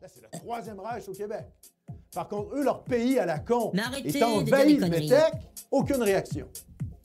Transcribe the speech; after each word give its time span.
Là, 0.00 0.08
c'est 0.08 0.22
le 0.22 0.38
troisième 0.38 0.80
Reich 0.80 1.06
au 1.08 1.12
Québec. 1.12 1.44
Par 2.14 2.26
contre, 2.26 2.54
eux, 2.56 2.64
leur 2.64 2.84
pays 2.84 3.18
à 3.18 3.26
la 3.26 3.38
con 3.38 3.70
dire 4.02 4.28
envahi 4.28 4.78
de 4.78 4.86
métèques, 4.86 5.34
aucune 5.70 6.02
réaction. 6.02 6.46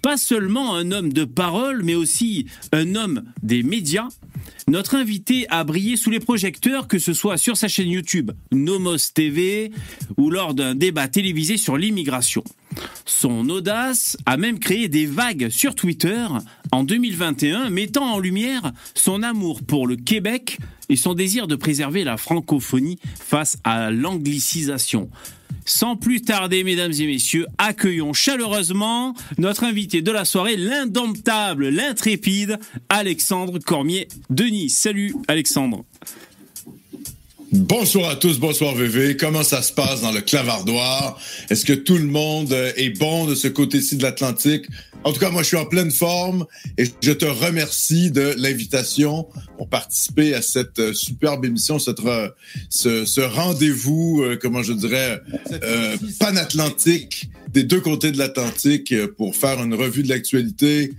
Pas 0.00 0.16
seulement 0.16 0.74
un 0.74 0.90
homme 0.90 1.12
de 1.12 1.24
parole, 1.24 1.82
mais 1.82 1.94
aussi 1.94 2.46
un 2.72 2.94
homme 2.94 3.22
des 3.42 3.62
médias. 3.62 4.08
Notre 4.68 4.94
invité 4.96 5.46
a 5.50 5.64
brillé 5.64 5.96
sous 5.96 6.10
les 6.10 6.20
projecteurs, 6.20 6.88
que 6.88 6.98
ce 6.98 7.12
soit 7.12 7.36
sur 7.36 7.56
sa 7.56 7.68
chaîne 7.68 7.88
YouTube 7.88 8.30
Nomos 8.52 9.10
TV 9.12 9.70
ou 10.16 10.30
lors 10.30 10.54
d'un 10.54 10.74
débat 10.74 11.08
télévisé 11.08 11.56
sur 11.56 11.76
l'immigration. 11.76 12.42
Son 13.04 13.48
audace 13.48 14.16
a 14.24 14.36
même 14.36 14.58
créé 14.58 14.88
des 14.88 15.06
vagues 15.06 15.48
sur 15.50 15.74
Twitter 15.74 16.26
en 16.70 16.84
2021, 16.84 17.70
mettant 17.70 18.14
en 18.14 18.18
lumière 18.18 18.72
son 18.94 19.22
amour 19.22 19.62
pour 19.62 19.86
le 19.86 19.96
Québec 19.96 20.58
et 20.88 20.96
son 20.96 21.14
désir 21.14 21.46
de 21.46 21.56
préserver 21.56 22.04
la 22.04 22.16
francophonie 22.16 22.98
face 23.18 23.58
à 23.64 23.90
l'anglicisation. 23.90 25.10
Sans 25.64 25.96
plus 25.96 26.22
tarder, 26.22 26.64
mesdames 26.64 26.92
et 26.92 27.06
messieurs, 27.06 27.46
accueillons 27.58 28.12
chaleureusement 28.12 29.14
notre 29.38 29.64
invité 29.64 30.02
de 30.02 30.10
la 30.10 30.24
soirée, 30.24 30.56
l'indomptable, 30.56 31.68
l'intrépide, 31.68 32.58
Alexandre 32.88 33.58
Cormier-Denis. 33.58 34.70
Salut 34.70 35.14
Alexandre. 35.28 35.84
Bonsoir 37.52 38.08
à 38.08 38.16
tous, 38.16 38.38
bonsoir 38.38 38.74
VV. 38.74 39.18
Comment 39.18 39.42
ça 39.42 39.60
se 39.60 39.74
passe 39.74 40.00
dans 40.00 40.10
le 40.10 40.22
clavardoir? 40.22 41.20
Est-ce 41.50 41.66
que 41.66 41.74
tout 41.74 41.98
le 41.98 42.06
monde 42.06 42.50
est 42.76 42.98
bon 42.98 43.26
de 43.26 43.34
ce 43.34 43.46
côté-ci 43.46 43.96
de 43.96 44.02
l'Atlantique? 44.02 44.64
En 45.04 45.12
tout 45.12 45.18
cas, 45.18 45.30
moi, 45.30 45.42
je 45.42 45.48
suis 45.48 45.56
en 45.56 45.64
pleine 45.66 45.90
forme 45.90 46.46
et 46.78 46.84
je 47.00 47.10
te 47.12 47.24
remercie 47.24 48.10
de 48.12 48.34
l'invitation 48.38 49.26
pour 49.58 49.68
participer 49.68 50.32
à 50.34 50.42
cette 50.42 50.78
euh, 50.78 50.92
superbe 50.92 51.44
émission, 51.44 51.78
cette 51.80 51.98
re- 51.98 52.30
ce, 52.70 53.04
ce 53.04 53.20
rendez-vous, 53.20 54.22
euh, 54.22 54.38
comment 54.40 54.62
je 54.62 54.72
dirais, 54.72 55.20
euh, 55.64 55.96
panatlantique 56.20 57.30
des 57.52 57.64
deux 57.64 57.80
côtés 57.80 58.12
de 58.12 58.18
l'Atlantique 58.18 58.92
euh, 58.92 59.06
pour 59.06 59.36
faire 59.36 59.62
une 59.62 59.74
revue 59.74 60.02
de 60.02 60.08
l'actualité. 60.08 60.92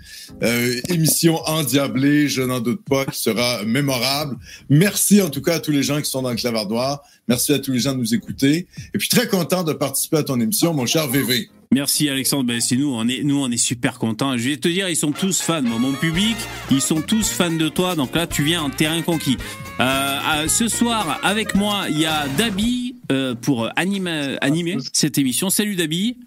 Euh, 0.43 0.79
émission 0.89 1.41
endiablée, 1.47 2.27
je 2.29 2.41
n'en 2.41 2.59
doute 2.59 2.83
pas, 2.83 3.05
qui 3.05 3.19
sera 3.19 3.63
mémorable. 3.65 4.37
Merci 4.69 5.21
en 5.21 5.29
tout 5.29 5.41
cas 5.41 5.55
à 5.55 5.59
tous 5.59 5.71
les 5.71 5.83
gens 5.83 5.99
qui 5.99 6.09
sont 6.09 6.21
dans 6.21 6.29
le 6.29 6.35
clavardoir. 6.35 7.01
Merci 7.27 7.53
à 7.53 7.59
tous 7.59 7.71
les 7.71 7.79
gens 7.79 7.93
de 7.93 7.99
nous 7.99 8.13
écouter. 8.13 8.67
Et 8.93 8.97
puis 8.97 9.09
très 9.09 9.27
content 9.27 9.63
de 9.63 9.73
participer 9.73 10.17
à 10.17 10.23
ton 10.23 10.39
émission, 10.39 10.73
mon 10.73 10.85
cher 10.85 11.07
VV. 11.07 11.49
Merci 11.71 12.07
Alexandre, 12.07 12.43
ben, 12.43 12.61
c'est 12.61 12.75
nous, 12.75 12.93
on 12.93 13.07
est, 13.07 13.23
nous 13.23 13.41
on 13.41 13.49
est 13.49 13.57
super 13.57 13.97
contents. 13.97 14.37
Je 14.37 14.49
vais 14.49 14.57
te 14.57 14.67
dire, 14.67 14.89
ils 14.89 14.95
sont 14.95 15.11
tous 15.11 15.41
fans, 15.41 15.63
mon 15.63 15.93
public, 15.93 16.35
ils 16.69 16.81
sont 16.81 17.01
tous 17.01 17.29
fans 17.29 17.49
de 17.49 17.67
toi, 17.67 17.95
donc 17.95 18.15
là 18.15 18.27
tu 18.27 18.43
viens 18.43 18.61
en 18.61 18.69
terrain 18.69 19.01
conquis. 19.01 19.37
Euh, 19.79 20.47
ce 20.47 20.67
soir, 20.67 21.19
avec 21.23 21.55
moi, 21.55 21.85
il 21.89 21.99
y 21.99 22.05
a 22.05 22.27
Dabi 22.37 22.95
pour 23.41 23.69
animer 23.75 24.77
cette 24.91 25.17
émission. 25.17 25.49
Salut 25.49 25.75
Dabi. 25.75 26.17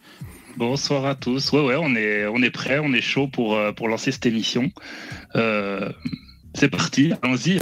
Bonsoir 0.56 1.04
à 1.04 1.14
tous. 1.14 1.52
Ouais, 1.52 1.60
ouais, 1.60 1.76
on 1.78 1.94
est, 1.94 2.26
on 2.26 2.42
est 2.42 2.50
prêt, 2.50 2.78
on 2.78 2.92
est 2.94 3.00
chaud 3.02 3.28
pour, 3.28 3.54
euh, 3.56 3.72
pour 3.72 3.88
lancer 3.88 4.10
cette 4.12 4.26
émission. 4.26 4.70
Euh, 5.34 5.90
c'est 6.54 6.70
parti, 6.70 7.12
allons-y, 7.22 7.58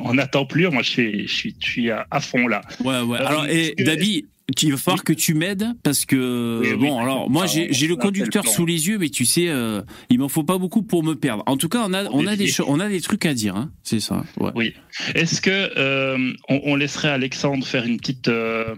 on 0.00 0.14
n'attend 0.14 0.46
plus. 0.46 0.68
Moi, 0.70 0.82
je 0.82 0.88
suis, 0.90 1.28
je 1.28 1.34
suis, 1.34 1.56
je 1.60 1.66
suis 1.66 1.90
à, 1.90 2.06
à 2.10 2.20
fond 2.20 2.46
là. 2.48 2.62
Ouais, 2.82 3.00
ouais. 3.02 3.18
Euh, 3.20 3.26
Alors, 3.26 3.46
et 3.46 3.74
Dabi, 3.78 4.26
tu- 4.56 4.66
il 4.66 4.72
va 4.72 4.78
falloir 4.78 5.04
que 5.04 5.12
tu 5.12 5.34
m'aides 5.34 5.66
parce 5.82 6.06
que 6.06 6.60
Oui, 6.62 6.74
bon, 6.76 6.96
oui. 6.96 7.02
alors 7.02 7.28
moi 7.30 7.44
j'ai 7.46 7.86
le 7.86 7.96
conducteur 7.96 8.46
sous 8.46 8.64
les 8.64 8.88
yeux, 8.88 8.96
mais 8.98 9.10
tu 9.10 9.26
sais, 9.26 9.48
euh, 9.48 9.82
il 10.08 10.18
m'en 10.18 10.28
faut 10.30 10.44
pas 10.44 10.56
beaucoup 10.56 10.82
pour 10.82 11.04
me 11.04 11.14
perdre. 11.14 11.42
En 11.46 11.58
tout 11.58 11.68
cas, 11.68 11.84
on 11.86 11.92
a 11.92 12.04
on 12.10 12.26
a 12.26 12.34
des 12.36 12.50
on 12.66 12.80
a 12.80 12.88
des 12.88 13.00
trucs 13.02 13.26
à 13.26 13.34
dire, 13.34 13.56
hein. 13.56 13.70
C'est 13.82 14.00
ça. 14.00 14.24
Ouais. 14.38 14.50
Oui. 14.54 14.72
Est-ce 15.14 15.42
que 15.42 15.70
euh, 15.76 16.32
on, 16.48 16.60
on 16.64 16.76
laisserait 16.76 17.10
Alexandre 17.10 17.66
faire 17.66 17.84
une 17.84 17.98
petite, 17.98 18.28
euh, 18.28 18.74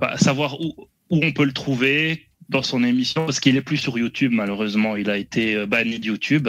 bah, 0.00 0.16
savoir 0.16 0.58
où, 0.60 0.74
où 1.10 1.20
on 1.22 1.32
peut 1.32 1.44
le 1.44 1.52
trouver 1.52 2.22
dans 2.48 2.62
son 2.62 2.84
émission 2.84 3.24
parce 3.24 3.40
qu'il 3.40 3.56
est 3.56 3.62
plus 3.62 3.76
sur 3.78 3.98
YouTube 3.98 4.32
malheureusement. 4.34 4.96
Il 4.96 5.10
a 5.10 5.16
été 5.16 5.54
euh, 5.56 5.66
banni 5.66 5.98
de 5.98 6.06
YouTube. 6.06 6.48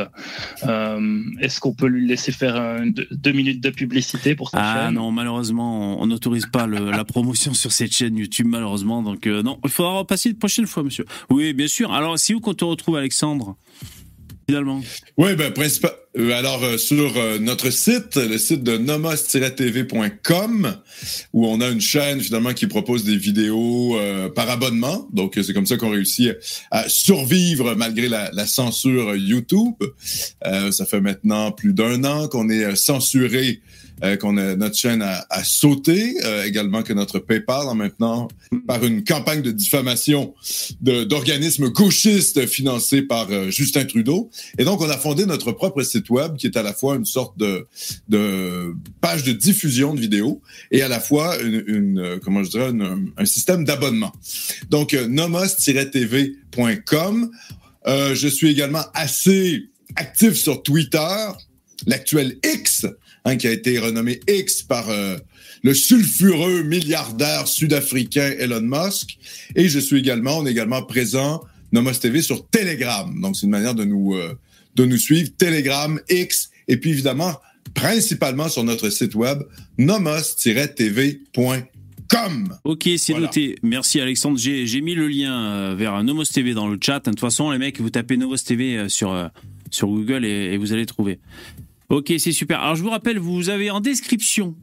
Euh, 0.67 1.21
Est-ce 1.39 1.59
qu'on 1.59 1.73
peut 1.73 1.87
lui 1.87 2.07
laisser 2.07 2.31
faire 2.31 2.55
un- 2.55 2.87
deux, 2.87 3.31
minutes 3.31 3.61
de 3.61 3.69
publicité 3.69 4.35
pour 4.35 4.49
sa 4.49 4.57
Ah 4.59 4.85
chaîne? 4.85 4.95
non, 4.95 5.11
malheureusement, 5.11 6.01
on- 6.01 6.05
n'autorise 6.07 6.45
pas 6.45 6.67
le- 6.67 6.91
la 6.91 7.03
promotion 7.05 7.53
sur 7.53 7.71
cette 7.71 7.93
chaîne 7.93 8.17
YouTube, 8.17 8.47
malheureusement. 8.47 9.01
Donc 9.01 9.27
euh, 9.27 9.41
non, 9.43 9.59
il 9.63 9.69
faudra 9.69 9.99
repasser 9.99 10.29
une 10.29 10.37
prochaine 10.37 10.67
fois, 10.67 10.83
monsieur. 10.83 11.05
Oui, 11.29 11.53
bien 11.53 11.67
sûr. 11.67 11.91
Alors, 11.93 12.17
c'est 12.19 12.33
où 12.33 12.39
qu'on 12.39 12.53
te 12.53 12.63
retrouve, 12.65 12.95
Alexandre? 12.97 13.55
Oui, 15.17 15.35
ben, 15.35 15.51
principal. 15.51 15.91
euh, 16.17 16.31
alors, 16.37 16.63
euh, 16.63 16.77
sur 16.77 17.17
euh, 17.17 17.39
notre 17.39 17.71
site, 17.71 18.15
le 18.17 18.37
site 18.37 18.63
de 18.63 18.77
nomos-tv.com, 18.77 20.75
où 21.33 21.47
on 21.47 21.61
a 21.61 21.69
une 21.69 21.81
chaîne, 21.81 22.19
finalement, 22.21 22.53
qui 22.53 22.67
propose 22.67 23.03
des 23.03 23.17
vidéos 23.17 23.97
euh, 23.97 24.29
par 24.29 24.49
abonnement. 24.49 25.07
Donc, 25.13 25.37
euh, 25.37 25.43
c'est 25.43 25.53
comme 25.53 25.65
ça 25.65 25.77
qu'on 25.77 25.89
réussit 25.89 26.31
à 26.71 26.87
survivre 26.89 27.75
malgré 27.75 28.07
la, 28.07 28.29
la 28.31 28.45
censure 28.45 29.15
YouTube. 29.15 29.75
Euh, 30.45 30.71
ça 30.71 30.85
fait 30.85 31.01
maintenant 31.01 31.51
plus 31.51 31.73
d'un 31.73 32.03
an 32.03 32.27
qu'on 32.27 32.49
est 32.49 32.75
censuré, 32.75 33.61
euh, 34.03 34.17
qu'on 34.17 34.35
a 34.37 34.55
notre 34.55 34.75
chaîne 34.75 35.01
a, 35.01 35.25
sauté, 35.43 36.17
euh, 36.23 36.43
également 36.43 36.83
que 36.83 36.91
notre 36.91 37.19
PayPal, 37.19 37.65
en 37.67 37.75
maintenant, 37.75 38.27
par 38.67 38.83
une 38.83 39.05
campagne 39.05 39.41
de 39.41 39.51
diffamation 39.51 40.35
d'organismes 40.81 41.69
gauchistes 41.69 42.45
financés 42.45 43.03
par 43.03 43.31
euh, 43.31 43.49
Justin 43.49 43.85
Trudeau. 43.85 44.29
Et 44.57 44.65
donc, 44.65 44.81
on 44.81 44.89
a 44.89 44.97
fondé 44.97 45.25
notre 45.25 45.53
propre 45.53 45.81
site 45.83 46.09
web 46.09 46.35
qui 46.35 46.47
est 46.47 46.57
à 46.57 46.63
la 46.63 46.73
fois 46.73 46.97
une 46.97 47.05
sorte 47.05 47.37
de, 47.37 47.65
page 48.99 49.23
de 49.23 49.31
diffusion 49.31 49.93
de 49.93 50.01
vidéos 50.01 50.41
et 50.71 50.81
à 50.81 50.89
la 50.89 50.99
fois 50.99 51.37
une, 51.41 52.19
comment 52.23 52.43
je 52.43 52.49
dirais, 52.49 52.71
un 53.17 53.25
système 53.25 53.63
d'abonnement. 53.63 54.11
Donc, 54.69 54.91
nomos-tv.com. 54.93 57.31
Je 57.87 58.27
suis 58.27 58.49
également 58.49 58.83
assez 58.93 59.69
actif 59.95 60.33
sur 60.33 60.63
Twitter, 60.63 61.27
l'actuel 61.85 62.39
X, 62.43 62.87
hein, 63.25 63.35
qui 63.35 63.47
a 63.47 63.51
été 63.51 63.77
renommé 63.79 64.21
X 64.27 64.61
par 64.61 64.89
euh, 64.89 65.17
le 65.63 65.73
sulfureux 65.73 66.63
milliardaire 66.63 67.47
sud-africain 67.47 68.33
Elon 68.39 68.61
Musk. 68.61 69.17
Et 69.55 69.67
je 69.67 69.79
suis 69.79 69.97
également, 69.97 70.37
on 70.37 70.45
est 70.45 70.51
également 70.51 70.83
présent, 70.83 71.43
Nomos 71.71 71.93
TV, 71.93 72.21
sur 72.21 72.47
Telegram. 72.47 73.19
Donc, 73.19 73.35
c'est 73.35 73.47
une 73.47 73.51
manière 73.51 73.75
de 73.75 73.83
nous, 73.83 74.13
euh, 74.13 74.37
de 74.75 74.85
nous 74.85 74.97
suivre. 74.97 75.31
Telegram, 75.37 75.99
X, 76.07 76.51
et 76.67 76.77
puis 76.77 76.91
évidemment, 76.91 77.33
principalement 77.73 78.47
sur 78.47 78.63
notre 78.63 78.89
site 78.89 79.15
web, 79.15 79.41
nomos-tv.com. 79.77 82.57
Ok, 82.63 82.89
c'est 82.97 83.15
noté. 83.15 83.55
Merci 83.63 83.99
Alexandre. 83.99 84.37
J'ai 84.37 84.81
mis 84.81 84.93
le 84.93 85.07
lien 85.07 85.33
euh, 85.33 85.73
vers 85.75 86.03
Nomos 86.03 86.25
TV 86.25 86.53
dans 86.53 86.67
le 86.67 86.77
chat. 86.81 86.99
De 86.99 87.09
toute 87.09 87.19
façon, 87.19 87.49
les 87.49 87.57
mecs, 87.57 87.81
vous 87.81 87.89
tapez 87.89 88.17
Nomos 88.17 88.37
TV 88.37 88.87
sur, 88.87 89.31
sur 89.71 89.87
Google 89.87 90.23
et, 90.23 90.53
et 90.53 90.57
vous 90.57 90.71
allez 90.71 90.85
trouver. 90.85 91.17
Ok, 91.89 92.13
c'est 92.17 92.31
super. 92.31 92.59
Alors 92.61 92.75
je 92.75 92.83
vous 92.83 92.89
rappelle, 92.89 93.19
vous 93.19 93.49
avez 93.49 93.69
en 93.69 93.79
description 93.79 94.55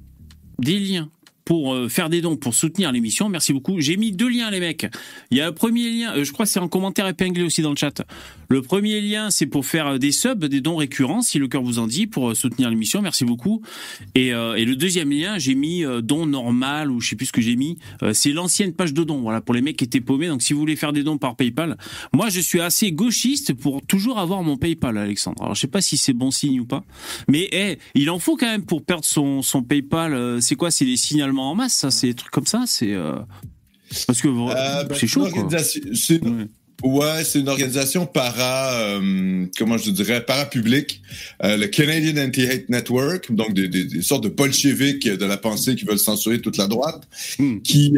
des 0.59 0.79
liens 0.79 1.09
pour 1.45 1.75
euh, 1.75 1.89
faire 1.89 2.09
des 2.09 2.21
dons, 2.21 2.37
pour 2.37 2.55
soutenir 2.55 2.93
l'émission. 2.93 3.29
Merci 3.29 3.53
beaucoup. 3.53 3.81
J'ai 3.81 3.97
mis 3.97 4.13
deux 4.13 4.29
liens, 4.29 4.51
les 4.51 4.61
mecs. 4.61 4.87
Il 5.31 5.39
y 5.39 5.41
a 5.41 5.47
le 5.47 5.55
premier 5.55 5.91
lien, 5.91 6.15
euh, 6.15 6.25
je 6.25 6.33
crois 6.33 6.47
que 6.47 6.51
c'est 6.51 6.61
en 6.61 6.69
commentaire 6.69 7.07
épinglé 7.07 7.43
aussi 7.43 7.63
dans 7.63 7.71
le 7.71 7.77
chat. 7.77 8.03
Le 8.53 8.61
premier 8.61 9.01
lien, 9.01 9.31
c'est 9.31 9.47
pour 9.47 9.65
faire 9.65 9.87
euh, 9.87 9.99
des 9.99 10.13
subs, 10.13 10.45
des 10.45 10.61
dons 10.61 10.77
récurrents, 10.77 11.23
si 11.23 11.39
le 11.39 11.49
cœur 11.49 11.63
vous 11.63 11.79
en 11.79 11.87
dit, 11.87 12.07
pour 12.07 12.37
soutenir 12.37 12.69
l'émission. 12.69 13.01
Merci 13.01 13.25
beaucoup. 13.25 13.63
Et, 14.15 14.29
et, 14.29 14.65
le 14.65 14.77
deuxième 14.77 15.11
lien, 15.11 15.39
j'ai 15.39 15.55
mis 15.55 15.85
don 16.03 16.27
normal, 16.27 16.91
ou 16.91 17.01
je 17.01 17.09
sais 17.09 17.17
plus 17.17 17.27
ce 17.27 17.33
que 17.33 17.41
j'ai 17.41 17.57
mis. 17.57 17.79
c'est 18.13 18.33
l'ancienne 18.33 18.75
page 18.75 18.93
de 18.93 19.05
dons, 19.05 19.21
voilà, 19.23 19.41
pour 19.41 19.55
les 19.55 19.63
mecs 19.63 19.77
qui 19.77 19.85
étaient 19.85 20.01
paumés. 20.01 20.29
Donc 20.29 20.43
si 20.43 20.53
vous 20.53 20.61
voulez 20.61 20.77
faire 20.77 20.93
des 20.93 21.03
dons 21.03 21.17
par 21.17 21.37
PayPal, 21.37 21.79
moi 22.13 22.29
je 22.29 22.41
suis 22.41 22.61
assez 22.61 22.93
gauchiste 22.93 23.55
pour 23.55 23.81
toujours 23.87 24.19
avoir 24.19 24.43
mon 24.43 24.57
PayPal, 24.57 24.99
Alexandre. 24.99 25.43
Alors 25.43 25.55
je 25.55 25.61
sais 25.61 25.67
pas 25.67 25.81
si 25.81 25.97
c'est 25.97 26.13
bon 26.13 26.31
signe 26.31 26.61
ou 26.61 26.67
pas. 26.67 26.85
Mais 27.29 27.49
hey, 27.53 27.79
il 27.95 28.11
en 28.11 28.19
faut 28.19 28.37
quand 28.37 28.51
même 28.51 28.65
pour 28.65 28.85
perdre 28.85 29.05
son, 29.05 29.43
son 29.43 29.63
PayPal. 29.63 30.43
C'est 30.43 30.57
quoi? 30.57 30.71
C'est 30.71 30.85
des 30.85 30.97
signalements 30.97 31.51
en 31.51 31.55
masse, 31.55 31.75
ça, 31.75 31.91
c'est 31.91 32.09
des 32.09 32.15
trucs 32.15 32.33
comme 32.33 32.47
ça, 32.47 32.65
c'est 32.67 32.93
euh, 32.93 33.19
parce 34.07 34.21
que 34.21 34.29
euh, 34.29 34.85
c'est 34.95 35.07
chaud. 35.07 35.25
Ouais, 35.25 36.49
c'est 37.25 37.41
une 37.41 37.49
organisation 37.49 38.07
para, 38.07 38.75
euh, 38.75 39.47
comment 39.59 39.79
je 39.79 39.91
dirais, 39.91 40.25
para-public, 40.25 41.03
le 41.43 41.67
Canadian 41.67 42.23
Anti-Hate 42.23 42.69
Network, 42.69 43.33
donc 43.33 43.55
des, 43.55 44.03
sortes 44.03 44.25
de 44.25 44.29
bolcheviques 44.29 45.09
de 45.09 45.25
la 45.25 45.37
pensée 45.37 45.77
qui 45.77 45.85
veulent 45.85 45.99
censurer 45.99 46.41
toute 46.41 46.57
la 46.57 46.67
droite, 46.67 47.09
hmm. 47.39 47.61
qui, 47.63 47.95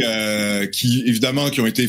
qui 0.72 1.02
évidemment, 1.06 1.50
qui 1.50 1.60
ont 1.60 1.66
été 1.66 1.88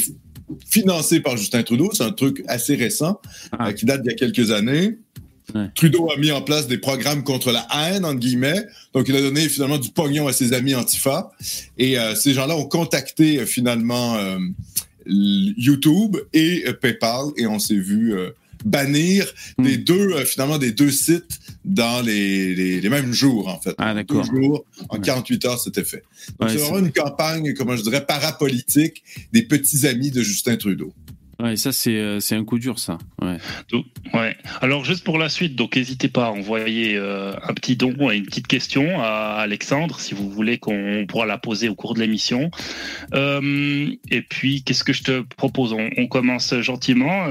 financés 0.67 1.19
par 1.19 1.37
Justin 1.37 1.63
Trudeau. 1.63 1.89
C'est 1.93 2.03
un 2.03 2.11
truc 2.11 2.43
assez 2.47 2.75
récent, 2.75 3.19
ah. 3.51 3.73
qui 3.73 3.85
date 3.85 4.01
d'il 4.01 4.11
y 4.11 4.13
a 4.13 4.17
quelques 4.17 4.51
années. 4.51 4.97
Trudeau 5.75 6.09
a 6.11 6.17
mis 6.17 6.31
en 6.31 6.41
place 6.41 6.67
des 6.67 6.77
programmes 6.77 7.23
contre 7.23 7.51
la 7.51 7.67
haine, 7.73 8.05
entre 8.05 8.19
guillemets. 8.19 8.65
Donc, 8.93 9.07
il 9.07 9.15
a 9.15 9.21
donné 9.21 9.47
finalement 9.47 9.77
du 9.77 9.89
pognon 9.89 10.27
à 10.27 10.33
ses 10.33 10.53
amis 10.53 10.75
Antifa. 10.75 11.31
Et 11.77 11.99
euh, 11.99 12.15
ces 12.15 12.33
gens-là 12.33 12.57
ont 12.57 12.65
contacté 12.65 13.39
euh, 13.39 13.45
finalement 13.45 14.15
euh, 14.15 14.39
YouTube 15.05 16.17
et 16.33 16.65
PayPal 16.81 17.27
et 17.37 17.47
on 17.47 17.59
s'est 17.59 17.75
vu 17.75 18.13
bannir 18.65 19.31
hmm. 19.57 19.63
des 19.63 19.77
deux, 19.77 20.25
finalement, 20.25 20.57
des 20.57 20.71
deux 20.71 20.91
sites 20.91 21.39
dans 21.63 22.01
les, 22.01 22.55
les, 22.55 22.89
mêmes 22.89 23.13
jours, 23.13 23.47
en 23.47 23.59
fait. 23.59 23.75
Ah. 23.77 23.93
Deux 24.03 24.23
jours, 24.23 24.65
en 24.89 24.99
48 24.99 25.45
heures, 25.45 25.59
c'était 25.59 25.83
fait. 25.83 26.03
Donc, 26.39 26.49
c'est 26.49 26.57
vraiment 26.57 26.79
une 26.79 26.91
campagne, 26.91 27.53
comment 27.53 27.75
je 27.75 27.83
dirais, 27.83 28.05
parapolitique 28.05 29.03
des 29.31 29.43
petits 29.43 29.87
amis 29.87 30.11
de 30.11 30.21
Justin 30.21 30.57
Trudeau. 30.57 30.93
Ouais, 31.39 31.57
ça 31.57 31.73
c'est 31.73 31.97
euh, 31.97 32.19
c'est 32.21 32.35
un 32.35 32.45
coup 32.45 32.59
dur 32.59 32.79
ça. 32.79 32.97
Ouais. 33.21 33.37
ouais. 34.13 34.37
Alors 34.61 34.85
juste 34.85 35.03
pour 35.03 35.17
la 35.17 35.27
suite, 35.27 35.55
donc 35.55 35.75
n'hésitez 35.75 36.07
pas 36.07 36.27
à 36.27 36.29
envoyer 36.29 36.95
euh, 36.95 37.33
un 37.43 37.53
petit 37.53 37.75
don 37.75 38.09
et 38.09 38.15
une 38.15 38.25
petite 38.25 38.47
question 38.47 39.01
à 39.01 39.39
Alexandre 39.39 39.99
si 39.99 40.13
vous 40.13 40.29
voulez 40.29 40.59
qu'on 40.59 41.05
pourra 41.07 41.25
la 41.25 41.37
poser 41.37 41.67
au 41.67 41.75
cours 41.75 41.93
de 41.93 41.99
l'émission. 41.99 42.51
Euh, 43.13 43.91
et 44.09 44.21
puis 44.21 44.63
qu'est-ce 44.63 44.85
que 44.85 44.93
je 44.93 45.03
te 45.03 45.21
propose? 45.35 45.73
On, 45.73 46.07
commence 46.07 46.53
gentiment. 46.61 47.25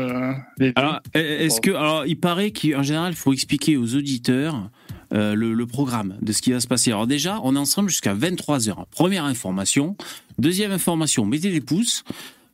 alors 0.74 1.00
est-ce 1.14 1.60
que 1.60 1.70
alors 1.70 2.04
il 2.06 2.18
paraît 2.18 2.50
qu'en 2.50 2.82
général 2.82 3.12
il 3.12 3.16
faut 3.16 3.32
expliquer 3.32 3.76
aux 3.76 3.94
auditeurs. 3.94 4.68
le, 5.12 5.34
le, 5.34 5.66
programme 5.66 6.16
de 6.20 6.32
ce 6.32 6.42
qui 6.42 6.50
va 6.50 6.60
se 6.60 6.66
passer. 6.66 6.90
Alors 6.90 7.06
déjà, 7.06 7.38
on 7.44 7.54
est 7.54 7.58
ensemble 7.58 7.88
jusqu'à 7.88 8.14
23h. 8.14 8.74
Première 8.90 9.24
information. 9.24 9.96
Deuxième 10.38 10.72
information, 10.72 11.24
mettez 11.24 11.52
des 11.52 11.60
pouces. 11.60 12.04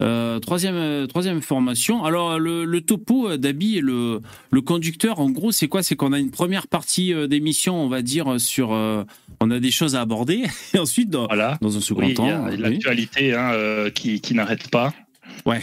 Euh, 0.01 0.39
troisième, 0.39 0.77
euh, 0.77 1.07
troisième 1.07 1.43
formation. 1.43 2.05
Alors 2.05 2.39
le, 2.39 2.81
topo 2.81 3.31
euh, 3.31 3.37
d'Abi 3.37 3.79
et 3.79 3.81
le, 3.81 4.21
le 4.51 4.61
conducteur, 4.63 5.21
en 5.21 5.31
gros, 5.31 5.53
c'est 5.53 5.69
quoi? 5.69 5.83
C'est 5.83 5.97
qu'on 5.97 6.13
a 6.13 6.19
une 6.19 6.31
première 6.31 6.67
partie 6.69 7.13
d'émission, 7.29 7.83
on 7.83 7.89
va 7.89 8.03
dire 8.03 8.41
sur, 8.41 8.71
on 8.71 9.51
a 9.51 9.61
des 9.61 9.71
choses 9.71 9.97
à 9.97 10.01
aborder, 10.01 10.45
et 10.75 10.79
ensuite 10.79 11.11
dans, 11.11 11.27
dans 11.61 11.77
un 11.77 11.81
second 11.81 12.13
temps, 12.15 12.47
l'actualité 12.47 13.35
hein, 13.35 13.91
qui, 13.95 14.21
qui 14.21 14.35
n'arrête 14.35 14.71
pas. 14.71 14.95
Ouais. 15.45 15.61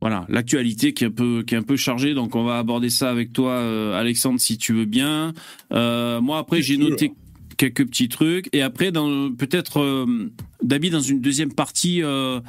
Voilà, 0.00 0.26
l'actualité 0.28 0.94
qui 0.94 1.04
est 1.04 1.06
un 1.06 1.10
peu 1.12 1.44
qui 1.46 1.54
est 1.54 1.58
un 1.58 1.62
peu 1.62 1.76
chargée, 1.76 2.12
donc 2.12 2.34
on 2.34 2.42
va 2.42 2.58
aborder 2.58 2.90
ça 2.90 3.08
avec 3.08 3.32
toi, 3.32 3.96
Alexandre, 3.96 4.40
si 4.40 4.58
tu 4.58 4.72
veux 4.72 4.84
bien. 4.84 5.32
moi 5.70 6.38
après 6.38 6.60
j'ai 6.60 6.76
noté 6.76 7.12
quelques 7.56 7.86
petits 7.86 8.08
trucs. 8.08 8.48
Et 8.52 8.62
après, 8.62 8.92
peut-être 8.92 9.80
euh, 9.80 10.30
dans 10.62 11.00
une 11.00 11.20
deuxième 11.20 11.52
partie, 11.52 12.02
euh, 12.02 12.40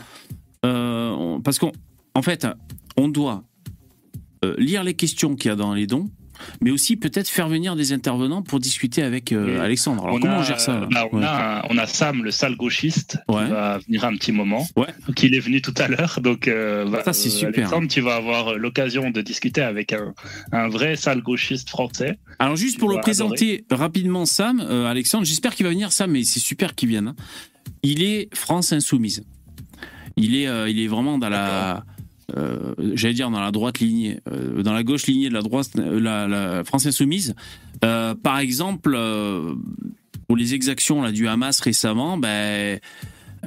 euh, 0.65 1.39
parce 1.39 1.59
qu'en 1.59 1.71
en 2.15 2.21
fait, 2.21 2.47
on 2.97 3.07
doit 3.07 3.43
lire 4.57 4.83
les 4.83 4.93
questions 4.93 5.37
qu'il 5.37 5.49
y 5.49 5.51
a 5.51 5.55
dans 5.55 5.73
les 5.73 5.87
dons 5.87 6.09
mais 6.61 6.71
aussi 6.71 6.95
peut-être 6.95 7.29
faire 7.29 7.47
venir 7.47 7.75
des 7.75 7.93
intervenants 7.93 8.41
pour 8.41 8.59
discuter 8.59 9.03
avec 9.03 9.31
euh, 9.31 9.61
Alexandre. 9.61 10.03
Alors 10.05 10.19
comment 10.19 10.39
on 10.39 10.43
gère 10.43 10.59
ça 10.59 10.87
bah, 10.91 11.07
on, 11.11 11.21
a, 11.21 11.87
Sam, 11.87 12.23
le 12.23 12.31
sale 12.31 12.55
gauchiste, 12.55 13.17
qui 13.27 13.35
va 13.35 13.77
venir 13.79 14.05
un 14.05 14.15
petit 14.15 14.31
moment. 14.31 14.65
Ouais. 14.75 14.87
Donc 15.07 15.21
il 15.23 15.35
est 15.35 15.39
venu 15.39 15.61
tout 15.61 15.73
à 15.77 15.87
l'heure. 15.87 16.19
Donc 16.21 16.47
euh, 16.47 16.89
bah, 16.89 17.01
ça 17.03 17.13
c'est 17.13 17.29
euh, 17.29 17.31
super. 17.31 17.59
Alexandre, 17.59 17.87
tu 17.87 18.01
vas 18.01 18.15
avoir 18.15 18.55
l'occasion 18.55 19.09
de 19.09 19.21
discuter 19.21 19.61
avec 19.61 19.93
un, 20.51 20.67
vrai 20.69 20.95
sale 20.95 21.21
gauchiste 21.21 21.69
français. 21.69 22.17
Alors 22.39 22.55
juste 22.55 22.79
pour 22.79 22.89
le 22.89 22.99
présenter 22.99 23.65
rapidement, 23.69 24.25
Sam, 24.25 24.59
Alexandre, 24.59 25.25
j'espère 25.25 25.55
qu'il 25.55 25.65
va 25.65 25.71
venir, 25.71 25.91
Sam, 25.91 26.11
mais 26.11 26.23
c'est 26.23 26.39
super 26.39 26.75
qu'il 26.75 26.89
vienne. 26.89 27.09
Hein. 27.09 27.15
Il 27.83 28.03
est 28.03 28.33
France 28.33 28.73
insoumise. 28.73 29.23
Il 30.15 30.35
est, 30.35 30.47
il 30.69 30.79
est 30.79 30.87
vraiment 30.87 31.17
dans 31.17 31.29
la 31.29 31.83
euh, 32.37 32.73
j'allais 32.93 33.13
dire 33.13 33.29
dans 33.29 33.39
la 33.39 33.51
droite 33.51 33.79
lignée, 33.79 34.19
euh, 34.31 34.63
dans 34.63 34.73
la 34.73 34.83
gauche 34.83 35.05
lignée 35.07 35.29
de 35.29 35.33
la 35.33 35.41
droite, 35.41 35.69
euh, 35.77 35.99
la, 35.99 36.27
la 36.27 36.63
France 36.63 36.85
insoumise. 36.85 37.35
par 37.81 38.39
exemple, 38.39 38.97
pour 40.27 40.37
les 40.37 40.53
exactions 40.53 41.01
là, 41.01 41.11
du 41.11 41.27
Hamas 41.27 41.59
récemment, 41.59 42.17
ben, 42.17 42.79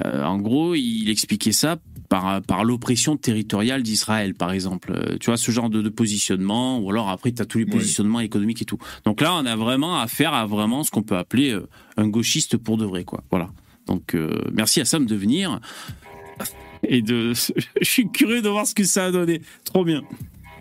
en 0.03 0.37
gros, 0.37 0.75
il 0.75 1.09
expliquait 1.09 1.51
ça 1.51 1.77
par, 2.07 2.41
par 2.43 2.63
l'oppression 2.63 3.17
territoriale 3.17 3.81
d'Israël, 3.81 4.35
par 4.35 4.51
exemple. 4.51 5.17
Tu 5.19 5.25
vois, 5.25 5.37
ce 5.37 5.51
genre 5.51 5.69
de, 5.69 5.81
de 5.81 5.89
positionnement, 5.89 6.79
ou 6.79 6.91
alors 6.91 7.09
après, 7.09 7.31
tu 7.31 7.41
as 7.41 7.45
tous 7.45 7.57
les 7.57 7.65
positionnements 7.65 8.19
économiques 8.19 8.61
et 8.61 8.65
tout. 8.65 8.77
Donc 9.05 9.21
là, 9.21 9.33
on 9.33 9.45
a 9.45 9.55
vraiment 9.55 9.99
affaire 9.99 10.33
à 10.33 10.45
vraiment 10.45 10.83
ce 10.83 10.91
qu'on 10.91 11.03
peut 11.03 11.17
appeler 11.17 11.57
un 11.97 12.07
gauchiste 12.07 12.57
pour 12.57 12.77
de 12.77 12.85
vrai, 12.85 13.03
quoi. 13.03 13.23
Voilà. 13.31 13.49
Donc, 13.87 14.15
merci 14.53 14.79
à 14.81 14.85
Sam 14.85 15.05
de 15.05 15.15
venir 15.15 15.59
et 16.83 17.01
de. 17.01 17.33
Je 17.81 17.89
suis 17.89 18.09
curieux 18.09 18.41
de 18.41 18.49
voir 18.49 18.67
ce 18.67 18.75
que 18.75 18.83
ça 18.83 19.05
a 19.05 19.11
donné. 19.11 19.41
Trop 19.63 19.83
bien. 19.83 20.03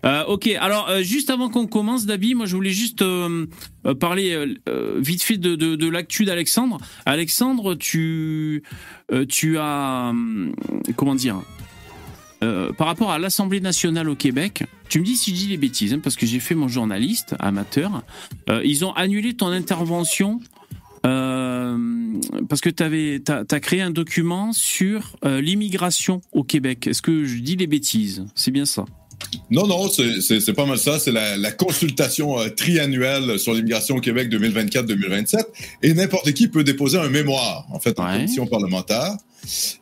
Euh, 0.07 0.25
ok, 0.27 0.47
alors 0.61 0.89
euh, 0.89 1.03
juste 1.03 1.31
avant 1.31 1.49
qu'on 1.49 1.67
commence, 1.67 2.07
Dabi, 2.07 2.35
moi 2.35 2.47
je 2.47 2.55
voulais 2.55 2.71
juste 2.71 3.03
euh, 3.03 3.47
parler 3.99 4.57
vite 4.99 5.23
fait 5.23 5.37
de, 5.37 5.57
de, 5.57 5.89
l'actu 5.89 6.25
d'Alexandre. 6.25 6.79
Alexandre, 7.07 7.75
tu, 7.75 8.63
tu 9.29 9.59
as. 9.59 10.13
comment 10.97 11.15
dire 11.15 11.43
par 12.79 12.87
rapport 12.87 13.11
à 13.11 13.19
l'Assemblée 13.19 13.61
nationale 13.61 14.09
au 14.09 14.15
Québec, 14.15 14.63
tu 14.89 15.01
me 15.01 15.05
dis 15.05 15.17
si 15.17 15.35
je 15.35 15.37
dis 15.37 15.49
les 15.49 15.57
bêtises, 15.57 15.93
hein, 15.93 15.99
parce 16.01 16.15
que 16.15 16.27
j'ai 16.27 16.39
fait 16.39 16.55
mon 16.55 16.69
journaliste 16.69 17.35
amateur. 17.41 18.03
ils 18.63 18.85
ont 18.85 18.93
annulé 18.93 19.35
ton 19.35 19.49
intervention 19.49 20.41
euh, 21.07 21.77
parce 22.49 22.61
que 22.61 22.71
tu 22.71 22.83
as, 22.83 23.61
créé 23.61 23.81
un 23.81 23.91
document 23.91 24.53
sur 24.53 25.17
euh, 25.25 25.41
l'immigration 25.41 26.21
au 26.33 26.43
Québec. 26.43 26.87
Est-ce 26.87 27.03
que 27.03 27.25
je 27.25 27.39
dis 27.39 27.57
des 27.57 27.67
bêtises? 27.67 28.25
C'est 28.35 28.51
bien 28.51 28.65
ça 28.65 28.85
non, 29.51 29.67
non, 29.67 29.89
c'est 29.89 30.53
pas 30.53 30.67
mal 30.67 30.79
ça. 30.79 30.99
C'est 30.99 31.11
la, 31.11 31.53
consultation 31.53 32.39
euh, 32.39 32.49
triannuelle 32.51 33.39
sur 33.39 33.55
l'immigration 33.55 33.97
au 33.97 34.01
Québec 34.01 34.31
2024-2027. 34.31 35.43
Et 35.83 35.95
n'importe 35.95 36.33
qui 36.33 36.49
peut 36.49 36.65
déposer 36.65 36.99
un 36.99 37.09
mémoire, 37.09 37.67
en 37.71 37.79
fait, 37.79 37.99
en 37.99 38.13
commission 38.13 38.47
parlementaire. 38.47 39.17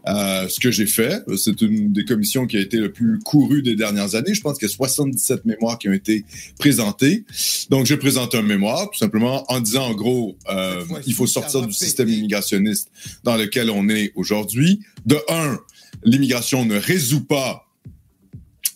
Euh, 0.06 0.48
ce 0.48 0.60
que 0.60 0.70
j'ai 0.70 0.86
fait, 0.86 1.22
c'est 1.36 1.60
une 1.60 1.92
des 1.92 2.04
commissions 2.04 2.46
qui 2.46 2.56
a 2.56 2.60
été 2.60 2.78
le 2.78 2.92
plus 2.92 3.18
courue 3.20 3.62
des 3.62 3.76
dernières 3.76 4.14
années. 4.14 4.34
Je 4.34 4.40
pense 4.40 4.58
qu'il 4.58 4.68
y 4.68 4.70
a 4.70 4.74
77 4.74 5.44
mémoires 5.44 5.78
qui 5.78 5.88
ont 5.88 5.92
été 5.92 6.24
présentées. 6.58 7.24
Donc, 7.70 7.86
j'ai 7.86 7.96
présenté 7.96 8.38
un 8.38 8.42
mémoire, 8.42 8.90
tout 8.90 8.98
simplement 8.98 9.44
en 9.50 9.60
disant, 9.60 9.86
en 9.86 9.94
gros, 9.94 10.36
euh, 10.50 10.84
il 11.06 11.14
faut 11.14 11.26
sortir 11.26 11.66
du 11.66 11.72
système 11.72 12.08
immigrationniste 12.08 12.90
dans 13.22 13.36
lequel 13.36 13.70
on 13.70 13.88
est 13.88 14.12
aujourd'hui. 14.14 14.80
De 15.06 15.18
un, 15.28 15.58
l'immigration 16.04 16.64
ne 16.64 16.76
résout 16.76 17.24
pas 17.24 17.66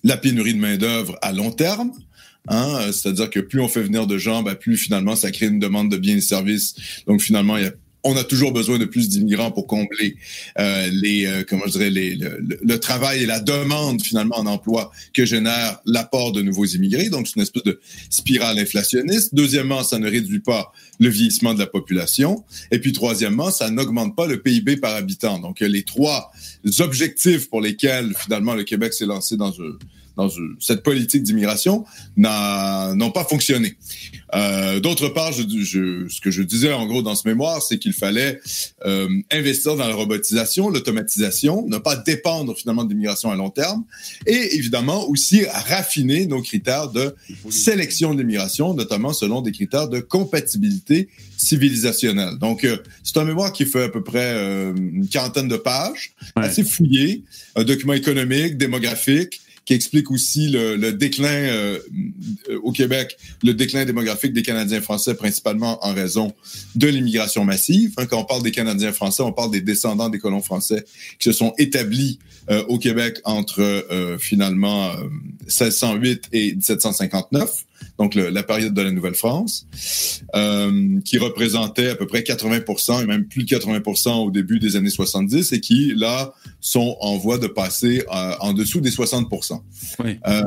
la 0.04 0.16
pénurie 0.16 0.54
de 0.54 0.60
main-d'œuvre 0.60 1.18
à 1.22 1.32
long 1.32 1.50
terme. 1.50 1.92
Hein, 2.48 2.92
c'est-à-dire 2.92 3.28
que 3.28 3.40
plus 3.40 3.60
on 3.60 3.68
fait 3.68 3.82
venir 3.82 4.06
de 4.06 4.16
gens, 4.16 4.42
ben, 4.42 4.54
plus 4.54 4.78
finalement 4.78 5.16
ça 5.16 5.30
crée 5.30 5.46
une 5.46 5.58
demande 5.58 5.90
de 5.90 5.98
biens 5.98 6.16
et 6.16 6.20
services. 6.22 6.74
Donc 7.06 7.20
finalement, 7.20 7.58
il 7.58 7.64
y 7.64 7.66
a 7.66 7.72
on 8.08 8.16
a 8.16 8.24
toujours 8.24 8.52
besoin 8.52 8.78
de 8.78 8.84
plus 8.84 9.08
d'immigrants 9.08 9.50
pour 9.50 9.66
combler 9.66 10.16
euh, 10.58 10.88
les, 10.92 11.26
euh, 11.26 11.44
comment 11.48 11.66
dirais, 11.66 11.90
les, 11.90 12.14
le, 12.14 12.38
le, 12.40 12.80
travail 12.80 13.22
et 13.22 13.26
la 13.26 13.40
demande 13.40 14.02
finalement 14.02 14.38
en 14.38 14.46
emploi 14.46 14.90
que 15.12 15.26
génère 15.26 15.78
l'apport 15.84 16.32
de 16.32 16.40
nouveaux 16.40 16.64
immigrés. 16.64 17.10
Donc, 17.10 17.26
c'est 17.26 17.36
une 17.36 17.42
espèce 17.42 17.64
de 17.64 17.80
spirale 18.08 18.58
inflationniste. 18.58 19.34
Deuxièmement, 19.34 19.82
ça 19.82 19.98
ne 19.98 20.08
réduit 20.08 20.40
pas 20.40 20.72
le 20.98 21.08
vieillissement 21.08 21.54
de 21.54 21.58
la 21.58 21.66
population. 21.66 22.44
Et 22.70 22.78
puis, 22.78 22.92
troisièmement, 22.92 23.50
ça 23.50 23.70
n'augmente 23.70 24.16
pas 24.16 24.26
le 24.26 24.40
PIB 24.40 24.78
par 24.78 24.94
habitant. 24.94 25.38
Donc, 25.38 25.60
les 25.60 25.82
trois 25.82 26.32
objectifs 26.80 27.50
pour 27.50 27.60
lesquels 27.60 28.14
finalement 28.18 28.54
le 28.54 28.64
Québec 28.64 28.94
s'est 28.94 29.06
lancé 29.06 29.36
dans 29.36 29.52
dans 30.18 30.28
cette 30.58 30.82
politique 30.82 31.22
d'immigration 31.22 31.84
n'ont 32.16 33.10
pas 33.12 33.24
fonctionné. 33.24 33.76
Euh, 34.34 34.80
D'autre 34.80 35.08
part, 35.08 35.32
je, 35.32 35.42
je, 35.48 36.08
ce 36.08 36.20
que 36.20 36.30
je 36.30 36.42
disais 36.42 36.72
en 36.72 36.86
gros 36.86 37.02
dans 37.02 37.14
ce 37.14 37.26
mémoire, 37.26 37.62
c'est 37.62 37.78
qu'il 37.78 37.94
fallait 37.94 38.40
euh, 38.84 39.08
investir 39.30 39.76
dans 39.76 39.86
la 39.86 39.94
robotisation, 39.94 40.68
l'automatisation, 40.68 41.66
ne 41.66 41.78
pas 41.78 41.96
dépendre 41.96 42.54
finalement 42.56 42.84
de 42.84 42.90
l'immigration 42.90 43.30
à 43.30 43.36
long 43.36 43.50
terme, 43.50 43.84
et 44.26 44.56
évidemment 44.56 45.08
aussi 45.08 45.44
raffiner 45.46 46.26
nos 46.26 46.42
critères 46.42 46.90
de 46.90 47.14
sélection 47.48 48.14
de 48.14 48.20
l'immigration, 48.20 48.74
notamment 48.74 49.12
selon 49.12 49.40
des 49.40 49.52
critères 49.52 49.88
de 49.88 50.00
compatibilité 50.00 51.08
civilisationnelle. 51.36 52.38
Donc, 52.38 52.64
euh, 52.64 52.76
c'est 53.04 53.16
un 53.16 53.24
mémoire 53.24 53.52
qui 53.52 53.64
fait 53.64 53.84
à 53.84 53.88
peu 53.88 54.02
près 54.02 54.32
euh, 54.34 54.74
une 54.76 55.08
quarantaine 55.08 55.48
de 55.48 55.56
pages, 55.56 56.12
assez 56.34 56.64
fouillé, 56.64 57.22
un 57.54 57.62
document 57.62 57.94
économique, 57.94 58.58
démographique, 58.58 59.40
qui 59.68 59.74
explique 59.74 60.10
aussi 60.10 60.48
le, 60.48 60.92
déclin 60.92 61.28
euh, 61.28 61.78
au 62.62 62.72
Québec, 62.72 63.18
le 63.42 63.52
déclin 63.52 63.84
démographique 63.84 64.32
des 64.32 64.40
Canadiens 64.40 64.80
français, 64.80 65.14
principalement 65.14 65.78
en 65.86 65.92
raison 65.92 66.32
de 66.74 66.88
l'immigration 66.88 67.44
massive. 67.44 67.92
Hein, 67.98 68.06
quand 68.06 68.18
on 68.18 68.24
parle 68.24 68.42
des 68.42 68.50
Canadiens 68.50 68.94
français, 68.94 69.22
on 69.22 69.30
parle 69.30 69.50
des 69.50 69.60
descendants 69.60 70.08
des 70.08 70.18
colons 70.18 70.40
français 70.40 70.86
qui 71.18 71.28
se 71.28 71.32
sont 71.32 71.52
établis 71.58 72.18
euh, 72.48 72.64
au 72.68 72.78
Québec 72.78 73.20
entre 73.24 73.60
euh, 73.60 74.16
finalement 74.16 74.90
1608 75.44 76.28
et 76.32 76.54
1759 76.54 77.66
donc 77.98 78.14
la 78.14 78.42
période 78.42 78.74
de 78.74 78.82
la 78.82 78.90
Nouvelle-France, 78.90 79.66
euh, 80.34 81.00
qui 81.04 81.18
représentait 81.18 81.88
à 81.88 81.94
peu 81.94 82.06
près 82.06 82.22
80 82.22 83.02
et 83.02 83.06
même 83.06 83.26
plus 83.26 83.44
de 83.44 83.48
80 83.48 84.14
au 84.16 84.30
début 84.30 84.58
des 84.58 84.76
années 84.76 84.90
70 84.90 85.52
et 85.52 85.60
qui, 85.60 85.92
là, 85.96 86.32
sont 86.60 86.96
en 87.00 87.16
voie 87.16 87.38
de 87.38 87.46
passer 87.46 88.04
euh, 88.12 88.34
en 88.40 88.52
dessous 88.52 88.80
des 88.80 88.90
60 88.90 89.28
oui. 89.98 90.18
euh, 90.26 90.42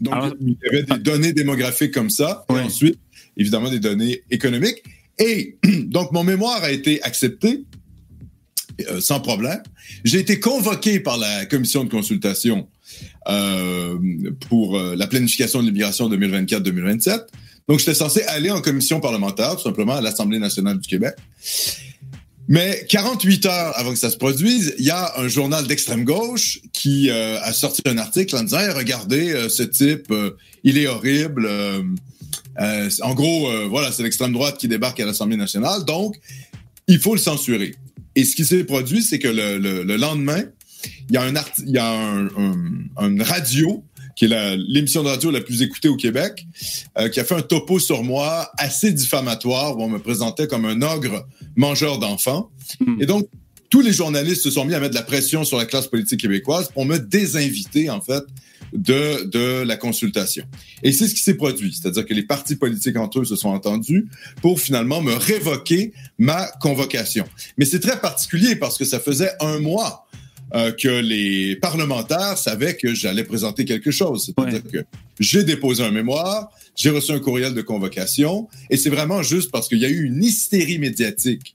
Donc, 0.00 0.14
il 0.40 0.56
y 0.62 0.68
avait 0.68 0.82
des 0.84 0.98
données 0.98 1.32
démographiques 1.32 1.92
comme 1.92 2.10
ça, 2.10 2.44
et 2.50 2.52
ensuite, 2.54 2.98
évidemment, 3.36 3.70
des 3.70 3.80
données 3.80 4.22
économiques. 4.30 4.82
Et 5.18 5.56
donc, 5.86 6.12
mon 6.12 6.24
mémoire 6.24 6.62
a 6.62 6.70
été 6.70 7.02
accepté 7.02 7.64
euh, 8.88 9.00
sans 9.00 9.20
problème. 9.20 9.60
J'ai 10.04 10.18
été 10.18 10.38
convoqué 10.38 11.00
par 11.00 11.18
la 11.18 11.46
commission 11.46 11.84
de 11.84 11.90
consultation 11.90 12.68
euh, 13.28 13.98
pour 14.48 14.78
euh, 14.78 14.94
la 14.96 15.06
planification 15.06 15.60
de 15.60 15.66
l'immigration 15.66 16.08
2024-2027. 16.08 17.26
Donc, 17.68 17.78
j'étais 17.78 17.94
censé 17.94 18.22
aller 18.22 18.50
en 18.50 18.60
commission 18.60 19.00
parlementaire, 19.00 19.56
tout 19.56 19.62
simplement, 19.62 19.96
à 19.96 20.00
l'Assemblée 20.00 20.38
nationale 20.38 20.78
du 20.78 20.88
Québec. 20.88 21.14
Mais 22.48 22.86
48 22.88 23.46
heures 23.46 23.78
avant 23.78 23.92
que 23.92 23.98
ça 23.98 24.10
se 24.10 24.16
produise, 24.16 24.74
il 24.78 24.86
y 24.86 24.90
a 24.90 25.18
un 25.18 25.28
journal 25.28 25.66
d'extrême 25.66 26.04
gauche 26.04 26.60
qui 26.72 27.10
euh, 27.10 27.38
a 27.42 27.52
sorti 27.52 27.82
un 27.84 27.98
article 27.98 28.34
en 28.36 28.42
disant 28.42 28.58
regardez 28.74 29.48
ce 29.50 29.62
type, 29.62 30.12
il 30.64 30.78
est 30.78 30.86
horrible. 30.86 31.46
en 32.58 33.14
gros, 33.14 33.68
voilà, 33.68 33.92
c'est 33.92 34.02
l'extrême 34.02 34.32
droite 34.32 34.56
qui 34.56 34.66
débarque 34.66 34.98
à 35.00 35.04
l'Assemblée 35.04 35.36
nationale, 35.36 35.84
donc 35.84 36.16
il 36.86 36.98
faut 36.98 37.14
le 37.14 37.20
censurer. 37.20 37.74
Et 38.16 38.24
ce 38.24 38.34
qui 38.34 38.44
s'est 38.44 38.64
produit, 38.64 39.02
c'est 39.02 39.20
que 39.20 39.28
le, 39.28 39.58
le, 39.58 39.84
le, 39.84 39.96
lendemain, 39.96 40.42
il 41.08 41.14
y 41.14 41.16
a 41.16 41.22
un, 41.22 41.34
il 41.66 41.70
y 41.70 41.78
a 41.78 41.90
un, 41.90 42.28
un, 42.96 43.22
radio 43.22 43.84
qui 44.16 44.24
est 44.24 44.56
l'émission 44.56 45.02
de 45.04 45.08
radio 45.08 45.30
la 45.30 45.40
plus 45.40 45.62
écoutée 45.62 45.88
au 45.88 45.96
Québec, 45.96 46.44
euh, 46.98 47.08
qui 47.08 47.20
a 47.20 47.24
fait 47.24 47.36
un 47.36 47.42
topo 47.42 47.78
sur 47.78 48.02
moi 48.02 48.50
assez 48.58 48.92
diffamatoire 48.92 49.78
où 49.78 49.82
on 49.82 49.88
me 49.88 50.00
présentait 50.00 50.48
comme 50.48 50.64
un 50.64 50.82
ogre 50.82 51.26
mangeur 51.54 51.98
d'enfants. 51.98 52.50
Hmm. 52.80 53.00
Et 53.00 53.06
donc, 53.06 53.28
tous 53.70 53.80
les 53.80 53.92
journalistes 53.92 54.42
se 54.42 54.50
sont 54.50 54.64
mis 54.64 54.74
à 54.74 54.80
mettre 54.80 54.94
de 54.94 54.98
la 54.98 55.04
pression 55.04 55.44
sur 55.44 55.56
la 55.56 55.66
classe 55.66 55.86
politique 55.86 56.20
québécoise 56.20 56.68
pour 56.72 56.84
me 56.84 56.98
désinviter, 56.98 57.90
en 57.90 58.00
fait, 58.00 58.24
de, 58.72 59.24
de 59.24 59.62
la 59.62 59.76
consultation. 59.76 60.44
Et 60.82 60.92
c'est 60.92 61.06
ce 61.06 61.14
qui 61.14 61.22
s'est 61.22 61.34
produit, 61.34 61.72
c'est-à-dire 61.72 62.04
que 62.04 62.14
les 62.14 62.22
partis 62.22 62.56
politiques 62.56 62.96
entre 62.96 63.20
eux 63.20 63.24
se 63.24 63.36
sont 63.36 63.50
entendus 63.50 64.08
pour 64.42 64.60
finalement 64.60 65.00
me 65.00 65.12
révoquer 65.12 65.92
ma 66.18 66.46
convocation. 66.60 67.24
Mais 67.56 67.64
c'est 67.64 67.80
très 67.80 68.00
particulier 68.00 68.56
parce 68.56 68.78
que 68.78 68.84
ça 68.84 69.00
faisait 69.00 69.30
un 69.40 69.58
mois 69.58 70.06
euh, 70.54 70.72
que 70.72 70.88
les 70.88 71.56
parlementaires 71.56 72.38
savaient 72.38 72.74
que 72.74 72.94
j'allais 72.94 73.24
présenter 73.24 73.64
quelque 73.66 73.90
chose. 73.90 74.24
C'est-à-dire 74.24 74.62
que 74.62 74.78
j'ai 75.20 75.44
déposé 75.44 75.84
un 75.84 75.90
mémoire, 75.90 76.50
j'ai 76.74 76.88
reçu 76.88 77.12
un 77.12 77.20
courriel 77.20 77.52
de 77.52 77.60
convocation, 77.60 78.48
et 78.70 78.78
c'est 78.78 78.88
vraiment 78.88 79.22
juste 79.22 79.50
parce 79.50 79.68
qu'il 79.68 79.78
y 79.78 79.84
a 79.84 79.90
eu 79.90 80.04
une 80.04 80.24
hystérie 80.24 80.78
médiatique 80.78 81.54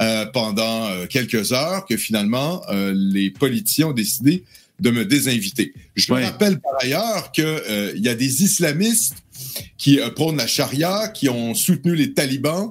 euh, 0.00 0.26
pendant 0.26 0.88
euh, 0.88 1.06
quelques 1.06 1.52
heures 1.52 1.86
que 1.86 1.96
finalement 1.96 2.62
les 2.92 3.30
politiciens 3.30 3.88
ont 3.88 3.92
décidé 3.92 4.42
de 4.80 4.90
me 4.90 5.04
désinviter. 5.04 5.72
Je 5.94 6.12
me 6.12 6.20
rappelle 6.20 6.58
par 6.58 6.72
ailleurs 6.80 7.30
qu'il 7.30 7.62
il 7.94 8.02
y 8.02 8.08
a 8.08 8.16
des 8.16 8.42
islamistes 8.42 9.14
qui 9.78 10.00
prônent 10.16 10.38
la 10.38 10.48
charia, 10.48 11.08
qui 11.08 11.28
ont 11.28 11.54
soutenu 11.54 11.94
les 11.94 12.12
talibans, 12.12 12.68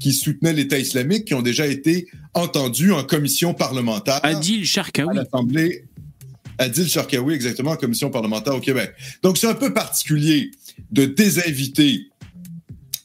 qui 0.00 0.12
soutenaient 0.14 0.54
l'État 0.54 0.78
islamique, 0.78 1.26
qui 1.26 1.34
ont 1.34 1.42
déjà 1.42 1.66
été 1.66 2.08
entendus 2.34 2.92
en 2.92 3.04
commission 3.04 3.54
parlementaire. 3.54 4.20
Adil 4.22 4.64
Sharkawi. 4.64 5.10
À 5.10 5.22
l'Assemblée. 5.22 5.84
Adil 6.58 6.88
Sharkawi, 6.88 7.34
exactement, 7.34 7.72
en 7.72 7.76
commission 7.76 8.10
parlementaire 8.10 8.54
au 8.54 8.60
Québec. 8.60 8.92
Donc, 9.22 9.38
c'est 9.38 9.48
un 9.48 9.54
peu 9.54 9.72
particulier 9.72 10.50
de 10.90 11.04
désinviter 11.04 12.12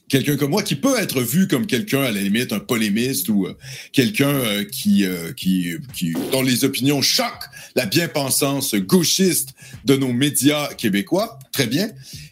quelqu'un 0.08 0.36
comme 0.36 0.50
moi 0.50 0.62
qui 0.62 0.74
peut 0.74 0.98
être 0.98 1.20
vu 1.20 1.48
comme 1.48 1.66
quelqu'un 1.66 2.02
à 2.02 2.10
la 2.10 2.20
limite 2.20 2.52
un 2.52 2.58
polémiste 2.58 3.28
ou 3.28 3.46
euh, 3.46 3.56
quelqu'un 3.92 4.30
euh, 4.30 4.64
qui, 4.64 5.04
euh, 5.04 5.32
qui 5.32 5.74
qui 5.94 6.14
dont 6.32 6.42
les 6.42 6.64
opinions 6.64 7.02
choquent 7.02 7.48
la 7.76 7.86
bien-pensance 7.86 8.74
gauchiste 8.74 9.50
de 9.84 9.96
nos 9.96 10.12
médias 10.12 10.68
québécois 10.74 11.38
très 11.52 11.66
bien 11.66 11.90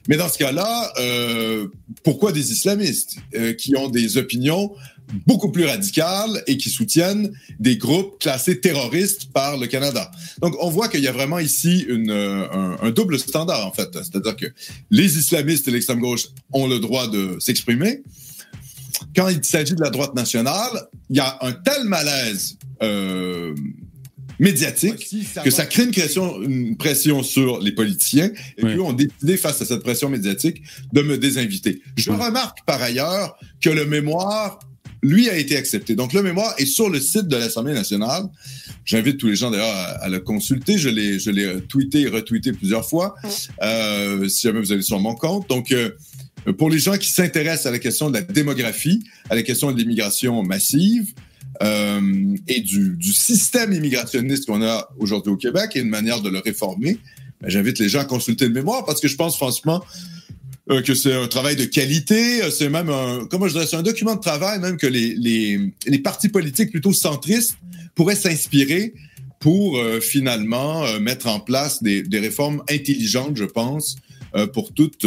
mais 0.08 0.16
dans 0.16 0.28
ce 0.28 0.38
cas-là 0.38 0.92
pourquoi 2.02 2.32
des 2.32 2.52
islamistes 2.52 3.18
qui 3.58 3.76
ont 3.76 3.88
des 3.88 4.18
opinions 4.18 4.72
beaucoup 5.26 5.50
plus 5.50 5.64
radicales 5.64 6.42
et 6.46 6.56
qui 6.56 6.70
soutiennent 6.70 7.32
des 7.58 7.76
groupes 7.76 8.18
classés 8.18 8.60
terroristes 8.60 9.32
par 9.32 9.56
le 9.56 9.66
Canada. 9.66 10.10
Donc, 10.40 10.54
on 10.60 10.70
voit 10.70 10.88
qu'il 10.88 11.00
y 11.00 11.08
a 11.08 11.12
vraiment 11.12 11.38
ici 11.38 11.84
une, 11.88 12.10
un, 12.10 12.76
un, 12.80 12.90
double 12.90 13.18
standard, 13.18 13.66
en 13.66 13.72
fait. 13.72 13.88
C'est-à-dire 13.92 14.36
que 14.36 14.46
les 14.90 15.18
islamistes 15.18 15.68
et 15.68 15.70
l'extrême 15.70 16.00
gauche 16.00 16.26
ont 16.52 16.66
le 16.66 16.78
droit 16.78 17.08
de 17.08 17.36
s'exprimer. 17.40 18.02
Quand 19.14 19.28
il 19.28 19.44
s'agit 19.44 19.74
de 19.74 19.82
la 19.82 19.90
droite 19.90 20.14
nationale, 20.14 20.88
il 21.10 21.16
y 21.16 21.20
a 21.20 21.38
un 21.42 21.52
tel 21.52 21.84
malaise 21.84 22.56
euh, 22.82 23.54
médiatique 24.38 25.08
que 25.44 25.50
ça 25.50 25.66
crée 25.66 25.84
une 25.84 25.92
pression, 25.92 26.42
une 26.42 26.76
pression 26.76 27.22
sur 27.22 27.60
les 27.60 27.72
politiciens 27.72 28.30
et 28.58 28.62
puis 28.62 28.80
on 28.80 28.92
décidé 28.92 29.36
face 29.36 29.60
à 29.62 29.64
cette 29.64 29.82
pression 29.82 30.08
médiatique 30.08 30.62
de 30.92 31.02
me 31.02 31.18
désinviter. 31.18 31.80
Je 31.96 32.10
remarque 32.10 32.64
par 32.66 32.82
ailleurs 32.82 33.38
que 33.60 33.70
le 33.70 33.86
mémoire 33.86 34.58
lui 35.06 35.30
a 35.30 35.36
été 35.36 35.56
accepté. 35.56 35.94
Donc, 35.94 36.12
le 36.12 36.22
mémoire 36.22 36.54
est 36.58 36.66
sur 36.66 36.90
le 36.90 37.00
site 37.00 37.28
de 37.28 37.36
l'Assemblée 37.36 37.74
nationale. 37.74 38.24
J'invite 38.84 39.18
tous 39.18 39.28
les 39.28 39.36
gens 39.36 39.50
d'ailleurs 39.50 39.74
à, 40.00 40.08
le 40.08 40.18
consulter. 40.18 40.78
Je 40.78 40.88
l'ai, 40.88 41.18
je 41.18 41.30
l'ai 41.30 41.60
tweeté 41.62 42.02
et 42.02 42.08
retweeté 42.08 42.52
plusieurs 42.52 42.88
fois. 42.88 43.14
Euh, 43.62 44.28
si 44.28 44.42
jamais 44.42 44.60
vous 44.60 44.72
allez 44.72 44.82
sur 44.82 44.98
mon 44.98 45.14
compte. 45.14 45.48
Donc, 45.48 45.70
euh, 45.70 45.90
pour 46.58 46.70
les 46.70 46.78
gens 46.78 46.96
qui 46.96 47.10
s'intéressent 47.10 47.66
à 47.66 47.70
la 47.70 47.78
question 47.78 48.10
de 48.10 48.14
la 48.14 48.22
démographie, 48.22 49.04
à 49.30 49.34
la 49.34 49.42
question 49.42 49.70
de 49.70 49.78
l'immigration 49.78 50.42
massive 50.42 51.12
euh, 51.62 52.34
et 52.48 52.60
du, 52.60 52.96
du, 52.96 53.12
système 53.12 53.72
immigrationniste 53.72 54.46
qu'on 54.46 54.62
a 54.62 54.88
aujourd'hui 54.98 55.32
au 55.32 55.36
Québec 55.36 55.72
et 55.74 55.80
une 55.80 55.88
manière 55.88 56.20
de 56.20 56.30
le 56.30 56.38
réformer, 56.38 56.98
ben, 57.40 57.48
j'invite 57.48 57.78
les 57.78 57.88
gens 57.88 58.00
à 58.00 58.04
consulter 58.04 58.46
le 58.46 58.52
mémoire 58.52 58.84
parce 58.84 59.00
que 59.00 59.08
je 59.08 59.16
pense 59.16 59.36
franchement 59.36 59.82
euh, 60.68 60.82
que 60.82 60.94
c'est 60.94 61.14
un 61.14 61.28
travail 61.28 61.54
de 61.54 61.64
qualité, 61.64 62.42
euh, 62.42 62.50
c'est 62.50 62.68
même 62.68 62.90
un, 62.90 63.26
comment 63.30 63.46
je 63.46 63.52
dirais, 63.52 63.66
c'est 63.66 63.76
un 63.76 63.84
document 63.84 64.16
de 64.16 64.20
travail 64.20 64.58
même 64.58 64.76
que 64.76 64.88
les, 64.88 65.14
les, 65.14 65.72
les 65.86 65.98
partis 65.98 66.28
politiques 66.28 66.70
plutôt 66.70 66.92
centristes 66.92 67.56
pourraient 67.94 68.16
s'inspirer 68.16 68.92
pour 69.38 69.78
euh, 69.78 70.00
finalement 70.00 70.84
mettre 70.98 71.28
en 71.28 71.38
place 71.38 71.84
des, 71.84 72.02
des, 72.02 72.18
réformes 72.18 72.64
intelligentes, 72.68 73.36
je 73.36 73.44
pense, 73.44 73.96
pour 74.52 74.74
toute 74.74 75.06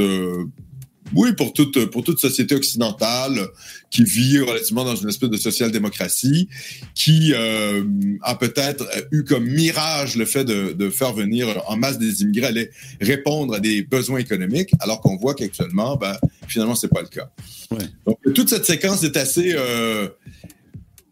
oui, 1.16 1.34
pour 1.34 1.54
toute, 1.54 1.86
pour 1.86 2.04
toute 2.04 2.20
société 2.20 2.56
occidentale 2.56 3.48
qui 3.90 4.04
vit 4.04 4.40
relativement 4.40 4.84
dans 4.84 4.96
une 4.96 5.10
espèce 5.10 5.30
de 5.30 5.38
social-démocratie, 5.38 6.48
qui 6.96 7.34
euh, 7.34 7.84
a 8.22 8.36
peut-être 8.36 8.88
eu 9.12 9.24
comme 9.24 9.46
mirage 9.46 10.16
le 10.16 10.26
fait 10.26 10.46
de, 10.46 10.74
de, 10.74 10.90
faire 10.90 11.14
venir 11.14 11.64
en 11.68 11.78
masse 11.78 11.98
des 11.98 12.22
immigrés, 12.22 12.48
aller 12.48 12.70
répondre 13.02 13.56
à 13.56 13.60
des 13.60 13.84
besoins 13.84 14.20
économiques, 14.20 14.72
alors 14.80 15.02
qu'on 15.02 15.18
voit 15.18 15.34
qu'actuellement, 15.34 15.96
ben, 15.96 16.16
finalement, 16.48 16.76
c'est 16.76 16.90
pas 16.90 17.02
le 17.02 17.08
cas. 17.08 17.30
Ouais. 17.72 17.78
Donc, 18.06 18.18
toute 18.34 18.50
cette 18.50 18.66
séquence 18.66 19.04
est 19.04 19.18
assez... 19.18 19.54
Euh, 19.56 20.08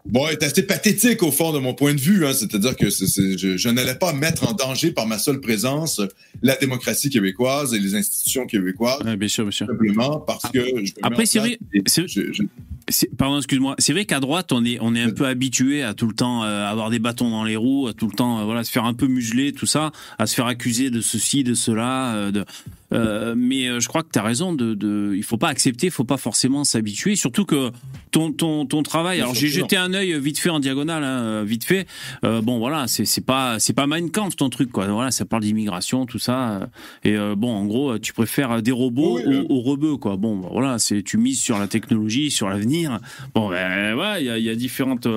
bon, 0.07 0.27
est 0.27 0.43
assez 0.43 0.63
pathétique 0.63 1.23
au 1.23 1.31
fond 1.31 1.51
de 1.53 1.59
mon 1.59 1.73
point 1.73 1.93
de 1.93 1.99
vue. 1.99 2.25
Hein. 2.25 2.33
C'est-à-dire 2.33 2.75
que 2.75 2.89
je, 2.89 3.69
n'allais 3.69 3.95
pas 3.95 4.13
mettre 4.13 4.47
en 4.47 4.53
danger 4.53 4.91
par 4.91 5.07
ma 5.07 5.17
seule 5.17 5.39
présence 5.39 6.01
la 6.41 6.55
démocratie 6.55 7.09
québécoise 7.09 7.73
et 7.73 7.79
les 7.79 7.95
institutions 7.95 8.45
québécoises. 8.45 9.03
bien 9.03 9.27
sûr, 9.27 9.43
bien 9.43 9.51
sûr. 9.51 9.67
Simplement 9.67 10.19
parce 10.19 10.51
que. 10.51 10.59
Après, 11.01 11.25
c'est 11.25 11.39
vrai. 11.39 11.59
Pardon, 13.17 13.37
excuse-moi. 13.37 13.75
C'est 13.79 13.91
vrai 13.91 14.05
qu'à 14.05 14.21
droite, 14.21 14.53
on 14.53 14.63
est, 14.63 14.77
on 14.79 14.95
est 14.95 15.01
un 15.01 15.09
peu 15.09 15.25
habitué 15.25 15.83
à 15.83 15.93
tout 15.93 16.07
le 16.07 16.13
temps 16.13 16.43
euh, 16.43 16.65
avoir 16.65 16.89
des 16.89 16.99
bâtons 16.99 17.29
dans 17.29 17.43
les 17.43 17.57
roues, 17.57 17.87
à 17.87 17.93
tout 17.93 18.07
le 18.07 18.13
temps, 18.13 18.39
euh, 18.39 18.43
voilà, 18.45 18.63
se 18.63 18.71
faire 18.71 18.85
un 18.85 18.93
peu 18.93 19.07
museler, 19.07 19.51
tout 19.51 19.65
ça, 19.65 19.91
à 20.17 20.25
se 20.25 20.33
faire 20.33 20.45
accuser 20.45 20.89
de 20.89 21.01
ceci, 21.01 21.43
de 21.43 21.53
cela, 21.53 22.15
euh, 22.15 22.31
de 22.31 22.45
mais 23.35 23.81
je 23.81 23.87
crois 23.89 24.01
que 24.01 24.11
tu 24.13 24.17
as 24.17 24.23
raison. 24.23 24.53
De, 24.53 24.73
de, 24.73 25.13
il 25.13 25.23
faut 25.23 25.35
pas 25.35 25.49
accepter, 25.49 25.87
il 25.87 25.91
faut 25.91 26.05
pas 26.05 26.15
forcément 26.15 26.63
s'habituer. 26.63 27.17
Surtout 27.17 27.43
que 27.43 27.71
ton 28.11 28.31
ton, 28.31 28.65
ton 28.65 28.81
travail. 28.81 29.19
Alors 29.19 29.35
j'ai 29.35 29.49
jeté 29.49 29.75
un 29.75 29.93
œil 29.93 30.17
vite 30.21 30.39
fait 30.39 30.49
en 30.49 30.61
diagonale, 30.61 31.03
hein, 31.03 31.43
vite 31.43 31.65
fait. 31.65 31.85
Bon 32.23 32.59
voilà, 32.59 32.87
c'est 32.87 33.25
pas 33.25 33.59
c'est 33.59 33.73
pas 33.73 33.87
Mein 33.87 34.09
Kampf 34.09 34.37
ton 34.37 34.49
truc 34.49 34.71
quoi. 34.71 34.87
Voilà, 34.87 35.11
ça 35.11 35.25
parle 35.25 35.43
d'immigration, 35.43 36.05
tout 36.05 36.17
ça. 36.17 36.69
Et 37.03 37.17
bon, 37.35 37.53
en 37.53 37.65
gros, 37.65 37.99
tu 37.99 38.13
préfères 38.13 38.61
des 38.61 38.71
robots 38.71 39.19
aux, 39.19 39.51
aux, 39.51 39.61
rebeux 39.61 39.97
quoi. 39.97 40.15
Bon 40.15 40.47
voilà, 40.49 40.79
c'est 40.79 41.03
tu 41.03 41.17
mises 41.17 41.41
sur 41.41 41.59
la 41.59 41.67
technologie, 41.67 42.31
sur 42.31 42.47
l'avenir. 42.47 42.76
Bon 43.33 43.49
ben 43.49 43.95
ouais, 43.95 44.23
il 44.23 44.43
y 44.43 44.49
a, 44.49 44.55
différentes 44.55 45.07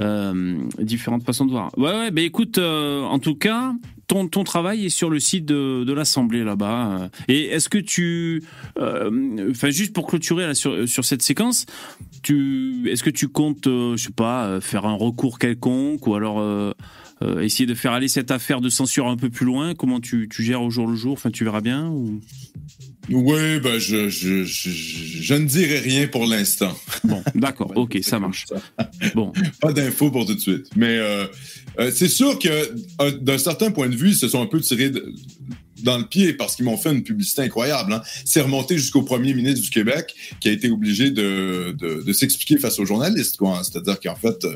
euh, 0.00 0.62
différentes 0.78 1.24
façons 1.24 1.44
de 1.44 1.50
voir. 1.50 1.70
Ouais, 1.76 1.90
ouais, 1.90 2.10
ben 2.12 2.24
écoute, 2.24 2.58
euh, 2.58 3.02
en 3.02 3.18
tout 3.18 3.34
cas, 3.34 3.72
ton, 4.06 4.28
ton 4.28 4.44
travail 4.44 4.86
est 4.86 4.90
sur 4.90 5.10
le 5.10 5.18
site 5.18 5.44
de, 5.44 5.92
l'Assemblée 5.92 6.44
là-bas. 6.44 7.10
Et 7.26 7.46
est-ce 7.46 7.68
que 7.68 7.78
tu, 7.78 8.44
euh, 8.78 9.50
enfin, 9.50 9.70
juste 9.70 9.92
pour 9.92 10.06
clôturer 10.06 10.54
sur, 10.54 11.04
cette 11.04 11.22
séquence, 11.22 11.66
est-ce 12.28 13.02
que 13.02 13.10
tu 13.10 13.26
comptes, 13.26 13.66
je 13.66 13.96
sais 13.96 14.12
pas, 14.12 14.60
faire 14.60 14.86
un 14.86 14.94
recours 14.94 15.40
quelconque 15.40 16.06
ou 16.06 16.14
alors 16.14 16.74
essayer 17.40 17.66
de 17.66 17.74
faire 17.74 17.92
aller 17.92 18.08
cette 18.08 18.30
affaire 18.30 18.60
de 18.60 18.68
censure 18.68 19.08
un 19.08 19.16
peu 19.16 19.30
plus 19.30 19.46
loin. 19.46 19.74
Comment 19.74 20.00
tu, 20.00 20.28
tu 20.30 20.42
gères 20.42 20.62
au 20.62 20.70
jour 20.70 20.86
le 20.86 20.96
jour? 20.96 21.12
Enfin, 21.12 21.30
tu 21.30 21.44
verras 21.44 21.60
bien 21.60 21.88
ou... 21.88 22.20
Oui, 23.10 23.58
ben 23.60 23.78
je, 23.78 24.10
je, 24.10 24.44
je, 24.44 24.70
je, 24.70 25.34
ne 25.34 25.46
dirai 25.46 25.78
rien 25.78 26.06
pour 26.08 26.26
l'instant. 26.26 26.76
Bon, 27.04 27.22
d'accord, 27.34 27.72
ok, 27.76 27.98
ça 28.02 28.18
marche. 28.18 28.46
Bon. 29.14 29.32
Pas 29.60 29.72
d'infos 29.72 30.10
pour 30.10 30.26
tout 30.26 30.34
de 30.34 30.40
suite. 30.40 30.66
Mais 30.76 30.98
euh, 30.98 31.26
euh, 31.78 31.90
c'est 31.94 32.08
sûr 32.08 32.38
que 32.38 32.48
euh, 33.00 33.10
d'un 33.12 33.38
certain 33.38 33.70
point 33.70 33.88
de 33.88 33.96
vue, 33.96 34.10
ils 34.10 34.16
se 34.16 34.28
sont 34.28 34.42
un 34.42 34.46
peu 34.46 34.60
tirés 34.60 34.90
de, 34.90 35.14
dans 35.82 35.98
le 35.98 36.04
pied 36.04 36.32
parce 36.32 36.56
qu'ils 36.56 36.64
m'ont 36.64 36.76
fait 36.76 36.92
une 36.92 37.02
publicité 37.02 37.42
incroyable. 37.42 37.92
Hein. 37.92 38.02
C'est 38.24 38.40
remonté 38.40 38.76
jusqu'au 38.76 39.02
premier 39.02 39.34
ministre 39.34 39.62
du 39.62 39.70
Québec 39.70 40.14
qui 40.40 40.48
a 40.48 40.52
été 40.52 40.70
obligé 40.70 41.10
de, 41.10 41.74
de, 41.78 42.02
de 42.02 42.12
s'expliquer 42.12 42.58
face 42.58 42.78
aux 42.78 42.84
journalistes. 42.84 43.36
Quoi. 43.36 43.58
Hein. 43.58 43.62
C'est-à-dire 43.62 44.00
qu'en 44.00 44.16
fait, 44.16 44.46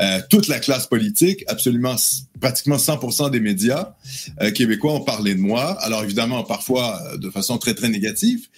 euh, 0.00 0.20
toute 0.30 0.48
la 0.48 0.58
classe 0.60 0.86
politique, 0.86 1.44
absolument 1.48 1.96
pratiquement 2.40 2.76
100% 2.76 3.30
des 3.30 3.40
médias 3.40 3.94
euh, 4.40 4.50
québécois 4.50 4.94
ont 4.94 5.04
parlé 5.04 5.34
de 5.34 5.40
moi. 5.40 5.80
Alors 5.82 6.04
évidemment, 6.04 6.42
parfois 6.44 7.00
de 7.16 7.30
façon 7.30 7.58
très, 7.58 7.74
très 7.74 7.88
négative. 7.88 8.48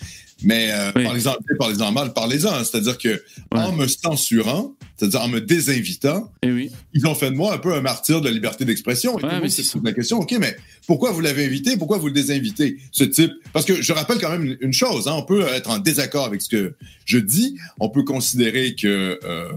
Mais 0.43 0.71
euh, 0.71 0.91
oui. 0.97 1.05
parlez-en 1.05 1.35
parlez-en 1.59 1.93
mal, 1.93 2.13
parlez-en. 2.13 2.53
Hein. 2.53 2.65
C'est-à-dire 2.65 2.99
que 2.99 3.09
ouais. 3.09 3.21
en 3.53 3.73
me 3.73 3.87
censurant, 3.87 4.75
c'est-à-dire 4.97 5.23
en 5.23 5.29
me 5.29 5.41
désinvitant, 5.41 6.31
Et 6.43 6.51
oui. 6.53 6.71
ils 6.93 7.07
ont 7.07 7.15
fait 7.15 7.31
de 7.31 7.37
moi 7.37 7.55
un 7.55 7.59
peu 7.59 7.75
un 7.75 7.81
martyr 7.81 8.21
de 8.21 8.27
la 8.27 8.33
liberté 8.33 8.65
d'expression. 8.65 9.19
Et 9.19 9.25
Ouais, 9.25 9.41
mais 9.41 9.49
c'est 9.49 9.63
c'est 9.63 9.83
la 9.83 9.93
question. 9.93 10.19
Ok, 10.19 10.35
mais 10.39 10.57
pourquoi 10.87 11.13
vous 11.13 11.21
l'avez 11.21 11.47
invité? 11.47 11.77
Pourquoi 11.77 11.99
vous 11.99 12.09
le 12.09 12.13
désinvitez 12.13 12.79
Ce 12.93 13.05
type? 13.05 13.33
Parce 13.53 13.65
que 13.65 13.81
je 13.81 13.93
rappelle 13.93 14.19
quand 14.19 14.31
même 14.31 14.45
une, 14.45 14.57
une 14.61 14.73
chose. 14.73 15.09
Hein, 15.09 15.15
on 15.17 15.23
peut 15.23 15.43
être 15.49 15.71
en 15.71 15.79
désaccord 15.79 16.27
avec 16.27 16.43
ce 16.43 16.49
que 16.49 16.75
je 17.05 17.19
dis. 17.19 17.57
On 17.81 17.89
peut 17.89 18.05
considérer 18.05 18.75
que 18.75 19.19
euh, 19.25 19.49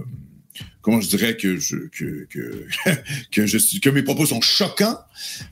comment 0.88 1.02
je 1.02 1.10
dirais 1.10 1.36
que 1.36 1.58
je 1.58 1.76
que 1.90 2.26
que 2.30 3.46
je 3.46 3.80
que 3.80 3.90
mes 3.90 4.04
propos 4.04 4.26
sont 4.26 4.40
choquants, 4.40 4.98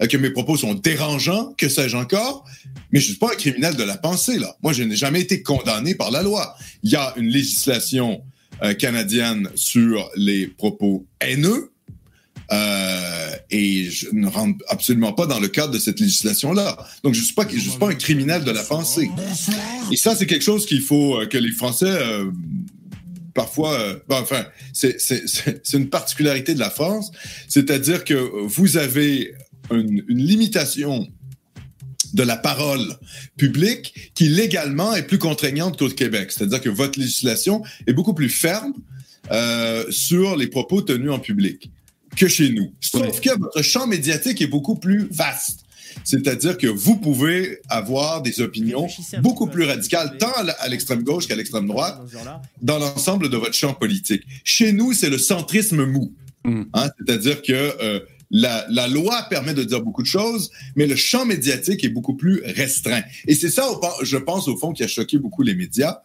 euh, 0.02 0.08
que 0.08 0.16
mes 0.16 0.30
propos 0.30 0.56
sont 0.56 0.76
dérangeants, 0.76 1.54
que 1.58 1.68
sais-je 1.68 1.98
encore, 1.98 2.46
mais 2.94 3.02
je 3.02 3.08
suis 3.08 3.16
pas 3.16 3.34
un 3.34 3.36
criminel 3.36 3.76
de 3.76 3.84
la 3.84 3.98
pensée 3.98 4.40
là. 4.40 4.56
Moi, 4.64 4.72
je 4.72 4.84
n'ai 4.84 4.96
jamais 4.96 5.20
été 5.20 5.44
condamné 5.44 5.94
par 5.94 6.10
la 6.10 6.24
loi. 6.24 6.56
Il 6.84 6.92
y 6.92 6.96
a 6.96 7.14
une 7.18 7.28
législation 7.28 8.24
euh, 8.64 8.74
canadienne 8.76 9.50
sur 9.56 10.10
les 10.16 10.48
propos 10.48 11.06
haineux. 11.20 11.74
Euh, 12.52 13.36
et 13.50 13.90
je 13.90 14.08
ne 14.14 14.28
rentre 14.28 14.64
absolument 14.70 15.12
pas 15.12 15.26
dans 15.26 15.40
le 15.40 15.48
cadre 15.48 15.74
de 15.74 15.80
cette 15.80 16.00
législation-là. 16.00 16.78
Donc, 17.04 17.16
je 17.16 17.20
ne 17.20 17.26
suis 17.26 17.34
pas, 17.34 17.50
suis 17.50 17.78
pas 17.80 17.90
un 17.90 17.96
criminel 17.96 18.44
de 18.44 18.52
la 18.52 18.62
pensée. 18.64 19.10
Et 19.92 19.98
ça, 19.98 20.16
c'est 20.16 20.28
quelque 20.28 20.44
chose 20.44 20.68
qu'il 20.68 20.82
faut 20.82 21.20
que 21.28 21.40
les 21.40 21.52
Français 21.52 21.92
parfois, 23.36 23.80
euh, 23.80 24.00
ben, 24.10 24.22
enfin, 24.22 24.46
c'est 24.74 25.74
une 25.74 25.90
particularité 25.90 26.56
de 26.56 26.60
la 26.60 26.72
France, 26.72 27.12
c'est-à-dire 27.48 28.04
que 28.04 28.16
vous 28.16 28.78
avez 28.78 29.36
une, 29.70 30.04
une, 30.08 30.26
limitation 30.26 31.08
de 32.14 32.24
la 32.24 32.38
parole 32.38 32.96
publique 33.38 34.12
qui 34.16 34.30
légalement 34.30 34.96
est 34.96 35.04
plus 35.04 35.20
contraignante 35.20 35.78
qu'au 35.78 35.90
Québec. 35.90 36.32
C'est-à-dire 36.32 36.62
que 36.62 36.70
votre 36.70 36.98
législation 36.98 37.62
est 37.86 37.94
beaucoup 37.94 38.14
plus 38.14 38.30
ferme 38.30 38.74
euh, 39.32 39.86
sur 39.90 40.36
les 40.36 40.48
propos 40.48 40.82
tenus 40.82 41.12
en 41.12 41.20
public 41.20 41.70
que 42.16 42.28
chez 42.28 42.52
nous. 42.52 42.74
Sauf 42.80 43.20
que 43.20 43.38
votre 43.38 43.62
champ 43.62 43.88
médiatique 43.88 44.42
est 44.42 44.48
beaucoup 44.48 44.76
plus 44.76 45.08
vaste. 45.12 45.65
C'est-à-dire 46.04 46.58
que 46.58 46.68
vous 46.68 46.98
pouvez 46.98 47.60
avoir 47.70 48.22
des 48.22 48.42
opinions 48.42 48.88
beaucoup 49.20 49.48
plus 49.48 49.64
radicales, 49.64 50.18
tant 50.18 50.32
à 50.60 50.68
l'extrême 50.68 51.04
gauche 51.04 51.28
qu'à 51.28 51.36
l'extrême 51.36 51.68
droite, 51.68 52.00
dans 52.62 52.80
l'ensemble 52.80 53.30
de 53.30 53.38
votre 53.38 53.54
champ 53.54 53.74
politique. 53.74 54.24
Chez 54.44 54.72
nous, 54.72 54.94
c'est 54.94 55.10
le 55.10 55.18
centrisme 55.18 55.86
mou. 55.86 56.14
Mm. 56.44 56.64
Hein? 56.74 56.90
C'est-à-dire 57.00 57.42
que 57.42 57.54
euh, 57.54 58.00
la, 58.32 58.66
la, 58.70 58.88
loi 58.88 59.24
permet 59.30 59.54
de 59.54 59.64
dire 59.64 59.82
beaucoup 59.82 60.02
de 60.02 60.08
choses, 60.08 60.52
mais 60.76 60.88
le 60.88 60.96
champ 60.96 61.26
médiatique 61.26 61.84
est 61.84 61.90
beaucoup 61.90 62.16
plus 62.16 62.42
restreint. 62.44 63.04
Et 63.28 63.36
c'est 63.36 63.50
ça, 63.50 63.68
je 64.02 64.18
pense, 64.18 64.48
au 64.48 64.58
fond, 64.58 64.74
qui 64.74 64.84
a 64.84 64.88
choqué 64.88 65.18
beaucoup 65.18 65.42
les 65.42 65.56
médias. 65.56 66.02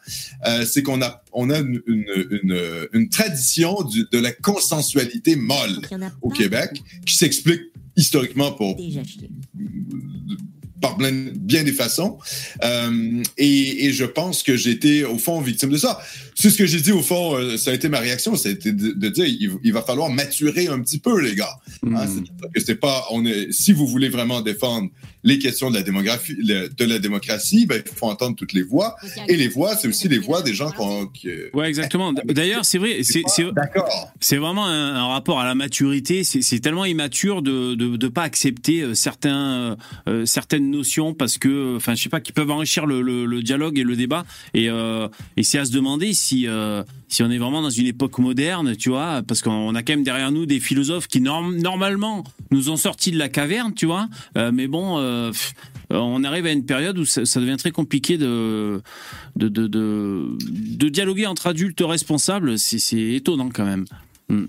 Euh, 0.47 0.65
c'est 0.65 0.83
qu'on 0.83 1.03
a, 1.03 1.23
on 1.33 1.51
a 1.51 1.59
une, 1.59 1.81
une, 1.87 2.29
une, 2.43 2.89
une 2.93 3.09
tradition 3.09 3.83
du, 3.83 4.07
de 4.11 4.19
la 4.19 4.33
consensualité 4.33 5.37
molle 5.37 5.81
au 6.23 6.31
Québec 6.31 6.83
qui 7.07 7.17
s'explique 7.17 7.63
historiquement 7.97 8.53
pour 8.53 8.77
par 10.81 10.97
bien 10.97 11.63
des 11.63 11.73
façons. 11.73 12.19
Euh, 12.65 13.23
et, 13.37 13.87
et, 13.87 13.93
je 13.93 14.05
pense 14.05 14.43
que 14.43 14.57
j'étais, 14.57 15.05
au 15.05 15.19
fond, 15.19 15.41
victime 15.41 15.71
de 15.71 15.77
ça. 15.77 16.01
C'est 16.41 16.49
ce 16.49 16.57
que 16.57 16.65
j'ai 16.65 16.81
dit, 16.81 16.93
au 16.93 17.03
fond, 17.03 17.37
euh, 17.37 17.59
ça 17.59 17.71
a 17.71 17.75
été 17.75 17.91
ma 17.91 17.99
réaction, 17.99 18.35
ça 18.35 18.49
a 18.49 18.53
été 18.53 18.73
de, 18.73 18.93
de 18.93 19.09
dire, 19.11 19.27
il, 19.27 19.59
il, 19.63 19.73
va 19.75 19.83
falloir 19.83 20.09
maturer 20.09 20.69
un 20.69 20.81
petit 20.81 20.99
peu, 20.99 21.21
les 21.21 21.35
gars. 21.35 21.59
Mm. 21.83 21.97
Hein, 21.97 22.07
c'est, 22.55 22.65
c'est 22.65 22.75
pas, 22.77 23.05
on 23.11 23.27
est, 23.27 23.53
si 23.53 23.75
vous 23.75 23.87
voulez 23.87 24.09
vraiment 24.09 24.41
défendre 24.41 24.89
les 25.23 25.39
questions 25.39 25.71
de 25.71 25.77
la 25.77 25.83
démographie, 25.83 26.35
de 26.35 26.85
la 26.85 26.99
démocratie, 26.99 27.67
ben, 27.67 27.83
il 27.85 27.95
faut 27.95 28.07
entendre 28.07 28.37
toutes 28.37 28.53
les 28.53 28.63
voix. 28.63 28.97
Et 29.29 29.37
les 29.37 29.49
voix, 29.49 29.77
c'est 29.77 29.89
aussi 29.89 30.09
les 30.09 30.19
voix 30.19 30.43
des 30.43 30.55
gens 30.55 30.71
qu'on, 30.71 31.07
qui. 31.07 31.29
Ouais, 31.53 31.69
exactement. 31.69 32.13
D'ailleurs, 32.25 32.65
c'est 32.65 32.79
vrai, 32.79 33.03
c'est, 33.03 33.23
c'est, 33.27 33.53
d'accord. 33.53 34.11
C'est 34.21 34.37
vraiment 34.37 34.67
un, 34.67 34.95
un, 34.95 35.07
rapport 35.07 35.41
à 35.41 35.45
la 35.45 35.55
maturité. 35.55 36.25
C'est, 36.25 36.43
c'est 36.43 36.61
tellement 36.61 36.85
immature 36.85 37.43
de, 37.43 37.75
de, 37.75 37.97
de 37.97 38.09
pas 38.09 38.23
accepter 38.23 38.81
euh, 38.81 38.95
certains, 38.95 39.77
euh, 40.09 40.25
certaines 40.25 40.71
notions 40.71 41.13
parce 41.13 41.37
que, 41.37 41.77
enfin, 41.77 41.95
je 41.95 42.03
sais 42.03 42.09
pas, 42.09 42.21
qui 42.21 42.33
peuvent 42.33 42.51
enrichir 42.51 42.87
le, 42.87 43.03
le, 43.03 43.27
le 43.27 43.43
dialogue 43.43 43.79
et 43.79 43.85
le 43.85 43.97
débat. 43.97 44.25
Et, 44.55 44.71
euh, 44.71 45.09
et 45.37 45.43
c'est 45.43 45.59
à 45.59 45.65
se 45.67 45.73
demander 45.73 46.15
si, 46.15 46.30
euh, 46.47 46.83
si 47.09 47.23
on 47.23 47.31
est 47.31 47.39
vraiment 47.39 47.63
dans 47.63 47.71
une 47.71 47.87
époque 47.87 48.19
moderne, 48.19 48.77
tu 48.77 48.91
vois, 48.91 49.23
parce 49.27 49.43
qu'on 49.43 49.75
a 49.75 49.83
quand 49.83 49.93
même 49.93 50.05
derrière 50.05 50.31
nous 50.33 50.47
des 50.47 50.61
philosophes 50.61 51.07
qui 51.09 51.21
norm 51.21 51.57
normalement 51.57 52.25
nous 52.51 52.71
ont 52.71 52.77
sortis 52.77 53.11
de 53.11 53.19
la 53.19 53.29
caverne, 53.29 53.75
tu 53.75 53.87
vois. 53.87 54.09
Euh, 54.37 54.51
mais 54.53 54.67
bon, 54.67 54.99
euh, 54.99 55.33
on 55.91 56.25
arrive 56.25 56.47
à 56.47 56.53
une 56.53 56.65
période 56.65 56.99
où 56.99 57.05
ça, 57.05 57.23
devient 57.41 57.57
très 57.57 57.71
compliqué 57.71 58.19
de 58.19 58.83
dialoguer 59.37 61.27
entre 61.27 61.49
adultes 61.49 61.83
responsables. 61.85 62.59
C'est 62.59 63.15
étonnant 63.15 63.51
quand 63.53 63.65
même. 63.65 63.85
Mm. 64.29 64.45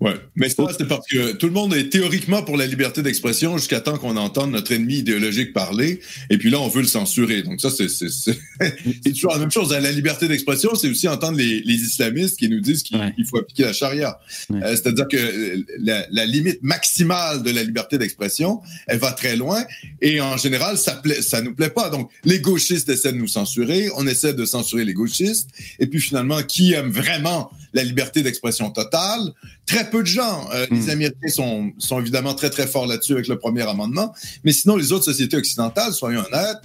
Ouais, 0.00 0.14
mais 0.34 0.48
ça, 0.48 0.64
c'est 0.76 0.86
parce 0.86 1.06
que 1.06 1.32
tout 1.32 1.46
le 1.46 1.52
monde 1.52 1.74
est 1.74 1.88
théoriquement 1.88 2.42
pour 2.42 2.56
la 2.56 2.66
liberté 2.66 3.02
d'expression 3.02 3.56
jusqu'à 3.58 3.80
temps 3.80 3.98
qu'on 3.98 4.16
entende 4.16 4.50
notre 4.50 4.72
ennemi 4.72 4.98
idéologique 4.98 5.52
parler, 5.52 6.00
et 6.30 6.38
puis 6.38 6.50
là, 6.50 6.60
on 6.60 6.68
veut 6.68 6.82
le 6.82 6.86
censurer. 6.86 7.42
Donc 7.42 7.60
ça, 7.60 7.70
c'est 7.70 7.86
toujours 9.12 9.32
la 9.32 9.38
même 9.38 9.50
chose. 9.50 9.70
La 9.70 9.92
liberté 9.92 10.28
d'expression, 10.28 10.74
c'est 10.74 10.88
aussi 10.88 11.08
entendre 11.08 11.38
les, 11.38 11.60
les, 11.60 11.74
islamistes 11.74 12.38
qui 12.38 12.48
nous 12.48 12.60
disent 12.60 12.82
qu'il 12.82 12.98
ouais. 12.98 13.12
faut 13.28 13.38
appliquer 13.38 13.64
la 13.64 13.72
charia. 13.72 14.20
Ouais. 14.50 14.62
Euh, 14.62 14.70
C'est-à-dire 14.70 15.08
que 15.08 15.64
la, 15.78 16.06
la, 16.10 16.26
limite 16.26 16.62
maximale 16.62 17.42
de 17.42 17.50
la 17.50 17.62
liberté 17.62 17.98
d'expression, 17.98 18.60
elle 18.86 18.98
va 18.98 19.12
très 19.12 19.36
loin, 19.36 19.64
et 20.00 20.20
en 20.20 20.36
général, 20.36 20.78
ça, 20.78 20.94
plaît, 20.94 21.22
ça 21.22 21.40
nous 21.40 21.54
plaît 21.54 21.70
pas. 21.70 21.90
Donc, 21.90 22.10
les 22.24 22.40
gauchistes 22.40 22.88
essaient 22.88 23.12
de 23.12 23.18
nous 23.18 23.28
censurer, 23.28 23.88
on 23.96 24.06
essaie 24.06 24.34
de 24.34 24.44
censurer 24.44 24.84
les 24.84 24.94
gauchistes, 24.94 25.48
et 25.78 25.86
puis 25.86 26.00
finalement, 26.00 26.42
qui 26.42 26.72
aime 26.72 26.90
vraiment 26.90 27.50
la 27.72 27.84
liberté 27.84 28.22
d'expression 28.22 28.70
totale 28.70 29.32
très 29.66 29.88
peu 29.90 30.02
de 30.02 30.06
gens. 30.06 30.48
Euh. 30.52 30.66
Les 30.70 30.90
Américains 30.90 31.28
sont, 31.28 31.72
sont 31.78 32.00
évidemment 32.00 32.34
très, 32.34 32.50
très 32.50 32.66
forts 32.66 32.86
là-dessus 32.86 33.12
avec 33.12 33.28
le 33.28 33.38
premier 33.38 33.62
amendement. 33.62 34.14
Mais 34.44 34.52
sinon, 34.52 34.76
les 34.76 34.92
autres 34.92 35.04
sociétés 35.04 35.36
occidentales, 35.36 35.92
soyons 35.92 36.20
honnêtes, 36.20 36.58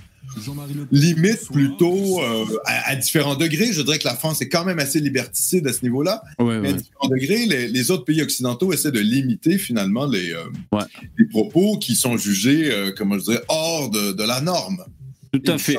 limite 0.91 1.47
plutôt 1.51 2.21
euh, 2.21 2.45
à, 2.65 2.95
différents 2.95 3.35
degrés. 3.35 3.71
Je 3.71 3.81
dirais 3.81 3.99
que 3.99 4.07
la 4.07 4.15
France 4.15 4.41
est 4.41 4.49
quand 4.49 4.65
même 4.65 4.79
assez 4.79 4.99
liberticide 4.99 5.67
à 5.67 5.73
ce 5.73 5.81
niveau-là. 5.83 6.21
mais 6.39 6.69
à 6.69 6.73
différents 6.73 7.07
degrés, 7.07 7.45
les, 7.45 7.91
autres 7.91 8.05
pays 8.05 8.21
occidentaux 8.21 8.73
essaient 8.73 8.91
de 8.91 8.99
limiter 8.99 9.57
finalement 9.57 10.05
les, 10.05 10.31
euh, 10.31 10.81
les 11.17 11.25
propos 11.25 11.77
qui 11.77 11.95
sont 11.95 12.17
jugés, 12.17 12.71
euh, 12.71 12.91
comment 12.95 13.17
je 13.17 13.25
dirais, 13.25 13.43
hors 13.47 13.89
de, 13.89 14.11
de 14.11 14.23
la 14.23 14.41
norme. 14.41 14.83
Tout 15.39 15.51
à 15.51 15.57
fait. 15.57 15.77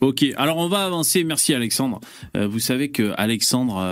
Ok, 0.00 0.24
alors 0.36 0.58
on 0.58 0.68
va 0.68 0.84
avancer. 0.84 1.24
Merci 1.24 1.54
Alexandre. 1.54 2.00
vous 2.34 2.60
savez 2.60 2.90
que 2.90 3.12
Alexandre 3.16 3.82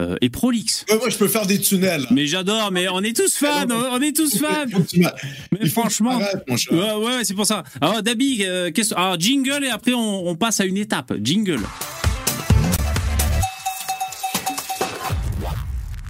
euh, 0.00 0.14
et 0.20 0.30
prolixe. 0.30 0.86
moi, 0.88 1.08
je 1.08 1.18
peux 1.18 1.26
faire 1.26 1.44
des 1.44 1.58
tunnels. 1.58 2.06
Mais 2.12 2.26
j'adore, 2.26 2.70
mais 2.70 2.88
on 2.88 3.00
est 3.00 3.16
tous 3.16 3.36
fans, 3.36 3.66
on 3.68 4.00
est 4.00 4.14
tous 4.14 4.38
fans. 4.38 4.66
mais 5.52 5.68
franchement, 5.68 6.18
ouais, 6.48 6.54
ouais, 6.70 7.24
c'est 7.24 7.34
pour 7.34 7.46
ça. 7.46 7.64
Alors, 7.80 8.00
Dabi, 8.00 8.44
euh, 8.46 8.70
alors, 8.94 9.18
jingle 9.18 9.64
et 9.64 9.70
après 9.70 9.94
on, 9.94 10.36
passe 10.36 10.60
à 10.60 10.66
une 10.66 10.76
étape. 10.76 11.14
Jingle. 11.20 11.58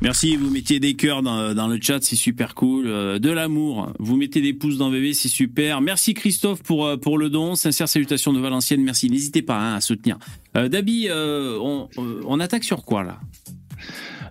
Merci, 0.00 0.37
vous 0.37 0.50
mettiez 0.50 0.78
des 0.80 0.94
cœurs 0.94 1.22
dans, 1.22 1.68
le 1.68 1.78
chat, 1.80 2.02
c'est 2.02 2.16
super 2.16 2.54
cool. 2.54 2.87
Euh, 2.87 3.18
de 3.18 3.30
l'amour, 3.30 3.92
vous 3.98 4.16
mettez 4.16 4.40
des 4.40 4.54
pouces 4.54 4.78
dans 4.78 4.90
bébé, 4.90 5.12
c'est 5.12 5.28
super. 5.28 5.80
Merci 5.80 6.14
Christophe 6.14 6.62
pour, 6.62 6.98
pour 7.00 7.18
le 7.18 7.30
don. 7.30 7.56
Sincère 7.56 7.88
salutation 7.88 8.32
de 8.32 8.38
Valenciennes, 8.38 8.82
merci. 8.82 9.11
N'hésitez 9.11 9.42
pas 9.42 9.58
hein, 9.58 9.74
à 9.74 9.80
soutenir. 9.80 10.18
Dabi, 10.54 11.08
on, 11.11 11.88
on 11.96 12.40
attaque 12.40 12.64
sur 12.64 12.84
quoi 12.84 13.02
là? 13.02 13.20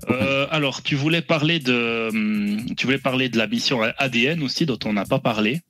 Euh, 0.09 0.47
alors, 0.51 0.83
tu 0.83 0.95
voulais 0.95 1.21
parler 1.21 1.59
de, 1.59 2.09
hum, 2.09 2.75
tu 2.75 2.85
voulais 2.85 2.97
parler 2.97 3.29
de 3.29 3.37
la 3.37 3.47
mission 3.47 3.81
ADN 3.97 4.41
aussi, 4.43 4.65
dont 4.65 4.79
on 4.85 4.93
n'a 4.93 5.05
pas 5.05 5.19
parlé. 5.19 5.61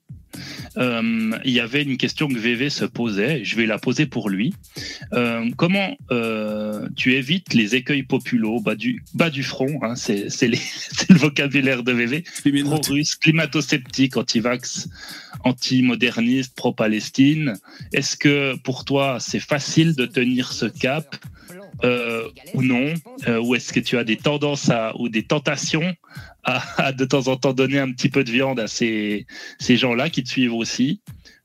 Euh, 0.77 1.31
il 1.43 1.51
y 1.51 1.59
avait 1.59 1.83
une 1.83 1.97
question 1.97 2.27
que 2.27 2.37
VV 2.37 2.69
se 2.69 2.85
posait, 2.85 3.43
je 3.43 3.55
vais 3.55 3.65
la 3.65 3.77
poser 3.77 4.05
pour 4.05 4.29
lui. 4.29 4.53
Euh, 5.13 5.49
comment 5.55 5.95
tu 6.95 7.13
évites 7.13 7.53
les 7.53 7.75
écueils 7.75 8.03
populos 8.03 8.59
bas 8.59 8.75
du, 8.75 9.03
bas 9.13 9.29
du 9.29 9.43
front 9.43 9.79
hein, 9.83 9.95
C'est 9.95 10.27
le 11.09 11.15
vocabulaire 11.15 11.83
de 11.83 11.91
VV. 11.91 12.23
Pro-russe, 12.63 13.15
climato-sceptique, 13.15 14.17
anti-vax, 14.17 14.89
anti-moderniste, 15.43 16.55
pro-Palestine. 16.55 17.53
Est-ce 17.93 18.17
que 18.17 18.55
pour 18.57 18.85
toi, 18.85 19.17
c'est 19.19 19.39
facile 19.39 19.95
de 19.95 20.05
tenir 20.05 20.51
ce 20.51 20.65
cap 20.65 21.15
euh, 21.83 22.27
ou 22.53 22.61
non 22.61 22.93
euh, 23.27 23.39
Ou 23.39 23.55
est-ce 23.55 23.73
que 23.73 23.79
tu 23.79 23.97
as 23.97 24.03
des 24.03 24.17
tendances 24.17 24.69
à, 24.69 24.95
ou 24.97 25.09
des 25.09 25.23
tentations 25.23 25.95
à, 26.43 26.91
de 26.93 27.05
temps 27.05 27.27
en 27.27 27.35
temps 27.35 27.53
donner 27.53 27.79
un 27.79 27.91
petit 27.91 28.09
peu 28.09 28.23
de 28.23 28.31
viande 28.31 28.59
à 28.59 28.67
ces, 28.67 29.25
ces 29.59 29.77
gens-là 29.77 30.09
qui 30.09 30.23
te 30.23 30.29
suivent 30.29 30.53
aussi? 30.53 31.01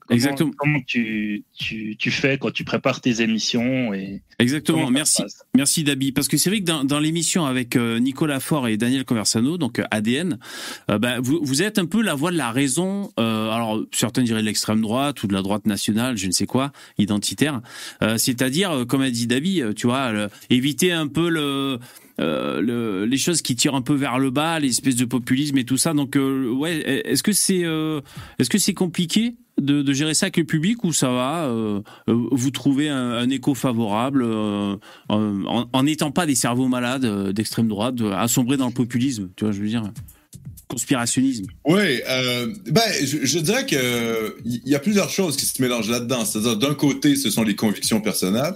Exactement. 0.09 0.51
Comment 0.57 0.79
tu, 0.85 1.43
tu, 1.57 1.95
tu, 1.97 2.11
fais 2.11 2.37
quand 2.37 2.51
tu 2.51 2.63
prépares 2.63 3.01
tes 3.01 3.21
émissions 3.21 3.93
et 3.93 4.21
Exactement. 4.39 4.89
Merci, 4.91 5.23
merci 5.55 5.83
Dabi. 5.83 6.11
Parce 6.11 6.27
que 6.27 6.37
c'est 6.37 6.49
vrai 6.49 6.59
que 6.59 6.65
dans, 6.65 6.83
dans 6.83 6.99
l'émission 6.99 7.45
avec 7.45 7.75
euh, 7.75 7.99
Nicolas 7.99 8.39
Faure 8.39 8.67
et 8.67 8.77
Daniel 8.77 9.05
Conversano, 9.05 9.57
donc 9.57 9.79
euh, 9.79 9.83
ADN, 9.91 10.39
euh, 10.89 10.97
bah, 10.97 11.19
vous, 11.21 11.39
vous, 11.41 11.61
êtes 11.61 11.79
un 11.79 11.85
peu 11.85 12.01
la 12.01 12.15
voix 12.15 12.31
de 12.31 12.37
la 12.37 12.51
raison. 12.51 13.11
Euh, 13.19 13.49
alors 13.49 13.81
certains 13.91 14.23
diraient 14.23 14.41
de 14.41 14.47
l'extrême 14.47 14.81
droite 14.81 15.23
ou 15.23 15.27
de 15.27 15.33
la 15.33 15.41
droite 15.41 15.65
nationale, 15.65 16.17
je 16.17 16.27
ne 16.27 16.31
sais 16.31 16.45
quoi, 16.45 16.71
identitaire. 16.97 17.61
C'est-à-dire, 18.17 18.85
comme 18.87 19.01
a 19.01 19.09
dit 19.09 19.27
Dabi, 19.27 19.61
tu 19.75 19.87
vois, 19.87 20.11
éviter 20.49 20.91
un 20.91 21.07
peu 21.07 21.29
le 21.29 21.79
euh, 22.19 22.61
le, 22.61 23.05
les 23.05 23.17
choses 23.17 23.41
qui 23.41 23.55
tirent 23.55 23.73
un 23.73 23.81
peu 23.81 23.95
vers 23.95 24.19
le 24.19 24.29
bas, 24.29 24.59
les 24.59 24.69
espèces 24.69 24.95
de 24.95 25.05
populisme 25.05 25.57
et 25.57 25.63
tout 25.65 25.77
ça. 25.77 25.93
Donc, 25.93 26.15
euh, 26.15 26.51
ouais, 26.51 27.01
est-ce 27.05 27.23
que 27.23 27.31
c'est 27.31 27.63
euh, 27.63 28.01
est-ce 28.37 28.51
que 28.51 28.59
c'est 28.59 28.75
compliqué 28.75 29.35
de, 29.61 29.81
de, 29.81 29.93
gérer 29.93 30.13
ça 30.13 30.25
avec 30.25 30.37
le 30.37 30.43
public 30.45 30.83
ou 30.83 30.93
ça 30.93 31.09
va 31.09 31.49
Vous 32.07 32.51
trouvez 32.51 32.89
un, 32.89 33.11
un 33.11 33.29
écho 33.29 33.53
favorable 33.53 34.25
en 35.09 35.83
n'étant 35.83 36.11
pas 36.11 36.25
des 36.25 36.35
cerveaux 36.35 36.67
malades 36.67 37.31
d'extrême 37.31 37.67
droite, 37.67 37.95
assombrés 38.15 38.57
dans 38.57 38.67
le 38.67 38.73
populisme 38.73 39.29
Tu 39.35 39.45
vois, 39.45 39.53
je 39.53 39.61
veux 39.61 39.67
dire? 39.67 39.83
Conspirationnisme. 40.67 41.45
Oui, 41.65 42.01
euh, 42.09 42.51
ben, 42.71 42.81
je, 43.03 43.25
je, 43.25 43.39
dirais 43.39 43.65
que 43.65 44.35
il 44.43 44.61
y 44.65 44.73
a 44.73 44.79
plusieurs 44.79 45.09
choses 45.09 45.35
qui 45.35 45.45
se 45.45 45.61
mélangent 45.61 45.89
là-dedans. 45.89 46.25
C'est-à-dire, 46.25 46.57
d'un 46.57 46.73
côté, 46.73 47.15
ce 47.15 47.29
sont 47.29 47.43
les 47.43 47.55
convictions 47.55 48.01
personnelles. 48.01 48.55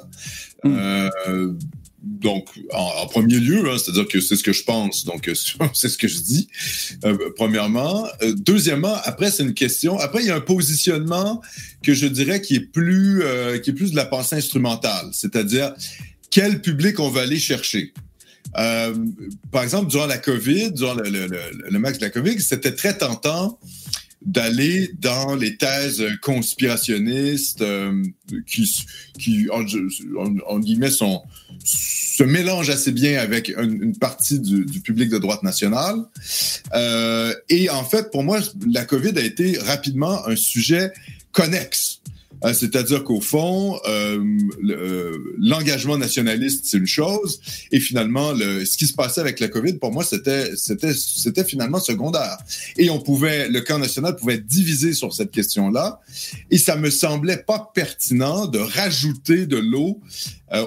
Mm. 0.63 0.75
Euh, 0.77 1.53
donc, 2.07 2.47
en, 2.71 3.05
premier 3.07 3.37
lieu, 3.39 3.69
hein, 3.69 3.77
c'est-à-dire 3.77 4.07
que 4.07 4.21
c'est 4.21 4.37
ce 4.37 4.43
que 4.43 4.53
je 4.53 4.63
pense, 4.63 5.03
donc 5.03 5.27
euh, 5.27 5.33
c'est 5.73 5.89
ce 5.89 5.97
que 5.97 6.07
je 6.07 6.19
dis, 6.19 6.47
euh, 7.03 7.17
premièrement. 7.35 8.07
Euh, 8.21 8.33
deuxièmement, 8.33 8.95
après, 9.03 9.29
c'est 9.29 9.43
une 9.43 9.53
question. 9.53 9.99
Après, 9.99 10.23
il 10.23 10.27
y 10.27 10.31
a 10.31 10.35
un 10.35 10.41
positionnement 10.41 11.41
que 11.83 11.93
je 11.93 12.07
dirais 12.07 12.41
qui 12.41 12.55
est 12.55 12.71
plus, 12.71 13.23
qui 13.63 13.69
est 13.69 13.73
plus 13.73 13.91
de 13.91 13.95
la 13.95 14.05
pensée 14.05 14.35
instrumentale, 14.35 15.07
c'est-à-dire 15.11 15.73
quel 16.31 16.61
public 16.61 16.99
on 16.99 17.09
va 17.09 17.21
aller 17.21 17.39
chercher? 17.39 17.93
par 19.51 19.61
exemple, 19.61 19.91
durant 19.91 20.07
la 20.07 20.17
COVID, 20.17 20.71
durant 20.71 20.95
le, 20.95 21.77
max 21.77 21.99
de 21.99 22.05
la 22.05 22.09
COVID, 22.09 22.39
c'était 22.41 22.73
très 22.73 22.97
tentant 22.97 23.59
d'aller 24.25 24.89
dans 24.97 25.35
les 25.35 25.57
thèses 25.57 26.03
conspirationnistes 26.23 27.63
qui, 28.47 29.47
en, 29.51 30.59
guillemets, 30.59 30.89
sont, 30.89 31.21
se 31.63 32.23
mélangent 32.23 32.69
assez 32.69 32.91
bien 32.91 33.19
avec 33.19 33.49
une, 33.49 33.95
partie 33.97 34.39
du, 34.39 34.65
du, 34.65 34.81
public 34.81 35.09
de 35.09 35.17
droite 35.17 35.43
nationale. 35.43 35.97
Euh, 36.73 37.33
et 37.49 37.69
en 37.69 37.83
fait, 37.83 38.11
pour 38.11 38.23
moi, 38.23 38.39
la 38.71 38.85
COVID 38.85 39.17
a 39.17 39.21
été 39.21 39.57
rapidement 39.59 40.27
un 40.27 40.35
sujet 40.35 40.91
connexe 41.31 41.96
euh, 42.43 42.53
c'est-à-dire 42.53 43.03
qu'au 43.03 43.21
fond, 43.21 43.79
euh, 43.87 44.23
euh, 44.69 45.17
l'engagement 45.39 45.97
nationaliste, 45.97 46.65
c'est 46.65 46.77
une 46.77 46.87
chose, 46.87 47.39
et 47.71 47.79
finalement, 47.79 48.31
le, 48.31 48.65
ce 48.65 48.77
qui 48.77 48.87
se 48.87 48.93
passait 48.93 49.21
avec 49.21 49.39
la 49.39 49.47
COVID, 49.47 49.73
pour 49.73 49.91
moi, 49.91 50.03
c'était, 50.03 50.53
finalement 51.45 51.79
secondaire. 51.79 52.37
Et 52.77 52.89
on 52.89 52.99
pouvait, 52.99 53.49
le 53.49 53.61
camp 53.61 53.79
national 53.79 54.15
pouvait 54.15 54.35
être 54.35 54.45
divisé 54.45 54.93
sur 54.93 55.13
cette 55.13 55.31
question-là, 55.31 55.99
et 56.51 56.57
ça 56.57 56.75
me 56.75 56.89
semblait 56.89 57.37
pas 57.37 57.71
pertinent 57.73 58.45
de 58.45 58.59
rajouter 58.59 59.45
de 59.45 59.57
l'eau 59.57 59.99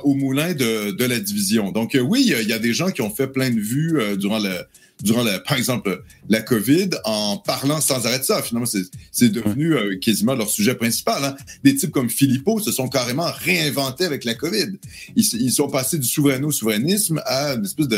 au 0.05 0.15
moulin 0.15 0.53
de, 0.53 1.05
la 1.05 1.19
division. 1.19 1.73
Donc 1.73 1.97
oui, 2.01 2.35
il 2.41 2.49
y 2.49 2.53
a 2.53 2.59
des 2.59 2.75
gens 2.75 2.91
qui 2.91 3.03
ont 3.03 3.11
fait 3.11 3.29
plein 3.29 3.51
de 3.51 3.61
vues 3.61 3.99
durant 4.17 4.39
le 4.39 4.51
durant, 5.03 5.23
la, 5.23 5.41
par 5.41 5.57
exemple, 5.57 6.03
la 6.29 6.43
COVID 6.43 6.91
en 7.05 7.37
parlant 7.37 7.81
sans 7.81 8.07
arrêt 8.07 8.19
de 8.19 8.25
ça. 8.25 8.43
Finalement, 8.43 8.69
c'est 9.13 9.29
devenu 9.29 9.75
euh, 9.75 9.99
quasiment 9.99 10.35
leur 10.35 10.49
sujet 10.49 10.75
principal. 10.75 11.25
Hein. 11.25 11.37
Des 11.65 11.75
types 11.75 11.91
comme 11.91 12.11
Philippot 12.11 12.61
se 12.61 12.73
sont 12.73 12.89
carrément 12.89 13.31
réinventés 13.33 14.05
avec 14.05 14.25
la 14.25 14.35
COVID. 14.35 14.79
Ils, 15.17 15.25
ils 15.41 15.53
sont 15.53 15.69
passés 15.69 15.99
du 15.99 16.07
souveraino-souverainisme 16.07 17.21
à 17.27 17.55
une 17.55 17.65
espèce 17.65 17.89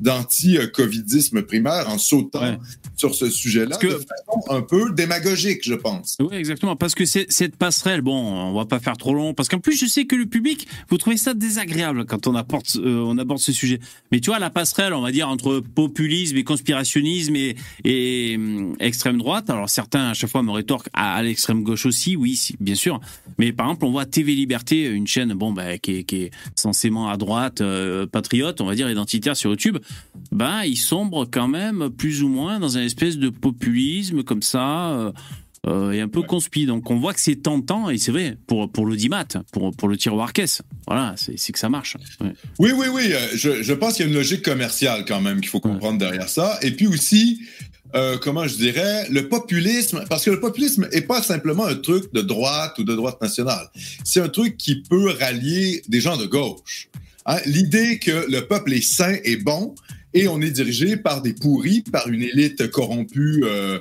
d'anti-covidisme 0.00 1.42
primaire 1.42 1.88
en 1.88 1.98
sautant 1.98 2.58
sur 2.96 3.14
ce 3.14 3.30
sujet-là 3.30 3.76
de 3.76 3.90
façon 3.90 4.42
un 4.50 4.62
peu 4.62 4.92
démagogique, 4.92 5.60
je 5.64 5.74
pense. 5.74 6.16
Oui, 6.20 6.36
exactement. 6.36 6.76
Parce 6.76 6.94
que 6.94 7.04
cette 7.04 7.56
passerelle, 7.56 8.02
bon, 8.02 8.16
on 8.16 8.54
va 8.54 8.64
pas 8.64 8.80
faire 8.80 8.96
trop 8.96 9.14
long, 9.14 9.34
parce 9.34 9.48
qu'en 9.48 9.58
plus, 9.58 9.78
je 9.78 9.86
sais 9.86 10.04
que 10.04 10.16
le 10.16 10.26
public, 10.26 10.68
vous 10.88 10.98
trouvez 10.98 11.16
ça 11.16 11.34
désagréable 11.34 12.04
quand 12.06 12.26
on, 12.26 12.34
apporte, 12.34 12.76
euh, 12.76 13.04
on 13.06 13.18
aborde 13.18 13.40
ce 13.40 13.52
sujet. 13.52 13.80
Mais 14.10 14.20
tu 14.20 14.30
vois, 14.30 14.38
la 14.38 14.50
passerelle, 14.50 14.92
on 14.92 15.02
va 15.02 15.12
dire, 15.12 15.28
entre 15.28 15.60
populisme 15.60 16.36
et 16.36 16.44
conspirationnisme 16.52 17.34
et, 17.84 18.34
hum, 18.36 18.76
extrême 18.78 19.18
droite. 19.18 19.48
Alors 19.50 19.68
certains 19.70 20.10
à 20.10 20.14
chaque 20.14 20.30
fois 20.30 20.42
me 20.42 20.50
rétorquent 20.50 20.90
à, 20.92 21.22
l'extrême 21.22 21.62
gauche 21.62 21.86
aussi, 21.86 22.16
oui, 22.16 22.38
bien 22.60 22.74
sûr. 22.74 23.00
Mais 23.38 23.52
par 23.52 23.66
exemple, 23.66 23.86
on 23.86 23.90
voit 23.90 24.04
TV 24.04 24.34
Liberté, 24.34 24.86
une 24.86 25.06
chaîne 25.06 25.32
bon 25.32 25.52
bah, 25.52 25.78
qui, 25.78 25.98
est, 25.98 26.04
qui 26.04 26.30
censément 26.54 27.08
à 27.08 27.16
droite, 27.16 27.60
euh, 27.60 28.06
patriote, 28.06 28.60
on 28.60 28.66
va 28.66 28.74
dire 28.74 28.90
identitaire 28.90 29.36
sur 29.36 29.50
YouTube. 29.50 29.78
Ben 30.30 30.62
ils 30.64 30.76
sombrent 30.76 31.28
quand 31.30 31.48
même 31.48 31.90
plus 31.90 32.22
ou 32.22 32.28
moins 32.28 32.60
dans 32.60 32.76
une 32.76 32.84
espèce 32.84 33.16
de 33.18 33.30
populisme 33.30 34.22
comme 34.22 34.42
ça. 34.42 34.90
Euh, 34.90 35.12
euh, 35.66 35.92
et 35.92 36.00
un 36.00 36.08
peu 36.08 36.22
conspi. 36.22 36.66
Donc 36.66 36.90
on 36.90 36.98
voit 36.98 37.14
que 37.14 37.20
c'est 37.20 37.36
tentant, 37.36 37.90
et 37.90 37.98
c'est 37.98 38.12
vrai, 38.12 38.36
pour, 38.46 38.70
pour 38.70 38.86
l'audimat, 38.86 39.24
pour, 39.52 39.74
pour 39.74 39.88
le 39.88 39.96
tiroir 39.96 40.32
caisse. 40.32 40.62
Voilà, 40.86 41.14
c'est 41.16 41.52
que 41.52 41.58
ça 41.58 41.68
marche. 41.68 41.96
Oui, 42.58 42.72
oui, 42.74 42.86
oui. 42.92 43.12
Euh, 43.12 43.18
je, 43.34 43.62
je 43.62 43.72
pense 43.72 43.94
qu'il 43.94 44.06
y 44.06 44.08
a 44.08 44.10
une 44.10 44.16
logique 44.16 44.42
commerciale 44.42 45.04
quand 45.06 45.20
même 45.20 45.40
qu'il 45.40 45.50
faut 45.50 45.60
comprendre 45.60 45.98
derrière 45.98 46.28
ça. 46.28 46.58
Et 46.62 46.72
puis 46.72 46.86
aussi, 46.86 47.40
euh, 47.94 48.16
comment 48.18 48.48
je 48.48 48.56
dirais, 48.56 49.06
le 49.10 49.28
populisme, 49.28 50.04
parce 50.08 50.24
que 50.24 50.30
le 50.30 50.40
populisme 50.40 50.88
est 50.92 51.02
pas 51.02 51.22
simplement 51.22 51.66
un 51.66 51.76
truc 51.76 52.12
de 52.14 52.22
droite 52.22 52.78
ou 52.78 52.84
de 52.84 52.94
droite 52.94 53.20
nationale. 53.20 53.68
C'est 54.04 54.20
un 54.20 54.28
truc 54.28 54.56
qui 54.56 54.82
peut 54.82 55.10
rallier 55.10 55.82
des 55.88 56.00
gens 56.00 56.16
de 56.16 56.26
gauche. 56.26 56.88
Hein? 57.26 57.38
L'idée 57.44 57.98
que 57.98 58.26
le 58.30 58.46
peuple 58.46 58.72
est 58.72 58.80
sain 58.80 59.16
et 59.24 59.36
bon, 59.36 59.74
et 60.14 60.28
on 60.28 60.40
est 60.40 60.50
dirigé 60.50 60.96
par 60.96 61.22
des 61.22 61.32
pourris, 61.32 61.82
par 61.82 62.08
une 62.08 62.22
élite 62.22 62.70
corrompue, 62.70 63.42
euh, 63.44 63.78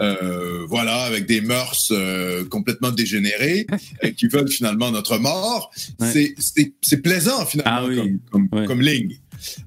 euh, 0.00 0.66
voilà, 0.66 1.02
avec 1.02 1.26
des 1.26 1.40
mœurs 1.40 1.88
euh, 1.92 2.44
complètement 2.46 2.90
dégénérées, 2.90 3.66
qui 4.16 4.26
veulent 4.26 4.50
finalement 4.50 4.90
notre 4.90 5.18
mort. 5.18 5.70
C'est 6.00 7.02
plaisant 7.02 7.46
finalement 7.46 7.88
ah 7.88 7.94
comme, 8.30 8.48
comme, 8.48 8.66
comme, 8.66 8.80
ligne. 8.80 9.18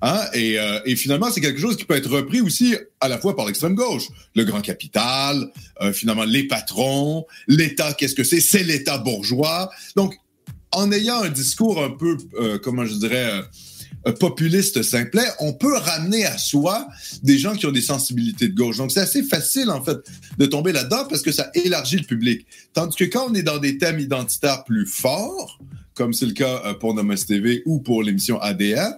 Hein? 0.01 0.19
Et, 0.33 0.57
et 0.85 0.95
finalement, 0.95 1.31
c'est 1.31 1.41
quelque 1.41 1.59
chose 1.59 1.77
qui 1.77 1.85
peut 1.85 1.95
être 1.95 2.09
repris 2.09 2.41
aussi 2.41 2.75
à 2.99 3.07
la 3.07 3.17
fois 3.17 3.35
par 3.35 3.45
l'extrême 3.45 3.75
gauche. 3.75 4.07
Le 4.35 4.43
grand 4.43 4.61
capital, 4.61 5.49
finalement, 5.93 6.25
les 6.25 6.43
patrons, 6.47 7.25
l'État, 7.47 7.93
qu'est-ce 7.93 8.15
que 8.15 8.23
c'est? 8.23 8.41
C'est 8.41 8.63
l'État 8.63 8.97
bourgeois. 8.97 9.71
Donc, 9.95 10.15
en 10.73 10.91
ayant 10.91 11.21
un 11.21 11.29
discours 11.29 11.81
un 11.81 11.91
peu, 11.91 12.17
comment 12.61 12.85
je 12.85 12.95
dirais, 12.95 13.43
populiste 14.19 14.81
simplet, 14.81 15.25
on 15.39 15.53
peut 15.53 15.75
ramener 15.77 16.25
à 16.25 16.37
soi 16.37 16.87
des 17.21 17.37
gens 17.37 17.53
qui 17.53 17.65
ont 17.67 17.71
des 17.71 17.81
sensibilités 17.81 18.47
de 18.47 18.55
gauche. 18.55 18.77
Donc, 18.77 18.91
c'est 18.91 18.99
assez 18.99 19.23
facile, 19.23 19.69
en 19.69 19.83
fait, 19.83 19.97
de 20.37 20.45
tomber 20.45 20.71
là-dedans 20.71 21.05
parce 21.09 21.21
que 21.21 21.31
ça 21.31 21.51
élargit 21.53 21.97
le 21.97 22.05
public. 22.05 22.45
Tandis 22.73 22.95
que 22.95 23.03
quand 23.05 23.29
on 23.29 23.33
est 23.35 23.43
dans 23.43 23.59
des 23.59 23.77
thèmes 23.77 23.99
identitaires 23.99 24.63
plus 24.63 24.87
forts, 24.87 25.59
comme 25.93 26.13
c'est 26.13 26.25
le 26.25 26.33
cas 26.33 26.61
euh, 26.65 26.73
pour 26.73 26.93
Nomos 26.95 27.15
TV 27.27 27.61
ou 27.65 27.79
pour 27.79 28.01
l'émission 28.01 28.39
ADN, 28.41 28.93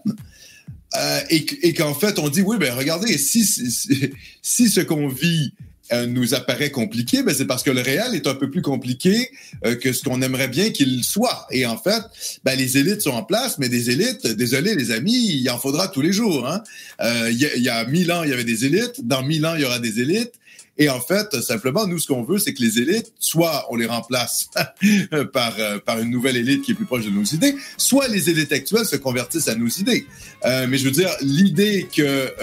euh, 0.96 1.20
et, 1.30 1.46
et 1.68 1.74
qu'en 1.74 1.94
fait, 1.94 2.20
on 2.20 2.30
dit, 2.30 2.42
oui, 2.42 2.58
ben 2.58 2.74
regardez, 2.74 3.18
si, 3.18 3.44
si, 3.46 4.12
si 4.42 4.70
ce 4.70 4.80
qu'on 4.80 5.08
vit 5.08 5.54
euh, 5.91 6.06
nous 6.06 6.34
apparaît 6.34 6.72
compliqué, 6.72 7.24
ben 7.24 7.36
c'est 7.36 7.46
parce 7.46 7.62
que 7.62 7.72
le 7.72 7.82
réel 7.82 8.15
est 8.15 8.26
un 8.26 8.36
peu 8.36 8.50
plus 8.50 8.62
compliqué 8.62 9.30
euh, 9.65 9.76
que 9.76 9.91
ce 9.91 10.02
qu'on 10.04 10.22
aimerait 10.22 10.48
bien 10.48 10.69
qu'il 10.69 11.04
soit. 11.04 11.46
Et 11.52 11.65
en 11.65 11.78
fait, 11.78 12.02
ben 12.46 12.58
les 12.58 12.78
élites 12.78 13.02
sont 13.02 13.12
en 13.12 13.24
place, 13.24 13.58
mais 13.58 13.67
des 13.67 13.89
élites, 13.89 14.26
désolé 14.28 14.76
les 14.76 14.91
amis, 14.91 15.41
il 15.41 15.50
en 15.50 15.60
faudra 15.60 15.89
tous 15.89 16.02
les 16.02 16.13
jours. 16.13 16.48
Hein. 16.48 16.63
Euh, 17.02 17.30
il, 17.30 17.38
y 17.38 17.46
a, 17.46 17.56
il 17.56 17.63
y 17.63 17.69
a 17.69 17.84
mille 17.86 18.12
ans, 18.13 18.24
il 18.24 18.30
y 18.30 18.34
avait 18.34 18.46
des 18.46 18.65
élites. 18.65 19.06
Dans 19.06 19.24
mille 19.24 19.46
ans, 19.46 19.56
il 19.56 19.62
y 19.62 19.65
aura 19.65 19.80
des 19.80 20.00
élites. 20.00 20.34
Et 20.78 20.89
en 20.89 21.02
fait, 21.02 21.39
simplement, 21.41 21.86
nous, 21.86 22.00
ce 22.00 22.08
qu'on 22.08 22.24
veut, 22.24 22.39
c'est 22.39 22.54
que 22.54 22.62
les 22.62 22.80
élites, 22.80 23.13
soit 23.19 23.67
on 23.69 23.76
les 23.76 23.86
remplace 23.86 24.50
par, 25.34 25.56
euh, 25.60 25.80
par 25.80 26.00
une 26.00 26.10
nouvelle 26.10 26.38
élite 26.38 26.63
qui 26.63 26.72
est 26.72 26.76
plus 26.76 26.86
proche 26.86 27.06
de 27.06 27.12
nos 27.12 27.24
idées, 27.24 27.56
soit 27.78 28.08
les 28.08 28.30
élites 28.30 28.54
actuelles 28.54 28.86
se 28.86 28.96
convertissent 28.96 29.50
à 29.50 29.56
nos 29.56 29.67
idées. 29.67 30.08
Euh, 30.46 30.65
mais 30.67 30.78
je 30.78 30.86
veux 30.86 30.91
dire, 30.91 31.12
l'idée 31.22 31.88
que 31.93 32.34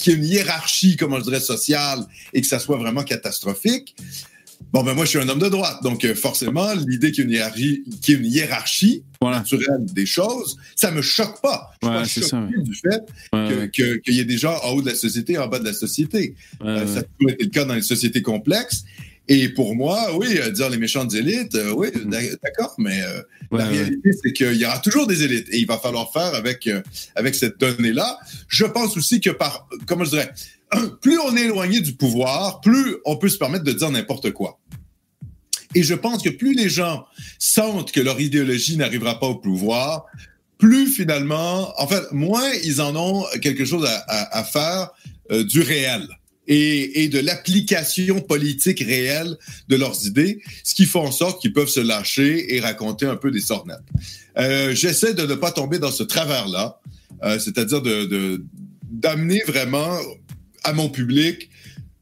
qu'il 0.00 0.12
y 0.12 0.16
ait 0.16 0.18
une 0.18 0.24
hiérarchie, 0.24 0.96
comment 0.96 1.18
je 1.18 1.24
dirais, 1.24 1.40
sociale 1.40 2.00
et 2.32 2.40
que 2.40 2.46
ça 2.46 2.58
soit 2.58 2.76
vraiment 2.78 3.02
catastrophique. 3.04 3.94
Bon, 4.72 4.82
ben 4.84 4.94
moi, 4.94 5.04
je 5.04 5.10
suis 5.10 5.18
un 5.18 5.28
homme 5.28 5.38
de 5.40 5.48
droite. 5.48 5.78
Donc, 5.82 6.04
euh, 6.04 6.14
forcément, 6.14 6.72
l'idée 6.74 7.10
qu'il 7.12 7.24
y 7.24 7.26
ait 7.26 7.30
une 7.30 7.34
hiérarchie, 7.34 7.82
qu'il 8.02 8.14
y 8.14 8.16
ait 8.16 8.20
une 8.20 8.30
hiérarchie 8.32 9.02
Voilà. 9.20 9.38
naturelle 9.38 9.84
des 9.86 10.06
choses, 10.06 10.58
ça 10.76 10.90
me 10.90 11.00
choque 11.02 11.40
pas. 11.40 11.70
Je 11.82 11.86
suis 11.86 12.20
pas 12.20 12.26
choqué 12.26 12.26
ça, 12.28 12.48
du 12.62 12.74
fait 12.74 12.88
Ouais, 13.32 13.48
que- 13.48 13.54
ouais, 13.60 13.70
que- 13.70 13.96
qu'il 13.96 14.14
y 14.14 14.20
ait 14.20 14.24
des 14.24 14.38
gens 14.38 14.56
en 14.62 14.72
haut 14.72 14.82
de 14.82 14.88
la 14.90 14.94
société 14.94 15.32
et 15.34 15.38
en 15.38 15.48
bas 15.48 15.58
de 15.58 15.64
la 15.64 15.72
société. 15.72 16.34
ouais, 16.60 16.66
Euh. 16.68 16.86
Ça 16.86 17.00
a 17.00 17.02
toujours 17.02 17.30
été 17.30 17.44
le 17.44 17.50
cas 17.50 17.64
dans 17.64 17.74
les 17.74 17.82
sociétés 17.82 18.22
complexes. 18.22 18.84
Et 19.32 19.48
pour 19.48 19.76
moi, 19.76 20.16
oui, 20.18 20.38
dire 20.52 20.68
les 20.70 20.76
méchantes 20.76 21.14
élites, 21.14 21.54
euh, 21.54 21.72
oui, 21.72 21.88
d'ac- 22.04 22.36
d'accord, 22.42 22.74
mais 22.78 23.00
euh, 23.02 23.22
Ouais, 23.52 23.58
la 23.60 23.66
ouais. 23.68 23.78
réalité, 23.78 24.10
c'est 24.22 24.32
qu'il 24.32 24.54
y 24.56 24.64
aura 24.66 24.78
toujours 24.80 25.06
des 25.06 25.22
élites 25.22 25.46
et 25.52 25.58
il 25.58 25.66
va 25.66 25.78
falloir 25.78 26.12
faire 26.12 26.34
avec, 26.34 26.66
euh, 26.66 26.82
avec 27.14 27.34
cette 27.36 27.58
donnée-là. 27.60 28.18
Je 28.48 28.64
pense 28.64 28.96
aussi 28.96 29.20
que 29.20 29.30
par, 29.30 29.68
comment 29.86 30.04
je 30.04 30.10
dirais, 30.10 30.32
plus 31.00 31.18
on 31.20 31.36
est 31.36 31.44
éloigné 31.46 31.80
du 31.80 31.92
pouvoir, 31.94 32.60
plus 32.60 32.96
on 33.04 33.16
peut 33.16 33.28
se 33.28 33.38
permettre 33.38 33.64
de 33.64 33.72
dire 33.72 33.90
n'importe 33.90 34.32
quoi. 34.32 34.58
Et 35.76 35.84
je 35.84 35.94
pense 35.94 36.22
que 36.22 36.30
plus 36.30 36.54
les 36.54 36.68
gens 36.68 37.06
sentent 37.38 37.92
que 37.92 38.00
leur 38.00 38.20
idéologie 38.20 38.76
n'arrivera 38.76 39.20
pas 39.20 39.26
au 39.28 39.36
pouvoir, 39.36 40.06
plus 40.58 40.88
finalement, 40.88 41.72
en 41.80 41.86
fait, 41.86 42.02
moins 42.12 42.50
ils 42.64 42.80
en 42.82 42.94
ont 42.96 43.24
quelque 43.40 43.64
chose 43.64 43.84
à, 43.86 43.96
à- 44.08 44.38
à 44.40 44.44
faire 44.44 44.90
euh, 45.30 45.44
du 45.44 45.60
réel 45.60 46.08
et, 46.50 47.04
et 47.04 47.08
de 47.08 47.20
l'application 47.20 48.20
politique 48.20 48.80
réelle 48.80 49.38
de 49.68 49.76
leurs 49.76 50.06
idées, 50.06 50.42
ce 50.64 50.74
qui 50.74 50.84
fait 50.84 50.98
en 50.98 51.12
sorte 51.12 51.40
qu'ils 51.40 51.52
peuvent 51.52 51.68
se 51.68 51.80
lâcher 51.80 52.54
et 52.54 52.60
raconter 52.60 53.06
un 53.06 53.16
peu 53.16 53.30
des 53.30 53.40
sornettes. 53.40 53.78
Euh, 54.36 54.74
J'essaie 54.74 55.14
de 55.14 55.22
ne 55.22 55.34
pas 55.36 55.52
tomber 55.52 55.78
dans 55.78 55.92
ce 55.92 56.02
travers-là, 56.02 56.80
euh, 57.22 57.38
c'est-à-dire 57.38 57.80
de 57.80 58.42
d'amener 58.90 59.40
vraiment 59.46 59.96
à 60.64 60.72
mon 60.72 60.88
public 60.88 61.48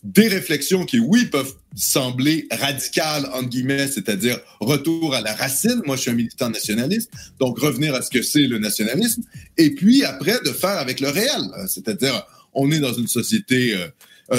des 0.03 0.27
réflexions 0.29 0.87
qui, 0.87 0.99
oui, 0.99 1.27
peuvent 1.27 1.53
sembler 1.75 2.47
radicales, 2.51 3.27
entre 3.35 3.51
guillemets, 3.51 3.89
c'est-à-dire 3.89 4.41
retour 4.61 5.15
à 5.15 5.21
la 5.21 5.35
racine. 5.35 5.83
Moi, 5.85 5.97
je 5.97 6.03
suis 6.03 6.11
un 6.11 6.15
militant 6.15 6.49
nationaliste, 6.49 7.11
donc 7.39 7.59
revenir 7.59 7.95
à 7.95 8.01
ce 8.01 8.09
que 8.09 8.23
c'est 8.23 8.47
le 8.47 8.59
nationalisme. 8.59 9.23
Et 9.59 9.75
puis, 9.75 10.05
après, 10.05 10.39
de 10.45 10.51
faire 10.51 10.79
avec 10.79 11.01
le 11.01 11.11
réel, 11.11 11.43
euh, 11.59 11.67
c'est-à-dire, 11.67 12.27
on 12.55 12.71
est 12.71 12.81
dans 12.81 12.95
une 12.95 13.07
société 13.07 13.75
euh, 13.75 13.89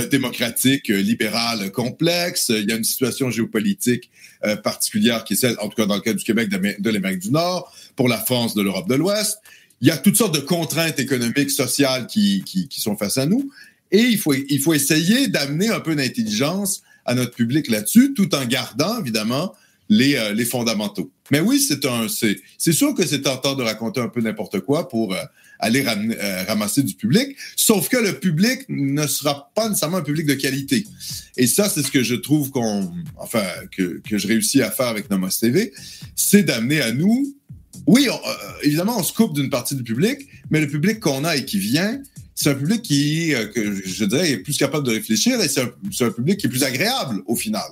démocratique, 0.10 0.90
euh, 0.90 1.02
libérale, 1.02 1.72
complexe. 1.72 2.50
Il 2.50 2.70
y 2.70 2.72
a 2.72 2.76
une 2.76 2.84
situation 2.84 3.30
géopolitique 3.30 4.10
euh, 4.46 4.56
particulière 4.56 5.24
qui 5.24 5.34
est 5.34 5.38
celle, 5.38 5.56
en 5.60 5.68
tout 5.68 5.76
cas 5.76 5.86
dans 5.86 5.96
le 5.96 6.02
cas 6.02 6.14
du 6.14 6.24
Québec, 6.24 6.50
de 6.50 6.90
l'Amérique 6.90 7.20
du 7.20 7.32
Nord, 7.32 7.74
pour 7.96 8.08
la 8.08 8.18
France, 8.18 8.56
de 8.56 8.62
l'Europe 8.62 8.88
de 8.88 8.96
l'Ouest. 8.96 9.40
Il 9.82 9.88
y 9.88 9.92
a 9.92 9.98
toutes 9.98 10.18
sortes 10.18 10.36
de 10.36 10.42
contraintes 10.42 11.00
économiques, 11.00 11.52
sociales 11.52 12.06
qui, 12.08 12.44
qui, 12.46 12.68
qui 12.68 12.82
sont 12.82 12.96
face 12.96 13.18
à 13.18 13.26
nous. 13.26 13.52
Et 13.92 14.02
il 14.02 14.18
faut, 14.18 14.34
il 14.34 14.60
faut 14.60 14.74
essayer 14.74 15.28
d'amener 15.28 15.70
un 15.70 15.80
peu 15.80 15.96
d'intelligence 15.96 16.84
à 17.06 17.16
notre 17.16 17.32
public 17.32 17.70
là-dessus, 17.70 18.14
tout 18.14 18.36
en 18.36 18.46
gardant, 18.46 19.00
évidemment, 19.00 19.56
les, 19.90 20.16
euh, 20.16 20.34
les 20.34 20.46
fondamentaux. 20.46 21.12
Mais 21.32 21.40
oui, 21.40 21.60
c'est 21.60 21.86
un, 21.86 22.08
c'est 22.08 22.72
sûr 22.72 22.94
que 22.94 23.06
c'est 23.06 23.22
tentant 23.22 23.56
de 23.56 23.64
raconter 23.64 24.00
un 24.00 24.08
peu 24.08 24.22
n'importe 24.22 24.60
quoi 24.60 24.88
pour 24.88 25.14
euh, 25.14 25.24
aller 25.60 25.82
ramener- 25.82 26.16
euh, 26.20 26.44
ramasser 26.46 26.84
du 26.84 26.96
public, 26.96 27.36
sauf 27.56 27.90
que 27.90 27.98
le 27.98 28.20
public 28.20 28.62
ne 28.70 29.06
sera 29.08 29.52
pas 29.56 29.68
nécessairement 29.68 29.98
un 29.98 30.02
public 30.02 30.26
de 30.26 30.34
qualité. 30.36 30.88
Et 31.38 31.48
ça, 31.48 31.70
c'est 31.70 31.84
ce 31.84 31.92
que 31.92 32.02
je 32.04 32.16
trouve 32.16 32.50
qu'on, 32.52 32.92
enfin, 33.18 33.44
que, 33.76 34.02
que 34.10 34.18
je 34.18 34.28
réussis 34.28 34.62
à 34.62 34.72
faire 34.72 34.88
avec 34.88 35.10
Nomos 35.10 35.30
TV, 35.40 35.74
c'est 36.16 36.44
d'amener 36.44 36.82
à 36.82 36.92
nous, 36.94 37.36
oui, 37.88 38.08
on- 38.10 38.14
euh, 38.14 38.34
évidemment, 38.64 38.98
on 38.98 39.04
se 39.04 39.14
coupe 39.14 39.34
d'une 39.36 39.50
partie 39.50 39.76
du 39.76 39.84
public, 39.84 40.28
mais 40.50 40.62
le 40.62 40.68
public 40.68 41.00
qu'on 41.00 41.24
a 41.26 41.36
et 41.36 41.46
qui 41.46 41.60
vient, 41.60 42.02
c'est 42.36 42.52
un 42.52 42.56
public 42.56 42.82
qui, 42.82 43.34
euh, 43.36 43.48
que 43.48 43.86
je 43.86 44.06
dirais, 44.06 44.32
est 44.32 44.38
plus 44.38 44.58
capable 44.58 44.86
de 44.88 44.92
réfléchir 44.92 45.40
et 45.42 45.50
c'est 45.50 45.62
un, 45.62 45.70
c'est 45.92 46.06
un 46.06 46.12
public 46.12 46.38
qui 46.40 46.48
est 46.48 46.50
plus 46.50 46.64
agréable 46.64 47.22
au 47.26 47.36
final. 47.36 47.64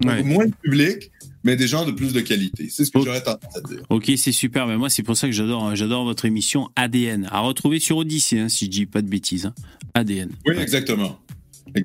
Donc, 0.00 0.12
Ouais. 0.12 0.22
moins 0.22 0.46
de 0.46 0.54
public, 0.62 1.10
mais 1.46 1.56
des 1.56 1.66
gens 1.66 1.86
de 1.86 1.92
plus 1.92 2.12
de 2.12 2.20
qualité. 2.20 2.68
C'est 2.68 2.84
ce 2.84 2.90
que 2.90 2.98
Ok. 2.98 3.06
j'aurais 3.06 3.22
tendance 3.22 3.56
à 3.56 3.60
dire. 3.62 3.78
Ok, 3.88 4.10
c'est 4.18 4.32
super. 4.32 4.66
Mais 4.66 4.76
moi, 4.76 4.90
c'est 4.90 5.02
pour 5.02 5.16
ça 5.16 5.26
que 5.28 5.32
j'adore, 5.32 5.74
j'adore 5.74 6.04
votre 6.04 6.26
émission 6.26 6.68
ADN. 6.76 7.26
À 7.32 7.40
retrouver 7.40 7.78
sur 7.80 7.96
Odyssey, 7.96 8.38
hein, 8.40 8.48
si 8.50 8.66
je 8.66 8.70
dis 8.70 8.86
pas 8.86 9.00
de 9.00 9.08
bêtises. 9.08 9.46
hein. 9.46 9.54
ADN. 9.94 10.28
Oui, 10.46 10.54
Ouais. 10.56 10.62
exactement. 10.62 11.18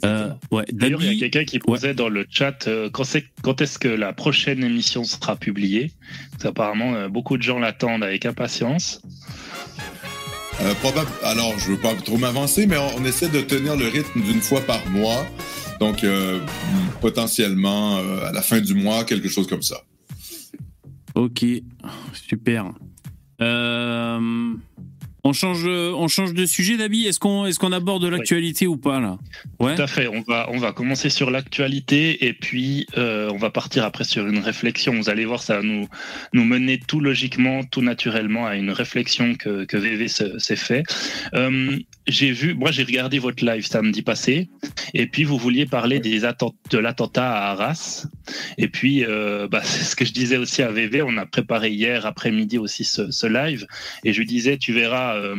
Euh, 0.05 0.29
ouais. 0.51 0.63
D'ailleurs, 0.71 1.03
il 1.03 1.13
y 1.13 1.17
a 1.17 1.19
quelqu'un 1.19 1.43
qui 1.43 1.59
posait 1.59 1.93
dans 1.93 2.07
le 2.09 2.25
chat 2.29 2.67
euh, 2.67 2.89
quand, 2.91 3.03
c'est- 3.03 3.25
quand 3.41 3.61
est-ce 3.61 3.77
que 3.79 3.87
la 3.89 4.13
prochaine 4.13 4.63
émission 4.63 5.03
sera 5.03 5.35
publiée? 5.35 5.91
Parce 6.31 6.43
qu'apparemment, 6.43 6.93
euh, 6.95 7.07
beaucoup 7.09 7.37
de 7.37 7.43
gens 7.43 7.59
l'attendent 7.59 8.03
avec 8.03 8.25
impatience. 8.25 9.01
Euh, 10.61 10.73
probable- 10.75 11.09
alors, 11.23 11.57
je 11.57 11.71
veux 11.71 11.77
pas 11.77 11.93
trop 11.95 12.17
m'avancer, 12.17 12.67
mais 12.67 12.77
on, 12.77 12.97
on 13.01 13.05
essaie 13.05 13.29
de 13.29 13.41
tenir 13.41 13.75
le 13.75 13.87
rythme 13.87 14.21
d'une 14.21 14.41
fois 14.41 14.61
par 14.61 14.85
mois. 14.89 15.25
Donc, 15.81 16.03
euh, 16.03 16.39
potentiellement, 17.01 17.97
euh, 17.97 18.29
à 18.29 18.31
la 18.31 18.43
fin 18.43 18.61
du 18.61 18.75
mois, 18.75 19.03
quelque 19.03 19.27
chose 19.29 19.47
comme 19.47 19.63
ça. 19.63 19.81
Ok, 21.15 21.43
super. 22.13 22.71
Euh, 23.41 24.53
on 25.23 25.33
change, 25.33 25.65
on 25.67 26.07
change 26.07 26.33
de 26.33 26.45
sujet, 26.45 26.77
Dabi? 26.77 27.05
Est-ce 27.07 27.19
qu'on, 27.19 27.45
est-ce 27.45 27.59
qu'on 27.59 27.71
aborde 27.71 28.03
l'actualité 28.05 28.65
ou 28.67 28.77
pas 28.77 28.99
là? 28.99 29.17
Ouais. 29.59 29.75
Tout 29.75 29.81
à 29.83 29.87
fait. 29.87 30.07
On 30.07 30.21
va, 30.21 30.47
on 30.51 30.57
va 30.57 30.71
commencer 30.71 31.09
sur 31.09 31.29
l'actualité 31.31 32.25
et 32.27 32.33
puis 32.33 32.85
euh, 32.97 33.29
on 33.31 33.37
va 33.37 33.49
partir 33.51 33.83
après 33.83 34.03
sur 34.03 34.25
une 34.27 34.39
réflexion. 34.39 34.93
Vous 34.95 35.09
allez 35.09 35.25
voir, 35.25 35.41
ça 35.43 35.57
va 35.57 35.63
nous, 35.63 35.87
nous 36.33 36.43
mener 36.45 36.79
tout 36.79 36.99
logiquement, 36.99 37.63
tout 37.63 37.81
naturellement 37.81 38.45
à 38.47 38.55
une 38.55 38.71
réflexion 38.71 39.35
que, 39.35 39.65
que 39.65 39.77
VV 39.77 40.07
se- 40.07 40.39
s'est 40.39 40.55
fait. 40.55 40.83
Euh, 41.35 41.77
j'ai 42.07 42.31
vu, 42.31 42.53
moi 42.55 42.71
j'ai 42.71 42.83
regardé 42.83 43.19
votre 43.19 43.45
live 43.45 43.65
samedi 43.65 44.01
passé 44.01 44.49
et 44.93 45.05
puis 45.05 45.23
vous 45.23 45.37
vouliez 45.37 45.65
parler 45.67 45.99
des 45.99 46.25
attent- 46.25 46.55
de 46.71 46.77
l'attentat 46.79 47.29
à 47.31 47.51
Arras. 47.51 48.07
Et 48.57 48.67
puis, 48.67 49.05
euh, 49.05 49.47
bah, 49.47 49.61
c'est 49.63 49.83
ce 49.83 49.95
que 49.95 50.03
je 50.03 50.11
disais 50.11 50.37
aussi 50.37 50.61
à 50.63 50.71
VV. 50.71 51.03
On 51.03 51.15
a 51.17 51.25
préparé 51.27 51.69
hier 51.69 52.05
après-midi 52.07 52.57
aussi 52.57 52.83
ce, 52.83 53.11
ce 53.11 53.27
live 53.27 53.67
et 54.03 54.13
je 54.13 54.19
lui 54.19 54.25
disais, 54.25 54.57
tu 54.57 54.73
verras, 54.73 55.15
euh, 55.15 55.35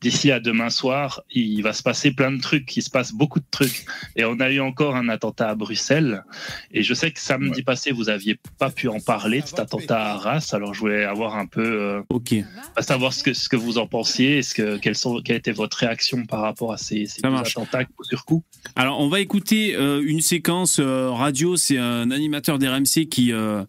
d'ici 0.00 0.32
à 0.32 0.40
demain 0.40 0.68
soir, 0.70 1.22
il 1.30 1.62
va 1.62 1.72
se 1.72 1.82
passer 1.82 2.10
plein 2.10 2.32
de 2.32 2.40
trucs, 2.40 2.76
il 2.76 2.82
se 2.82 2.90
passe 2.90 3.12
beaucoup 3.12 3.38
de 3.38 3.46
trucs. 3.50 3.84
Et 4.16 4.24
on 4.24 4.40
a 4.40 4.50
eu 4.50 4.60
encore 4.60 4.96
un 4.96 5.08
attentat 5.08 5.48
à 5.50 5.54
Bruxelles. 5.54 6.24
Et 6.72 6.82
je 6.82 6.92
sais 6.92 7.12
que 7.12 7.20
samedi 7.20 7.62
passé, 7.62 7.92
vous 7.92 8.08
aviez 8.08 8.36
pas 8.58 8.70
pu 8.70 8.88
en 8.88 8.98
parler 9.00 9.42
de 9.42 9.46
cet 9.46 9.60
attentat 9.60 10.00
à 10.02 10.10
Arras. 10.14 10.50
Alors 10.54 10.74
je 10.74 10.80
voulais 10.80 11.04
avoir 11.04 11.36
un 11.36 11.46
peu, 11.46 11.62
euh, 11.64 12.02
Ok. 12.08 12.34
à 12.76 12.82
savoir 12.82 13.12
ce 13.12 13.22
que, 13.22 13.32
ce 13.32 13.48
que 13.48 13.56
vous 13.56 13.78
en 13.78 13.86
pensiez, 13.86 14.42
ce 14.42 14.54
que, 14.54 14.76
quelles 14.78 14.96
sont, 14.96 15.20
quelle 15.24 15.36
était 15.36 15.52
votre 15.52 15.76
réaction 15.78 15.99
par 16.28 16.40
rapport 16.40 16.72
à 16.72 16.76
ces, 16.76 17.06
ces 17.06 17.20
attentats 17.24 17.84
coup 17.84 18.04
sur 18.04 18.24
coup. 18.24 18.42
Alors, 18.76 19.00
on 19.00 19.08
va 19.08 19.20
écouter 19.20 19.74
euh, 19.76 20.02
une 20.04 20.20
séquence 20.20 20.78
euh, 20.78 21.10
radio. 21.10 21.56
C'est 21.56 21.78
un 21.78 22.10
animateur 22.10 22.58
d'RMC 22.58 23.08
qui, 23.10 23.32
euh, 23.32 23.64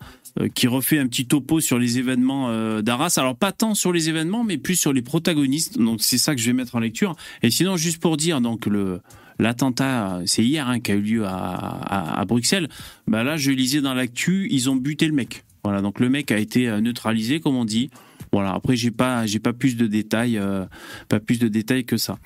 qui 0.55 0.67
refait 0.67 0.99
un 0.99 1.07
petit 1.07 1.27
topo 1.27 1.59
sur 1.59 1.77
les 1.77 1.99
événements 1.99 2.81
d'Arras. 2.81 3.15
Alors, 3.17 3.35
pas 3.35 3.51
tant 3.51 3.73
sur 3.73 3.91
les 3.91 4.09
événements, 4.09 4.43
mais 4.43 4.57
plus 4.57 4.75
sur 4.75 4.93
les 4.93 5.01
protagonistes. 5.01 5.77
Donc, 5.77 6.01
c'est 6.01 6.17
ça 6.17 6.35
que 6.35 6.41
je 6.41 6.47
vais 6.47 6.53
mettre 6.53 6.75
en 6.75 6.79
lecture. 6.79 7.15
Et 7.43 7.51
sinon, 7.51 7.77
juste 7.77 8.01
pour 8.01 8.17
dire, 8.17 8.41
donc, 8.41 8.65
le. 8.65 9.01
L'attentat, 9.39 10.21
c'est 10.27 10.43
hier 10.43 10.69
hein, 10.69 10.79
qui 10.79 10.91
a 10.91 10.95
eu 10.95 11.01
lieu 11.01 11.25
à, 11.25 11.31
à, 11.31 12.19
à 12.19 12.25
Bruxelles. 12.25 12.69
Bah 13.07 13.23
là, 13.23 13.37
je 13.37 13.49
lisais 13.49 13.81
dans 13.81 13.95
l'actu, 13.95 14.47
ils 14.51 14.69
ont 14.69 14.75
buté 14.75 15.07
le 15.07 15.13
mec. 15.13 15.45
Voilà, 15.63 15.81
donc 15.81 15.99
le 15.99 16.09
mec 16.09 16.31
a 16.31 16.37
été 16.37 16.67
neutralisé, 16.79 17.39
comme 17.39 17.55
on 17.55 17.65
dit. 17.65 17.89
Voilà. 18.31 18.53
Après, 18.53 18.75
j'ai 18.75 18.91
pas, 18.91 19.25
j'ai 19.25 19.39
pas 19.39 19.53
plus 19.53 19.75
de 19.75 19.87
détails, 19.87 20.37
euh, 20.37 20.65
pas 21.09 21.19
plus 21.19 21.37
de 21.37 21.47
détails 21.47 21.85
que 21.85 21.97
ça. 21.97 22.17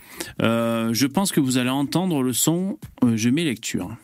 Euh, 0.42 0.94
je 0.94 1.08
pense 1.08 1.32
que 1.32 1.40
vous 1.40 1.58
allez 1.58 1.70
entendre 1.70 2.22
le 2.22 2.34
son. 2.34 2.78
Euh, 3.04 3.18
je 3.18 3.30
mets 3.30 3.44
lecture. 3.44 3.96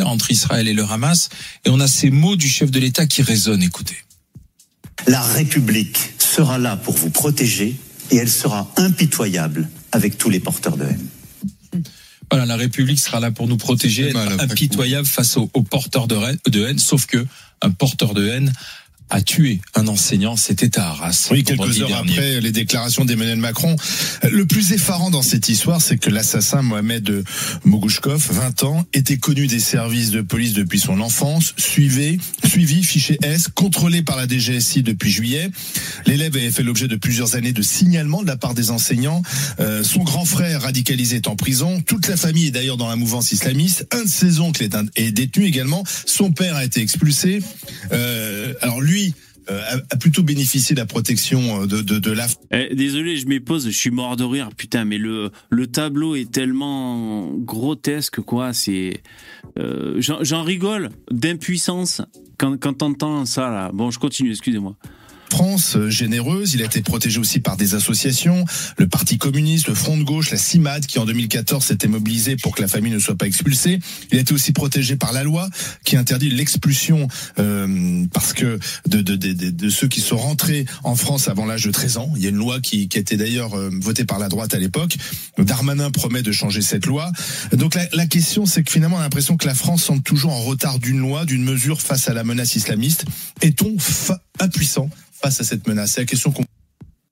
Entre 0.00 0.30
Israël 0.30 0.68
et 0.68 0.74
le 0.74 0.84
Hamas, 0.84 1.28
et 1.64 1.70
on 1.70 1.80
a 1.80 1.88
ces 1.88 2.10
mots 2.10 2.36
du 2.36 2.46
chef 2.46 2.70
de 2.70 2.78
l'État 2.78 3.06
qui 3.06 3.22
résonnent. 3.22 3.64
Écoutez. 3.64 3.96
La 5.08 5.20
République 5.20 6.12
sera 6.18 6.58
là 6.58 6.76
pour 6.76 6.94
vous 6.94 7.10
protéger 7.10 7.74
et 8.12 8.16
elle 8.16 8.28
sera 8.28 8.70
impitoyable 8.76 9.68
avec 9.90 10.16
tous 10.16 10.30
les 10.30 10.38
porteurs 10.38 10.76
de 10.76 10.84
haine. 10.84 11.08
Voilà, 12.30 12.46
la 12.46 12.56
République 12.56 13.00
sera 13.00 13.18
là 13.18 13.32
pour 13.32 13.48
nous 13.48 13.56
protéger, 13.56 14.10
être 14.10 14.40
impitoyable 14.40 15.06
face 15.06 15.36
aux, 15.36 15.50
aux 15.52 15.62
porteurs 15.62 16.06
de 16.06 16.14
haine, 16.14 16.38
de 16.46 16.66
haine, 16.66 16.78
sauf 16.78 17.06
que 17.06 17.26
un 17.62 17.70
porteur 17.70 18.14
de 18.14 18.26
haine 18.26 18.52
a 19.10 19.20
tué 19.20 19.60
un 19.74 19.86
enseignant, 19.88 20.36
c'était 20.36 20.78
à 20.78 20.88
Arras. 20.88 21.28
Oui, 21.30 21.44
quelques 21.44 21.80
heures 21.80 21.96
après 21.96 22.40
les 22.40 22.52
déclarations 22.52 23.04
d'Emmanuel 23.04 23.38
Macron. 23.38 23.76
Le 24.30 24.46
plus 24.46 24.72
effarant 24.72 25.10
dans 25.10 25.22
cette 25.22 25.48
histoire, 25.48 25.80
c'est 25.80 25.98
que 25.98 26.10
l'assassin 26.10 26.62
Mohamed 26.62 27.24
Mogouchkov, 27.64 28.28
20 28.30 28.62
ans, 28.64 28.86
était 28.92 29.18
connu 29.18 29.46
des 29.46 29.60
services 29.60 30.10
de 30.10 30.20
police 30.20 30.52
depuis 30.52 30.78
son 30.78 31.00
enfance, 31.00 31.54
suivi, 31.56 32.18
suivi, 32.46 32.82
fiché 32.82 33.18
S, 33.22 33.48
contrôlé 33.48 34.02
par 34.02 34.16
la 34.16 34.26
DGSI 34.26 34.82
depuis 34.82 35.10
juillet. 35.10 35.50
L'élève 36.06 36.36
avait 36.36 36.50
fait 36.50 36.62
l'objet 36.62 36.88
de 36.88 36.96
plusieurs 36.96 37.34
années 37.34 37.52
de 37.52 37.62
signalement 37.62 38.22
de 38.22 38.26
la 38.26 38.36
part 38.36 38.54
des 38.54 38.70
enseignants. 38.70 39.22
Euh, 39.60 39.82
son 39.82 40.02
grand 40.02 40.24
frère 40.24 40.62
radicalisé 40.62 41.16
est 41.16 41.28
en 41.28 41.36
prison. 41.36 41.80
Toute 41.80 42.08
la 42.08 42.16
famille 42.16 42.48
est 42.48 42.50
d'ailleurs 42.50 42.76
dans 42.76 42.88
la 42.88 42.96
mouvance 42.96 43.32
islamiste. 43.32 43.86
Un 43.92 44.04
de 44.04 44.08
ses 44.08 44.40
oncles 44.40 44.64
est, 44.64 44.76
est 44.96 45.12
détenu 45.12 45.46
également. 45.46 45.84
Son 46.06 46.32
père 46.32 46.56
a 46.56 46.64
été 46.64 46.80
expulsé. 46.80 47.42
Euh, 47.92 48.54
alors 48.60 48.80
lui, 48.80 48.97
euh, 49.50 49.78
a, 49.90 49.96
plutôt 49.96 50.22
bénéficié 50.22 50.74
de 50.74 50.80
la 50.80 50.86
protection 50.86 51.62
euh, 51.62 51.66
de, 51.66 51.80
de, 51.80 52.10
la... 52.12 52.26
Eh, 52.50 52.74
désolé, 52.74 53.16
je 53.16 53.26
m'épose, 53.26 53.64
je 53.66 53.76
suis 53.76 53.90
mort 53.90 54.16
de 54.16 54.24
rire, 54.24 54.50
putain, 54.54 54.84
mais 54.84 54.98
le, 54.98 55.30
le 55.48 55.66
tableau 55.66 56.16
est 56.16 56.30
tellement 56.30 57.32
grotesque, 57.32 58.20
quoi, 58.20 58.52
c'est... 58.52 59.02
Euh, 59.58 60.00
J'en 60.00 60.42
rigole 60.42 60.90
d'impuissance 61.10 62.02
quand, 62.36 62.58
quand 62.60 62.74
t'entends 62.74 63.24
ça, 63.24 63.50
là. 63.50 63.70
Bon, 63.72 63.90
je 63.90 63.98
continue, 63.98 64.30
excusez-moi. 64.30 64.76
France 65.30 65.76
euh, 65.76 65.90
généreuse. 65.90 66.54
Il 66.54 66.62
a 66.62 66.64
été 66.64 66.82
protégé 66.82 67.18
aussi 67.18 67.40
par 67.40 67.56
des 67.56 67.74
associations, 67.74 68.44
le 68.76 68.88
Parti 68.88 69.18
communiste, 69.18 69.68
le 69.68 69.74
Front 69.74 69.96
de 69.96 70.02
gauche, 70.02 70.30
la 70.30 70.36
CIMAD, 70.36 70.86
qui 70.86 70.98
en 70.98 71.04
2014 71.04 71.64
s'était 71.64 71.88
mobilisé 71.88 72.36
pour 72.36 72.54
que 72.54 72.62
la 72.62 72.68
famille 72.68 72.92
ne 72.92 72.98
soit 72.98 73.14
pas 73.14 73.26
expulsée. 73.26 73.78
Il 74.10 74.18
a 74.18 74.20
été 74.20 74.32
aussi 74.32 74.52
protégé 74.52 74.96
par 74.96 75.12
la 75.12 75.22
loi 75.22 75.48
qui 75.84 75.96
interdit 75.96 76.30
l'expulsion 76.30 77.08
euh, 77.38 78.04
parce 78.12 78.32
que 78.32 78.58
de, 78.86 79.00
de, 79.00 79.16
de, 79.16 79.50
de, 79.50 79.70
ceux 79.70 79.88
qui 79.88 80.00
sont 80.00 80.16
rentrés 80.16 80.64
en 80.84 80.96
France 80.96 81.28
avant 81.28 81.46
l'âge 81.46 81.64
de 81.64 81.70
13 81.70 81.98
ans. 81.98 82.12
Il 82.16 82.22
y 82.22 82.26
a 82.26 82.30
une 82.30 82.36
loi 82.36 82.60
qui, 82.60 82.88
qui 82.88 82.98
a 82.98 83.00
été 83.00 83.16
d'ailleurs 83.16 83.54
euh, 83.54 83.70
votée 83.80 84.04
par 84.04 84.18
la 84.18 84.28
droite 84.28 84.54
à 84.54 84.58
l'époque. 84.58 84.96
Darmanin 85.38 85.90
promet 85.90 86.22
de 86.22 86.32
changer 86.32 86.62
cette 86.62 86.86
loi. 86.86 87.10
Donc 87.52 87.74
la, 87.74 87.86
la 87.92 88.06
question, 88.06 88.46
c'est 88.46 88.62
que 88.62 88.72
finalement, 88.72 88.96
on 88.96 89.00
a 89.00 89.02
l'impression 89.02 89.36
que 89.36 89.46
la 89.46 89.54
France 89.54 89.84
semble 89.84 90.02
toujours 90.02 90.32
en 90.32 90.42
retard 90.42 90.78
d'une 90.78 90.98
loi, 90.98 91.24
d'une 91.24 91.44
mesure 91.44 91.80
face 91.80 92.08
à 92.08 92.14
la 92.14 92.24
menace 92.24 92.56
islamiste. 92.56 93.04
Est-on 93.42 93.76
impuissant 94.40 94.90
face 95.20 95.40
à 95.40 95.44
cette 95.44 95.66
menace 95.66 95.92
C'est 95.92 96.02
la 96.02 96.06
question 96.06 96.32
qu'on. 96.32 96.44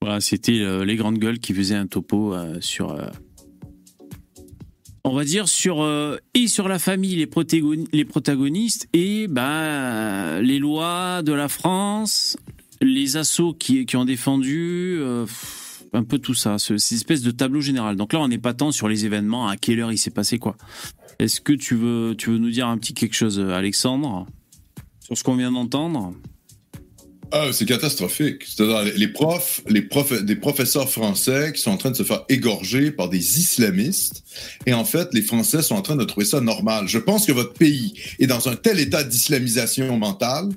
Voilà, 0.00 0.20
c'était 0.20 0.60
euh, 0.60 0.84
les 0.84 0.96
grandes 0.96 1.18
gueules 1.18 1.38
qui 1.38 1.52
faisaient 1.54 1.74
un 1.74 1.86
topo 1.86 2.34
euh, 2.34 2.60
sur. 2.60 2.92
Euh, 2.92 3.08
on 5.04 5.14
va 5.14 5.24
dire 5.24 5.48
sur 5.48 5.86
et 6.34 6.48
sur 6.48 6.66
la 6.66 6.80
famille 6.80 7.14
les, 7.14 7.26
protagonistes 8.04 8.88
et 8.92 9.28
bah, 9.28 10.40
les 10.40 10.58
lois 10.58 11.22
de 11.22 11.32
la 11.32 11.46
France, 11.46 12.36
les 12.80 13.16
assauts 13.16 13.54
qui, 13.54 13.86
qui 13.86 13.94
ont 13.94 14.04
défendu 14.04 15.00
un 15.92 16.02
peu 16.02 16.18
tout 16.18 16.34
ça, 16.34 16.58
ce, 16.58 16.76
cette 16.76 16.96
espèce 16.96 17.22
de 17.22 17.30
tableau 17.30 17.60
général. 17.60 17.94
Donc 17.94 18.14
là, 18.14 18.18
on 18.18 18.26
n'est 18.26 18.38
pas 18.38 18.52
tant 18.52 18.72
sur 18.72 18.88
les 18.88 19.04
événements, 19.04 19.46
à 19.46 19.56
quelle 19.56 19.78
heure 19.78 19.92
il 19.92 19.98
s'est 19.98 20.10
passé 20.10 20.40
quoi. 20.40 20.56
Est-ce 21.20 21.40
que 21.40 21.52
tu 21.52 21.76
veux, 21.76 22.16
tu 22.18 22.30
veux 22.30 22.38
nous 22.38 22.50
dire 22.50 22.66
un 22.66 22.76
petit 22.76 22.92
quelque 22.92 23.14
chose, 23.14 23.38
Alexandre, 23.38 24.26
sur 25.04 25.16
ce 25.16 25.22
qu'on 25.22 25.36
vient 25.36 25.52
d'entendre? 25.52 26.14
Ah, 27.32 27.48
c'est 27.52 27.66
catastrophique. 27.66 28.44
C'est-à-dire 28.46 28.92
les 28.96 29.08
profs, 29.08 29.60
les 29.68 29.82
profs, 29.82 30.22
des 30.22 30.36
professeurs 30.36 30.88
français 30.88 31.52
qui 31.52 31.60
sont 31.60 31.72
en 31.72 31.76
train 31.76 31.90
de 31.90 31.96
se 31.96 32.04
faire 32.04 32.24
égorger 32.28 32.92
par 32.92 33.08
des 33.08 33.38
islamistes. 33.40 34.22
Et 34.64 34.72
en 34.72 34.84
fait, 34.84 35.12
les 35.12 35.22
Français 35.22 35.62
sont 35.62 35.74
en 35.74 35.82
train 35.82 35.96
de 35.96 36.04
trouver 36.04 36.24
ça 36.24 36.40
normal. 36.40 36.86
Je 36.86 36.98
pense 36.98 37.26
que 37.26 37.32
votre 37.32 37.52
pays 37.52 37.94
est 38.20 38.28
dans 38.28 38.48
un 38.48 38.54
tel 38.54 38.78
état 38.78 39.02
d'islamisation 39.02 39.98
mentale 39.98 40.50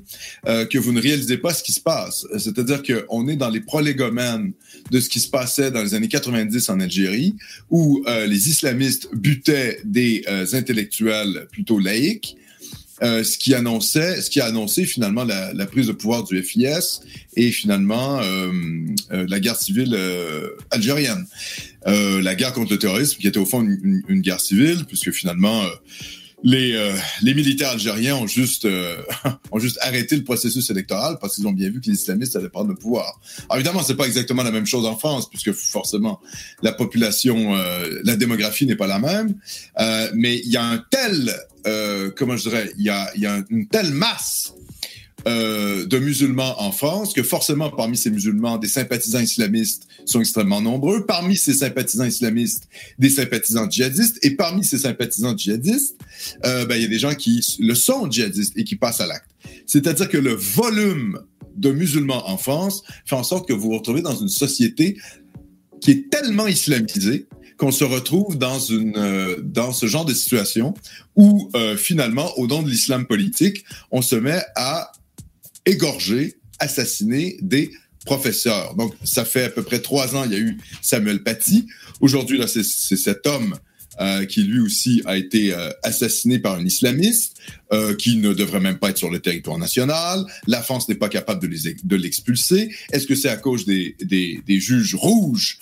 euh, 0.47 0.65
que 0.65 0.77
vous 0.77 0.91
ne 0.91 1.01
réalisez 1.01 1.37
pas 1.37 1.53
ce 1.53 1.63
qui 1.63 1.73
se 1.73 1.81
passe. 1.81 2.27
C'est-à-dire 2.37 2.83
qu'on 2.83 3.27
est 3.27 3.35
dans 3.35 3.49
les 3.49 3.61
prolégomènes 3.61 4.53
de 4.91 4.99
ce 4.99 5.09
qui 5.09 5.19
se 5.19 5.29
passait 5.29 5.71
dans 5.71 5.81
les 5.81 5.95
années 5.95 6.07
90 6.07 6.69
en 6.69 6.79
Algérie, 6.79 7.35
où 7.71 8.03
euh, 8.07 8.27
les 8.27 8.49
islamistes 8.49 9.09
butaient 9.13 9.79
des 9.85 10.23
euh, 10.27 10.45
intellectuels 10.53 11.47
plutôt 11.51 11.79
laïcs 11.79 12.35
euh, 13.01 13.23
ce 13.23 13.37
qui 13.37 13.53
annonçait, 13.53 14.21
ce 14.21 14.29
qui 14.29 14.41
a 14.41 14.45
annoncé 14.45 14.85
finalement 14.85 15.23
la, 15.23 15.53
la 15.53 15.65
prise 15.65 15.87
de 15.87 15.93
pouvoir 15.93 16.23
du 16.23 16.41
FIS 16.41 17.01
et 17.35 17.51
finalement 17.51 18.19
euh, 18.19 18.51
euh, 19.11 19.25
la 19.27 19.39
guerre 19.39 19.55
civile 19.55 19.93
euh, 19.95 20.49
algérienne, 20.71 21.25
la 21.85 22.35
guerre 22.35 22.53
contre 22.53 22.73
le 22.73 22.79
terrorisme 22.79 23.19
qui 23.19 23.27
était 23.27 23.39
au 23.39 23.45
fond 23.45 23.61
une, 23.61 24.03
une, 24.07 24.21
guerre 24.21 24.41
civile 24.41 24.85
puisque 24.85 25.11
finalement 25.11 25.63
les, 26.43 26.93
les 27.21 27.33
militaires 27.33 27.69
algériens 27.69 28.15
ont 28.15 28.27
juste 28.27 28.67
ont 29.51 29.59
juste 29.59 29.77
arrêté 29.81 30.15
le 30.15 30.23
processus 30.23 30.69
électoral 30.69 31.17
parce 31.19 31.35
qu'ils 31.35 31.47
ont 31.47 31.51
bien 31.51 31.69
vu 31.69 31.81
que 31.81 31.87
les 31.87 31.93
islamistes 31.93 32.35
allaient 32.35 32.49
prendre 32.49 32.69
le 32.69 32.75
pouvoir. 32.75 33.19
Alors 33.49 33.57
évidemment, 33.57 33.83
c'est 33.83 33.95
pas 33.95 34.05
exactement 34.05 34.43
la 34.43 34.51
même 34.51 34.65
chose 34.65 34.85
en 34.85 34.97
France 34.97 35.29
puisque 35.29 35.51
forcément 35.51 36.21
la 36.61 36.71
population, 36.71 37.55
la 38.03 38.15
démographie 38.15 38.65
n'est 38.65 38.75
pas 38.75 38.87
la 38.87 38.99
même, 38.99 39.35
mais 40.13 40.37
il 40.37 40.51
y 40.51 40.57
a 40.57 40.63
un 40.63 40.77
tel 40.89 41.35
euh, 41.67 42.09
comment 42.15 42.37
je 42.37 42.49
dirais, 42.49 42.71
il 42.77 42.85
y 42.85 42.89
a, 42.89 43.11
y 43.15 43.25
a 43.25 43.43
une 43.49 43.67
telle 43.67 43.91
masse 43.91 44.53
euh, 45.27 45.85
de 45.85 45.99
musulmans 45.99 46.61
en 46.61 46.71
France 46.71 47.13
que 47.13 47.23
forcément 47.23 47.69
parmi 47.69 47.97
ces 47.97 48.09
musulmans, 48.09 48.57
des 48.57 48.67
sympathisants 48.67 49.19
islamistes 49.19 49.87
sont 50.05 50.21
extrêmement 50.21 50.61
nombreux. 50.61 51.05
Parmi 51.05 51.35
ces 51.35 51.53
sympathisants 51.53 52.05
islamistes, 52.05 52.69
des 52.97 53.09
sympathisants 53.09 53.69
djihadistes. 53.69 54.17
Et 54.23 54.31
parmi 54.31 54.63
ces 54.63 54.79
sympathisants 54.79 55.35
djihadistes, 55.35 55.97
euh, 56.45 56.65
ben, 56.65 56.75
il 56.75 56.83
y 56.83 56.85
a 56.85 56.89
des 56.89 56.99
gens 56.99 57.15
qui 57.15 57.45
le 57.59 57.75
sont 57.75 58.09
djihadistes 58.09 58.53
et 58.55 58.63
qui 58.63 58.75
passent 58.75 59.01
à 59.01 59.07
l'acte. 59.07 59.29
C'est-à-dire 59.65 60.09
que 60.09 60.17
le 60.17 60.33
volume 60.33 61.19
de 61.55 61.71
musulmans 61.71 62.29
en 62.29 62.37
France 62.37 62.83
fait 63.05 63.15
en 63.15 63.23
sorte 63.23 63.47
que 63.47 63.53
vous 63.53 63.69
vous 63.69 63.77
retrouvez 63.77 64.01
dans 64.01 64.15
une 64.15 64.29
société 64.29 64.97
qui 65.81 65.91
est 65.91 66.09
tellement 66.09 66.47
islamisée 66.47 67.27
qu'on 67.57 67.71
se 67.71 67.83
retrouve 67.83 68.37
dans 68.37 68.57
une 68.57 68.97
euh, 68.97 69.35
dans 69.43 69.73
ce 69.73 69.85
genre 69.85 70.05
de 70.05 70.13
situation 70.13 70.73
où 71.15 71.49
euh, 71.55 71.75
finalement, 71.75 72.31
au 72.37 72.47
nom 72.47 72.63
de 72.63 72.69
l'islam 72.69 73.05
politique, 73.05 73.65
on 73.91 74.01
se 74.01 74.15
met 74.15 74.41
à 74.55 74.93
égorger, 75.65 76.35
assassiner 76.59 77.37
des 77.41 77.71
professeurs. 78.05 78.75
Donc, 78.75 78.93
ça 79.03 79.25
fait 79.25 79.43
à 79.43 79.49
peu 79.49 79.63
près 79.63 79.79
trois 79.79 80.15
ans, 80.15 80.23
il 80.25 80.31
y 80.31 80.35
a 80.35 80.39
eu 80.39 80.57
Samuel 80.81 81.23
Paty. 81.23 81.67
Aujourd'hui, 82.01 82.41
c'est 82.47 82.63
cet 82.63 83.27
homme 83.27 83.57
euh, 83.99 84.25
qui 84.25 84.43
lui 84.43 84.61
aussi 84.61 85.01
a 85.05 85.17
été 85.17 85.53
euh, 85.53 85.71
assassiné 85.83 86.39
par 86.39 86.55
un 86.57 86.65
islamiste, 86.65 87.35
euh, 87.73 87.93
qui 87.95 88.15
ne 88.15 88.33
devrait 88.33 88.61
même 88.61 88.77
pas 88.77 88.91
être 88.91 88.97
sur 88.97 89.09
le 89.09 89.19
territoire 89.19 89.57
national. 89.57 90.25
La 90.47 90.61
France 90.61 90.87
n'est 90.87 90.95
pas 90.95 91.09
capable 91.09 91.45
de 91.45 91.95
l'expulser. 91.97 92.73
Est-ce 92.93 93.05
que 93.05 93.15
c'est 93.15 93.27
à 93.27 93.35
cause 93.35 93.65
des, 93.65 93.97
des, 94.01 94.41
des 94.47 94.59
juges 94.61 94.95
rouges, 94.95 95.59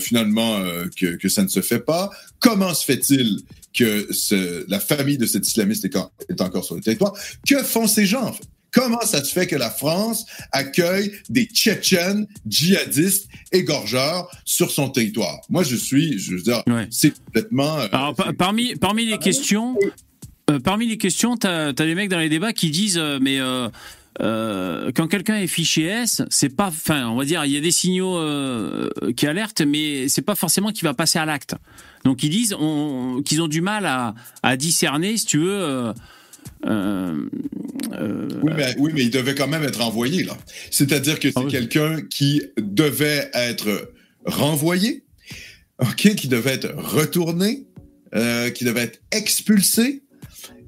finalement, 0.00 0.62
que, 0.96 1.16
que 1.16 1.28
ça 1.30 1.42
ne 1.42 1.48
se 1.48 1.62
fait 1.62 1.80
pas? 1.80 2.10
Comment 2.40 2.74
se 2.74 2.84
fait-il 2.84 3.40
que 3.72 4.06
ce, 4.10 4.68
la 4.68 4.78
famille 4.78 5.16
de 5.16 5.24
cet 5.24 5.48
islamiste 5.48 5.86
est, 5.86 5.96
est, 6.28 6.40
encore 6.42 6.66
sur 6.66 6.74
le 6.74 6.82
territoire? 6.82 7.14
Que 7.48 7.62
font 7.62 7.86
ces 7.86 8.04
gens, 8.04 8.26
en 8.26 8.32
fait? 8.34 8.44
Comment 8.72 9.02
ça 9.02 9.22
se 9.22 9.32
fait 9.32 9.46
que 9.46 9.56
la 9.56 9.70
France 9.70 10.24
accueille 10.50 11.12
des 11.28 11.44
Tchétchènes 11.44 12.26
djihadistes 12.46 13.28
égorgeurs 13.52 14.30
sur 14.44 14.70
son 14.70 14.88
territoire? 14.88 15.40
Moi, 15.50 15.62
je 15.62 15.76
suis, 15.76 16.18
je 16.18 16.34
veux 16.34 16.42
dire, 16.42 16.62
c'est 16.90 17.12
complètement. 17.24 17.78
Euh, 17.78 17.88
Alors, 17.92 18.14
parmi, 18.38 18.74
parmi 18.76 19.04
les 19.04 19.18
questions, 19.18 19.76
euh, 20.50 20.58
parmi 20.58 20.86
les 20.86 20.96
questions, 20.96 21.36
tu 21.36 21.46
as, 21.46 21.72
des 21.72 21.94
mecs 21.94 22.08
dans 22.08 22.18
les 22.18 22.30
débats 22.30 22.52
qui 22.52 22.70
disent, 22.70 22.98
euh, 22.98 23.18
mais. 23.20 23.38
quand 24.94 25.06
quelqu'un 25.06 25.36
est 25.36 25.46
fiché 25.46 25.84
S, 25.84 26.22
c'est 26.30 26.54
pas, 26.54 26.68
enfin, 26.68 27.08
on 27.08 27.16
va 27.16 27.24
dire, 27.24 27.44
il 27.44 27.52
y 27.52 27.56
a 27.56 27.60
des 27.60 27.70
signaux 27.70 28.18
qui 29.16 29.26
alertent, 29.26 29.62
mais 29.62 30.08
c'est 30.08 30.22
pas 30.22 30.34
forcément 30.34 30.70
qu'il 30.70 30.84
va 30.84 30.94
passer 30.94 31.18
à 31.18 31.26
l'acte. 31.26 31.56
Donc 32.04 32.22
ils 32.22 32.30
disent 32.30 32.56
qu'ils 33.24 33.42
ont 33.42 33.48
du 33.48 33.60
mal 33.60 33.86
à, 33.86 34.14
à, 34.42 34.56
discerner, 34.56 35.16
si 35.16 35.26
tu 35.26 35.38
veux, 35.38 35.62
euh, 35.62 35.92
euh, 36.64 37.28
oui, 38.42 38.52
mais, 38.56 38.74
oui, 38.78 38.92
mais 38.94 39.02
il 39.02 39.10
devait 39.10 39.34
quand 39.34 39.48
même 39.48 39.64
être 39.64 39.80
envoyé, 39.80 40.24
là. 40.24 40.36
C'est-à-dire 40.70 41.18
que 41.18 41.30
c'est 41.30 41.38
ah 41.38 41.48
quelqu'un 41.50 42.00
qui 42.02 42.42
devait 42.56 43.30
être 43.34 43.92
renvoyé, 44.24 45.04
OK, 45.80 46.14
qui 46.14 46.28
devait 46.28 46.52
être 46.52 46.72
retourné, 46.76 47.66
euh, 48.14 48.50
qui 48.50 48.64
devait 48.64 48.82
être 48.82 49.00
expulsé. 49.10 50.02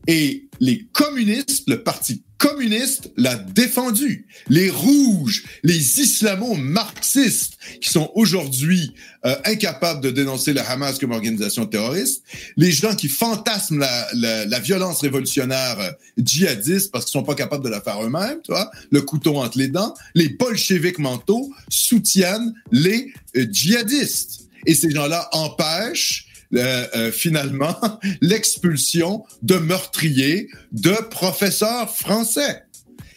Et 0.06 0.48
les 0.60 0.86
communistes, 0.92 1.68
le 1.68 1.82
parti 1.82 2.23
communiste 2.38 3.10
l'a 3.16 3.36
défendu. 3.36 4.26
Les 4.48 4.70
rouges, 4.70 5.44
les 5.62 6.00
islamo-marxistes 6.00 7.54
qui 7.80 7.90
sont 7.90 8.10
aujourd'hui 8.14 8.94
euh, 9.24 9.34
incapables 9.44 10.00
de 10.00 10.10
dénoncer 10.10 10.52
le 10.52 10.60
Hamas 10.60 10.98
comme 10.98 11.12
organisation 11.12 11.66
terroriste, 11.66 12.22
les 12.56 12.70
gens 12.70 12.94
qui 12.94 13.08
fantasment 13.08 13.78
la, 14.14 14.44
la, 14.46 14.58
violence 14.60 15.00
révolutionnaire 15.00 15.78
euh, 15.80 15.90
djihadiste 16.18 16.90
parce 16.90 17.06
qu'ils 17.06 17.12
sont 17.12 17.22
pas 17.22 17.34
capables 17.34 17.64
de 17.64 17.70
la 17.70 17.80
faire 17.80 18.02
eux-mêmes, 18.02 18.40
tu 18.44 18.52
vois, 18.52 18.70
le 18.90 19.02
couteau 19.02 19.36
entre 19.36 19.58
les 19.58 19.68
dents, 19.68 19.94
les 20.14 20.28
bolcheviques 20.28 20.98
mentaux 20.98 21.52
soutiennent 21.68 22.54
les 22.70 23.12
euh, 23.36 23.46
djihadistes. 23.50 24.48
Et 24.66 24.74
ces 24.74 24.90
gens-là 24.90 25.28
empêchent 25.32 26.23
euh, 26.54 26.86
euh, 26.94 27.12
finalement 27.12 27.76
l'expulsion 28.20 29.24
de 29.42 29.56
meurtriers, 29.56 30.48
de 30.72 30.94
professeurs 31.10 31.94
français. 31.94 32.62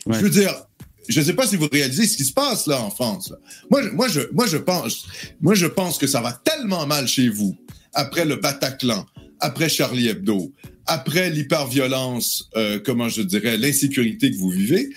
Je 0.09 0.19
veux 0.19 0.29
dire, 0.29 0.53
je 1.09 1.19
ne 1.19 1.25
sais 1.25 1.33
pas 1.33 1.47
si 1.47 1.55
vous 1.55 1.67
réalisez 1.71 2.07
ce 2.07 2.17
qui 2.17 2.25
se 2.25 2.33
passe 2.33 2.67
là 2.67 2.81
en 2.81 2.89
France. 2.89 3.33
Moi, 3.69 3.81
moi, 3.93 4.07
je, 4.07 4.21
moi, 4.33 4.45
je 4.47 4.57
pense, 4.57 5.05
moi, 5.41 5.53
je 5.53 5.65
pense 5.65 5.97
que 5.97 6.07
ça 6.07 6.21
va 6.21 6.31
tellement 6.31 6.85
mal 6.85 7.07
chez 7.07 7.29
vous 7.29 7.55
après 7.93 8.25
le 8.25 8.35
Bataclan, 8.35 9.05
après 9.39 9.69
Charlie 9.69 10.07
Hebdo, 10.07 10.53
après 10.85 11.29
l'hyperviolence, 11.29 12.49
euh, 12.55 12.79
comment 12.83 13.09
je 13.09 13.21
dirais, 13.21 13.57
l'insécurité 13.57 14.31
que 14.31 14.38
vous 14.38 14.49
vivez, 14.49 14.89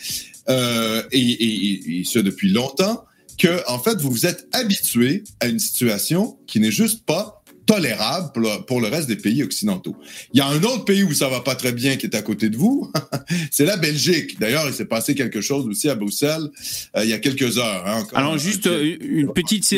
euh, 0.49 1.03
et, 1.13 1.21
et, 1.21 2.01
et, 2.01 2.05
ce 2.05 2.19
depuis 2.19 2.51
longtemps, 2.51 3.05
que 3.39 3.63
en 3.69 3.79
fait 3.79 4.01
vous 4.01 4.11
vous 4.11 4.27
êtes 4.27 4.49
habitué 4.53 5.25
à 5.41 5.47
une 5.47 5.59
situation 5.59 6.39
qui 6.47 6.61
n'est 6.61 6.71
juste 6.71 7.07
pas 7.07 7.40
tolérable 7.71 8.33
pour 8.67 8.81
le, 8.81 8.89
reste 8.89 9.07
des 9.09 9.17
pays 9.17 9.43
occidentaux. 9.45 9.97
Il 10.33 10.39
y 10.39 10.41
a 10.41 10.47
un 10.47 10.63
autre 10.65 10.85
pays 10.85 11.05
où 11.05 11.13
ça 11.15 11.29
va 11.29 11.41
pas 11.41 11.55
très 11.55 11.73
bien 11.73 11.97
qui 11.97 12.07
est 12.07 12.17
à 12.17 12.23
côté 12.23 12.49
de 12.49 12.57
vous, 12.57 12.91
c'est 13.51 13.65
la 13.65 13.77
Belgique. 13.77 14.41
D'ailleurs, 14.41 14.67
il 14.67 14.75
s'est 14.75 14.87
passé 14.87 15.15
quelque 15.15 15.41
chose 15.41 15.67
aussi 15.67 15.89
à 15.89 15.95
Bruxelles 15.95 16.51
euh, 16.97 17.05
il 17.05 17.11
y 17.11 17.13
a 17.13 17.19
quelques 17.19 17.59
heures. 17.59 17.85
Hein, 17.87 18.05
Alors 18.15 18.39
juste 18.39 18.67
euh, 18.67 18.97
une 19.01 19.33
petite 19.33 19.69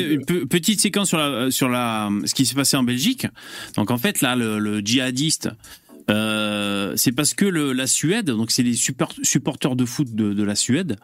petite 0.49 0.81
séquence 0.81 1.09
sur 1.09 1.19
la 1.19 1.51
sur 1.51 1.69
la 1.69 2.09
ce 2.25 2.35
qui 2.35 2.47
s'est 2.47 2.55
passé 2.55 2.77
en 2.77 2.83
Belgique. 2.83 3.27
Donc 3.77 3.91
en 3.91 3.99
fait 3.99 4.23
là 4.23 4.37
le, 4.37 4.81
djihadiste 4.81 5.51
euh, 6.11 6.93
c'est 6.97 7.13
parce 7.13 7.35
que 7.35 7.45
le, 7.45 7.73
la 7.73 7.87
Suède, 7.87 8.27
donc 8.27 8.51
c'est 8.51 8.63
les 8.63 8.75
supporters 8.75 9.77
de 9.77 9.85
foot 9.85 10.15
de, 10.15 10.33
de 10.33 10.43
la 10.43 10.55
Suède, 10.55 10.97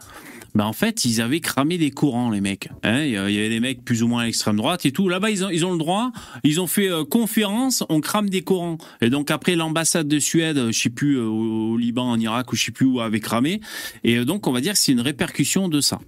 bah 0.55 0.67
en 0.67 0.73
fait, 0.73 1.05
ils 1.05 1.21
avaient 1.21 1.41
cramé 1.41 1.79
des 1.79 1.91
courants, 1.91 2.31
les 2.31 2.41
mecs. 2.41 2.69
Hein. 2.83 3.05
il 3.05 3.11
y 3.11 3.17
avait 3.17 3.49
des 3.49 3.61
mecs 3.61 3.85
plus 3.85 4.03
ou 4.03 4.09
moins 4.09 4.23
à 4.23 4.27
l'extrême 4.27 4.57
droite 4.57 4.87
et 4.87 4.93
tout. 4.93 5.09
Là-bas, 5.09 5.31
ils 5.31 5.45
ont, 5.45 5.51
ils 5.51 5.67
ont 5.67 5.73
le 5.73 5.79
droit. 5.79 6.11
Ils 6.43 6.61
ont 6.61 6.67
fait 6.67 6.91
euh, 6.91 7.05
conférence, 7.05 7.85
on 7.89 8.01
crame 8.01 8.31
des 8.31 8.43
courants. 8.43 8.79
Et 9.01 9.11
donc 9.11 9.31
après, 9.31 9.57
l'ambassade 9.57 10.09
de 10.09 10.19
Suède, 10.19 10.71
je 10.71 10.79
sais 10.79 10.91
plus, 10.91 11.17
euh, 11.17 11.27
au, 11.27 11.77
Liban, 11.77 12.11
en 12.11 12.19
Irak, 12.19 12.53
ou 12.53 12.57
je 12.57 12.65
sais 12.65 12.73
plus 12.73 12.87
où, 12.87 13.01
avait 13.01 13.21
cramé. 13.21 13.61
Et 14.05 14.17
euh, 14.17 14.25
donc, 14.25 14.47
on 14.47 14.53
va 14.53 14.61
dire 14.61 14.73
que 14.73 14.79
c'est 14.79 14.93
une 14.93 15.01
répercussion 15.01 15.69
de 15.69 15.81
ça. 15.81 16.01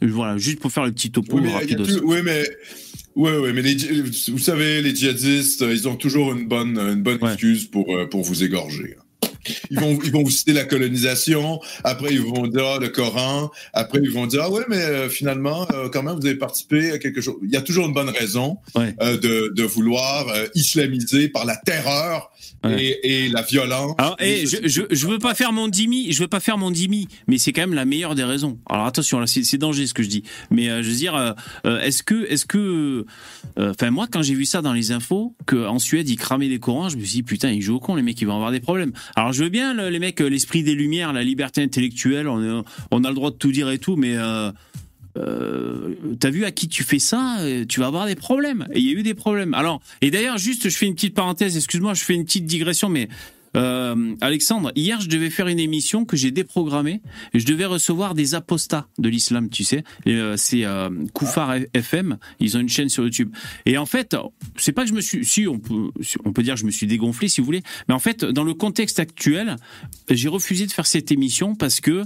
Voilà, 0.00 0.38
juste 0.38 0.60
pour 0.60 0.70
faire 0.70 0.84
le 0.84 0.92
petit 0.92 1.10
topo 1.10 1.38
oui, 1.38 1.50
rapide. 1.50 1.84
oui, 2.04 2.18
mais 2.24 2.44
oui, 3.18 3.32
oui, 3.42 3.52
mais 3.52 3.62
vous 4.30 4.38
savez, 4.38 4.80
les 4.80 4.94
djihadistes, 4.94 5.62
ils 5.62 5.88
ont 5.88 5.96
toujours 5.96 6.32
une 6.32 6.46
bonne, 6.46 6.78
une 6.78 7.02
bonne 7.02 7.18
excuse 7.22 7.66
pour, 7.66 7.86
pour 8.10 8.22
vous 8.22 8.44
égorger. 8.44 8.96
Ils 9.70 9.78
vont, 9.78 9.98
ils 10.04 10.12
vont 10.12 10.22
vous 10.22 10.30
citer 10.30 10.52
la 10.52 10.64
colonisation. 10.64 11.60
Après, 11.84 12.12
ils 12.12 12.20
vont 12.20 12.46
dire 12.46 12.64
ah, 12.66 12.78
le 12.80 12.88
Coran. 12.88 13.50
Après, 13.72 14.00
ils 14.02 14.10
vont 14.10 14.26
dire 14.26 14.42
ah 14.44 14.50
ouais, 14.50 14.64
mais 14.68 14.76
euh, 14.76 15.08
finalement, 15.08 15.66
euh, 15.72 15.88
quand 15.88 16.02
même, 16.02 16.16
vous 16.16 16.26
avez 16.26 16.36
participé 16.36 16.92
à 16.92 16.98
quelque 16.98 17.20
chose. 17.20 17.36
Il 17.42 17.50
y 17.50 17.56
a 17.56 17.62
toujours 17.62 17.86
une 17.86 17.94
bonne 17.94 18.10
raison 18.10 18.58
euh, 18.76 19.16
de, 19.18 19.52
de, 19.54 19.62
vouloir 19.62 20.26
islamiser 20.54 21.28
par 21.28 21.44
la 21.44 21.56
terreur 21.56 22.30
et, 22.64 23.28
la 23.28 23.42
violence. 23.42 23.94
Alors, 23.98 24.16
et 24.20 24.46
je, 24.46 24.56
je, 24.64 24.82
je, 24.90 25.06
veux 25.06 25.18
pas 25.18 25.34
faire 25.34 25.52
mon 25.52 25.68
dimi, 25.68 26.12
je 26.12 26.20
veux 26.20 26.28
pas 26.28 26.40
faire 26.40 26.58
mon 26.58 26.70
dimi, 26.70 27.08
mais 27.26 27.38
c'est 27.38 27.52
quand 27.52 27.62
même 27.62 27.74
la 27.74 27.84
meilleure 27.84 28.14
des 28.14 28.24
raisons. 28.24 28.58
Alors 28.68 28.86
attention, 28.86 29.20
là, 29.20 29.26
c'est 29.26 29.58
dangereux 29.58 29.86
ce 29.86 29.94
que 29.94 30.02
je 30.02 30.08
dis. 30.08 30.22
Mais 30.50 30.66
je 30.82 30.88
veux 30.88 30.96
dire, 30.96 31.34
est-ce 31.64 32.02
que, 32.02 32.26
est-ce 32.30 32.46
que, 32.46 33.04
enfin 33.58 33.90
moi, 33.90 34.06
quand 34.10 34.22
j'ai 34.22 34.34
vu 34.34 34.44
ça 34.44 34.62
dans 34.62 34.72
les 34.72 34.92
infos, 34.92 35.36
qu'en 35.46 35.78
Suède 35.78 36.08
ils 36.08 36.16
cramaient 36.16 36.48
des 36.48 36.58
Corans, 36.58 36.88
je 36.88 36.96
me 36.96 37.02
suis 37.02 37.18
dit 37.18 37.22
putain, 37.22 37.50
ils 37.50 37.62
jouent 37.62 37.76
au 37.76 37.80
con, 37.80 37.94
les 37.94 38.02
mecs, 38.02 38.20
ils 38.20 38.26
vont 38.26 38.34
avoir 38.34 38.52
des 38.52 38.60
problèmes. 38.60 38.92
Alors 39.16 39.32
je 39.38 39.44
veux 39.44 39.50
bien 39.50 39.72
les 39.88 39.98
mecs, 40.00 40.20
euh, 40.20 40.28
l'esprit 40.28 40.64
des 40.64 40.74
lumières, 40.74 41.12
la 41.12 41.22
liberté 41.22 41.62
intellectuelle, 41.62 42.26
on, 42.26 42.64
on, 42.90 43.04
a 43.04 43.08
le 43.08 43.14
droit 43.14 43.30
de 43.30 43.36
tout 43.36 43.52
dire 43.52 43.70
et 43.70 43.78
tout, 43.78 43.94
mais 43.94 44.16
euh, 44.16 44.50
euh, 45.16 45.94
t'as 46.18 46.30
vu 46.30 46.44
à 46.44 46.50
qui 46.50 46.66
tu 46.66 46.82
fais 46.82 46.98
ça, 46.98 47.38
tu 47.68 47.78
vas 47.78 47.86
avoir 47.86 48.06
des 48.06 48.16
problèmes. 48.16 48.66
Et 48.72 48.80
il 48.80 48.84
y 48.84 48.88
a 48.88 48.98
eu 48.98 49.04
des 49.04 49.14
problèmes. 49.14 49.54
Alors, 49.54 49.80
et 50.00 50.10
d'ailleurs, 50.10 50.38
juste, 50.38 50.68
je 50.68 50.76
fais 50.76 50.86
une 50.86 50.96
petite 50.96 51.14
parenthèse, 51.14 51.56
excuse-moi, 51.56 51.94
je 51.94 52.02
fais 52.02 52.14
une 52.14 52.24
petite 52.24 52.46
digression, 52.46 52.88
mais 52.88 53.08
euh, 53.56 54.14
Alexandre, 54.20 54.72
hier 54.74 55.00
je 55.00 55.08
devais 55.08 55.30
faire 55.30 55.48
une 55.48 55.58
émission 55.58 56.04
que 56.04 56.16
j'ai 56.16 56.30
déprogrammée 56.30 57.00
et 57.34 57.38
je 57.38 57.46
devais 57.46 57.64
recevoir 57.64 58.14
des 58.14 58.34
apostats 58.34 58.86
de 58.98 59.08
l'islam, 59.08 59.48
tu 59.50 59.64
sais. 59.64 59.84
Euh, 60.06 60.36
c'est 60.36 60.64
euh, 60.64 60.90
Koufar 61.12 61.56
FM, 61.74 62.18
ils 62.40 62.56
ont 62.56 62.60
une 62.60 62.68
chaîne 62.68 62.88
sur 62.88 63.04
YouTube. 63.04 63.34
Et 63.66 63.78
en 63.78 63.86
fait, 63.86 64.16
c'est 64.56 64.72
pas 64.72 64.82
que 64.82 64.88
je 64.88 64.94
me 64.94 65.00
suis, 65.00 65.24
si 65.24 65.46
on 65.46 65.58
peut, 65.58 65.90
on 66.24 66.32
peut 66.32 66.42
dire 66.42 66.54
que 66.54 66.60
je 66.60 66.66
me 66.66 66.70
suis 66.70 66.86
dégonflé 66.86 67.28
si 67.28 67.40
vous 67.40 67.44
voulez, 67.44 67.62
mais 67.88 67.94
en 67.94 67.98
fait, 67.98 68.24
dans 68.24 68.44
le 68.44 68.54
contexte 68.54 69.00
actuel, 69.00 69.56
j'ai 70.10 70.28
refusé 70.28 70.66
de 70.66 70.72
faire 70.72 70.86
cette 70.86 71.12
émission 71.12 71.54
parce 71.54 71.80
que 71.80 72.04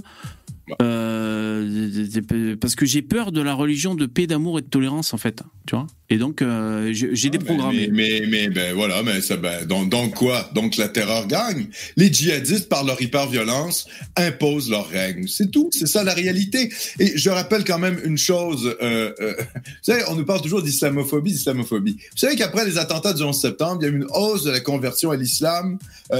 euh, 0.81 2.55
parce 2.59 2.75
que 2.75 2.85
j'ai 2.85 3.01
peur 3.01 3.31
de 3.33 3.41
la 3.41 3.53
religion 3.53 3.95
de 3.95 4.05
paix, 4.05 4.27
d'amour 4.27 4.59
et 4.59 4.61
de 4.61 4.67
tolérance 4.67 5.13
en 5.13 5.17
fait, 5.17 5.41
tu 5.67 5.75
vois. 5.75 5.87
Et 6.09 6.17
donc 6.17 6.41
euh, 6.41 6.91
j'ai 6.93 7.29
des 7.29 7.39
programmes. 7.39 7.75
Mais, 7.75 7.89
mais, 7.91 8.23
mais, 8.29 8.47
ben 8.49 8.73
voilà, 8.73 9.03
mais 9.03 9.19
ça 9.19 9.35
ben 9.35 9.65
donc, 9.65 9.89
donc 9.89 10.13
quoi? 10.13 10.49
Donc 10.53 10.77
la 10.77 10.87
terreur 10.87 11.27
gagne. 11.27 11.67
Les 11.97 12.11
djihadistes 12.11 12.69
par 12.69 12.85
leur 12.85 13.01
hyper-violence 13.01 13.87
imposent 14.15 14.69
leurs 14.69 14.87
règles. 14.87 15.27
C'est 15.27 15.51
tout, 15.51 15.69
c'est 15.73 15.87
ça 15.87 16.03
la 16.03 16.13
réalité. 16.13 16.71
Et 16.99 17.17
je 17.17 17.29
rappelle 17.29 17.65
quand 17.65 17.79
même 17.79 17.99
une 18.05 18.17
chose. 18.17 18.75
Euh, 18.81 19.11
vous 19.19 19.63
savez, 19.81 20.03
on 20.09 20.15
nous 20.15 20.25
parle 20.25 20.41
toujours 20.41 20.61
d'islamophobie, 20.61 21.33
d'islamophobie. 21.33 21.97
Vous 22.11 22.17
savez 22.17 22.35
qu'après 22.35 22.65
les 22.65 22.77
attentats 22.77 23.13
du 23.13 23.23
11 23.23 23.37
septembre, 23.37 23.79
il 23.81 23.85
y 23.85 23.89
a 23.89 23.93
eu 23.93 23.97
une 23.97 24.07
hausse 24.11 24.43
de 24.43 24.51
la 24.51 24.61
conversion 24.61 25.11
à 25.11 25.17
l'islam 25.17 25.77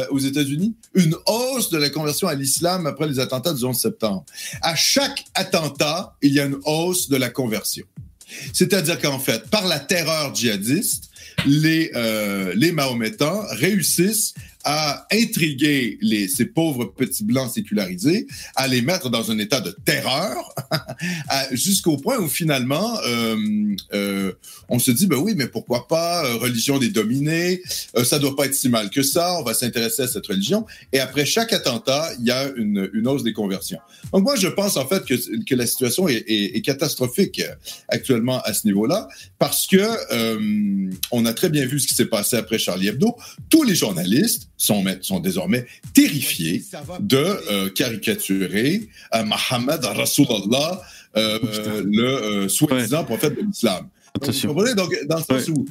aux 0.09 0.19
États-Unis, 0.19 0.73
une 0.95 1.15
hausse 1.27 1.69
de 1.69 1.77
la 1.77 1.89
conversion 1.89 2.27
à 2.27 2.33
l'islam 2.33 2.87
après 2.87 3.07
les 3.07 3.19
attentats 3.19 3.53
du 3.53 3.63
11 3.63 3.77
septembre. 3.77 4.25
À 4.61 4.75
chaque 4.75 5.25
attentat, 5.33 6.15
il 6.21 6.33
y 6.33 6.39
a 6.39 6.45
une 6.45 6.59
hausse 6.65 7.09
de 7.09 7.17
la 7.17 7.29
conversion. 7.29 7.85
C'est-à-dire 8.53 8.99
qu'en 8.99 9.19
fait, 9.19 9.49
par 9.49 9.67
la 9.67 9.79
terreur 9.79 10.33
djihadiste, 10.33 11.09
les, 11.45 11.91
euh, 11.95 12.53
les 12.55 12.71
Mahométans 12.71 13.43
réussissent 13.51 14.33
à 14.63 15.05
intriguer 15.11 15.97
les, 16.01 16.27
ces 16.27 16.45
pauvres 16.45 16.85
petits 16.85 17.23
blancs 17.23 17.51
sécularisés, 17.51 18.27
à 18.55 18.67
les 18.67 18.81
mettre 18.81 19.09
dans 19.09 19.31
un 19.31 19.37
état 19.37 19.61
de 19.61 19.75
terreur, 19.85 20.53
jusqu'au 21.51 21.97
point 21.97 22.17
où 22.17 22.27
finalement 22.27 22.97
euh, 23.05 23.37
euh, 23.93 24.33
on 24.69 24.79
se 24.79 24.91
dit 24.91 25.07
ben 25.07 25.17
oui, 25.17 25.33
mais 25.35 25.47
pourquoi 25.47 25.87
pas 25.87 26.25
euh, 26.25 26.35
religion 26.37 26.77
des 26.79 26.89
dominés, 26.89 27.61
euh, 27.97 28.03
ça 28.03 28.19
doit 28.19 28.35
pas 28.35 28.45
être 28.45 28.55
si 28.55 28.69
mal 28.69 28.89
que 28.89 29.03
ça, 29.03 29.37
on 29.39 29.43
va 29.43 29.53
s'intéresser 29.53 30.03
à 30.03 30.07
cette 30.07 30.25
religion. 30.27 30.65
Et 30.91 30.99
après 30.99 31.25
chaque 31.25 31.53
attentat, 31.53 32.09
il 32.19 32.25
y 32.25 32.31
a 32.31 32.49
une, 32.55 32.89
une 32.93 33.07
hausse 33.07 33.23
des 33.23 33.33
conversions. 33.33 33.79
Donc 34.11 34.23
moi 34.23 34.35
je 34.35 34.47
pense 34.47 34.77
en 34.77 34.87
fait 34.87 35.05
que, 35.05 35.15
que 35.43 35.55
la 35.55 35.67
situation 35.67 36.07
est, 36.07 36.23
est, 36.27 36.55
est 36.57 36.61
catastrophique 36.61 37.41
actuellement 37.89 38.41
à 38.41 38.53
ce 38.53 38.65
niveau-là, 38.67 39.07
parce 39.39 39.67
que 39.67 39.77
euh, 40.11 40.89
on 41.11 41.25
a 41.25 41.33
très 41.33 41.49
bien 41.49 41.65
vu 41.65 41.79
ce 41.79 41.87
qui 41.87 41.93
s'est 41.93 42.05
passé 42.05 42.37
après 42.37 42.57
Charlie 42.57 42.87
Hebdo. 42.87 43.15
Tous 43.49 43.63
les 43.63 43.75
journalistes 43.75 44.49
sont, 44.57 44.83
sont 45.01 45.19
désormais 45.19 45.65
terrifiés 45.93 46.63
de 46.99 47.17
euh, 47.17 47.69
caricaturer 47.69 48.87
euh, 49.13 49.23
Mohammed 49.23 49.83
Rasulallah, 49.83 50.81
euh, 51.17 51.39
le 51.85 52.03
euh, 52.03 52.47
soi-disant 52.49 53.03
prophète 53.03 53.35
de 53.35 53.41
l'islam. 53.41 53.87
Vous 54.21 54.47
comprenez? 54.47 54.75
Donc, 54.75 54.95
dans 55.07 55.17
le 55.17 55.23
sens 55.23 55.49
où, 55.49 55.65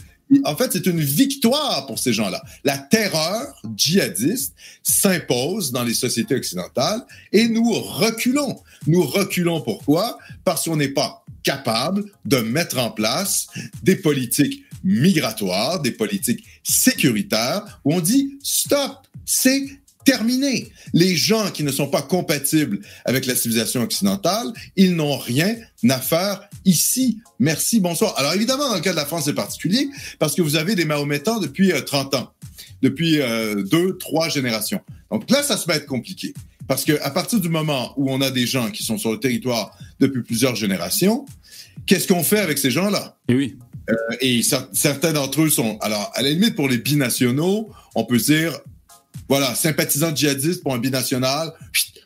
en 0.44 0.56
fait, 0.56 0.72
c'est 0.72 0.86
une 0.86 1.00
victoire 1.00 1.86
pour 1.86 1.98
ces 1.98 2.12
gens-là. 2.12 2.42
La 2.64 2.78
terreur 2.78 3.60
djihadiste 3.76 4.54
s'impose 4.82 5.72
dans 5.72 5.84
les 5.84 5.94
sociétés 5.94 6.34
occidentales 6.34 7.02
et 7.32 7.48
nous 7.48 7.70
reculons. 7.72 8.60
Nous 8.86 9.02
reculons 9.02 9.60
pourquoi? 9.60 10.18
Parce 10.44 10.64
qu'on 10.64 10.76
n'est 10.76 10.88
pas 10.88 11.24
capable 11.42 12.04
de 12.24 12.38
mettre 12.38 12.78
en 12.78 12.90
place 12.90 13.48
des 13.82 13.96
politiques 13.96 14.64
migratoires, 14.84 15.80
des 15.80 15.92
politiques 15.92 16.44
sécuritaires, 16.62 17.80
où 17.84 17.94
on 17.94 18.00
dit 18.00 18.38
stop, 18.42 19.06
c'est 19.24 19.64
terminé. 20.04 20.72
Les 20.92 21.16
gens 21.16 21.50
qui 21.50 21.62
ne 21.62 21.70
sont 21.70 21.86
pas 21.86 22.02
compatibles 22.02 22.80
avec 23.04 23.26
la 23.26 23.34
civilisation 23.34 23.82
occidentale, 23.82 24.52
ils 24.76 24.94
n'ont 24.94 25.16
rien 25.16 25.54
à 25.88 25.98
faire 25.98 26.48
ici. 26.64 27.18
Merci, 27.38 27.80
bonsoir. 27.80 28.14
Alors 28.18 28.34
évidemment, 28.34 28.68
dans 28.68 28.74
le 28.74 28.80
cas 28.80 28.92
de 28.92 28.96
la 28.96 29.06
France, 29.06 29.24
c'est 29.26 29.34
particulier 29.34 29.88
parce 30.18 30.34
que 30.34 30.42
vous 30.42 30.56
avez 30.56 30.74
des 30.74 30.84
Mahométans 30.84 31.38
depuis 31.38 31.72
30 31.84 32.14
euh, 32.14 32.18
ans, 32.18 32.32
depuis 32.82 33.20
euh, 33.20 33.62
deux, 33.62 33.96
trois 33.98 34.28
générations. 34.28 34.80
Donc 35.10 35.30
là, 35.30 35.42
ça 35.42 35.56
se 35.56 35.66
va 35.66 35.76
être 35.76 35.86
compliqué. 35.86 36.34
Parce 36.68 36.84
que 36.84 37.00
à 37.02 37.10
partir 37.10 37.40
du 37.40 37.48
moment 37.48 37.92
où 37.96 38.10
on 38.10 38.20
a 38.20 38.30
des 38.30 38.46
gens 38.46 38.70
qui 38.70 38.84
sont 38.84 38.96
sur 38.96 39.10
le 39.10 39.18
territoire 39.18 39.76
depuis 40.00 40.22
plusieurs 40.22 40.54
générations, 40.54 41.26
qu'est-ce 41.86 42.08
qu'on 42.08 42.22
fait 42.22 42.38
avec 42.38 42.58
ces 42.58 42.70
gens-là? 42.70 43.16
Et 43.28 43.34
oui. 43.34 43.58
Euh, 43.90 43.94
et 44.20 44.42
certains 44.42 45.12
d'entre 45.12 45.42
eux 45.42 45.50
sont, 45.50 45.78
alors 45.80 46.12
à 46.14 46.22
la 46.22 46.30
limite 46.30 46.54
pour 46.54 46.68
les 46.68 46.78
binationaux, 46.78 47.70
on 47.94 48.04
peut 48.04 48.18
dire, 48.18 48.58
voilà, 49.28 49.54
sympathisants 49.54 50.14
djihadistes 50.14 50.62
pour 50.62 50.74
un 50.74 50.78
binational, 50.78 51.52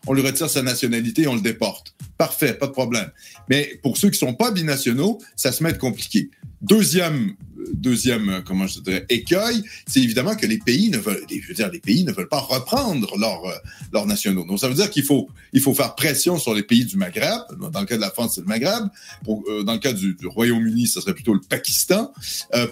on 0.07 0.15
lui 0.15 0.23
retire 0.23 0.49
sa 0.49 0.63
nationalité 0.63 1.23
et 1.23 1.27
on 1.27 1.35
le 1.35 1.41
déporte. 1.41 1.95
Parfait, 2.17 2.55
pas 2.55 2.67
de 2.67 2.73
problème. 2.73 3.11
Mais 3.51 3.79
pour 3.83 3.97
ceux 3.99 4.11
qui 4.11 4.19
sont 4.19 4.35
pas 4.35 4.51
binationaux, 4.51 5.19
ça 5.35 5.53
se 5.53 5.63
met 5.63 5.77
compliqué. 5.77 6.31
Deuxième, 6.63 7.35
deuxième, 7.73 8.29
euh, 8.29 8.41
comment 8.41 8.67
je 8.67 8.81
dirais, 8.81 9.05
écueil, 9.09 9.63
c'est 9.87 10.01
évidemment 10.01 10.37
que 10.37 10.47
les 10.47 10.59
pays 10.59 10.91
ne 10.91 10.99
veulent, 10.99 11.25
je 11.29 11.49
veux 11.49 11.55
dire, 11.55 11.71
les 11.71 11.81
pays 11.81 12.05
ne 12.05 12.13
veulent 12.13 12.29
pas 12.29 12.41
reprendre 12.41 13.17
leurs 13.19 13.45
euh, 13.45 13.55
leurs 13.93 14.07
nationaux. 14.07 14.45
Donc 14.45 14.61
ça 14.61 14.69
veut 14.69 14.75
dire 14.75 14.91
qu'il 14.91 15.05
faut 15.05 15.29
il 15.53 15.61
faut 15.61 15.75
faire 15.75 15.95
pression 15.95 16.39
sur 16.39 16.55
les 16.55 16.63
pays 16.63 16.85
du 16.85 16.97
Maghreb. 16.97 17.41
Dans 17.73 17.81
le 17.81 17.87
cas 17.87 17.97
de 17.97 18.01
la 18.01 18.11
France, 18.11 18.35
c'est 18.35 18.41
le 18.41 18.47
Maghreb. 18.47 18.85
Pour, 19.25 19.45
euh, 19.49 19.63
dans 19.63 19.75
le 19.75 19.79
cas 19.79 19.93
du, 19.93 20.17
Royaume-Uni, 20.25 20.87
ce 20.87 21.01
serait 21.01 21.15
plutôt 21.15 21.35
le 21.35 21.41
Pakistan, 21.41 22.13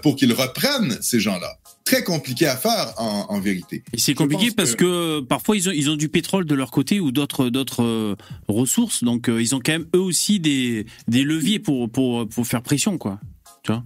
pour 0.03 0.17
qu'ils 0.17 0.33
reprennent 0.33 0.99
ces 1.01 1.21
gens-là. 1.21 1.59
Très 1.85 2.03
compliqué 2.03 2.47
à 2.47 2.57
faire 2.57 2.95
en, 2.97 3.27
en 3.29 3.41
vérité. 3.41 3.83
Et 3.93 3.99
c'est 3.99 4.15
compliqué 4.15 4.51
parce 4.51 4.75
que... 4.75 5.21
parfois 5.21 5.57
ils 5.57 5.69
ont 5.69 5.73
ils 5.73 5.91
ont 5.91 5.97
du 5.97 6.09
pétrole 6.09 6.47
de 6.47 6.55
leur 6.55 6.71
côté 6.71 7.01
ou 7.01 7.13
d'autres 7.13 7.51
d'autres 7.51 8.17
ressources, 8.49 9.05
donc 9.05 9.29
ils 9.29 9.55
ont 9.55 9.61
quand 9.65 9.73
même 9.73 9.87
eux 9.95 10.01
aussi 10.01 10.41
des 10.41 10.87
des 11.09 11.23
leviers 11.23 11.59
pour 11.59 11.91
pour 11.91 12.29
pour 12.29 12.47
faire 12.47 12.63
pression 12.63 12.99
quoi. 12.99 13.21
Tu 13.65 13.73
vois 13.73 13.85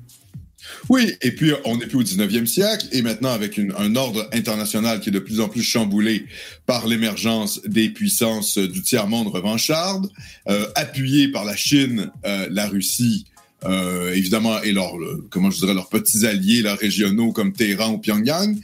oui, 0.89 1.13
et 1.23 1.33
puis 1.33 1.53
on 1.65 1.77
n'est 1.77 1.87
plus 1.87 1.99
au 1.99 2.03
19e 2.03 2.47
siècle, 2.47 2.87
et 2.93 3.03
maintenant 3.03 3.31
avec 3.31 3.59
un 3.59 3.97
ordre 3.97 4.29
international 4.33 5.01
qui 5.01 5.09
est 5.09 5.13
de 5.13 5.19
plus 5.19 5.41
en 5.41 5.49
plus 5.49 5.63
chamboulé 5.63 6.27
par 6.67 6.87
l'émergence 6.87 7.61
des 7.65 7.89
puissances 7.89 8.59
du 8.59 8.83
tiers-monde 8.83 9.29
revanchardes, 9.29 10.09
euh, 10.49 10.67
appuyé 10.75 11.29
par 11.29 11.45
la 11.45 11.57
Chine, 11.57 12.11
euh, 12.27 12.49
la 12.51 12.67
Russie, 12.67 13.27
euh, 13.65 14.13
évidemment, 14.15 14.63
et 14.63 14.73
leurs, 14.73 14.95
comment 15.31 15.51
je 15.51 15.59
dirais, 15.59 15.75
leurs 15.75 15.89
petits 15.89 16.27
alliés 16.27 16.63
là, 16.63 16.75
régionaux 16.75 17.33
comme 17.33 17.53
Téhéran 17.53 17.93
ou 17.93 17.99
Pyongyang, 17.99 18.57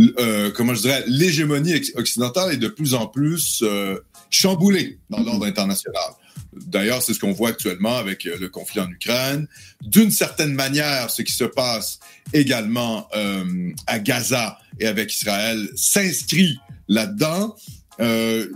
euh, 0.00 0.50
comment 0.50 0.74
je 0.74 0.82
dirais, 0.82 1.04
l'hégémonie 1.06 1.74
occidentale 1.94 2.54
est 2.54 2.58
de 2.58 2.68
plus 2.68 2.94
en 2.94 3.06
plus 3.06 3.64
chamboulée 4.30 4.98
dans 5.10 5.22
l'ordre 5.22 5.46
international. 5.46 5.94
D'ailleurs, 6.52 7.02
c'est 7.02 7.14
ce 7.14 7.18
qu'on 7.18 7.32
voit 7.32 7.50
actuellement 7.50 7.96
avec 7.96 8.26
euh, 8.26 8.36
le 8.38 8.48
conflit 8.48 8.80
en 8.80 8.90
Ukraine. 8.90 9.46
D'une 9.80 10.10
certaine 10.10 10.52
manière, 10.52 11.10
ce 11.10 11.22
qui 11.22 11.32
se 11.32 11.44
passe 11.44 11.98
également 12.32 13.08
euh, 13.16 13.70
à 13.86 13.98
Gaza 13.98 14.58
et 14.78 14.86
avec 14.86 15.14
Israël 15.14 15.68
s'inscrit 15.74 16.58
là-dedans. 16.88 17.56
Euh, 18.00 18.46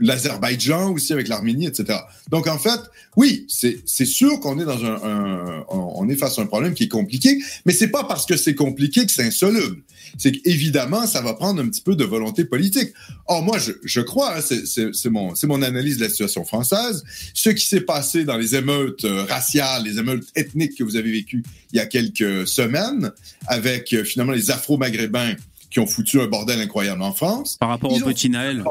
l'Azerbaïdjan 0.00 0.92
aussi 0.92 1.12
avec 1.12 1.28
l'Arménie, 1.28 1.66
etc. 1.66 2.00
Donc 2.30 2.48
en 2.48 2.58
fait, 2.58 2.80
oui, 3.16 3.46
c'est 3.48 4.04
sûr 4.04 4.40
qu'on 4.40 4.58
est 4.58 4.64
dans 4.64 4.84
un, 4.84 5.64
on 5.68 6.08
est 6.08 6.16
face 6.16 6.38
à 6.38 6.42
un 6.42 6.46
problème 6.46 6.74
qui 6.74 6.84
est 6.84 6.88
compliqué, 6.88 7.38
mais 7.66 7.72
c'est 7.72 7.88
pas 7.88 8.04
parce 8.04 8.26
que 8.26 8.36
c'est 8.36 8.56
compliqué 8.56 9.06
que 9.06 9.12
c'est 9.12 9.24
insoluble. 9.24 9.82
C'est 10.16 10.32
qu'évidemment, 10.32 11.06
ça 11.06 11.20
va 11.20 11.34
prendre 11.34 11.62
un 11.62 11.68
petit 11.68 11.80
peu 11.80 11.94
de 11.94 12.04
volonté 12.04 12.44
politique. 12.44 12.92
Or 13.26 13.42
moi, 13.42 13.58
je, 13.58 13.72
je 13.84 14.00
crois, 14.00 14.38
hein, 14.38 14.40
c'est 14.40 15.10
mon 15.10 15.34
mon 15.44 15.62
analyse 15.62 15.98
de 15.98 16.04
la 16.04 16.10
situation 16.10 16.44
française. 16.44 17.04
Ce 17.34 17.50
qui 17.50 17.66
s'est 17.66 17.82
passé 17.82 18.24
dans 18.24 18.36
les 18.36 18.54
émeutes 18.54 19.04
euh, 19.04 19.24
raciales, 19.24 19.84
les 19.84 19.98
émeutes 19.98 20.26
ethniques 20.34 20.76
que 20.76 20.84
vous 20.84 20.96
avez 20.96 21.10
vécues 21.10 21.42
il 21.72 21.76
y 21.76 21.80
a 21.80 21.86
quelques 21.86 22.46
semaines, 22.46 23.12
avec 23.46 23.92
euh, 23.92 24.04
finalement 24.04 24.32
les 24.32 24.50
Afro-Maghrébins 24.50 25.34
qui 25.78 25.82
ont 25.82 25.86
foutu 25.86 26.20
un 26.20 26.26
bordel 26.26 26.60
incroyable 26.60 27.02
en 27.02 27.12
France. 27.12 27.56
Par 27.60 27.68
rapport 27.68 27.92
au 27.92 28.00
petit 28.00 28.28
Naël. 28.28 28.64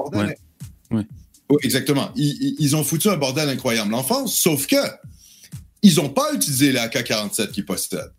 Ouais. 0.92 1.06
exactement. 1.64 2.12
Ils, 2.18 2.76
ont 2.76 2.84
foutu 2.84 3.08
un 3.10 3.16
bordel 3.16 3.48
incroyable 3.48 3.94
en 3.94 4.04
France, 4.04 4.38
sauf 4.38 4.68
que 4.68 4.76
ils 5.84 5.96
n'ont 5.96 6.10
pas 6.10 6.34
utilisé 6.34 6.74
les 6.74 6.80
AK-47 6.80 7.52
qu'ils 7.52 7.66
possèdent. 7.66 8.12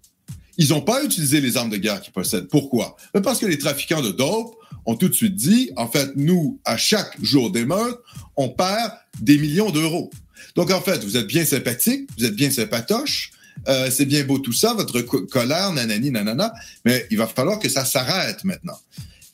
Ils 0.57 0.71
n'ont 0.71 0.81
pas 0.81 1.05
utilisé 1.05 1.41
les 1.43 1.59
armes 1.59 1.69
de 1.69 1.77
guerre 1.77 2.01
qu'ils 2.01 2.15
possèdent. 2.15 2.49
Pourquoi? 2.49 2.97
Parce 3.23 3.39
que 3.39 3.47
les 3.47 3.59
trafiquants 3.59 4.01
de 4.01 4.11
dope 4.11 4.57
ont 4.87 4.97
tout 4.97 5.09
de 5.09 5.15
suite 5.15 5.37
dit, 5.37 5.71
en 5.77 5.87
fait, 5.87 6.13
nous, 6.17 6.59
à 6.65 6.79
chaque 6.79 7.23
jour 7.23 7.51
d'émeute, 7.51 7.99
on 8.37 8.49
perd 8.49 8.93
des 9.21 9.37
millions 9.37 9.71
d'euros. 9.71 10.11
Donc, 10.57 10.71
en 10.71 10.81
fait, 10.81 11.05
vous 11.05 11.19
êtes 11.19 11.27
bien 11.27 11.45
sympathique, 11.45 12.09
vous 12.17 12.25
êtes 12.25 12.35
bien 12.35 12.51
sympatoche, 12.51 13.33
euh, 13.67 13.91
c'est 13.91 14.07
bien 14.07 14.25
beau 14.25 14.39
tout 14.39 14.53
ça, 14.53 14.75
votre 14.75 15.01
colère, 15.01 15.73
nanani, 15.73 16.11
nanana, 16.11 16.53
mais 16.85 17.07
il 17.11 17.19
va 17.19 17.27
falloir 17.27 17.59
que 17.59 17.69
ça 17.69 17.85
s'arrête 17.85 18.45
maintenant. 18.45 18.79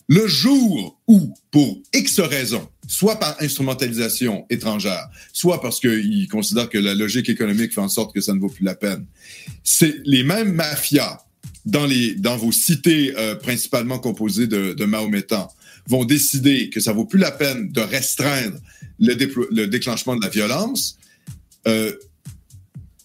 Le 0.08 0.26
jour 0.26 1.00
où, 1.06 1.34
pour 1.50 1.80
X 1.94 2.20
raisons, 2.20 2.68
soit 2.86 3.18
par 3.18 3.36
instrumentalisation 3.40 4.44
étrangère, 4.50 5.08
soit 5.32 5.60
parce 5.62 5.80
qu'ils 5.80 6.28
considèrent 6.28 6.68
que 6.68 6.78
la 6.78 6.94
logique 6.94 7.30
économique 7.30 7.72
fait 7.72 7.80
en 7.80 7.88
sorte 7.88 8.14
que 8.14 8.20
ça 8.20 8.34
ne 8.34 8.38
vaut 8.38 8.50
plus 8.50 8.64
la 8.64 8.74
peine, 8.74 9.06
c'est 9.62 9.94
les 10.04 10.22
mêmes 10.22 10.52
mafias 10.52 11.24
dans, 11.64 11.86
les, 11.86 12.14
dans 12.14 12.36
vos 12.36 12.52
cités 12.52 13.14
euh, 13.16 13.34
principalement 13.34 13.98
composées 13.98 14.46
de, 14.46 14.84
Mahométans 14.84 15.50
vont 15.86 16.04
décider 16.04 16.70
que 16.70 16.80
ça 16.80 16.92
vaut 16.92 17.06
plus 17.06 17.18
la 17.18 17.30
peine 17.30 17.70
de 17.70 17.80
restreindre 17.80 18.58
le, 18.98 19.14
le 19.50 19.66
déclenchement 19.66 20.16
de 20.16 20.22
la 20.22 20.28
violence, 20.30 20.98
euh, 21.66 21.92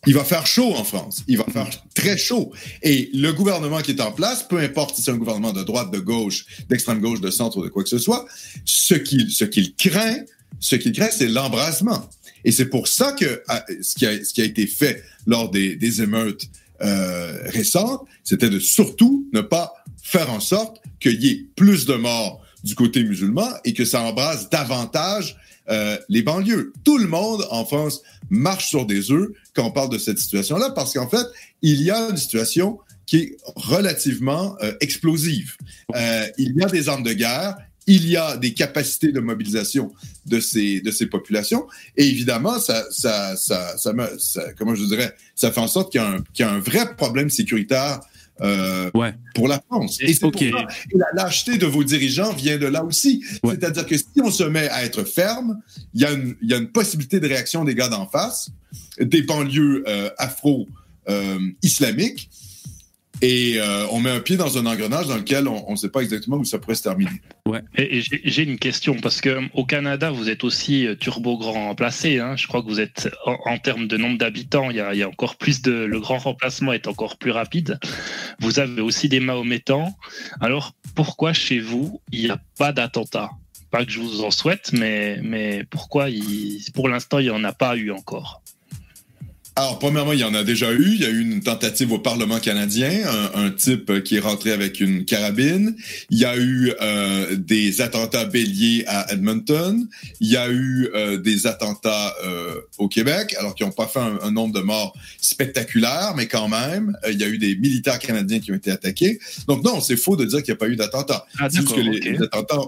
il 0.07 0.13
va 0.13 0.23
faire 0.23 0.47
chaud 0.47 0.73
en 0.75 0.83
France. 0.83 1.23
Il 1.27 1.37
va 1.37 1.45
faire 1.45 1.69
très 1.93 2.17
chaud. 2.17 2.51
Et 2.83 3.09
le 3.13 3.31
gouvernement 3.33 3.81
qui 3.81 3.91
est 3.91 4.01
en 4.01 4.11
place, 4.11 4.43
peu 4.47 4.57
importe 4.57 4.95
si 4.95 5.01
c'est 5.01 5.11
un 5.11 5.17
gouvernement 5.17 5.51
de 5.51 5.63
droite, 5.63 5.91
de 5.91 5.99
gauche, 5.99 6.45
d'extrême 6.69 6.99
gauche, 6.99 7.19
de 7.19 7.29
centre 7.29 7.57
ou 7.57 7.63
de 7.63 7.69
quoi 7.69 7.83
que 7.83 7.89
ce 7.89 7.97
soit, 7.97 8.25
ce 8.65 8.95
qu'il 8.95 9.29
ce 9.31 9.45
qu'il 9.45 9.75
craint, 9.75 10.17
ce 10.59 10.75
qu'il 10.75 10.93
craint, 10.93 11.09
c'est 11.11 11.27
l'embrasement. 11.27 12.09
Et 12.45 12.51
c'est 12.51 12.67
pour 12.67 12.87
ça 12.87 13.11
que 13.11 13.43
ce 13.81 13.95
qui 13.95 14.05
a, 14.05 14.23
ce 14.23 14.33
qui 14.33 14.41
a 14.41 14.45
été 14.45 14.67
fait 14.67 15.03
lors 15.27 15.51
des, 15.51 15.75
des 15.75 16.01
émeutes 16.01 16.45
euh, 16.81 17.37
récentes, 17.47 18.05
c'était 18.23 18.49
de 18.49 18.59
surtout 18.59 19.27
ne 19.33 19.41
pas 19.41 19.73
faire 20.01 20.31
en 20.31 20.39
sorte 20.39 20.81
qu'il 21.01 21.21
y 21.21 21.27
ait 21.27 21.45
plus 21.55 21.85
de 21.85 21.95
morts 21.95 22.41
du 22.63 22.75
côté 22.75 23.03
musulman 23.03 23.49
et 23.65 23.73
que 23.73 23.83
ça 23.83 24.01
embrasse 24.01 24.49
davantage 24.49 25.35
euh, 25.70 25.97
les 26.09 26.22
banlieues. 26.22 26.74
Tout 26.84 26.97
le 26.97 27.07
monde 27.07 27.45
en 27.51 27.65
France 27.65 28.01
marche 28.30 28.70
sur 28.70 28.86
des 28.86 29.11
œufs 29.11 29.30
quand 29.53 29.65
on 29.65 29.72
parle 29.72 29.89
de 29.89 29.97
cette 29.97 30.20
situation-là, 30.20 30.72
parce 30.72 30.93
qu'en 30.93 31.07
fait, 31.07 31.26
il 31.61 31.82
y 31.82 31.91
a 31.91 32.09
une 32.09 32.17
situation 32.17 32.80
qui 33.05 33.17
est 33.17 33.38
relativement 33.55 34.55
euh, 34.61 34.74
explosive. 34.82 35.55
Euh, 35.95 36.28
il 36.38 36.55
y 36.55 36.63
a 36.63 36.67
des 36.67 36.89
armes 36.89 37.03
de 37.03 37.13
guerre, 37.13 37.57
il 37.88 38.07
y 38.07 38.17
a 38.17 38.38
des 38.38 38.53
capacités 38.53 39.11
de 39.11 39.20
mobilisation 39.20 39.91
de 40.28 40.39
ces 40.39 40.80
de 40.82 40.91
ces 40.91 41.07
populations, 41.07 41.65
et 41.97 42.07
évidemment, 42.07 42.59
ça 42.59 42.86
ça 42.91 43.36
ça, 43.36 43.78
ça, 43.78 43.93
ça 44.20 44.53
comment 44.53 44.76
je 44.76 44.86
dirais, 44.86 45.15
ça 45.36 45.51
fait 45.51 45.59
en 45.59 45.67
sorte 45.67 45.91
qu'il 45.91 46.01
y, 46.01 46.39
y, 46.39 46.43
a 46.43 46.51
un 46.51 46.59
vrai 46.59 46.95
problème 46.95 47.32
sécuritaire 47.32 47.99
euh, 48.41 48.89
ouais. 48.93 49.13
pour 49.35 49.47
la 49.47 49.59
France. 49.59 49.99
Et, 50.01 50.13
c'est 50.13 50.23
okay. 50.23 50.51
la 50.51 51.07
lâcheté 51.13 51.57
de 51.57 51.65
vos 51.65 51.83
dirigeants 51.83 52.33
vient 52.33 52.57
de 52.57 52.67
là 52.67 52.83
aussi. 52.83 53.23
C'est-à-dire 53.43 53.85
que 53.85 53.97
si 53.97 54.21
on 54.23 54.31
se 54.31 54.43
met 54.43 54.69
à 54.69 54.83
être 54.83 55.03
ferme, 55.03 55.59
il 55.93 56.01
y, 56.01 56.05
a 56.05 56.11
une, 56.11 56.35
y 56.41 56.53
a 56.53 56.57
une 56.57 56.71
possibilité 56.71 57.19
de 57.19 57.27
réaction 57.27 57.65
des 57.65 57.75
gars 57.75 57.89
d'en 57.89 58.07
face, 58.07 58.49
des 58.99 59.21
banlieues 59.23 59.83
euh, 59.87 60.09
afro-islamiques, 60.17 62.29
euh, 62.31 62.35
et 63.22 63.55
euh, 63.57 63.86
on 63.91 63.99
met 63.99 64.09
un 64.09 64.20
pied 64.20 64.38
dans 64.38 64.57
un 64.57 64.65
engrenage 64.65 65.07
dans 65.07 65.17
lequel 65.17 65.47
on 65.47 65.72
ne 65.72 65.76
sait 65.76 65.89
pas 65.89 66.01
exactement 66.01 66.38
où 66.38 66.45
ça 66.45 66.57
pourrait 66.57 66.76
se 66.76 66.84
terminer. 66.84 67.22
Ouais. 67.45 67.61
Et, 67.78 68.01
j'ai 68.01 68.43
une 68.43 68.59
question 68.59 68.95
parce 68.95 69.20
que 69.20 69.39
au 69.53 69.65
Canada, 69.65 70.11
vous 70.11 70.30
êtes 70.30 70.43
aussi 70.43 70.88
euh, 70.88 70.95
turbo 70.95 71.38
grand 71.38 71.67
remplacé. 71.67 72.20
Hein. 72.20 72.36
Je 72.38 72.47
crois 72.47 72.61
que 72.61 72.67
vous 72.67 72.80
êtes 72.80 73.09
en, 73.26 73.57
termes 73.57 73.88
de 73.88 73.97
nombre 73.97 74.17
d'habitants, 74.17 74.70
il 74.70 74.78
y, 74.78 74.82
a, 74.82 75.07
encore 75.07 75.36
plus 75.36 75.61
de 75.61 75.72
le 75.72 75.99
grand 75.99 76.17
remplacement 76.17 76.72
est 76.72 76.88
encore 76.88 77.17
plus 77.17 77.32
rapide. 77.32 77.80
Vous 78.39 78.59
avez 78.59 78.82
aussi 78.82 79.09
des 79.09 79.20
Mahométans. 79.20 79.95
Alors 80.39 80.74
pourquoi 80.95 81.34
chez 81.34 81.59
vous 81.59 82.01
il 82.11 82.26
n'y 82.26 82.32
a 82.32 82.39
pas 82.57 82.72
d'attentat? 82.72 83.32
Pas 83.72 83.86
que 83.86 83.91
je 83.91 83.99
vous 83.99 84.24
en 84.24 84.32
souhaite, 84.32 84.72
mais 84.74 85.20
mais 85.22 85.63
pourquoi 85.70 86.09
il, 86.09 86.59
pour 86.74 86.89
l'instant 86.89 87.20
il 87.20 87.26
n'y 87.26 87.30
en 87.30 87.43
a 87.43 87.53
pas 87.53 87.76
eu 87.76 87.91
encore? 87.91 88.41
Alors, 89.60 89.78
premièrement, 89.78 90.14
il 90.14 90.20
y 90.20 90.24
en 90.24 90.34
a 90.36 90.45
déjà 90.45 90.72
eu. 90.72 90.93
Il 90.93 91.01
y 91.01 91.05
a 91.05 91.10
eu 91.10 91.20
une 91.20 91.41
tentative 91.41 91.91
au 91.91 91.99
Parlement 91.99 92.39
canadien, 92.39 92.91
un, 93.36 93.51
type 93.51 94.03
qui 94.03 94.16
est 94.16 94.22
rentré 94.22 94.53
avec 94.53 94.80
une 94.80 95.03
carabine. 95.03 95.76
Il 96.10 96.18
y 96.18 96.24
a 96.24 96.38
eu 96.38 96.72
euh, 96.82 97.36
des 97.36 97.82
attentats 97.82 98.24
béliers 98.24 98.86
à 98.88 99.12
Edmonton. 99.12 99.86
Il 100.22 100.30
y 100.30 100.38
a 100.38 100.49
eu 100.49 100.88
euh, 100.95 101.18
des 101.18 101.45
attentats 101.45 102.16
euh, 102.24 102.62
au 102.78 102.88
Québec, 102.88 103.36
alors 103.38 103.53
qu'ils 103.53 103.66
n'ont 103.66 103.74
pas 103.74 103.88
fait 103.88 103.99
un, 103.99 104.32
nombre 104.32 104.53
de 104.53 104.62
morts 104.62 104.95
spectaculaires, 105.20 106.14
mais 106.16 106.28
quand 106.28 106.47
même, 106.47 106.95
il 107.10 107.20
y 107.20 107.26
a 107.26 107.28
eu 107.28 107.38
des 107.38 107.57
militaires 107.57 107.99
canadiens 107.99 108.39
qui 108.39 108.53
ont 108.53 108.55
été 108.55 108.72
attaqués. 108.72 109.20
Donc 109.49 109.66
non, 109.66 109.82
c'est 109.82 109.97
faux 109.97 110.16
de 110.16 110.24
dire 110.24 110.41
qu'il 110.41 110.53
n'y 110.53 110.57
a 110.57 110.60
pas 110.60 110.70
eu 110.70 110.78
d'attentats. 110.78 111.26
Ah, 111.38 111.49
que 111.49 111.82
les 111.82 112.22
attentats 112.22 112.62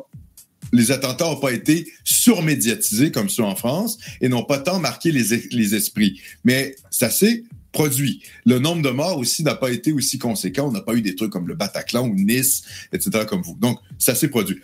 les 0.72 0.92
attentats 0.92 1.26
n'ont 1.26 1.40
pas 1.40 1.52
été 1.52 1.92
surmédiatisés 2.04 3.12
comme 3.12 3.30
ceux 3.30 3.44
en 3.44 3.56
France 3.56 3.98
et 4.22 4.30
n'ont 4.30 4.44
pas 4.44 4.60
tant 4.60 4.80
marqué 4.80 5.12
les, 5.12 5.48
les 5.52 5.76
esprits. 5.76 6.22
Mais 6.44 6.76
ça 6.90 7.10
s'est 7.10 7.44
produit. 7.72 8.22
Le 8.46 8.60
nombre 8.60 8.82
de 8.82 8.90
morts 8.90 9.18
aussi 9.18 9.44
n'a 9.44 9.56
pas 9.56 9.72
été 9.72 9.92
aussi 9.92 10.18
conséquent. 10.18 10.68
On 10.68 10.72
n'a 10.72 10.82
pas 10.82 10.94
eu 10.94 11.02
des 11.02 11.16
trucs 11.16 11.32
comme 11.32 11.48
le 11.48 11.56
Bataclan 11.56 12.08
ou 12.08 12.16
Nice, 12.16 12.64
etc. 12.92 13.26
comme 13.28 13.42
vous. 13.42 13.56
Donc, 13.60 13.80
ça 13.98 14.16
s'est 14.16 14.28
produit. 14.28 14.60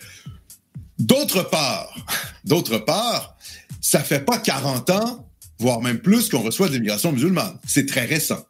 D'autre 0.98 1.48
part, 1.48 1.94
d'autre 2.44 2.78
part, 2.78 3.36
ça 3.80 4.00
fait 4.00 4.24
pas 4.24 4.38
40 4.38 4.90
ans, 4.90 5.28
voire 5.58 5.80
même 5.80 6.00
plus, 6.00 6.28
qu'on 6.28 6.40
reçoit 6.40 6.68
de 6.68 6.74
l'immigration 6.74 7.12
musulmane. 7.12 7.58
C'est 7.66 7.86
très 7.86 8.04
récent. 8.04 8.44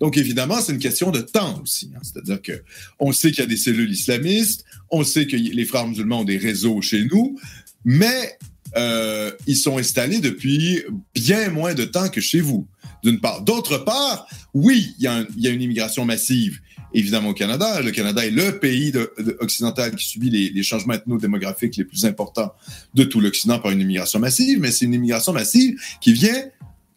Donc, 0.00 0.16
évidemment, 0.16 0.60
c'est 0.60 0.72
une 0.72 0.78
question 0.78 1.10
de 1.10 1.20
temps 1.20 1.60
aussi. 1.62 1.90
Hein. 1.94 2.00
C'est-à-dire 2.02 2.40
que 2.40 2.62
on 2.98 3.12
sait 3.12 3.30
qu'il 3.30 3.40
y 3.40 3.46
a 3.46 3.46
des 3.46 3.56
cellules 3.56 3.90
islamistes, 3.90 4.64
on 4.90 5.04
sait 5.04 5.26
que 5.26 5.36
les 5.36 5.64
frères 5.64 5.86
musulmans 5.86 6.20
ont 6.20 6.24
des 6.24 6.38
réseaux 6.38 6.80
chez 6.80 7.04
nous, 7.04 7.38
mais 7.84 8.38
euh, 8.76 9.30
ils 9.46 9.56
sont 9.56 9.78
installés 9.78 10.20
depuis 10.20 10.82
bien 11.14 11.50
moins 11.50 11.74
de 11.74 11.84
temps 11.84 12.08
que 12.08 12.20
chez 12.20 12.40
vous, 12.40 12.66
d'une 13.02 13.20
part. 13.20 13.42
D'autre 13.42 13.78
part, 13.78 14.26
oui, 14.54 14.94
il 14.98 15.04
y, 15.04 15.48
a 15.48 15.50
une 15.50 15.62
immigration 15.62 16.04
massive, 16.04 16.60
évidemment, 16.94 17.30
au 17.30 17.34
Canada. 17.34 17.80
Le 17.82 17.90
Canada 17.90 18.24
est 18.24 18.30
le 18.30 18.58
pays 18.58 18.92
de, 18.92 19.12
occidental 19.40 19.94
qui 19.94 20.06
subit 20.06 20.30
les, 20.30 20.50
les 20.50 20.62
changements 20.62 20.94
ethnodémographiques 20.94 21.76
les 21.76 21.84
plus 21.84 22.06
importants 22.06 22.52
de 22.94 23.04
tout 23.04 23.20
l'Occident 23.20 23.58
par 23.58 23.72
une 23.72 23.80
immigration 23.80 24.18
massive, 24.18 24.58
mais 24.60 24.70
c'est 24.70 24.86
une 24.86 24.94
immigration 24.94 25.32
massive 25.32 25.78
qui 26.00 26.12
vient 26.12 26.44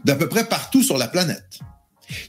d'à 0.06 0.16
peu 0.16 0.30
près 0.30 0.48
partout 0.48 0.84
sur 0.84 0.98
la 0.98 1.08
planète. 1.08 1.60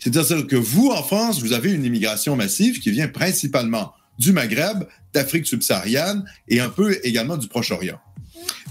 C'est-à-dire 0.00 0.46
que 0.46 0.56
vous, 0.56 0.88
en 0.88 1.02
France, 1.02 1.40
vous 1.40 1.52
avez 1.52 1.72
une 1.72 1.84
immigration 1.84 2.36
massive 2.36 2.80
qui 2.80 2.90
vient 2.90 3.08
principalement 3.08 3.92
du 4.18 4.32
Maghreb, 4.32 4.84
d'Afrique 5.12 5.46
subsaharienne 5.46 6.24
et 6.48 6.60
un 6.60 6.68
peu 6.68 6.98
également 7.04 7.36
du 7.36 7.48
Proche-Orient. 7.48 8.00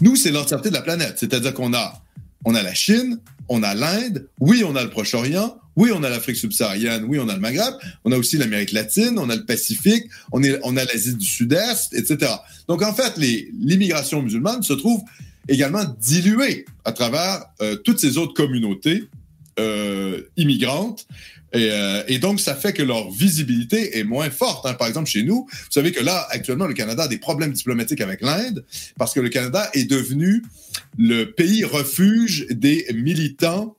Nous, 0.02 0.16
c'est 0.16 0.32
l'entièreté 0.32 0.70
de 0.70 0.74
la 0.74 0.82
planète. 0.82 1.16
C'est-à-dire 1.20 1.54
qu'on 1.54 1.74
a, 1.74 2.02
on 2.46 2.56
a 2.56 2.64
la 2.64 2.74
Chine, 2.74 3.20
on 3.50 3.64
a 3.64 3.76
l'Inde, 3.76 4.28
oui, 4.40 4.64
on 4.66 4.76
a 4.76 4.84
le 4.84 4.90
Proche-Orient, 4.90 5.58
oui, 5.76 5.92
on 5.94 6.04
a 6.04 6.10
l'Afrique 6.10 6.38
subsaharienne, 6.38 7.04
oui, 7.06 7.20
on 7.20 7.28
a 7.28 7.34
le 7.34 7.40
Maghreb, 7.40 7.74
on 8.06 8.12
a 8.12 8.18
aussi 8.18 8.38
l'Amérique 8.38 8.72
latine, 8.72 9.18
on 9.18 9.30
a 9.30 9.36
le 9.36 9.46
Pacifique, 9.46 10.06
on, 10.32 10.42
a 10.42 10.86
l'Asie 10.86 11.16
du 11.16 11.26
Sud-Est, 11.26 11.94
etc. 11.94 12.32
Donc, 12.68 12.82
en 12.82 12.94
fait, 12.94 13.18
l'immigration 13.18 14.22
musulmane 14.22 14.64
se 14.64 14.74
trouve 14.74 15.02
également 15.48 15.84
diluée 16.00 16.66
à 16.86 16.92
travers 16.92 17.46
euh, 17.62 17.76
toutes 17.76 18.00
ces 18.00 18.18
autres 18.18 18.34
communautés 18.34 19.04
euh, 19.60 20.22
immigrantes 20.38 21.08
euh, 21.56 22.04
et, 22.08 22.20
donc, 22.20 22.40
ça 22.40 22.56
fait 22.56 22.74
que 22.74 22.84
leur 22.84 23.12
visibilité 23.12 23.98
est 23.98 24.04
moins 24.04 24.30
forte. 24.30 24.66
Hein. 24.66 24.74
Par 24.74 24.88
exemple, 24.88 25.10
chez 25.10 25.24
nous, 25.24 25.48
vous 25.50 25.72
savez 25.72 25.92
que 25.92 26.04
là, 26.04 26.28
actuellement, 26.30 26.68
le 26.68 26.74
Canada 26.74 27.04
a 27.04 27.08
des 27.08 27.18
problèmes 27.18 27.54
diplomatiques 27.54 28.02
avec 28.02 28.22
l'Inde 28.22 28.66
parce 28.98 29.14
que 29.14 29.20
le 29.20 29.30
Canada 29.30 29.70
est 29.74 29.90
devenu 29.90 30.44
le 30.98 31.32
pays 31.32 31.64
refuge 31.64 32.48
des 32.50 32.86
militants 32.94 33.78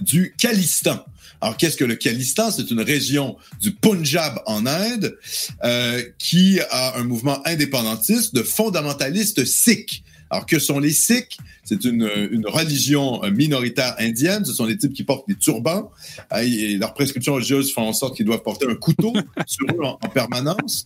du 0.00 0.34
Khalistan. 0.38 1.04
Alors, 1.40 1.56
qu'est-ce 1.56 1.76
que 1.76 1.84
le 1.84 1.96
Khalistan? 1.96 2.50
C'est 2.50 2.70
une 2.70 2.80
région 2.80 3.36
du 3.60 3.72
Punjab 3.72 4.40
en 4.46 4.66
Inde 4.66 5.18
euh, 5.64 6.02
qui 6.18 6.60
a 6.70 6.98
un 6.98 7.04
mouvement 7.04 7.46
indépendantiste 7.46 8.34
de 8.34 8.42
fondamentalistes 8.42 9.44
sikhs. 9.44 10.02
Alors, 10.30 10.46
que 10.46 10.58
sont 10.58 10.78
les 10.78 10.90
Sikhs? 10.90 11.38
C'est 11.64 11.84
une, 11.84 12.08
une, 12.30 12.46
religion 12.46 13.20
minoritaire 13.30 13.96
indienne. 13.98 14.44
Ce 14.44 14.52
sont 14.52 14.66
des 14.66 14.78
types 14.78 14.92
qui 14.92 15.02
portent 15.02 15.28
des 15.28 15.34
turbans. 15.34 15.90
Euh, 16.32 16.38
et 16.38 16.76
leurs 16.76 16.94
prescriptions 16.94 17.34
religieuses 17.34 17.72
font 17.72 17.82
en 17.82 17.92
sorte 17.92 18.16
qu'ils 18.16 18.26
doivent 18.26 18.42
porter 18.42 18.66
un 18.68 18.76
couteau 18.76 19.12
sur 19.46 19.66
eux 19.68 19.84
en, 19.84 19.96
permanence. 20.08 20.84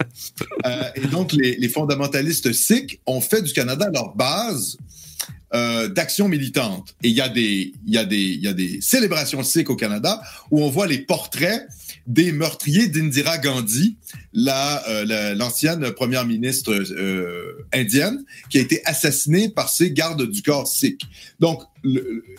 Euh, 0.64 0.82
et 0.96 1.06
donc, 1.06 1.32
les, 1.32 1.56
les, 1.56 1.68
fondamentalistes 1.68 2.52
sikhs 2.52 2.98
ont 3.06 3.20
fait 3.20 3.42
du 3.42 3.52
Canada 3.52 3.90
leur 3.92 4.14
base 4.14 4.78
euh, 5.52 5.88
d'action 5.88 6.28
militante. 6.28 6.94
Et 7.02 7.08
il 7.08 7.16
y, 7.16 7.40
y 7.90 8.40
y 8.40 8.46
a 8.48 8.52
des 8.52 8.80
célébrations 8.80 9.42
sikhs 9.42 9.68
au 9.68 9.76
Canada 9.76 10.22
où 10.50 10.62
on 10.62 10.70
voit 10.70 10.86
les 10.86 10.98
portraits 10.98 11.66
des 12.06 12.32
meurtriers 12.32 12.88
d'Indira 12.88 13.38
Gandhi, 13.38 13.96
euh, 14.36 15.34
l'ancienne 15.34 15.90
première 15.92 16.26
ministre 16.26 16.72
euh, 16.72 17.66
indienne, 17.72 18.24
qui 18.48 18.58
a 18.58 18.60
été 18.60 18.84
assassinée 18.84 19.48
par 19.48 19.68
ses 19.68 19.92
gardes 19.92 20.28
du 20.28 20.42
corps 20.42 20.66
sikh. 20.66 21.02
Donc, 21.38 21.62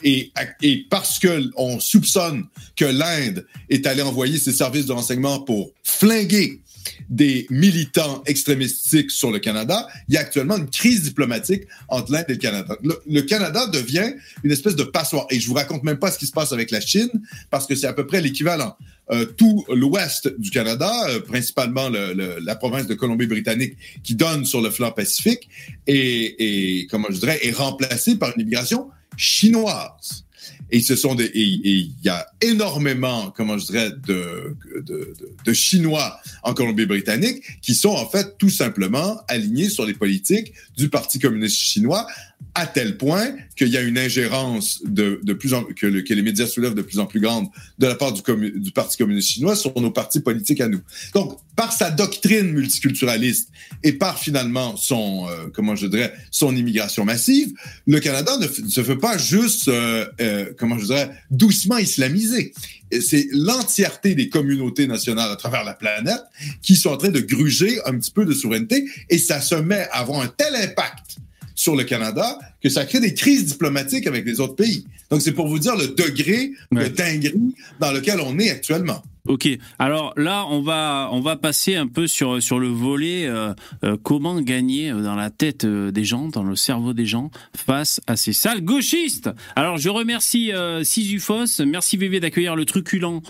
et, 0.04 0.32
et 0.62 0.86
parce 0.90 1.20
que 1.20 1.50
on 1.56 1.80
soupçonne 1.80 2.46
que 2.76 2.86
l'Inde 2.86 3.46
est 3.70 3.88
allée 3.88 4.02
envoyer 4.02 4.38
ses 4.38 4.52
services 4.52 4.86
de 4.86 4.94
renseignement 4.94 5.40
pour 5.42 5.72
flinguer 5.84 6.62
des 7.10 7.48
militants 7.50 8.24
extrémistiques 8.26 9.12
sur 9.12 9.32
le 9.32 9.40
Canada, 9.40 9.88
il 10.08 10.16
y 10.16 10.18
a 10.18 10.22
actuellement 10.22 10.58
une 10.58 10.70
crise 10.70 11.04
diplomatique 11.04 11.64
entre 11.88 12.12
l'Inde 12.12 12.26
et 12.30 12.34
le 12.34 12.38
Canada. 12.38 12.78
Le, 13.06 13.22
Canada 13.22 13.68
devient 13.68 14.14
une 14.44 14.52
espèce 14.52 14.76
de 14.76 14.84
passoire. 14.84 15.26
Et 15.30 15.40
je 15.40 15.48
vous 15.48 15.54
raconte 15.54 15.84
même 15.84 16.00
pas 16.00 16.12
ce 16.12 16.18
qui 16.18 16.28
se 16.28 16.32
passe 16.32 16.54
avec 16.54 16.72
la 16.72 16.82
Chine, 16.82 17.10
parce 17.50 17.68
que 17.68 17.76
c'est 17.76 17.88
à 17.88 17.94
peu 17.94 18.08
près 18.08 18.22
l'équivalent. 18.22 18.76
Euh, 19.12 19.26
tout 19.26 19.66
l'ouest 19.70 20.34
du 20.40 20.52
Canada, 20.52 20.92
euh, 21.10 21.20
principalement 21.20 21.90
le, 21.90 22.40
la 22.42 22.56
province 22.56 22.88
de 22.88 22.94
Colombie-Britannique, 22.94 23.76
qui 24.04 24.16
donne 24.16 24.46
sur 24.46 24.62
le 24.62 24.70
flanc 24.70 24.92
pacifique, 24.92 25.50
et, 25.88 26.88
comment 26.90 27.08
je 27.10 27.20
dirais, 27.20 27.40
est 27.44 27.52
remplacé 27.52 28.16
par 28.16 28.32
une 28.36 28.42
immigration 28.42 28.90
chinoise. 29.18 30.26
Et 30.72 30.82
ce 30.82 30.96
sont 30.96 31.16
des, 31.16 31.26
et 31.26 31.42
il 31.42 31.94
y 32.04 32.10
a 32.10 32.26
énormément, 32.42 33.32
comment 33.36 33.58
je 33.58 33.66
dirais, 33.66 33.92
de, 34.08 34.56
de, 34.82 35.14
de, 35.46 35.54
Chinois 35.54 36.18
en 36.44 36.54
Colombie-Britannique 36.54 37.44
qui 37.62 37.76
sont 37.76 37.90
en 37.90 38.10
fait 38.10 38.38
tout 38.38 38.50
simplement 38.50 39.22
alignés 39.28 39.70
sur 39.70 39.86
les 39.86 39.94
politiques 39.94 40.54
du 40.78 40.90
Parti 40.90 41.20
communiste 41.20 41.58
chinois 41.58 42.08
à 42.54 42.68
tel 42.68 42.98
point 42.98 43.34
qu'il 43.56 43.70
y 43.70 43.78
a 43.78 43.82
une 43.82 43.98
ingérence 43.98 44.82
de, 44.84 45.20
de 45.24 45.34
plus 45.34 45.54
en 45.54 45.64
que, 45.64 46.02
que, 46.02 46.14
les 46.14 46.22
médias 46.22 46.48
soulèvent 46.48 46.74
de 46.74 46.82
plus 46.82 47.00
en 47.00 47.06
plus 47.06 47.20
grande 47.20 47.48
de 47.80 47.88
la 47.88 47.96
part 47.96 48.12
du, 48.12 48.22
du 48.60 48.72
Parti 48.72 48.98
communiste 48.98 49.30
chinois 49.30 49.56
sur 49.56 49.80
nos 49.80 49.92
partis 49.92 50.20
politiques 50.20 50.60
à 50.60 50.68
nous. 50.68 50.82
Donc, 51.14 51.40
par 51.56 51.72
sa 51.72 51.92
doctrine 51.92 52.52
multiculturaliste 52.52 53.50
et 53.84 53.94
par 53.94 54.20
finalement 54.20 54.76
son, 54.76 55.28
euh, 55.30 55.48
comment 55.54 55.76
je 55.76 55.88
dirais, 55.88 56.14
son 56.30 56.56
immigration 56.56 57.06
massive, 57.06 57.54
le 57.88 58.00
Canada 58.00 58.38
ne, 58.38 58.48
se 58.48 58.84
fait 58.84 58.98
pas 58.98 59.18
juste, 59.18 59.68
euh, 59.68 60.06
euh, 60.20 60.52
comment 60.58 60.78
je 60.78 60.86
dirais, 60.86 61.12
doucement 61.30 61.78
islamisé. 61.78 62.54
C'est 63.00 63.28
l'entièreté 63.32 64.16
des 64.16 64.28
communautés 64.28 64.88
nationales 64.88 65.32
à 65.32 65.36
travers 65.38 65.64
la 65.64 65.74
planète 65.74 66.22
qui 66.62 66.76
sont 66.76 66.90
en 66.90 66.98
train 66.98 67.10
de 67.10 67.22
gruger 67.22 67.80
un 67.86 67.98
petit 67.98 68.12
peu 68.12 68.26
de 68.26 68.34
souveraineté 68.34 68.86
et 69.10 69.18
ça 69.18 69.40
se 69.40 69.56
met 69.56 69.88
à 69.92 70.00
avoir 70.00 70.22
un 70.22 70.28
tel 70.28 70.56
impact 70.56 71.18
sur 71.62 71.76
le 71.76 71.84
Canada 71.84 72.40
que 72.62 72.70
ça 72.70 72.86
crée 72.86 73.00
des 73.00 73.14
crises 73.14 73.46
diplomatiques 73.46 74.08
avec 74.08 74.26
les 74.26 74.40
autres 74.40 74.56
pays. 74.56 74.86
Donc, 75.12 75.22
c'est 75.22 75.32
pour 75.32 75.48
vous 75.48 75.60
dire 75.60 75.76
le 75.76 75.90
degré 75.90 76.52
de 76.72 76.88
dinguerie 76.88 77.56
dans 77.80 77.92
lequel 77.92 78.20
on 78.20 78.40
est 78.40 78.50
actuellement. 78.50 79.04
Ok. 79.28 79.48
Alors 79.78 80.14
là, 80.18 80.48
on 80.50 80.64
va 80.64 81.10
on 81.12 81.22
va 81.22 81.36
passer 81.36 81.76
un 81.76 81.86
peu 81.86 82.08
sur 82.08 82.42
sur 82.42 82.58
le 82.58 82.70
volet 82.70 83.28
euh, 83.28 83.54
euh, 83.84 83.96
comment 84.02 84.42
gagner 84.42 84.90
dans 84.90 85.14
la 85.14 85.30
tête 85.30 85.64
euh, 85.64 85.92
des 85.92 86.04
gens, 86.04 86.30
dans 86.30 86.42
le 86.42 86.56
cerveau 86.56 86.94
des 86.94 87.06
gens 87.06 87.30
face 87.56 88.02
à 88.08 88.18
ces 88.18 88.34
sales 88.34 88.62
gauchistes. 88.62 89.30
Alors 89.56 89.78
je 89.78 89.90
remercie 89.90 90.52
Sizufos, 90.82 91.64
merci 91.68 91.98
VV 91.98 92.20
d'accueillir 92.20 92.56
le 92.56 92.66
truculent 92.66 93.22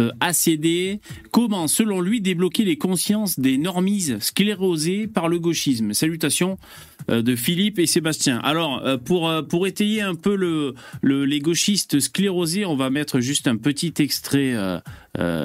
euh, 0.00 0.10
ACD. 0.20 1.00
Comment, 1.32 1.66
selon 1.66 2.00
lui, 2.00 2.20
débloquer 2.20 2.64
les 2.64 2.78
consciences 2.78 3.40
des 3.40 3.58
normises 3.58 4.18
sclérosées 4.20 5.08
par 5.08 5.28
le 5.28 5.40
gauchisme 5.40 5.92
Salutations 5.92 6.56
euh, 7.10 7.20
de 7.22 7.34
Philippe 7.34 7.78
et 7.78 7.86
Sébastien. 7.86 8.38
Alors, 8.38 8.84
euh, 8.84 8.96
pour, 8.96 9.30
pour 9.48 9.66
étayer 9.66 10.02
un 10.02 10.14
peu 10.14 10.36
le, 10.36 10.74
le, 11.02 11.24
les 11.24 11.40
gauchistes 11.40 11.98
sclérosés, 11.98 12.64
on 12.64 12.76
va 12.76 12.90
mettre 12.90 13.18
juste 13.20 13.48
un 13.48 13.56
petit 13.56 13.94
extrait 13.98 14.54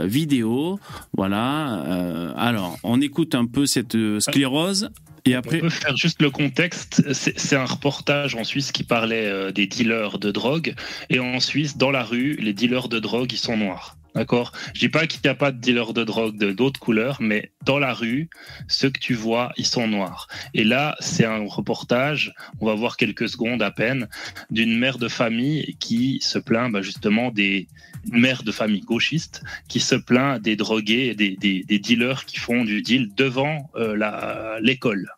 vidéo. 0.06 0.80
Voilà. 1.18 2.34
alors, 2.38 2.78
on 2.84 3.02
écoute 3.02 3.34
un 3.34 3.46
peu 3.46 3.66
cette 3.66 3.98
sclérose. 4.20 4.90
Et 5.26 5.34
après... 5.36 5.58
On 5.58 5.62
peut 5.62 5.70
faire 5.70 5.98
juste 5.98 6.22
le 6.22 6.30
contexte. 6.30 7.04
C'est 7.14 7.56
un 7.56 7.66
reportage 7.66 8.36
en 8.36 8.44
Suisse 8.44 8.72
qui 8.72 8.84
parlait 8.84 9.52
des 9.52 9.66
dealers 9.66 10.20
de 10.20 10.32
drogue. 10.32 10.76
Et 11.10 11.20
en 11.20 11.40
Suisse, 11.40 11.78
dans 11.78 11.92
la 11.92 12.04
rue, 12.04 12.36
les 12.36 12.54
dealers 12.54 12.88
de 12.88 13.00
drogue, 13.00 13.32
ils 13.32 13.38
sont 13.38 13.58
noirs. 13.58 13.98
D'accord 14.16 14.52
Je 14.74 14.80
dis 14.80 14.90
pas 14.90 15.08
qu'il 15.08 15.22
n'y 15.24 15.30
a 15.30 15.36
pas 15.36 15.52
de 15.52 15.60
dealers 15.60 15.94
de 15.94 16.04
drogue 16.04 16.38
de 16.38 16.52
d'autres 16.52 16.80
couleurs, 16.80 17.18
mais 17.20 17.52
dans 17.66 17.80
la 17.80 17.94
rue, 17.94 18.30
ceux 18.68 18.90
que 18.90 19.00
tu 19.00 19.16
vois, 19.16 19.52
ils 19.58 19.66
sont 19.66 19.88
noirs. 19.88 20.28
Et 20.54 20.64
là, 20.64 20.96
c'est 21.00 21.26
un 21.26 21.46
reportage, 21.48 22.34
on 22.60 22.68
va 22.68 22.76
voir 22.76 22.98
quelques 22.98 23.28
secondes 23.28 23.62
à 23.64 23.72
peine, 23.72 24.08
d'une 24.52 24.78
mère 24.78 24.98
de 24.98 25.08
famille 25.08 25.76
qui 25.80 26.20
se 26.22 26.38
plaint 26.38 26.72
bah, 26.72 26.82
justement 26.82 27.32
des 27.32 27.68
mères 28.12 28.44
de 28.44 28.52
famille 28.52 28.82
gauchistes 28.82 29.44
qui 29.68 29.80
se 29.80 29.96
plaint 29.96 30.42
des 30.42 30.56
drogués, 30.56 31.16
des, 31.16 31.36
des, 31.38 31.64
des 31.64 31.80
dealers 31.80 32.26
qui 32.26 32.38
font 32.38 32.64
du 32.64 32.82
deal 32.82 33.14
devant 33.16 33.72
euh, 33.76 34.60
l'école. 34.62 35.10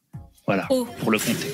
Voilà, 0.48 0.68
oh. 0.70 0.88
pour 1.00 1.12
le 1.12 1.18
compter. 1.18 1.52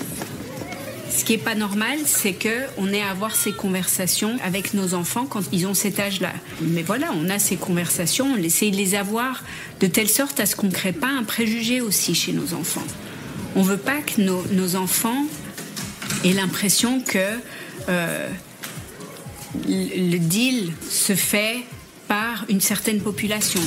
Ce 1.11 1.25
qui 1.25 1.33
est 1.33 1.37
pas 1.37 1.55
normal, 1.55 1.99
c'est 2.05 2.33
que 2.33 2.65
on 2.77 2.91
ait 2.93 3.01
à 3.01 3.09
avoir 3.09 3.35
ces 3.35 3.51
conversations 3.51 4.37
avec 4.43 4.73
nos 4.73 4.93
enfants 4.93 5.25
quand 5.25 5.43
ils 5.51 5.67
ont 5.67 5.73
cet 5.73 5.99
âge-là. 5.99 6.31
Mais 6.61 6.83
voilà, 6.83 7.11
on 7.15 7.29
a 7.29 7.37
ces 7.37 7.57
conversations, 7.57 8.33
on 8.33 8.37
essaie 8.37 8.71
de 8.71 8.77
les 8.77 8.95
avoir 8.95 9.43
de 9.81 9.87
telle 9.87 10.09
sorte 10.09 10.39
à 10.39 10.45
ce 10.45 10.55
qu'on 10.55 10.67
ne 10.67 10.71
crée 10.71 10.93
pas 10.93 11.09
un 11.09 11.23
préjugé 11.23 11.81
aussi 11.81 12.15
chez 12.15 12.31
nos 12.31 12.53
enfants. 12.53 12.85
On 13.55 13.61
veut 13.61 13.77
pas 13.77 13.99
que 13.99 14.21
nos, 14.21 14.75
enfants 14.77 15.25
aient 16.23 16.31
l'impression 16.31 17.01
que 17.01 17.19
euh, 17.89 18.29
le 19.67 20.17
deal 20.17 20.71
se 20.89 21.13
fait 21.13 21.57
par 22.07 22.45
une 22.47 22.61
certaine 22.61 23.01
population. 23.01 23.61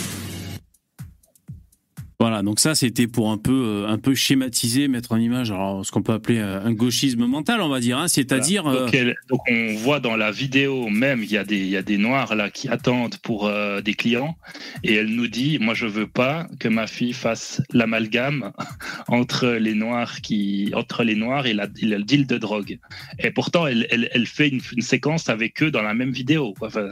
Voilà, 2.20 2.42
donc 2.42 2.60
ça 2.60 2.74
c'était 2.74 3.06
pour 3.06 3.30
un 3.30 3.38
peu 3.38 3.52
euh, 3.52 3.88
un 3.88 3.98
peu 3.98 4.14
schématiser, 4.14 4.88
mettre 4.88 5.12
en 5.12 5.16
image 5.16 5.50
alors 5.50 5.84
ce 5.84 5.90
qu'on 5.90 6.02
peut 6.02 6.12
appeler 6.12 6.38
un 6.38 6.72
gauchisme 6.72 7.26
mental, 7.26 7.60
on 7.60 7.68
va 7.68 7.80
dire, 7.80 7.98
hein, 7.98 8.08
c'est-à-dire 8.08 8.64
donc, 9.28 9.40
on 9.50 9.74
voit 9.74 10.00
dans 10.00 10.16
la 10.16 10.30
vidéo 10.30 10.88
même 10.88 11.22
il 11.22 11.30
y 11.30 11.36
a 11.36 11.44
des 11.44 11.58
il 11.58 11.68
y 11.68 11.76
a 11.76 11.82
des 11.82 11.98
noirs 11.98 12.34
là 12.34 12.50
qui 12.50 12.68
attendent 12.68 13.16
pour 13.18 13.50
des 13.84 13.94
clients 13.94 14.36
et 14.82 14.94
elle 14.94 15.08
nous 15.08 15.28
dit 15.28 15.58
moi 15.60 15.74
je 15.74 15.86
veux 15.86 16.06
pas 16.06 16.46
que 16.60 16.68
ma 16.68 16.86
fille 16.86 17.12
fasse 17.12 17.62
l'amalgame 17.72 18.52
entre 19.08 19.48
les 19.48 19.74
noirs 19.74 20.20
qui 20.20 20.72
entre 20.74 21.04
les 21.04 21.14
noirs 21.14 21.46
et, 21.46 21.54
la, 21.54 21.66
le 21.82 22.02
deal 22.02 22.26
de 22.26 22.38
drogue. 22.38 22.78
Et 23.18 23.30
pourtant 23.30 23.66
elle, 23.66 23.86
elle, 23.90 24.08
elle 24.12 24.26
fait 24.26 24.48
une, 24.48 24.60
une, 24.76 24.82
séquence 24.82 25.28
avec 25.28 25.62
eux 25.62 25.70
dans 25.70 25.82
la 25.82 25.94
même 25.94 26.10
vidéo. 26.12 26.54
Enfin, 26.60 26.90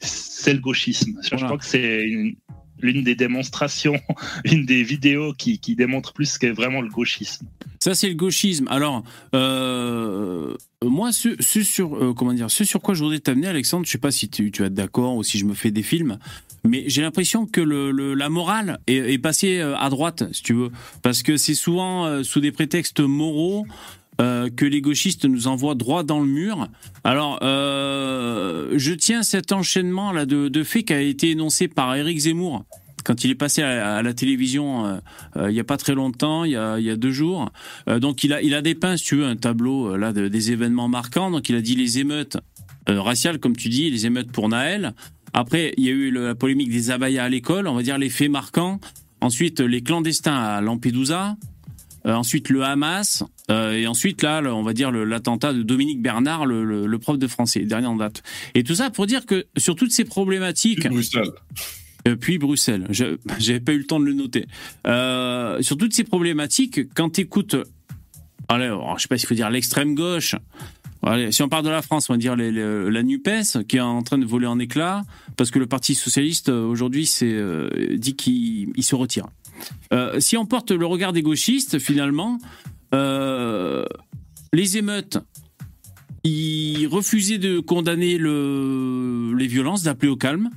c'est 0.00 0.52
le 0.52 0.60
gauchisme. 0.60 1.18
Je 1.22 1.36
crois 1.36 1.58
que 1.58 1.64
c'est 1.64 2.02
une, 2.04 2.36
l'une 2.82 3.02
des 3.02 3.14
démonstrations, 3.14 4.00
une 4.44 4.66
des 4.66 4.82
vidéos 4.82 5.32
qui, 5.32 5.58
qui 5.58 5.74
démontre 5.74 6.12
plus 6.12 6.26
ce 6.26 6.38
qu'est 6.38 6.50
vraiment 6.50 6.82
le 6.82 6.88
gauchisme. 6.88 7.46
Ça, 7.80 7.94
c'est 7.94 8.08
le 8.08 8.14
gauchisme. 8.14 8.68
Alors, 8.68 9.02
euh, 9.34 10.54
moi, 10.84 11.12
ce, 11.12 11.36
sur, 11.40 11.96
euh, 11.96 12.12
comment 12.12 12.32
dire, 12.32 12.50
ce 12.50 12.64
sur 12.64 12.80
quoi 12.80 12.94
je 12.94 13.02
voudrais 13.02 13.20
t'amener, 13.20 13.46
Alexandre, 13.46 13.86
je 13.86 13.90
sais 13.92 13.98
pas 13.98 14.10
si 14.10 14.28
tu, 14.28 14.50
tu 14.50 14.64
es 14.64 14.70
d'accord 14.70 15.16
ou 15.16 15.22
si 15.22 15.38
je 15.38 15.44
me 15.44 15.54
fais 15.54 15.70
des 15.70 15.82
films, 15.82 16.18
mais 16.64 16.84
j'ai 16.86 17.02
l'impression 17.02 17.46
que 17.46 17.60
le, 17.60 18.14
la 18.14 18.28
morale 18.28 18.78
est, 18.86 19.12
est, 19.12 19.18
passée 19.18 19.58
euh, 19.58 19.76
à 19.76 19.88
droite, 19.90 20.24
si 20.32 20.42
tu 20.42 20.52
veux, 20.52 20.70
parce 21.02 21.22
que 21.22 21.36
c'est 21.36 21.54
souvent 21.54 22.22
sous 22.22 22.40
des 22.40 22.52
prétextes 22.52 23.00
moraux. 23.00 23.66
Que 24.18 24.64
les 24.64 24.80
gauchistes 24.80 25.24
nous 25.24 25.48
envoient 25.48 25.74
droit 25.74 26.04
dans 26.04 26.20
le 26.20 26.26
mur. 26.26 26.68
Alors, 27.02 27.38
je 27.42 28.94
tiens 28.94 29.22
cet 29.22 29.52
enchaînement 29.52 30.12
là 30.12 30.26
de, 30.26 30.62
faits 30.62 30.86
qui 30.86 30.92
a 30.92 31.00
été 31.00 31.30
énoncé 31.30 31.66
par 31.66 31.94
Éric 31.96 32.18
Zemmour 32.18 32.64
quand 33.02 33.24
il 33.24 33.30
est 33.30 33.36
passé 33.36 33.62
à, 33.62 34.02
la 34.02 34.14
télévision 34.14 34.86
euh, 34.86 34.96
euh, 35.36 35.50
il 35.50 35.56
y 35.56 35.60
a 35.60 35.64
pas 35.64 35.76
très 35.76 35.94
longtemps, 35.94 36.44
il 36.44 36.52
y 36.52 36.56
a, 36.56 36.78
il 36.78 36.84
y 36.84 36.90
a 36.90 36.96
deux 36.96 37.10
jours. 37.10 37.50
Euh, 37.88 37.98
donc 37.98 38.24
il 38.24 38.32
a, 38.32 38.42
il 38.42 38.54
a 38.54 38.62
dépeint, 38.62 38.96
si 38.96 39.04
tu 39.04 39.16
veux, 39.16 39.26
un 39.26 39.36
tableau 39.36 39.96
là 39.96 40.12
des 40.12 40.52
événements 40.52 40.88
marquants. 40.88 41.30
Donc 41.30 41.48
il 41.48 41.56
a 41.56 41.60
dit 41.60 41.74
les 41.74 41.98
émeutes 41.98 42.38
raciales, 42.86 43.38
comme 43.38 43.56
tu 43.56 43.68
dis, 43.68 43.90
les 43.90 44.06
émeutes 44.06 44.32
pour 44.32 44.48
Naël. 44.48 44.94
Après, 45.32 45.72
il 45.78 45.84
y 45.84 45.88
a 45.88 45.92
eu 45.92 46.10
la 46.10 46.34
polémique 46.34 46.70
des 46.70 46.90
abayas 46.90 47.24
à 47.24 47.28
l'école, 47.28 47.66
on 47.66 47.74
va 47.74 47.82
dire 47.82 47.98
les 47.98 48.10
faits 48.10 48.30
marquants. 48.30 48.80
Ensuite, 49.20 49.60
les 49.60 49.82
clandestins 49.82 50.36
à 50.36 50.60
Lampedusa. 50.60 51.36
ensuite, 52.04 52.48
le 52.48 52.64
Hamas. 52.64 53.24
Et 53.52 53.86
ensuite, 53.86 54.22
là, 54.22 54.42
on 54.46 54.62
va 54.62 54.72
dire 54.72 54.90
l'attentat 54.90 55.52
de 55.52 55.62
Dominique 55.62 56.00
Bernard, 56.00 56.46
le, 56.46 56.86
le, 56.86 56.98
prof 56.98 57.18
de 57.18 57.26
français, 57.26 57.60
dernier 57.60 57.86
en 57.86 57.96
date. 57.96 58.22
Et 58.54 58.62
tout 58.64 58.74
ça 58.74 58.90
pour 58.90 59.06
dire 59.06 59.26
que 59.26 59.46
sur 59.56 59.76
toutes 59.76 59.92
ces 59.92 60.04
problématiques... 60.04 60.88
Bruxelles. 60.88 61.30
Euh, 62.08 62.16
puis 62.16 62.38
Bruxelles. 62.38 62.86
J'avais 62.90 63.60
pas 63.60 63.72
eu 63.72 63.78
le 63.78 63.86
temps 63.86 64.00
de 64.00 64.04
le 64.04 64.12
noter. 64.12 64.46
Euh, 64.86 65.62
sur 65.62 65.76
toutes 65.76 65.94
ces 65.94 66.04
problématiques, 66.04 66.92
quand 66.94 67.10
tu 67.10 67.22
écoutes, 67.22 67.56
allez, 68.48 68.74
je 68.96 69.02
sais 69.02 69.08
pas 69.08 69.18
s'il 69.18 69.28
faut 69.28 69.34
dire 69.34 69.50
l'extrême 69.50 69.94
gauche. 69.94 70.34
Allez, 71.04 71.32
si 71.32 71.42
on 71.42 71.48
parle 71.48 71.64
de 71.64 71.70
la 71.70 71.82
France, 71.82 72.10
on 72.10 72.14
va 72.14 72.18
dire 72.18 72.36
la 72.36 73.02
Nupes 73.02 73.64
qui 73.68 73.76
est 73.76 73.80
en 73.80 74.02
train 74.02 74.18
de 74.18 74.24
voler 74.24 74.46
en 74.46 74.58
éclats 74.58 75.02
parce 75.36 75.50
que 75.50 75.58
le 75.58 75.66
Parti 75.66 75.96
socialiste 75.96 76.48
euh, 76.48 76.64
aujourd'hui 76.64 77.06
c'est 77.06 77.36
dit 77.96 78.14
qu'il 78.14 78.72
se 78.82 78.94
retire. 78.94 79.26
si 80.18 80.36
on 80.36 80.46
porte 80.46 80.70
le 80.70 80.86
regard 80.86 81.12
des 81.12 81.22
gauchistes, 81.22 81.78
finalement, 81.78 82.38
les 82.92 84.76
émeutes, 84.76 85.18
ils 86.24 86.86
refusaient 86.86 87.38
de 87.38 87.60
condamner 87.60 88.18
le, 88.18 89.34
les 89.36 89.46
violences, 89.46 89.82
d'appeler 89.82 90.10
au 90.10 90.16
calme. 90.16 90.50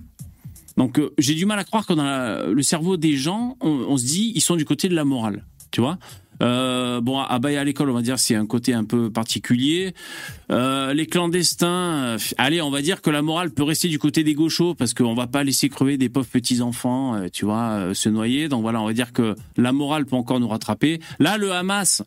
Donc 0.78 1.00
euh, 1.00 1.14
j'ai 1.18 1.36
du 1.36 1.46
mal 1.46 1.58
à 1.60 1.64
croire 1.64 1.86
que 1.86 1.94
dans 1.94 2.54
le 2.54 2.62
cerveau 2.62 2.98
des 2.98 3.16
gens, 3.16 3.58
on, 3.62 3.98
se 3.98 4.06
dit 4.06 4.32
ils 4.36 4.42
sont 4.42 4.56
du 4.56 4.66
côté 4.66 4.90
de 4.90 4.96
la 4.96 5.06
morale, 5.06 5.46
tu 5.72 5.82
vois. 5.82 5.98
Euh, 6.44 7.00
bon, 7.00 7.18
à 7.18 7.40
Baye 7.40 7.56
à 7.56 7.64
l'école, 7.64 7.90
on 7.90 7.94
va 7.94 8.02
dire 8.02 8.20
c'est 8.20 8.36
un 8.36 8.46
côté 8.46 8.74
un 8.74 8.84
peu 8.84 9.10
particulier. 9.10 9.94
Euh, 10.52 10.94
les 10.94 11.08
clandestins, 11.08 12.18
allez, 12.38 12.62
on 12.62 12.70
va 12.70 12.82
dire 12.82 13.02
que 13.02 13.10
la 13.10 13.22
morale 13.22 13.52
peut 13.52 13.64
rester 13.64 13.88
du 13.88 14.00
côté 14.00 14.26
des 14.26 14.34
gauchos 14.34 14.76
parce 14.76 14.94
qu'on 14.94 15.16
va 15.16 15.28
pas 15.28 15.46
laisser 15.46 15.70
crever 15.70 15.98
des 15.98 16.10
pauvres 16.10 16.28
petits 16.28 16.62
enfants, 16.62 17.18
tu 17.32 17.46
vois, 17.46 17.94
se 17.94 18.10
noyer. 18.10 18.50
Donc 18.50 18.64
voilà, 18.64 18.82
on 18.82 18.86
va 18.86 18.94
dire 18.94 19.14
que 19.14 19.36
la 19.56 19.72
morale 19.72 20.06
peut 20.06 20.18
encore 20.18 20.42
nous 20.42 20.50
rattraper. 20.50 21.00
Là, 21.20 21.38
le 21.38 21.54
Hamas, 21.54 22.04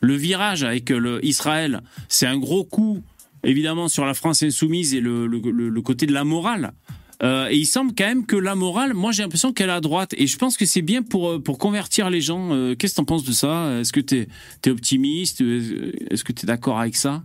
le 0.00 0.14
virage 0.14 0.62
avec 0.62 0.90
le 0.90 1.24
Israël, 1.24 1.80
c'est 2.08 2.26
un 2.26 2.38
gros 2.38 2.64
coup 2.64 3.02
évidemment 3.44 3.88
sur 3.88 4.04
la 4.04 4.14
France 4.14 4.42
insoumise 4.42 4.94
et 4.94 5.00
le, 5.00 5.80
côté 5.82 6.06
de 6.06 6.12
la 6.12 6.24
morale. 6.24 6.72
Euh, 7.20 7.48
et 7.48 7.56
il 7.56 7.66
semble 7.66 7.94
quand 7.98 8.06
même 8.06 8.26
que 8.26 8.36
la 8.36 8.54
morale, 8.54 8.94
moi 8.94 9.10
j'ai 9.10 9.22
l'impression 9.22 9.52
qu'elle 9.52 9.70
est 9.70 9.72
à 9.72 9.80
droite. 9.80 10.14
Et 10.16 10.28
je 10.28 10.38
pense 10.38 10.56
que 10.56 10.66
c'est 10.66 10.82
bien 10.82 11.02
pour, 11.02 11.30
euh, 11.30 11.38
pour 11.40 11.58
convertir 11.58 12.10
les 12.10 12.20
gens. 12.20 12.52
Euh, 12.52 12.76
qu'est-ce 12.76 12.92
que 12.92 12.96
tu 12.96 13.00
en 13.00 13.04
penses 13.04 13.24
de 13.24 13.32
ça? 13.32 13.80
Est-ce 13.80 13.92
que 13.92 14.00
tu 14.00 14.18
es, 14.18 14.28
es, 14.64 14.70
optimiste 14.70 15.40
Est-ce 15.40 16.22
que 16.22 16.32
tu 16.32 16.44
es 16.44 16.46
d'accord 16.46 16.78
avec 16.78 16.94
ça? 16.94 17.22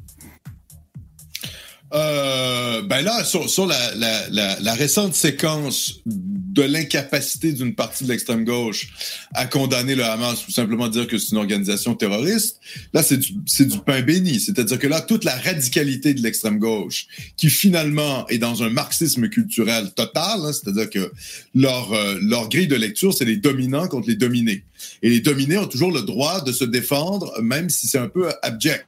Euh, 1.94 2.82
ben 2.82 3.02
là, 3.02 3.24
sur, 3.24 3.50
sur 3.50 3.68
la, 3.68 3.96
la, 3.96 4.30
la, 4.30 4.60
la, 4.60 4.74
récente 4.74 5.14
séquence 5.14 6.02
de 6.06 6.64
l'incapacité 6.64 7.52
d'une 7.52 7.76
partie 7.76 8.04
de 8.04 8.10
l'extrême 8.10 8.46
gauche 8.46 8.90
à 9.34 9.46
condamner 9.46 9.94
le 9.94 10.04
Hamas, 10.04 10.48
ou 10.48 10.52
simplement 10.52 10.88
dire 10.88 11.08
que 11.08 11.20
c'est 11.20 11.32
une 11.32 11.38
organisation 11.38 11.94
terroriste, 11.94 12.60
là, 12.94 13.04
c'est 13.04 13.18
du, 13.18 13.34
du 13.34 13.80
pain 13.86 14.02
béni. 14.02 14.40
C'est-à-dire 14.40 14.80
que 14.80 14.88
là, 14.88 15.02
toute 15.02 15.24
la 15.24 15.36
radicalité 15.36 16.16
de 16.16 16.22
l'extrême 16.22 16.58
gauche, 16.58 17.08
qui 17.38 17.50
finalement 17.50 18.28
est 18.28 18.40
dans 18.40 18.64
un 18.64 18.70
marxisme 18.70 19.30
culturel 19.30 19.92
total, 19.92 20.40
hein, 20.44 20.52
c'est-à-dire 20.52 20.90
que 20.90 21.12
leur, 21.54 21.94
euh, 21.94 22.18
leur 22.22 22.50
grille 22.50 22.68
de 22.68 22.76
lecture, 22.76 23.14
c'est 23.14 23.26
les 23.26 23.38
dominants 23.38 23.88
contre 23.88 24.08
les 24.08 24.16
dominés. 24.16 24.64
Et 25.02 25.10
les 25.10 25.20
dominés 25.20 25.58
ont 25.58 25.68
toujours 25.68 25.92
le 25.92 26.02
droit 26.02 26.42
de 26.42 26.52
se 26.52 26.64
défendre, 26.64 27.42
même 27.42 27.70
si 27.70 27.88
c'est 27.88 27.98
un 27.98 28.08
peu 28.08 28.32
abject. 28.42 28.88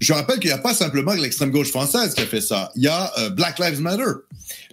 Je 0.00 0.12
rappelle 0.12 0.38
qu'il 0.38 0.48
n'y 0.48 0.54
a 0.54 0.58
pas 0.58 0.74
simplement 0.74 1.12
l'extrême 1.14 1.50
gauche 1.50 1.70
française 1.70 2.14
qui 2.14 2.22
a 2.22 2.26
fait 2.26 2.40
ça. 2.40 2.70
Il 2.76 2.82
y 2.82 2.88
a 2.88 3.12
euh, 3.18 3.30
Black 3.30 3.58
Lives 3.58 3.80
Matter. 3.80 4.10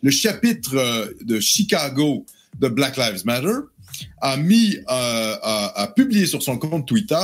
Le 0.02 0.12
chapitre 0.12 0.76
euh, 0.76 1.08
de 1.22 1.40
Chicago 1.40 2.26
de 2.60 2.68
Black 2.68 2.98
Lives 2.98 3.26
Matter 3.26 3.60
a 4.22 4.38
mis, 4.38 4.78
euh, 4.78 5.36
a, 5.42 5.92
publié 5.96 6.26
sur 6.26 6.42
son 6.42 6.58
compte 6.58 6.88
Twitter 6.88 7.16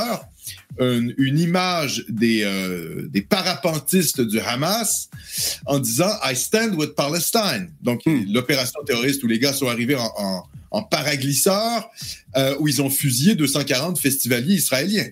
une, 0.80 1.39
image 1.39 2.06
des, 2.08 2.45
des 3.10 3.22
parapentistes 3.22 4.22
du 4.22 4.39
Hamas 4.39 5.10
en 5.66 5.80
disant 5.80 6.12
I 6.24 6.36
stand 6.36 6.76
with 6.76 6.93
Palestine. 6.95 7.72
Donc 7.82 8.06
hmm. 8.06 8.32
l'opération 8.32 8.80
terroriste 8.86 9.24
où 9.24 9.28
les 9.28 9.39
gars 9.39 9.54
sont 9.54 9.68
arrivés 9.68 9.95
en, 9.95 10.12
en, 10.18 10.43
en 10.72 10.84
paraglisseur 10.84 11.89
où 12.60 12.68
ils 12.68 12.82
ont 12.82 12.89
fusillé 12.89 13.36
240 13.36 14.00
festivaliers 14.00 14.56
israéliens. 14.56 15.08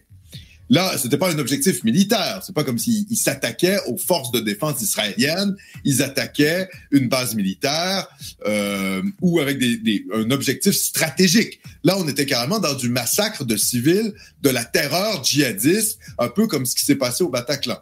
Là, 0.69 0.97
c'était 0.97 1.17
pas 1.17 1.31
un 1.31 1.37
objectif 1.37 1.83
militaire. 1.83 2.41
C'est 2.45 2.55
pas 2.55 2.63
comme 2.63 2.77
s'ils 2.77 3.05
s'attaquaient 3.15 3.79
aux 3.87 3.97
forces 3.97 4.31
de 4.31 4.39
défense 4.39 4.81
israéliennes. 4.81 5.55
Ils 5.83 6.01
attaquaient 6.01 6.69
une 6.91 7.07
base 7.07 7.35
militaire 7.35 8.07
euh, 8.47 9.01
ou 9.21 9.39
avec 9.39 9.59
des, 9.59 9.77
des, 9.77 10.05
un 10.13 10.31
objectif 10.31 10.73
stratégique. 10.73 11.59
Là, 11.83 11.95
on 11.97 12.07
était 12.07 12.25
carrément 12.25 12.59
dans 12.59 12.73
du 12.73 12.89
massacre 12.89 13.45
de 13.45 13.55
civils, 13.57 14.13
de 14.41 14.49
la 14.49 14.65
terreur 14.65 15.23
djihadiste, 15.23 15.99
un 16.17 16.29
peu 16.29 16.47
comme 16.47 16.65
ce 16.65 16.75
qui 16.75 16.83
s'est 16.83 16.95
passé 16.95 17.23
au 17.23 17.29
Bataclan. 17.29 17.77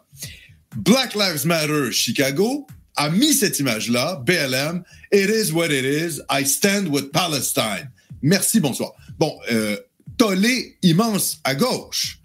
Black 0.76 1.14
Lives 1.14 1.46
Matter 1.46 1.92
Chicago 1.92 2.66
a 2.96 3.10
mis 3.10 3.32
cette 3.32 3.58
image-là, 3.58 4.22
BLM, 4.26 4.82
It 5.12 5.30
is 5.30 5.52
what 5.52 5.70
it 5.70 5.84
is, 5.84 6.20
I 6.28 6.44
stand 6.44 6.88
with 6.88 7.12
Palestine. 7.12 7.90
Merci, 8.22 8.60
bonsoir. 8.60 8.92
Bon, 9.18 9.38
euh, 9.50 9.76
tollé 10.16 10.76
immense 10.82 11.40
à 11.44 11.54
gauche. 11.54 12.20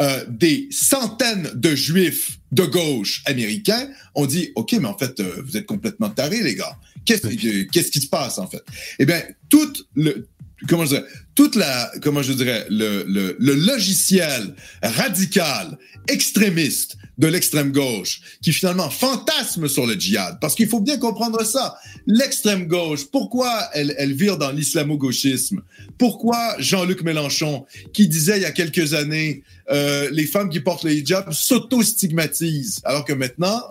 Euh, 0.00 0.24
des 0.28 0.68
centaines 0.70 1.50
de 1.54 1.74
juifs 1.74 2.38
de 2.52 2.64
gauche 2.64 3.22
américains 3.24 3.88
ont 4.14 4.26
dit 4.26 4.50
OK, 4.56 4.72
mais 4.72 4.86
en 4.86 4.98
fait, 4.98 5.18
euh, 5.20 5.42
vous 5.44 5.56
êtes 5.56 5.66
complètement 5.66 6.10
tarés, 6.10 6.42
les 6.42 6.54
gars. 6.54 6.78
Qu'est-ce, 7.04 7.28
qu'est-ce 7.70 7.90
qui 7.90 8.00
se 8.00 8.08
passe, 8.08 8.38
en 8.38 8.46
fait? 8.46 8.62
Eh 8.98 9.06
bien, 9.06 9.22
tout 9.48 9.72
le, 9.94 10.28
comment 10.68 10.84
je 10.84 10.90
dirais, 10.90 11.04
toute 11.34 11.54
la, 11.56 11.92
comment 12.02 12.22
je 12.22 12.32
dirais, 12.32 12.66
le, 12.70 13.04
le, 13.06 13.36
le 13.38 13.54
logiciel 13.54 14.54
radical, 14.82 15.78
extrémiste 16.08 16.96
de 17.18 17.26
l'extrême 17.26 17.72
gauche, 17.72 18.20
qui 18.42 18.52
finalement 18.52 18.90
fantasme 18.90 19.68
sur 19.68 19.86
le 19.86 19.94
djihad, 19.94 20.38
parce 20.40 20.54
qu'il 20.54 20.68
faut 20.68 20.80
bien 20.80 20.98
comprendre 20.98 21.44
ça. 21.44 21.76
L'extrême 22.06 22.66
gauche, 22.66 23.06
pourquoi 23.10 23.50
elle, 23.72 23.94
elle 23.98 24.12
vire 24.12 24.36
dans 24.36 24.50
l'islamo-gauchisme? 24.50 25.60
Pourquoi 25.98 26.56
Jean-Luc 26.58 27.02
Mélenchon, 27.02 27.64
qui 27.92 28.08
disait 28.08 28.38
il 28.38 28.42
y 28.42 28.46
a 28.46 28.50
quelques 28.50 28.94
années, 28.94 29.42
euh, 29.70 30.10
les 30.12 30.26
femmes 30.26 30.50
qui 30.50 30.60
portent 30.60 30.84
le 30.84 30.92
hijab 30.92 31.32
s'auto-stigmatisent, 31.32 32.80
alors 32.84 33.04
que 33.04 33.14
maintenant, 33.14 33.62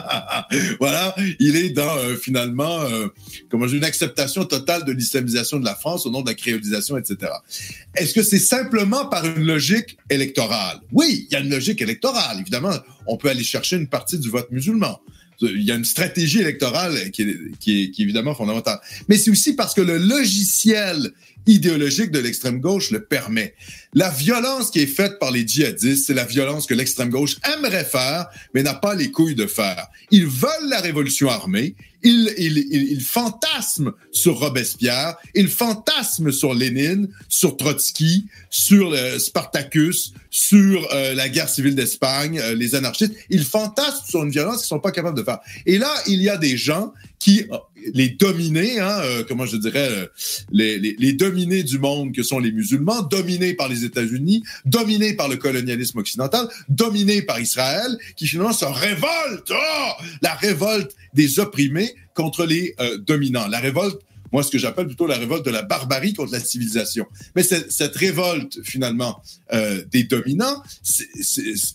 voilà, 0.80 1.14
il 1.38 1.56
est 1.56 1.70
dans 1.70 1.96
euh, 1.96 2.16
finalement, 2.16 2.82
euh, 2.82 3.08
comment 3.48 3.66
une 3.66 3.84
acceptation 3.84 4.44
totale 4.44 4.84
de 4.84 4.92
l'islamisation 4.92 5.60
de 5.60 5.64
la 5.64 5.74
France 5.74 6.06
au 6.06 6.10
nom 6.10 6.22
de 6.22 6.28
la 6.28 6.34
créolisation, 6.34 6.96
etc. 6.96 7.32
Est-ce 7.94 8.14
que 8.14 8.22
c'est 8.22 8.38
simplement 8.38 9.06
par 9.06 9.24
une 9.24 9.44
logique 9.44 9.96
électorale? 10.10 10.80
Oui, 10.92 11.26
il 11.28 11.32
y 11.32 11.36
a 11.36 11.40
une 11.40 11.50
logique 11.50 11.80
électorale. 11.82 12.40
Évidemment, 12.40 12.61
on 13.06 13.16
peut 13.16 13.28
aller 13.28 13.44
chercher 13.44 13.76
une 13.76 13.88
partie 13.88 14.18
du 14.18 14.28
vote 14.30 14.50
musulman 14.50 15.00
il 15.42 15.62
y 15.62 15.72
a 15.72 15.74
une 15.74 15.84
stratégie 15.84 16.40
électorale 16.40 17.10
qui 17.10 17.22
est, 17.22 18.00
évidemment 18.00 18.34
fondamentale. 18.34 18.78
Mais 19.08 19.16
c'est 19.16 19.30
aussi 19.30 19.54
parce 19.54 19.74
que 19.74 19.80
le 19.80 19.98
logiciel 19.98 21.12
idéologique 21.46 22.10
de 22.10 22.18
l'extrême 22.18 22.60
gauche 22.60 22.90
le 22.90 23.04
permet. 23.04 23.54
La 23.94 24.10
violence 24.10 24.70
qui 24.70 24.80
est 24.80 24.86
faite 24.86 25.18
par 25.18 25.30
les 25.30 25.46
djihadistes, 25.46 26.06
c'est 26.06 26.14
la 26.14 26.24
violence 26.24 26.66
que 26.66 26.74
l'extrême 26.74 27.10
gauche 27.10 27.36
aimerait 27.54 27.84
faire, 27.84 28.26
mais 28.54 28.62
n'a 28.62 28.74
pas 28.74 28.94
les 28.94 29.10
couilles 29.10 29.34
de 29.34 29.46
faire. 29.46 29.88
Ils 30.10 30.26
veulent 30.26 30.68
la 30.68 30.80
révolution 30.80 31.28
armée, 31.28 31.74
ils, 32.02 32.34
ils, 32.36 32.58
ils, 32.92 33.00
fantasment 33.00 33.92
sur 34.10 34.38
Robespierre, 34.38 35.16
ils 35.34 35.48
fantasment 35.48 36.32
sur 36.32 36.52
Lénine, 36.54 37.08
sur 37.28 37.56
Trotsky, 37.56 38.26
sur 38.50 38.90
le 38.90 39.18
Spartacus, 39.18 40.12
sur 40.30 40.88
euh, 40.92 41.14
la 41.14 41.28
guerre 41.28 41.48
civile 41.48 41.74
d'Espagne, 41.74 42.40
euh, 42.40 42.54
les 42.54 42.74
anarchistes. 42.74 43.14
Ils 43.30 43.44
fantasment 43.44 44.06
sur 44.08 44.22
une 44.24 44.30
violence 44.30 44.58
qu'ils 44.58 44.68
sont 44.68 44.80
pas 44.80 44.90
capables 44.90 45.16
de 45.16 45.22
faire. 45.22 45.38
Et 45.66 45.78
là, 45.78 45.92
il 46.06 46.20
y 46.22 46.28
a 46.28 46.36
des 46.36 46.56
gens 46.56 46.92
qui 47.18 47.46
les 47.94 48.10
dominés, 48.10 48.78
hein, 48.78 49.00
euh, 49.02 49.24
comment 49.26 49.46
je 49.46 49.56
dirais, 49.56 49.88
euh, 49.90 50.06
les, 50.50 50.78
les, 50.78 50.96
les, 50.98 51.12
dominés 51.12 51.62
du 51.62 51.78
monde 51.78 52.12
que 52.12 52.22
sont 52.22 52.38
les 52.38 52.52
musulmans, 52.52 53.02
dominés 53.02 53.54
par 53.54 53.68
les 53.68 53.84
États-Unis, 53.84 54.42
dominés 54.64 55.14
par 55.14 55.28
le 55.28 55.36
colonialisme 55.36 55.98
occidental, 55.98 56.48
dominés 56.68 57.22
par 57.22 57.40
Israël, 57.40 57.96
qui 58.16 58.26
finalement 58.26 58.52
se 58.52 58.64
révoltent, 58.64 59.50
oh, 59.50 60.02
la 60.22 60.34
révolte 60.34 60.94
des 61.14 61.38
opprimés 61.38 61.94
contre 62.14 62.44
les 62.44 62.74
euh, 62.80 62.98
dominants, 62.98 63.48
la 63.48 63.58
révolte 63.58 64.00
moi, 64.32 64.42
ce 64.42 64.50
que 64.50 64.58
j'appelle 64.58 64.86
plutôt 64.86 65.06
la 65.06 65.16
révolte 65.16 65.44
de 65.44 65.50
la 65.50 65.62
barbarie 65.62 66.14
contre 66.14 66.32
la 66.32 66.40
civilisation. 66.40 67.06
Mais 67.36 67.42
cette, 67.42 67.96
révolte, 67.96 68.58
finalement, 68.64 69.22
euh, 69.52 69.82
des 69.90 70.04
dominants 70.04 70.62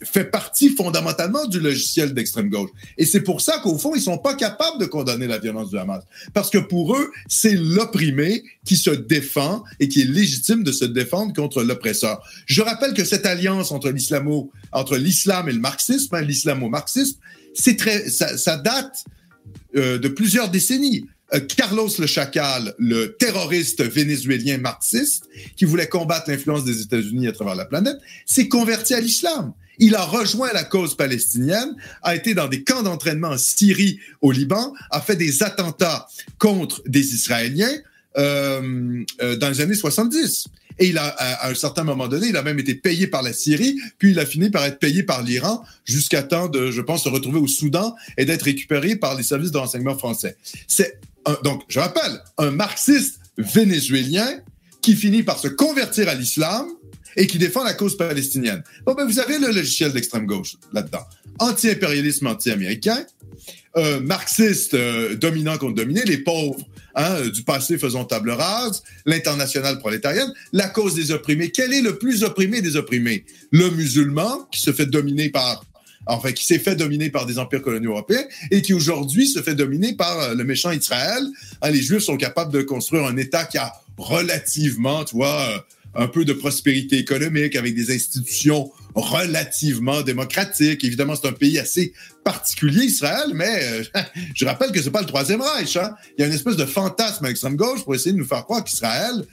fait 0.03 0.25
partie 0.25 0.69
fondamentalement 0.69 1.45
du 1.45 1.59
logiciel 1.59 2.13
d'extrême 2.13 2.49
gauche. 2.49 2.71
Et 2.97 3.05
c'est 3.05 3.21
pour 3.21 3.41
ça 3.41 3.59
qu'au 3.59 3.77
fond, 3.77 3.93
ils 3.95 4.01
sont 4.01 4.17
pas 4.17 4.35
capables 4.35 4.79
de 4.79 4.85
condamner 4.85 5.27
la 5.27 5.37
violence 5.37 5.69
du 5.69 5.77
Hamas. 5.77 6.03
Parce 6.33 6.49
que 6.49 6.57
pour 6.57 6.95
eux, 6.95 7.11
c'est 7.27 7.55
l'opprimé 7.55 8.43
qui 8.65 8.75
se 8.75 8.89
défend 8.89 9.63
et 9.79 9.87
qui 9.87 10.01
est 10.01 10.05
légitime 10.05 10.63
de 10.63 10.71
se 10.71 10.85
défendre 10.85 11.33
contre 11.33 11.63
l'oppresseur. 11.63 12.21
Je 12.45 12.61
rappelle 12.61 12.93
que 12.93 13.05
cette 13.05 13.25
alliance 13.25 13.71
entre 13.71 13.89
l'islamo, 13.89 14.51
entre 14.71 14.97
l'islam 14.97 15.47
et 15.47 15.53
le 15.53 15.59
marxisme, 15.59 16.15
hein, 16.15 16.21
l'islamo-marxisme, 16.21 17.17
c'est 17.53 17.77
très, 17.77 18.09
ça, 18.09 18.37
ça 18.37 18.57
date 18.57 19.05
euh, 19.75 19.97
de 19.97 20.07
plusieurs 20.07 20.49
décennies. 20.49 21.05
Euh, 21.33 21.39
Carlos 21.39 21.89
le 21.99 22.07
Chacal, 22.07 22.73
le 22.77 23.15
terroriste 23.17 23.83
vénézuélien 23.83 24.57
marxiste 24.57 25.27
qui 25.55 25.65
voulait 25.65 25.87
combattre 25.87 26.29
l'influence 26.29 26.63
des 26.63 26.81
États-Unis 26.81 27.27
à 27.27 27.31
travers 27.31 27.55
la 27.55 27.65
planète, 27.65 27.97
s'est 28.25 28.47
converti 28.47 28.93
à 28.93 28.99
l'islam. 28.99 29.53
Il 29.79 29.95
a 29.95 30.03
rejoint 30.03 30.51
la 30.53 30.63
cause 30.63 30.95
palestinienne, 30.95 31.75
a 32.01 32.15
été 32.15 32.33
dans 32.33 32.47
des 32.47 32.63
camps 32.63 32.81
d'entraînement 32.81 33.29
en 33.29 33.37
Syrie, 33.37 33.99
au 34.21 34.31
Liban, 34.31 34.73
a 34.89 35.01
fait 35.01 35.15
des 35.15 35.43
attentats 35.43 36.07
contre 36.39 36.81
des 36.87 37.13
Israéliens 37.13 37.75
euh, 38.17 39.03
euh, 39.21 39.35
dans 39.35 39.49
les 39.49 39.61
années 39.61 39.75
70. 39.75 40.47
Et 40.79 40.87
il 40.87 40.97
a, 40.97 41.07
à 41.07 41.49
un 41.49 41.55
certain 41.55 41.83
moment 41.83 42.07
donné, 42.07 42.27
il 42.27 42.37
a 42.37 42.43
même 42.43 42.59
été 42.59 42.75
payé 42.75 43.07
par 43.07 43.23
la 43.23 43.33
Syrie, 43.33 43.79
puis 43.97 44.11
il 44.11 44.19
a 44.19 44.25
fini 44.25 44.49
par 44.49 44.63
être 44.63 44.77
payé 44.77 45.03
par 45.03 45.23
l'Iran 45.23 45.63
jusqu'à 45.85 46.21
temps 46.21 46.47
de, 46.47 46.69
je 46.69 46.81
pense, 46.81 47.03
se 47.03 47.09
retrouver 47.09 47.39
au 47.39 47.47
Soudan 47.47 47.95
et 48.15 48.25
d'être 48.25 48.43
récupéré 48.43 48.95
par 48.95 49.15
les 49.15 49.23
services 49.23 49.51
de 49.51 49.57
renseignement 49.57 49.97
français. 49.97 50.37
C'est 50.67 50.99
donc, 51.43 51.63
je 51.67 51.79
rappelle, 51.79 52.21
un 52.37 52.51
marxiste 52.51 53.19
vénézuélien 53.37 54.39
qui 54.81 54.95
finit 54.95 55.23
par 55.23 55.39
se 55.39 55.47
convertir 55.47 56.09
à 56.09 56.15
l'islam 56.15 56.65
et 57.15 57.27
qui 57.27 57.37
défend 57.37 57.63
la 57.63 57.73
cause 57.73 57.97
palestinienne. 57.97 58.63
Bon, 58.85 58.93
ben, 58.93 59.05
vous 59.05 59.19
avez 59.19 59.39
le 59.39 59.47
logiciel 59.47 59.91
d'extrême 59.91 60.25
gauche 60.25 60.55
là-dedans. 60.71 61.03
Anti-impérialisme 61.39 62.27
anti-américain, 62.27 63.05
euh, 63.75 63.99
marxiste 63.99 64.73
euh, 64.73 65.15
dominant 65.15 65.57
contre 65.57 65.75
dominé, 65.75 66.03
les 66.05 66.19
pauvres 66.19 66.57
hein, 66.95 67.27
du 67.27 67.43
passé 67.43 67.77
faisant 67.77 68.05
table 68.05 68.31
rase, 68.31 68.83
l'international 69.05 69.79
prolétarienne, 69.79 70.31
la 70.53 70.67
cause 70.67 70.95
des 70.95 71.11
opprimés. 71.11 71.51
Quel 71.51 71.73
est 71.73 71.81
le 71.81 71.97
plus 71.97 72.23
opprimé 72.23 72.61
des 72.61 72.75
opprimés? 72.75 73.25
Le 73.51 73.69
musulman 73.71 74.47
qui 74.51 74.61
se 74.61 74.71
fait 74.71 74.85
dominer 74.85 75.29
par 75.29 75.63
enfin, 76.07 76.31
qui 76.31 76.45
s'est 76.45 76.59
fait 76.59 76.75
dominer 76.75 77.09
par 77.09 77.25
des 77.25 77.39
empires 77.39 77.61
coloniaux 77.61 77.91
européens 77.91 78.23
et 78.51 78.61
qui 78.61 78.73
aujourd'hui 78.73 79.27
se 79.27 79.41
fait 79.41 79.55
dominer 79.55 79.93
par 79.93 80.19
euh, 80.19 80.33
le 80.33 80.43
méchant 80.43 80.71
Israël. 80.71 81.23
Hein, 81.61 81.71
les 81.71 81.81
Juifs 81.81 82.03
sont 82.03 82.17
capables 82.17 82.51
de 82.51 82.61
construire 82.61 83.05
un 83.05 83.17
État 83.17 83.45
qui 83.45 83.57
a 83.57 83.73
relativement, 83.97 85.03
tu 85.03 85.15
vois, 85.15 85.41
euh, 85.49 85.59
un 85.95 86.07
peu 86.07 86.25
de 86.25 86.33
prospérité 86.33 86.97
économique 86.97 87.55
avec 87.55 87.73
des 87.73 87.93
institutions 87.93 88.71
relativement 88.93 90.01
démocratiques. 90.01 90.83
Évidemment, 90.83 91.15
c'est 91.15 91.27
un 91.27 91.33
pays 91.33 91.57
assez 91.59 91.93
particulier, 92.23 92.85
Israël, 92.85 93.31
mais 93.33 93.59
euh, 93.61 93.83
je 94.35 94.45
rappelle 94.45 94.71
que 94.71 94.81
c'est 94.81 94.91
pas 94.91 95.01
le 95.01 95.07
Troisième 95.07 95.41
Reich. 95.41 95.77
Hein. 95.77 95.95
Il 96.17 96.21
y 96.21 96.23
a 96.23 96.27
une 96.27 96.33
espèce 96.33 96.57
de 96.57 96.65
fantasme 96.65 97.25
à 97.25 97.29
l'extrême 97.29 97.55
gauche 97.55 97.83
pour 97.83 97.95
essayer 97.95 98.13
de 98.13 98.17
nous 98.17 98.25
faire 98.25 98.43
croire 98.43 98.63
qu'Israël, 98.63 99.25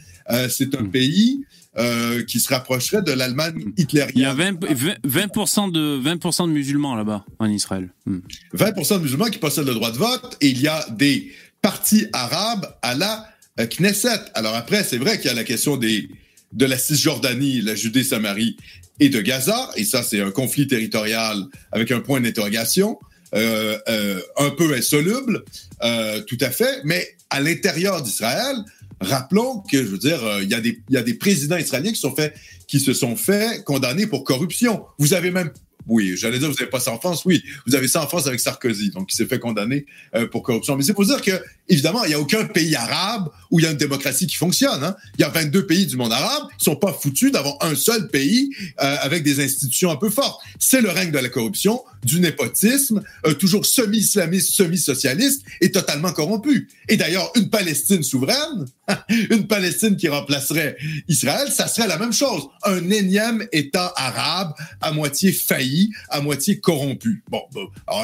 c'est 0.48 0.74
un 0.74 0.84
hmm. 0.84 0.90
pays 0.90 1.44
euh, 1.76 2.22
qui 2.24 2.40
se 2.40 2.48
rapprocherait 2.52 3.02
de 3.02 3.12
l'Allemagne 3.12 3.72
hitlérienne. 3.76 4.12
Il 4.16 4.22
y 4.22 4.24
a 4.24 4.34
20, 4.34 4.52
de, 4.60 4.98
20 5.04 6.46
de 6.46 6.52
musulmans 6.52 6.94
là-bas, 6.94 7.24
en 7.38 7.46
Israël. 7.50 7.90
20% 8.06 8.14
hmm. 8.14 8.98
de 8.98 9.02
musulmans 9.02 9.26
qui 9.26 9.38
possèdent 9.38 9.66
le 9.66 9.74
droit 9.74 9.90
de 9.90 9.98
vote 9.98 10.36
et 10.40 10.48
il 10.48 10.60
y 10.60 10.68
a 10.68 10.86
des 10.90 11.32
partis 11.62 12.06
arabes 12.12 12.66
à 12.82 12.94
la 12.94 13.26
Knesset. 13.66 14.20
Alors 14.34 14.54
après, 14.54 14.84
c'est 14.84 14.98
vrai 14.98 15.16
qu'il 15.18 15.26
y 15.26 15.30
a 15.30 15.34
la 15.34 15.44
question 15.44 15.76
des, 15.76 16.08
de 16.52 16.66
la 16.66 16.78
Cisjordanie, 16.78 17.60
la 17.60 17.74
Judée-Samarie 17.74 18.56
et 19.00 19.08
de 19.08 19.20
Gaza, 19.20 19.70
et 19.76 19.84
ça, 19.84 20.02
c'est 20.02 20.20
un 20.20 20.30
conflit 20.30 20.68
territorial 20.68 21.44
avec 21.72 21.90
un 21.90 22.00
point 22.00 22.20
d'interrogation. 22.20 22.98
Euh, 23.34 23.76
euh, 23.88 24.20
un 24.36 24.50
peu 24.50 24.72
insoluble, 24.74 25.42
euh, 25.82 26.20
tout 26.20 26.38
à 26.40 26.50
fait, 26.50 26.82
mais 26.84 27.04
à 27.30 27.40
l'intérieur 27.40 28.00
d'Israël, 28.00 28.54
Rappelons 29.00 29.62
que, 29.70 29.78
je 29.78 29.88
veux 29.88 29.98
dire, 29.98 30.24
euh, 30.24 30.42
il 30.42 30.50
y, 30.50 30.54
a 30.54 30.60
des, 30.60 30.80
y 30.90 30.96
a 30.96 31.02
des 31.02 31.14
présidents 31.14 31.56
israéliens 31.56 31.92
qui, 31.92 32.00
sont 32.00 32.14
fait, 32.14 32.34
qui 32.66 32.80
se 32.80 32.92
sont 32.92 33.16
fait 33.16 33.62
condamner 33.64 34.06
pour 34.06 34.24
corruption. 34.24 34.84
Vous 34.98 35.14
avez 35.14 35.30
même 35.30 35.50
oui, 35.86 36.14
j'allais 36.16 36.38
dire, 36.38 36.48
vous 36.48 36.54
n'avez 36.54 36.70
pas 36.70 36.80
ça 36.80 36.92
en 36.92 36.98
France. 36.98 37.24
Oui, 37.24 37.42
vous 37.66 37.74
avez 37.74 37.88
ça 37.88 38.02
en 38.02 38.06
France 38.06 38.26
avec 38.26 38.40
Sarkozy, 38.40 38.90
donc 38.90 39.12
il 39.12 39.16
s'est 39.16 39.26
fait 39.26 39.38
condamner 39.38 39.84
euh, 40.14 40.26
pour 40.26 40.42
corruption. 40.42 40.76
Mais 40.76 40.82
c'est 40.82 40.94
pour 40.94 41.04
dire 41.04 41.20
que, 41.20 41.32
évidemment, 41.68 42.04
il 42.04 42.08
n'y 42.08 42.14
a 42.14 42.20
aucun 42.20 42.44
pays 42.46 42.74
arabe 42.74 43.28
où 43.50 43.60
il 43.60 43.64
y 43.64 43.66
a 43.66 43.70
une 43.70 43.76
démocratie 43.76 44.26
qui 44.26 44.36
fonctionne. 44.36 44.82
Hein. 44.82 44.96
Il 45.18 45.20
y 45.20 45.24
a 45.24 45.28
22 45.28 45.66
pays 45.66 45.86
du 45.86 45.96
monde 45.96 46.12
arabe 46.12 46.48
qui 46.58 46.64
sont 46.64 46.76
pas 46.76 46.92
foutus 46.92 47.32
d'avoir 47.32 47.56
un 47.60 47.74
seul 47.74 48.08
pays 48.08 48.50
euh, 48.82 48.96
avec 49.00 49.22
des 49.22 49.44
institutions 49.44 49.90
un 49.90 49.96
peu 49.96 50.08
fortes. 50.08 50.40
C'est 50.58 50.80
le 50.80 50.88
règne 50.88 51.10
de 51.10 51.18
la 51.18 51.28
corruption, 51.28 51.82
du 52.02 52.20
népotisme, 52.20 53.02
euh, 53.26 53.34
toujours 53.34 53.66
semi-islamiste, 53.66 54.52
semi-socialiste 54.52 55.42
et 55.60 55.70
totalement 55.70 56.12
corrompu. 56.12 56.68
Et 56.88 56.96
d'ailleurs, 56.96 57.30
une 57.36 57.50
Palestine 57.50 58.02
souveraine, 58.02 58.64
une 59.30 59.46
Palestine 59.46 59.96
qui 59.96 60.08
remplacerait 60.08 60.76
Israël, 61.08 61.50
ça 61.50 61.66
serait 61.66 61.88
la 61.88 61.98
même 61.98 62.12
chose. 62.12 62.48
Un 62.64 62.90
énième 62.90 63.46
État 63.52 63.92
arabe 63.96 64.54
à 64.80 64.92
moitié 64.92 65.32
failli, 65.32 65.90
à 66.08 66.20
moitié 66.20 66.60
corrompu. 66.60 67.22
Bon, 67.30 67.42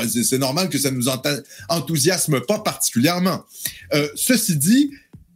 c'est 0.08 0.38
normal 0.38 0.68
que 0.68 0.78
ça 0.78 0.90
ne 0.90 0.96
nous 0.96 1.08
enthousiasme 1.68 2.40
pas 2.40 2.60
particulièrement. 2.60 3.44
Euh, 3.94 4.08
ceci 4.14 4.56
dit, 4.56 4.90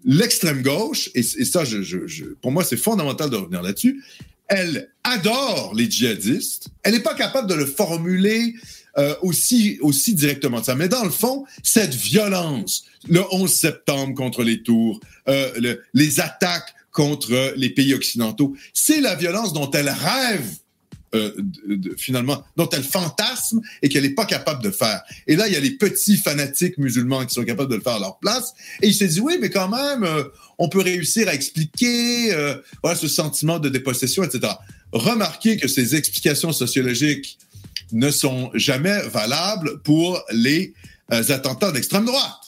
l'extrême 0.04 0.62
gauche, 0.62 1.10
et, 1.14 1.22
ça, 1.22 1.64
je, 1.64 2.24
pour 2.40 2.52
moi, 2.52 2.64
c'est 2.64 2.76
fondamental 2.76 3.30
de 3.30 3.36
revenir 3.36 3.62
là-dessus, 3.62 4.02
elle 4.48 4.90
adore 5.04 5.72
les 5.74 5.90
djihadistes. 5.90 6.68
Elle 6.82 6.94
n'est 6.94 7.00
pas 7.00 7.14
capable 7.14 7.48
de 7.48 7.54
le 7.54 7.66
formuler 7.66 8.54
euh, 8.98 9.14
aussi, 9.22 9.78
aussi 9.80 10.14
directement 10.14 10.62
ça. 10.62 10.74
Mais 10.74 10.88
dans 10.88 11.04
le 11.04 11.10
fond, 11.10 11.44
cette 11.62 11.94
violence, 11.94 12.84
le 13.08 13.22
11 13.30 13.52
septembre 13.52 14.14
contre 14.14 14.42
les 14.42 14.62
tours, 14.62 15.00
euh, 15.28 15.76
les 15.92 16.20
attaques 16.20 16.74
contre 16.92 17.54
les 17.56 17.70
pays 17.70 17.94
occidentaux, 17.94 18.54
c'est 18.72 19.00
la 19.00 19.14
violence 19.14 19.52
dont 19.52 19.70
elle 19.70 19.88
rêve 19.88 20.46
euh, 21.14 21.30
finalement, 21.96 22.42
dont 22.56 22.68
elle 22.70 22.82
fantasme 22.82 23.60
et 23.82 23.88
qu'elle 23.88 24.02
n'est 24.02 24.14
pas 24.14 24.26
capable 24.26 24.60
de 24.64 24.70
faire. 24.70 25.00
Et 25.28 25.36
là, 25.36 25.46
il 25.46 25.52
y 25.52 25.56
a 25.56 25.60
les 25.60 25.70
petits 25.70 26.16
fanatiques 26.16 26.76
musulmans 26.76 27.24
qui 27.24 27.34
sont 27.34 27.44
capables 27.44 27.70
de 27.70 27.76
le 27.76 27.82
faire 27.82 27.94
à 27.94 27.98
leur 28.00 28.18
place. 28.18 28.52
Et 28.82 28.88
il 28.88 28.94
s'est 28.94 29.06
dit, 29.06 29.20
oui, 29.20 29.38
mais 29.40 29.48
quand 29.48 29.68
même, 29.68 30.02
euh, 30.02 30.24
on 30.58 30.68
peut 30.68 30.80
réussir 30.80 31.28
à 31.28 31.34
expliquer 31.34 32.32
euh, 32.32 32.56
voilà, 32.82 32.98
ce 32.98 33.06
sentiment 33.06 33.60
de 33.60 33.68
dépossession, 33.68 34.24
etc. 34.24 34.54
Remarquez 34.90 35.56
que 35.56 35.68
ces 35.68 35.94
explications 35.94 36.52
sociologiques 36.52 37.38
ne 37.92 38.10
sont 38.10 38.50
jamais 38.54 39.00
valables 39.08 39.80
pour 39.82 40.22
les 40.32 40.74
attentats 41.10 41.72
d'extrême 41.72 42.06
droite. 42.06 42.44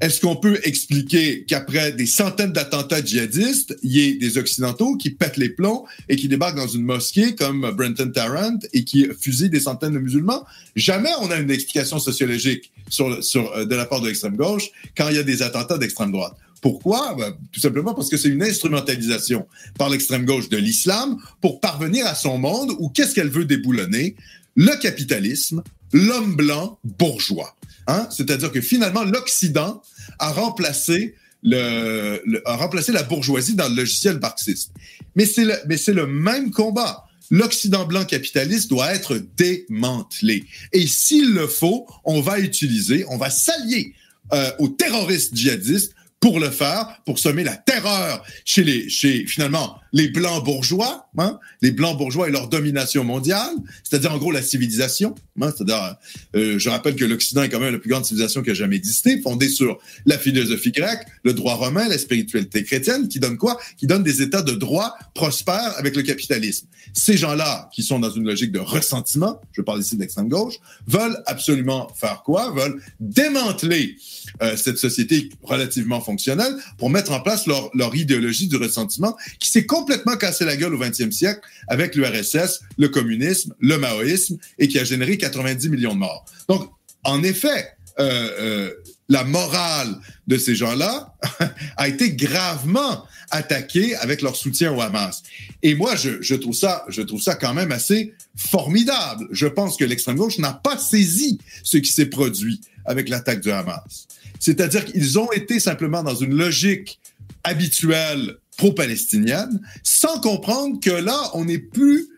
Est-ce 0.00 0.20
qu'on 0.20 0.36
peut 0.36 0.60
expliquer 0.62 1.44
qu'après 1.44 1.90
des 1.90 2.06
centaines 2.06 2.52
d'attentats 2.52 3.04
djihadistes, 3.04 3.76
il 3.82 3.96
y 3.96 4.08
ait 4.08 4.14
des 4.14 4.38
Occidentaux 4.38 4.96
qui 4.96 5.10
pètent 5.10 5.36
les 5.36 5.48
plombs 5.48 5.86
et 6.08 6.14
qui 6.14 6.28
débarquent 6.28 6.56
dans 6.56 6.68
une 6.68 6.84
mosquée 6.84 7.34
comme 7.34 7.68
Brenton 7.72 8.12
Tarrant 8.12 8.58
et 8.72 8.84
qui 8.84 9.08
fusillent 9.20 9.50
des 9.50 9.58
centaines 9.60 9.94
de 9.94 9.98
musulmans? 9.98 10.44
Jamais 10.76 11.10
on 11.20 11.32
a 11.32 11.36
une 11.36 11.50
explication 11.50 11.98
sociologique 11.98 12.70
euh, 13.00 13.64
de 13.64 13.74
la 13.74 13.86
part 13.86 14.00
de 14.00 14.06
l'extrême 14.06 14.36
gauche 14.36 14.70
quand 14.96 15.08
il 15.08 15.16
y 15.16 15.18
a 15.18 15.24
des 15.24 15.42
attentats 15.42 15.78
d'extrême 15.78 16.12
droite. 16.12 16.36
Pourquoi? 16.60 17.14
Ben, 17.14 17.34
tout 17.52 17.60
simplement 17.60 17.94
parce 17.94 18.08
que 18.08 18.16
c'est 18.16 18.28
une 18.28 18.42
instrumentalisation 18.42 19.46
par 19.78 19.88
l'extrême 19.88 20.24
gauche 20.24 20.48
de 20.48 20.56
l'islam 20.56 21.18
pour 21.40 21.60
parvenir 21.60 22.06
à 22.06 22.14
son 22.14 22.38
monde 22.38 22.72
où 22.78 22.88
qu'est-ce 22.88 23.14
qu'elle 23.14 23.30
veut 23.30 23.44
déboulonner? 23.44 24.16
Le 24.56 24.74
capitalisme, 24.80 25.62
l'homme 25.92 26.34
blanc 26.34 26.78
bourgeois. 26.84 27.56
Hein? 27.86 28.08
C'est-à-dire 28.10 28.50
que 28.50 28.60
finalement, 28.60 29.04
l'Occident 29.04 29.82
a 30.18 30.32
remplacé 30.32 31.14
le, 31.42 32.42
a 32.46 32.56
remplacé 32.56 32.92
la 32.92 33.04
bourgeoisie 33.04 33.54
dans 33.54 33.68
le 33.68 33.76
logiciel 33.76 34.18
marxiste. 34.18 34.72
Mais 35.14 35.26
c'est 35.26 35.44
le, 35.44 35.54
mais 35.68 35.76
c'est 35.76 35.92
le 35.92 36.06
même 36.06 36.50
combat. 36.50 37.04
L'Occident 37.30 37.84
blanc 37.84 38.04
capitaliste 38.04 38.68
doit 38.70 38.92
être 38.92 39.20
démantelé. 39.36 40.44
Et 40.72 40.86
s'il 40.86 41.32
le 41.34 41.46
faut, 41.46 41.86
on 42.04 42.20
va 42.20 42.40
utiliser, 42.40 43.04
on 43.08 43.18
va 43.18 43.30
s'allier 43.30 43.94
euh, 44.32 44.50
aux 44.58 44.68
terroristes 44.68 45.34
djihadistes 45.34 45.94
pour 46.20 46.40
le 46.40 46.50
faire, 46.50 47.00
pour 47.04 47.18
semer 47.18 47.44
la 47.44 47.56
terreur 47.56 48.24
chez 48.44 48.64
les, 48.64 48.88
chez 48.88 49.26
finalement 49.26 49.80
les 49.92 50.08
blancs 50.08 50.44
bourgeois, 50.44 51.08
hein, 51.18 51.38
les 51.62 51.70
blancs 51.70 51.96
bourgeois 51.96 52.28
et 52.28 52.30
leur 52.30 52.48
domination 52.48 53.04
mondiale, 53.04 53.50
c'est-à-dire 53.82 54.12
en 54.12 54.18
gros 54.18 54.30
la 54.30 54.42
civilisation. 54.42 55.14
Hein, 55.40 55.52
c'est-à-dire, 55.56 55.96
euh, 56.36 56.58
je 56.58 56.68
rappelle 56.68 56.96
que 56.96 57.04
l'Occident 57.04 57.42
est 57.42 57.48
quand 57.48 57.60
même 57.60 57.72
la 57.72 57.78
plus 57.78 57.90
grande 57.90 58.04
civilisation 58.04 58.42
qui 58.42 58.50
a 58.50 58.54
jamais 58.54 58.76
existé, 58.76 59.20
fondée 59.20 59.48
sur 59.48 59.78
la 60.04 60.18
philosophie 60.18 60.72
grecque, 60.72 61.06
le 61.22 61.32
droit 61.32 61.54
romain, 61.54 61.88
la 61.88 61.98
spiritualité 61.98 62.64
chrétienne, 62.64 63.08
qui 63.08 63.20
donne 63.20 63.36
quoi? 63.36 63.58
Qui 63.76 63.86
donne 63.86 64.02
des 64.02 64.22
états 64.22 64.42
de 64.42 64.52
droit 64.52 64.94
prospères 65.14 65.74
avec 65.76 65.96
le 65.96 66.02
capitalisme. 66.02 66.66
Ces 66.92 67.16
gens-là, 67.16 67.68
qui 67.72 67.82
sont 67.82 67.98
dans 67.98 68.10
une 68.10 68.24
logique 68.24 68.52
de 68.52 68.58
ressentiment, 68.58 69.40
je 69.52 69.62
parle 69.62 69.80
ici 69.80 69.96
d'extrême 69.96 70.28
gauche, 70.28 70.54
veulent 70.86 71.22
absolument 71.26 71.88
faire 71.94 72.22
quoi? 72.24 72.52
Veulent 72.52 72.82
démanteler 73.00 73.96
euh, 74.42 74.56
cette 74.56 74.78
société 74.78 75.30
relativement 75.42 76.00
fonctionnelle 76.00 76.54
pour 76.78 76.90
mettre 76.90 77.12
en 77.12 77.20
place 77.20 77.46
leur, 77.46 77.70
leur 77.74 77.94
idéologie 77.94 78.48
du 78.48 78.56
ressentiment 78.56 79.16
qui 79.38 79.50
s'est 79.50 79.66
complètement 79.78 80.16
cassé 80.16 80.44
la 80.44 80.56
gueule 80.56 80.74
au 80.74 80.78
20e 80.78 81.12
siècle 81.12 81.40
avec 81.68 81.94
l'URSS, 81.94 82.60
le 82.78 82.88
communisme, 82.88 83.54
le 83.60 83.78
maoïsme 83.78 84.36
et 84.58 84.66
qui 84.66 84.78
a 84.78 84.84
généré 84.84 85.16
90 85.18 85.68
millions 85.68 85.94
de 85.94 86.00
morts. 86.00 86.24
Donc, 86.48 86.70
en 87.04 87.22
effet, 87.22 87.68
euh, 88.00 88.30
euh, 88.40 88.70
la 89.08 89.24
morale 89.24 89.96
de 90.26 90.36
ces 90.36 90.54
gens-là 90.54 91.14
a 91.76 91.88
été 91.88 92.12
gravement 92.12 93.04
attaquée 93.30 93.94
avec 93.96 94.20
leur 94.20 94.36
soutien 94.36 94.72
au 94.72 94.80
Hamas. 94.80 95.22
Et 95.62 95.74
moi, 95.74 95.94
je, 95.96 96.34
trouve 96.34 96.54
ça, 96.54 96.84
je 96.88 97.02
trouve 97.02 97.22
ça 97.22 97.34
quand 97.34 97.54
même 97.54 97.72
assez 97.72 98.14
formidable. 98.36 99.28
Je 99.30 99.46
pense 99.46 99.76
que 99.76 99.84
l'extrême 99.84 100.16
gauche 100.16 100.38
n'a 100.38 100.52
pas 100.52 100.76
saisi 100.76 101.38
ce 101.62 101.78
qui 101.78 101.92
s'est 101.92 102.06
produit 102.06 102.60
avec 102.84 103.08
l'attaque 103.08 103.40
du 103.40 103.50
Hamas. 103.50 104.08
C'est-à-dire 104.40 104.84
qu'ils 104.84 105.18
ont 105.18 105.30
été 105.32 105.60
simplement 105.60 106.02
dans 106.02 106.14
une 106.14 106.34
logique 106.34 107.00
habituelle 107.44 108.38
pro-palestinienne, 108.58 109.60
sans 109.82 110.20
comprendre 110.20 110.78
que 110.80 110.90
là, 110.90 111.30
on 111.32 111.46
n'est 111.46 111.58
plus, 111.58 112.08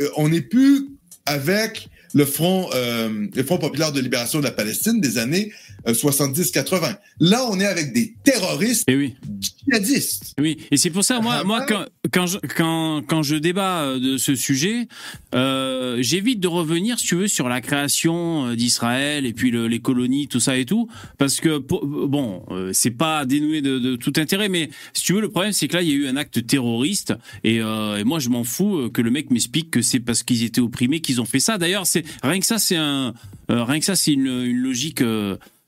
euh, 0.00 0.08
on 0.16 0.28
n'est 0.28 0.40
plus 0.40 0.88
avec 1.26 1.88
euh, 2.16 3.26
le 3.34 3.42
Front 3.44 3.58
populaire 3.58 3.92
de 3.92 4.00
libération 4.00 4.40
de 4.40 4.44
la 4.44 4.50
Palestine 4.50 5.00
des 5.00 5.18
années 5.18 5.52
70-80. 5.92 6.84
Euh, 6.84 6.92
Là, 7.20 7.46
on 7.50 7.58
est 7.60 7.66
avec 7.66 7.92
des 7.92 8.14
terroristes 8.24 8.88
et 8.88 8.92
eh 8.92 8.96
oui. 8.96 9.14
djihadistes. 9.40 10.34
Oui, 10.38 10.58
et 10.70 10.76
c'est 10.76 10.90
pour 10.90 11.04
ça, 11.04 11.20
moi, 11.20 11.44
moi 11.44 11.64
quand, 11.66 11.86
quand, 12.12 12.26
je, 12.26 12.38
quand, 12.38 13.02
quand 13.06 13.22
je 13.22 13.36
débat 13.36 13.82
euh, 13.82 13.98
de 13.98 14.16
ce 14.18 14.34
sujet, 14.34 14.88
euh, 15.34 15.98
j'évite 16.00 16.40
de 16.40 16.48
revenir, 16.48 16.98
si 16.98 17.06
tu 17.06 17.14
veux, 17.16 17.28
sur 17.28 17.48
la 17.48 17.60
création 17.60 18.54
d'Israël 18.54 19.24
et 19.24 19.32
puis 19.32 19.50
le, 19.50 19.66
les 19.68 19.80
colonies, 19.80 20.28
tout 20.28 20.40
ça 20.40 20.56
et 20.56 20.64
tout, 20.66 20.88
parce 21.18 21.40
que, 21.40 21.58
bon, 21.58 22.44
c'est 22.72 22.90
pas 22.90 23.24
dénoué 23.24 23.62
de, 23.62 23.78
de, 23.78 23.96
tout 23.96 24.12
intérêt, 24.16 24.48
mais 24.48 24.70
si 24.92 25.04
tu 25.04 25.14
veux, 25.14 25.20
le 25.20 25.30
problème, 25.30 25.52
c'est 25.52 25.68
que 25.68 25.74
là, 25.74 25.82
il 25.82 25.88
y 25.88 25.92
a 25.92 25.94
eu 25.94 26.06
un 26.06 26.16
acte 26.16 26.46
terroriste, 26.46 27.14
et, 27.44 27.56
et 27.56 28.04
moi, 28.04 28.18
je 28.18 28.28
m'en 28.28 28.44
fous 28.44 28.90
que 28.90 29.02
le 29.02 29.10
mec 29.10 29.30
m'explique 29.30 29.70
que 29.70 29.82
c'est 29.82 30.00
parce 30.00 30.22
qu'ils 30.22 30.44
étaient 30.44 30.60
opprimés 30.60 31.00
qu'ils 31.00 31.20
ont 31.20 31.24
fait 31.24 31.40
ça. 31.40 31.58
D'ailleurs, 31.58 31.86
c'est 31.86 32.04
rien 32.22 32.40
que 32.40 32.46
ça, 32.46 32.58
c'est 32.58 32.76
un, 32.76 33.14
rien 33.48 33.78
que 33.78 33.84
ça, 33.84 33.96
c'est 33.96 34.12
une, 34.12 34.26
une 34.26 34.58
logique 34.58 35.02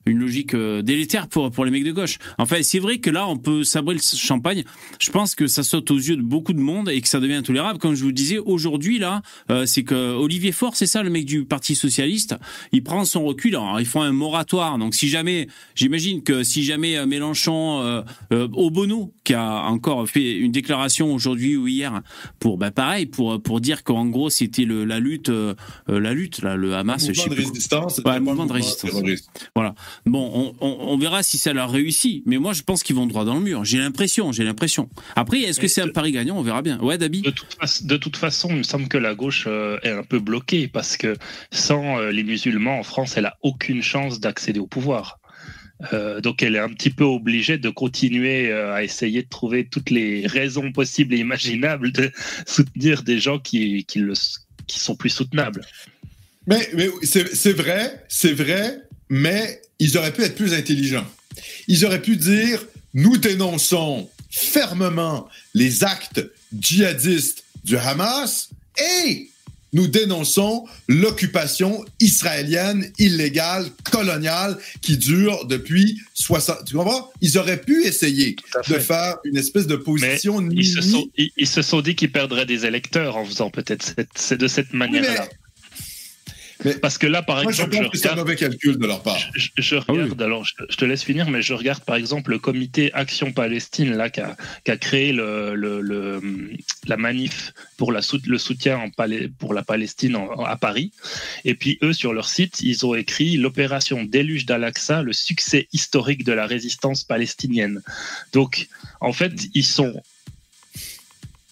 une 0.08 0.18
logique 0.18 0.54
euh, 0.54 0.82
délétère 0.82 1.28
pour 1.28 1.50
pour 1.50 1.64
les 1.64 1.70
mecs 1.70 1.84
de 1.84 1.92
gauche. 1.92 2.18
Enfin, 2.38 2.58
c'est 2.62 2.78
vrai 2.78 2.98
que 2.98 3.10
là, 3.10 3.28
on 3.28 3.36
peut 3.36 3.64
sabrer 3.64 3.94
le 3.94 4.00
champagne. 4.00 4.64
Je 4.98 5.10
pense 5.10 5.34
que 5.34 5.46
ça 5.46 5.62
saute 5.62 5.90
aux 5.90 5.96
yeux 5.96 6.16
de 6.16 6.22
beaucoup 6.22 6.52
de 6.52 6.60
monde 6.60 6.88
et 6.88 7.00
que 7.00 7.08
ça 7.08 7.20
devient 7.20 7.34
intolérable. 7.34 7.78
Comme 7.78 7.94
je 7.94 8.04
vous 8.04 8.12
disais, 8.12 8.38
aujourd'hui 8.38 8.98
là, 8.98 9.22
euh, 9.50 9.66
c'est 9.66 9.82
que 9.82 10.14
Olivier 10.14 10.52
Faure, 10.52 10.76
c'est 10.76 10.86
ça, 10.86 11.02
le 11.02 11.10
mec 11.10 11.24
du 11.24 11.44
Parti 11.44 11.74
socialiste, 11.74 12.36
il 12.72 12.82
prend 12.82 13.04
son 13.04 13.24
recul. 13.24 13.56
Alors, 13.56 13.80
ils 13.80 13.86
font 13.86 14.02
un 14.02 14.12
moratoire. 14.12 14.78
Donc, 14.78 14.94
si 14.94 15.08
jamais, 15.08 15.48
j'imagine 15.74 16.22
que 16.22 16.42
si 16.42 16.64
jamais 16.64 16.96
euh, 16.96 17.06
Mélenchon, 17.06 17.80
euh, 17.82 18.02
euh, 18.32 18.48
Obono, 18.52 19.12
qui 19.24 19.34
a 19.34 19.64
encore 19.64 20.08
fait 20.08 20.36
une 20.36 20.52
déclaration 20.52 21.12
aujourd'hui 21.12 21.56
ou 21.56 21.66
hier 21.66 22.02
pour, 22.38 22.58
bah, 22.58 22.70
pareil, 22.70 23.06
pour 23.06 23.40
pour 23.42 23.60
dire 23.60 23.84
qu'en 23.84 24.06
gros, 24.06 24.30
c'était 24.30 24.64
le 24.64 24.84
la 24.84 25.00
lutte, 25.00 25.30
la 25.88 26.12
lutte, 26.12 26.42
là, 26.42 26.56
le 26.56 26.74
Hamas, 26.74 27.08
le 27.08 27.14
mouvement 27.14 27.34
de 27.34 27.40
résistance, 27.40 28.00
ouais, 28.04 28.20
mouvement 28.20 28.46
de 28.46 28.52
résistance. 28.52 28.90
Voilà. 29.54 29.74
Bon, 30.06 30.54
on, 30.60 30.98
verra 30.98 31.22
si 31.22 31.38
ça 31.38 31.52
leur 31.52 31.70
réussit, 31.70 32.22
mais 32.26 32.38
moi 32.38 32.52
je 32.52 32.62
pense 32.62 32.82
qu'ils 32.82 32.96
vont 32.96 33.06
droit 33.06 33.24
dans 33.24 33.34
le 33.34 33.40
mur. 33.40 33.64
J'ai 33.64 33.78
l'impression, 33.78 34.32
j'ai 34.32 34.44
l'impression. 34.44 34.88
Après, 35.16 35.40
est-ce 35.40 35.60
que 35.60 35.68
c'est 35.68 35.82
un 35.82 35.88
pari 35.88 36.12
gagnant? 36.12 36.38
On 36.38 36.42
verra 36.42 36.62
bien. 36.62 36.78
Ouais, 36.80 36.98
Dabi? 36.98 37.22
De 37.22 37.96
toute, 37.96 38.16
façon, 38.16 38.48
il 38.50 38.58
me 38.58 38.62
semble 38.62 38.88
que 38.88 38.98
la 38.98 39.14
gauche 39.14 39.44
euh, 39.46 39.78
est 39.82 39.90
un 39.90 40.02
peu 40.02 40.18
bloquée 40.18 40.68
parce 40.68 40.96
que 40.96 41.16
sans 41.50 41.98
euh, 41.98 42.10
les 42.10 42.22
musulmans 42.22 42.78
en 42.78 42.82
France, 42.82 43.16
elle 43.16 43.26
a 43.26 43.36
aucune 43.42 43.82
chance 43.82 44.20
d'accéder 44.20 44.60
au 44.60 44.66
pouvoir. 44.66 45.20
Euh, 45.92 46.20
donc 46.20 46.42
elle 46.42 46.56
est 46.56 46.60
un 46.60 46.70
petit 46.70 46.90
peu 46.90 47.04
obligée 47.04 47.56
de 47.56 47.68
continuer 47.68 48.50
à 48.52 48.82
essayer 48.82 49.22
de 49.22 49.28
trouver 49.28 49.68
toutes 49.68 49.90
les 49.90 50.26
raisons 50.26 50.72
possibles 50.72 51.14
et 51.14 51.18
imaginables 51.18 51.92
de 51.92 52.10
soutenir 52.46 53.02
des 53.04 53.18
gens 53.20 53.38
qui, 53.38 53.84
qui, 53.84 54.00
le, 54.00 54.14
qui 54.66 54.80
sont 54.80 54.96
plus 54.96 55.10
soutenables. 55.10 55.64
Mais, 56.46 56.68
mais 56.74 56.88
c'est 57.02 57.52
vrai, 57.52 58.04
c'est 58.08 58.32
vrai, 58.32 58.78
mais 59.10 59.60
ils 59.78 59.96
auraient 59.98 60.12
pu 60.12 60.22
être 60.22 60.34
plus 60.34 60.54
intelligents. 60.54 61.06
Ils 61.68 61.84
auraient 61.84 62.02
pu 62.02 62.16
dire, 62.16 62.64
nous 62.94 63.16
dénonçons 63.16 64.08
fermement 64.30 65.28
les 65.54 65.84
actes 65.84 66.24
djihadistes 66.58 67.44
du 67.64 67.76
Hamas 67.76 68.50
et 69.04 69.30
nous 69.72 69.86
dénonçons 69.86 70.64
l'occupation 70.88 71.84
israélienne 72.00 72.90
illégale, 72.98 73.66
coloniale, 73.90 74.56
qui 74.80 74.96
dure 74.96 75.44
depuis 75.46 76.00
60... 76.14 76.64
Tu 76.64 76.74
comprends? 76.74 77.10
Ils 77.20 77.36
auraient 77.36 77.60
pu 77.60 77.84
essayer 77.84 78.36
de 78.68 78.78
faire 78.78 79.18
une 79.24 79.36
espèce 79.36 79.66
de 79.66 79.76
position... 79.76 80.48
ils, 80.50 80.66
se 80.66 80.80
sont, 80.80 81.08
ils, 81.16 81.46
se 81.46 81.60
sont, 81.60 81.82
dit 81.82 81.94
qu'ils 81.94 82.12
perdraient 82.12 82.46
des 82.46 82.64
électeurs 82.64 83.16
en 83.16 83.26
faisant 83.26 83.50
peut-être 83.50 83.94
cette, 84.16 84.38
de 84.38 84.48
cette 84.48 84.72
manière-là. 84.72 85.28
Parce 86.82 86.98
que 86.98 87.06
là, 87.06 87.22
par 87.22 87.40
exemple, 87.40 87.72
je, 87.72 87.82
pense 87.82 88.06
un 88.06 88.16
mauvais 88.16 88.36
calcul 88.36 88.78
de 88.78 88.86
leur 88.86 89.02
part. 89.02 89.18
Je, 89.34 89.76
ah 89.76 89.84
regarde, 89.86 90.20
alors 90.20 90.44
je, 90.44 90.76
te 90.76 90.84
laisse 90.84 91.04
finir, 91.04 91.30
mais 91.30 91.40
je 91.40 91.54
regarde 91.54 91.84
par 91.84 91.96
exemple 91.96 92.30
le 92.30 92.38
comité 92.38 92.92
Action 92.94 93.32
Palestine 93.32 93.94
là 93.94 94.10
qui 94.10 94.20
a, 94.20 94.36
qui 94.64 94.70
a 94.70 94.76
créé 94.76 95.12
le, 95.12 95.54
le, 95.54 96.20
la 96.86 96.96
manif 96.96 97.52
pour 97.76 97.92
la, 97.92 98.00
le 98.26 98.38
soutien 98.38 98.78
en 98.78 98.90
pour 99.38 99.54
la 99.54 99.62
Palestine 99.62 100.18
à 100.44 100.56
Paris. 100.56 100.92
Et 101.44 101.54
puis 101.54 101.78
eux, 101.82 101.92
sur 101.92 102.12
leur 102.12 102.28
site, 102.28 102.60
ils 102.60 102.84
ont 102.84 102.94
écrit 102.94 103.36
l'opération 103.36 104.02
Déluge 104.04 104.46
d'Al-Aqsa, 104.46 105.02
le 105.02 105.12
succès 105.12 105.68
historique 105.72 106.24
de 106.24 106.32
la 106.32 106.46
résistance 106.46 107.04
palestinienne. 107.04 107.82
Donc, 108.32 108.68
en 109.00 109.12
fait, 109.12 109.32
ils 109.54 109.64
sont 109.64 110.02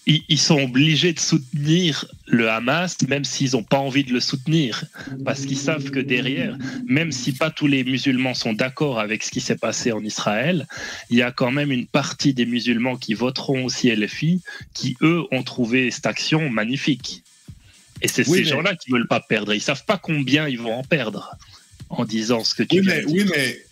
ils, 0.07 0.39
sont 0.39 0.59
obligés 0.61 1.11
de 1.11 1.19
soutenir 1.19 2.05
le 2.25 2.49
Hamas, 2.49 2.97
même 3.07 3.25
s'ils 3.25 3.51
n'ont 3.51 3.63
pas 3.63 3.77
envie 3.77 4.05
de 4.05 4.13
le 4.13 4.21
soutenir, 4.21 4.85
parce 5.25 5.45
qu'ils 5.45 5.57
savent 5.57 5.91
que 5.91 5.99
derrière, 5.99 6.57
même 6.85 7.11
si 7.11 7.33
pas 7.33 7.51
tous 7.51 7.67
les 7.67 7.83
musulmans 7.83 8.33
sont 8.33 8.53
d'accord 8.53 8.99
avec 8.99 9.23
ce 9.23 9.31
qui 9.31 9.41
s'est 9.41 9.57
passé 9.57 9.91
en 9.91 10.03
Israël, 10.03 10.65
il 11.09 11.17
y 11.17 11.21
a 11.21 11.31
quand 11.31 11.51
même 11.51 11.71
une 11.71 11.87
partie 11.87 12.33
des 12.33 12.45
musulmans 12.45 12.95
qui 12.95 13.13
voteront 13.13 13.65
aussi 13.65 13.93
LFI, 13.93 14.41
qui 14.73 14.95
eux 15.01 15.23
ont 15.31 15.43
trouvé 15.43 15.91
cette 15.91 16.05
action 16.05 16.49
magnifique. 16.49 17.23
Et 18.01 18.07
c'est 18.07 18.23
ces 18.23 18.45
gens-là 18.45 18.75
qui 18.75 18.91
veulent 18.91 19.07
pas 19.07 19.19
perdre. 19.19 19.53
Ils 19.53 19.61
savent 19.61 19.85
pas 19.85 19.97
combien 19.97 20.47
ils 20.47 20.59
vont 20.59 20.73
en 20.73 20.83
perdre 20.83 21.35
en 21.89 22.05
disant 22.05 22.43
ce 22.43 22.53
que 22.53 22.63
tu 22.63 22.79
oui, 22.79 23.03
Oui, 23.07 23.25
mais 23.29 23.66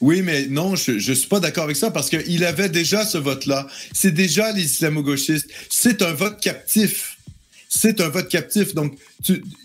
oui, 0.00 0.22
mais 0.22 0.46
non, 0.46 0.76
je 0.76 0.92
ne 0.92 1.14
suis 1.14 1.28
pas 1.28 1.40
d'accord 1.40 1.64
avec 1.64 1.76
ça 1.76 1.90
parce 1.90 2.10
qu'il 2.10 2.44
avait 2.44 2.68
déjà 2.68 3.06
ce 3.06 3.18
vote-là. 3.18 3.66
C'est 3.92 4.10
déjà 4.10 4.52
les 4.52 4.64
islamo-gauchistes. 4.64 5.48
C'est 5.70 6.02
un 6.02 6.12
vote 6.12 6.40
captif. 6.40 7.16
C'est 7.68 8.00
un 8.00 8.08
vote 8.08 8.28
captif. 8.28 8.74
Donc, 8.74 8.98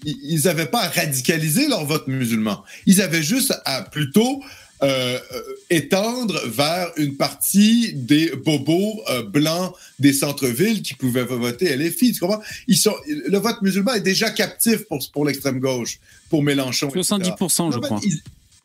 ils 0.05 0.41
n'avaient 0.45 0.67
pas 0.67 0.83
à 0.83 0.89
radicaliser 0.89 1.67
leur 1.67 1.85
vote 1.85 2.07
musulman. 2.07 2.63
Ils 2.85 3.01
avaient 3.01 3.23
juste 3.23 3.53
à 3.65 3.83
plutôt 3.83 4.41
euh, 4.83 5.19
euh, 5.33 5.41
étendre 5.69 6.41
vers 6.47 6.91
une 6.97 7.15
partie 7.15 7.93
des 7.93 8.31
bobos 8.35 9.03
euh, 9.09 9.21
blancs 9.21 9.73
des 9.99 10.11
centres-villes 10.11 10.81
qui 10.81 10.95
pouvaient 10.95 11.23
voter 11.23 11.75
LFI. 11.75 12.13
Tu 12.13 12.19
comprends? 12.19 12.41
Ils 12.67 12.77
sont, 12.77 12.95
le 13.07 13.37
vote 13.37 13.61
musulman 13.61 13.93
est 13.93 14.01
déjà 14.01 14.31
captif 14.31 14.85
pour, 14.85 14.99
pour 15.11 15.25
l'extrême 15.25 15.59
gauche, 15.59 15.99
pour 16.29 16.41
Mélenchon. 16.41 16.87
70%, 16.87 17.73
je 17.73 17.79
crois. 17.79 17.99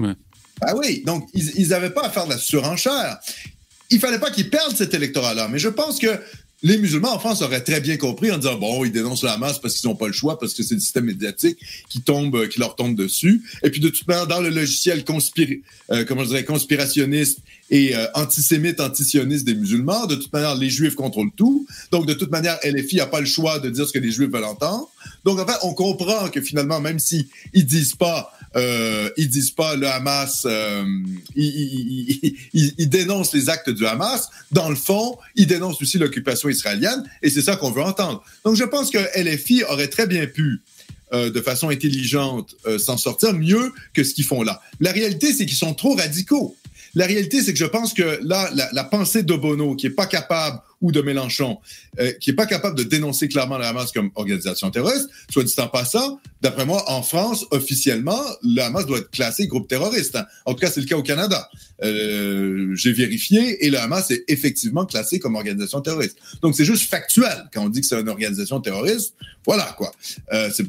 ouais. 0.00 0.14
Ah 0.60 0.74
oui, 0.76 1.02
donc 1.04 1.28
ils 1.34 1.68
n'avaient 1.68 1.90
pas 1.90 2.06
à 2.06 2.10
faire 2.10 2.24
de 2.24 2.30
la 2.30 2.38
surenchère. 2.38 3.18
Il 3.90 4.00
fallait 4.00 4.18
pas 4.18 4.30
qu'ils 4.30 4.50
perdent 4.50 4.76
cet 4.76 4.94
électorat-là. 4.94 5.48
Mais 5.48 5.58
je 5.58 5.68
pense 5.68 5.98
que 5.98 6.18
les 6.62 6.78
musulmans 6.78 7.14
en 7.14 7.18
France 7.18 7.42
auraient 7.42 7.62
très 7.62 7.80
bien 7.80 7.96
compris 7.96 8.32
en 8.32 8.38
disant 8.38 8.56
bon, 8.56 8.84
ils 8.84 8.90
dénoncent 8.90 9.22
la 9.22 9.36
masse 9.36 9.58
parce 9.58 9.74
qu'ils 9.74 9.88
n'ont 9.88 9.96
pas 9.96 10.06
le 10.06 10.12
choix, 10.12 10.38
parce 10.38 10.54
que 10.54 10.62
c'est 10.62 10.74
le 10.74 10.80
système 10.80 11.04
médiatique 11.04 11.58
qui 11.88 12.00
tombe, 12.00 12.48
qui 12.48 12.58
leur 12.58 12.74
tombe 12.74 12.96
dessus. 12.96 13.42
Et 13.62 13.70
puis 13.70 13.80
de 13.80 13.88
toute 13.88 14.08
manière, 14.08 14.26
dans 14.26 14.40
le 14.40 14.48
logiciel 14.48 15.04
conspir, 15.04 15.48
euh, 15.90 16.04
comment 16.04 16.24
je 16.24 16.28
dirais, 16.28 16.44
conspirationniste 16.44 17.40
et 17.70 17.94
euh, 17.94 18.06
antisémite, 18.14 18.80
antisioniste 18.80 19.44
des 19.44 19.54
musulmans. 19.54 20.06
De 20.06 20.14
toute 20.14 20.32
manière, 20.32 20.54
les 20.54 20.70
Juifs 20.70 20.94
contrôlent 20.94 21.32
tout. 21.36 21.66
Donc, 21.90 22.06
de 22.06 22.14
toute 22.14 22.30
manière, 22.30 22.58
LFI 22.64 22.96
n'a 22.96 23.06
pas 23.06 23.20
le 23.20 23.26
choix 23.26 23.58
de 23.58 23.70
dire 23.70 23.86
ce 23.86 23.92
que 23.92 23.98
les 23.98 24.10
Juifs 24.10 24.30
veulent 24.30 24.44
entendre. 24.44 24.88
Donc, 25.24 25.38
en 25.38 25.46
fait, 25.46 25.58
on 25.62 25.74
comprend 25.74 26.28
que 26.28 26.40
finalement, 26.40 26.80
même 26.80 26.98
si 26.98 27.28
ils 27.52 27.66
disent 27.66 27.94
pas, 27.94 28.32
euh, 28.56 29.10
ils 29.16 29.28
disent 29.28 29.50
pas 29.50 29.76
le 29.76 29.86
Hamas, 29.86 30.46
euh, 30.46 30.84
ils, 31.34 32.88
dénoncent 32.88 33.34
les 33.34 33.50
actes 33.50 33.70
du 33.70 33.86
Hamas. 33.86 34.30
Dans 34.50 34.70
le 34.70 34.76
fond, 34.76 35.18
ils 35.34 35.46
dénoncent 35.46 35.82
aussi 35.82 35.98
l'occupation 35.98 36.48
israélienne, 36.48 37.04
et 37.22 37.30
c'est 37.30 37.42
ça 37.42 37.56
qu'on 37.56 37.70
veut 37.70 37.82
entendre. 37.82 38.24
Donc, 38.44 38.56
je 38.56 38.64
pense 38.64 38.90
que 38.90 38.98
LFI 39.20 39.64
aurait 39.64 39.88
très 39.88 40.06
bien 40.06 40.26
pu 40.26 40.62
euh, 41.12 41.30
de 41.30 41.40
façon 41.40 41.68
intelligente 41.68 42.56
euh, 42.66 42.78
s'en 42.78 42.96
sortir 42.96 43.32
mieux 43.32 43.72
que 43.94 44.02
ce 44.02 44.12
qu'ils 44.12 44.24
font 44.24 44.42
là. 44.42 44.60
La 44.80 44.90
réalité, 44.90 45.32
c'est 45.32 45.46
qu'ils 45.46 45.56
sont 45.56 45.72
trop 45.72 45.94
radicaux. 45.94 46.56
La 46.96 47.06
réalité, 47.06 47.42
c'est 47.42 47.52
que 47.52 47.58
je 47.58 47.66
pense 47.66 47.92
que 47.92 48.18
là, 48.22 48.50
la, 48.54 48.68
la 48.72 48.82
pensée 48.82 49.22
d'Obono, 49.22 49.76
qui 49.76 49.86
est 49.86 49.90
pas 49.90 50.06
capable, 50.06 50.60
ou 50.80 50.92
de 50.92 51.00
Mélenchon, 51.00 51.58
euh, 51.98 52.12
qui 52.12 52.30
est 52.30 52.34
pas 52.34 52.46
capable 52.46 52.76
de 52.76 52.82
dénoncer 52.82 53.28
clairement 53.28 53.58
le 53.58 53.64
Hamas 53.64 53.92
comme 53.92 54.10
organisation 54.14 54.70
terroriste, 54.70 55.08
soit 55.30 55.44
dit 55.44 55.54
en 55.58 55.68
passant, 55.68 56.20
d'après 56.40 56.64
moi, 56.64 56.90
en 56.90 57.02
France, 57.02 57.44
officiellement, 57.50 58.20
le 58.42 58.60
Hamas 58.62 58.86
doit 58.86 58.98
être 58.98 59.10
classé 59.10 59.46
groupe 59.46 59.68
terroriste. 59.68 60.16
Hein. 60.16 60.26
En 60.46 60.54
tout 60.54 60.60
cas, 60.60 60.70
c'est 60.70 60.80
le 60.80 60.86
cas 60.86 60.96
au 60.96 61.02
Canada. 61.02 61.50
Euh, 61.84 62.74
J'ai 62.74 62.92
vérifié 62.92 63.64
et 63.64 63.70
le 63.70 63.78
Hamas 63.78 64.10
est 64.10 64.24
effectivement 64.28 64.86
classé 64.86 65.18
comme 65.18 65.34
organisation 65.34 65.82
terroriste. 65.82 66.16
Donc, 66.40 66.54
c'est 66.54 66.64
juste 66.64 66.88
factuel 66.88 67.48
quand 67.52 67.62
on 67.62 67.68
dit 67.68 67.82
que 67.82 67.86
c'est 67.86 68.00
une 68.00 68.08
organisation 68.08 68.60
terroriste. 68.60 69.14
Voilà, 69.44 69.74
quoi. 69.76 69.92
Euh, 70.32 70.50
c'est 70.50 70.66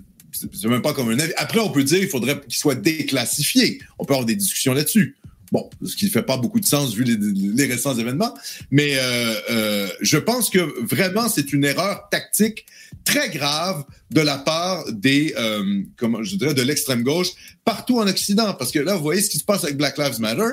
même 0.66 0.82
pas 0.82 0.94
comme 0.94 1.10
un 1.10 1.20
avis. 1.20 1.34
Après, 1.38 1.60
on 1.60 1.70
peut 1.70 1.84
dire 1.84 2.00
qu'il 2.00 2.10
faudrait 2.10 2.40
qu'il 2.42 2.60
soit 2.60 2.76
déclassifié. 2.76 3.80
On 3.98 4.06
peut 4.06 4.14
avoir 4.14 4.26
des 4.26 4.36
discussions 4.36 4.74
là-dessus. 4.74 5.16
Bon, 5.52 5.70
ce 5.86 5.96
qui 5.96 6.06
ne 6.06 6.10
fait 6.10 6.24
pas 6.24 6.38
beaucoup 6.38 6.60
de 6.60 6.66
sens 6.66 6.94
vu 6.94 7.04
les, 7.04 7.66
récents 7.66 7.96
événements, 7.98 8.34
mais 8.70 8.98
euh, 8.98 9.34
euh, 9.50 9.88
je 10.02 10.18
pense 10.18 10.50
que 10.50 10.60
vraiment 10.84 11.30
c'est 11.30 11.54
une 11.54 11.64
erreur 11.64 12.10
tactique 12.10 12.66
très 13.06 13.30
grave 13.30 13.86
de 14.12 14.20
la 14.20 14.38
part 14.38 14.92
des, 14.92 15.34
euh, 15.38 15.84
comment 15.96 16.22
je 16.22 16.36
dirais, 16.36 16.54
de 16.54 16.62
l'extrême 16.62 17.02
gauche 17.02 17.30
partout 17.64 18.00
en 18.00 18.08
Occident, 18.08 18.54
parce 18.56 18.72
que 18.72 18.80
là 18.80 18.96
vous 18.96 19.04
voyez 19.04 19.22
ce 19.22 19.30
qui 19.30 19.38
se 19.38 19.46
passe 19.46 19.64
avec 19.64 19.78
Black 19.78 19.98
Lives 19.98 20.20
Matter, 20.20 20.52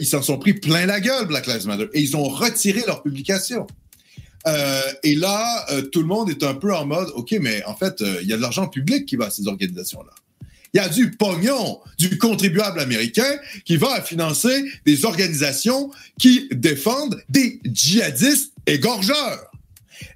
ils 0.00 0.06
s'en 0.06 0.22
sont 0.22 0.38
pris 0.38 0.54
plein 0.54 0.86
la 0.86 0.98
gueule 0.98 1.26
Black 1.26 1.46
Lives 1.46 1.66
Matter 1.66 1.88
et 1.92 2.00
ils 2.00 2.16
ont 2.16 2.24
retiré 2.24 2.82
leur 2.86 3.02
publication. 3.02 3.66
Et 5.02 5.14
là, 5.14 5.66
tout 5.92 6.00
le 6.00 6.06
monde 6.06 6.30
est 6.30 6.42
un 6.42 6.54
peu 6.54 6.74
en 6.74 6.86
mode, 6.86 7.10
OK, 7.14 7.36
mais 7.38 7.62
en 7.64 7.76
fait, 7.76 8.02
il 8.22 8.26
y 8.26 8.32
a 8.32 8.36
de 8.36 8.40
l'argent 8.40 8.66
public 8.66 9.04
qui 9.04 9.16
va 9.16 9.26
à 9.26 9.30
ces 9.30 9.46
organisations-là. 9.46 10.12
Il 10.74 10.78
y 10.78 10.80
a 10.80 10.88
du 10.88 11.12
pognon 11.12 11.80
du 11.98 12.18
contribuable 12.18 12.80
américain 12.80 13.38
qui 13.64 13.76
va 13.76 14.02
financer 14.02 14.64
des 14.84 15.04
organisations 15.04 15.90
qui 16.18 16.48
défendent 16.50 17.22
des 17.28 17.60
djihadistes 17.64 18.52
égorgeurs. 18.66 19.52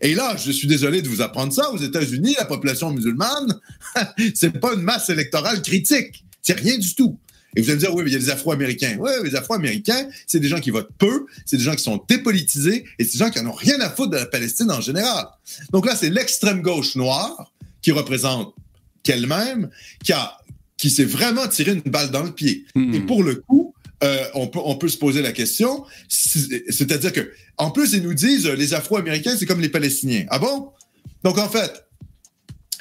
Et 0.01 0.17
là, 0.17 0.37
je 0.37 0.51
suis 0.51 0.67
désolé 0.67 1.01
de 1.01 1.09
vous 1.09 1.23
apprendre 1.23 1.53
ça, 1.53 1.71
aux 1.71 1.79
États-Unis, 1.79 2.35
la 2.39 2.45
population 2.45 2.91
musulmane, 2.91 3.61
c'est 4.35 4.59
pas 4.59 4.75
une 4.75 4.83
masse 4.83 5.09
électorale 5.11 5.63
critique. 5.63 6.25
C'est 6.43 6.59
rien 6.59 6.77
du 6.77 6.93
tout. 6.95 7.19
Et 7.57 7.63
vous 7.63 7.71
allez 7.71 7.77
me 7.77 7.81
dire, 7.81 7.95
oui, 7.95 8.03
mais 8.05 8.11
il 8.11 8.15
y 8.15 8.17
a 8.17 8.21
des 8.21 8.31
Afro-Américains. 8.31 8.97
Oui, 8.99 9.11
les 9.25 9.37
Afro-Américains, 9.37 10.09
c'est 10.27 10.41
des 10.41 10.49
gens 10.49 10.61
qui 10.61 10.71
votent 10.71 10.91
peu, 10.99 11.27
c'est 11.47 11.57
des 11.57 11.63
gens 11.63 11.75
qui 11.75 11.83
sont 11.83 12.03
dépolitisés 12.09 12.85
et 12.99 13.05
c'est 13.05 13.13
des 13.13 13.19
gens 13.19 13.31
qui 13.31 13.41
n'ont 13.43 13.53
rien 13.53 13.81
à 13.81 13.91
foutre 13.91 14.11
de 14.11 14.17
la 14.17 14.27
Palestine 14.27 14.71
en 14.71 14.81
général. 14.81 15.27
Donc 15.73 15.87
là, 15.87 15.97
c'est 15.97 16.11
l'extrême 16.11 16.63
gauche 16.63 16.97
noire 16.97 17.53
qui 17.81 17.93
représente 17.93 18.55
qu'elle-même, 19.03 19.71
qui 20.05 20.13
a 20.13 20.37
qui 20.79 20.91
s'est 20.91 21.05
vraiment 21.05 21.47
tiré 21.49 21.73
une 21.73 21.83
balle 21.83 22.11
dans 22.11 22.23
le 22.23 22.33
pied. 22.33 22.65
Mmh. 22.75 22.95
Et 22.95 23.01
pour 23.01 23.23
le 23.23 23.35
coup, 23.35 23.75
euh, 24.05 24.25
on, 24.35 24.47
peut, 24.47 24.61
on 24.65 24.77
peut 24.77 24.89
se 24.89 24.97
poser 24.97 25.23
la 25.23 25.33
question, 25.33 25.85
c'est-à-dire 26.09 27.13
que, 27.13 27.33
en 27.57 27.71
plus, 27.73 27.93
ils 27.93 28.03
nous 28.03 28.15
disent, 28.15 28.47
les 28.47 28.73
Afro-Américains, 28.73 29.37
c'est 29.37 29.45
comme 29.45 29.61
les 29.61 29.69
Palestiniens. 29.69 30.25
Ah 30.31 30.39
bon? 30.39 30.71
Donc, 31.25 31.37
en 31.39 31.49
fait, 31.49 31.85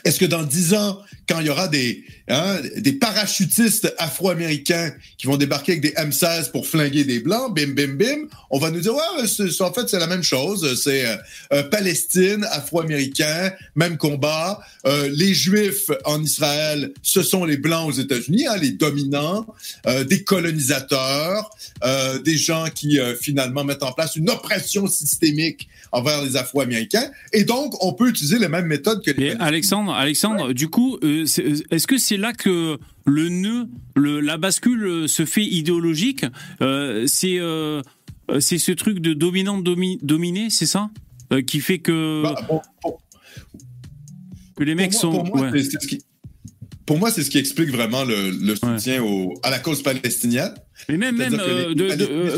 est-ce 0.04 0.20
que 0.20 0.26
dans 0.26 0.44
dix 0.44 0.76
ans, 0.76 1.00
quand 1.28 1.40
il 1.40 1.48
y 1.48 1.50
aura 1.50 1.68
des, 1.68 2.04
hein, 2.30 2.58
des 2.78 2.94
parachutistes 2.94 3.94
afro-américains 3.98 4.94
qui 5.18 5.28
vont 5.28 5.38
débarquer 5.38 5.74
avec 5.74 5.82
des 5.82 5.92
M16 5.92 6.52
pour 6.52 6.68
flinguer 6.68 7.04
des 7.04 7.20
blancs, 7.20 7.54
bim, 7.54 7.74
bim, 7.74 7.96
bim, 7.96 8.28
on 8.50 8.60
va 8.60 8.72
nous 8.72 8.80
dire, 8.80 8.96
ouais, 8.96 9.28
c'est, 9.28 9.62
en 9.62 9.74
fait, 9.74 9.90
c'est 9.90 10.00
la 10.00 10.08
même 10.08 10.24
chose. 10.24 10.82
C'est 10.82 11.06
euh, 11.06 11.16
euh, 11.54 11.64
Palestine, 11.64 12.46
afro-américain, 12.52 13.52
même 13.76 13.98
combat. 13.98 14.60
Euh, 14.86 15.10
les 15.14 15.34
Juifs 15.34 15.90
en 16.06 16.24
Israël, 16.24 16.94
ce 17.02 17.24
sont 17.24 17.44
les 17.44 17.58
blancs 17.58 17.90
aux 17.90 18.00
États-Unis, 18.00 18.48
hein, 18.48 18.58
les 18.58 18.72
dominants, 18.72 19.46
euh, 19.86 20.04
des 20.06 20.24
colonisateurs, 20.24 21.50
euh, 21.84 22.20
des 22.20 22.38
gens 22.38 22.68
qui 22.74 23.00
finalement 23.20 23.64
mettent 23.64 23.84
en 23.84 23.92
place 23.92 24.16
une 24.16 24.30
oppression 24.30 24.88
systémique 24.88 25.68
envers 25.92 26.24
les 26.24 26.36
Afro-Américains. 26.36 27.10
Et 27.34 27.44
donc, 27.44 27.74
on 27.84 27.94
peut 27.94 28.10
utiliser 28.10 28.40
les 28.40 28.48
mêmes 28.48 28.68
méthodes 28.68 29.04
que 29.04 29.12
les. 29.12 29.28
Et 29.28 29.36
Alexandre, 29.40 29.94
Alexandre, 29.94 30.48
ouais. 30.48 30.54
du 30.54 30.70
coup, 30.70 30.98
euh, 31.04 31.24
est-ce 31.24 31.88
que 31.88 31.98
c'est 31.98 32.18
là 32.18 32.34
que 32.34 32.78
le 33.06 33.30
nœud, 33.30 33.68
le, 33.96 34.20
la 34.20 34.38
bascule 34.38 35.08
se 35.08 35.26
fait 35.26 35.46
idéologique 35.46 36.26
euh, 36.62 37.06
C'est 37.08 37.40
euh, 38.30 38.40
c'est 38.40 38.58
ce 38.58 38.72
truc 38.72 39.00
de 39.00 39.14
dominant 39.14 39.58
domi, 39.58 40.00
dominé, 40.02 40.50
c'est 40.50 40.66
ça 40.66 40.90
euh, 41.32 41.42
qui 41.42 41.60
fait 41.60 41.80
que 41.80 42.24
bah, 42.24 42.36
bon, 42.48 42.62
bon. 42.84 42.98
que 44.58 44.64
les 44.64 44.76
mecs 44.76 44.92
moi, 44.92 45.02
sont. 45.02 45.12
Pour 45.12 45.26
moi, 45.38 45.50
ouais. 45.50 45.64
c'est 45.64 45.82
ce 45.82 45.88
qui, 45.88 46.02
pour 46.88 46.98
moi, 46.98 47.12
c'est 47.12 47.22
ce 47.22 47.30
qui 47.30 47.38
explique 47.38 47.70
vraiment 47.70 48.06
le, 48.06 48.32
le 48.32 48.56
soutien 48.56 49.04
ouais. 49.04 49.10
au, 49.10 49.34
à 49.44 49.52
la 49.52 49.60
cause 49.60 49.84
palestinienne. 49.84 50.54
Mais 50.88 50.96
même, 50.96 51.18
même 51.18 51.38
euh, 51.40 51.74
de, 51.74 51.96
de, 51.96 52.08
euh, 52.10 52.38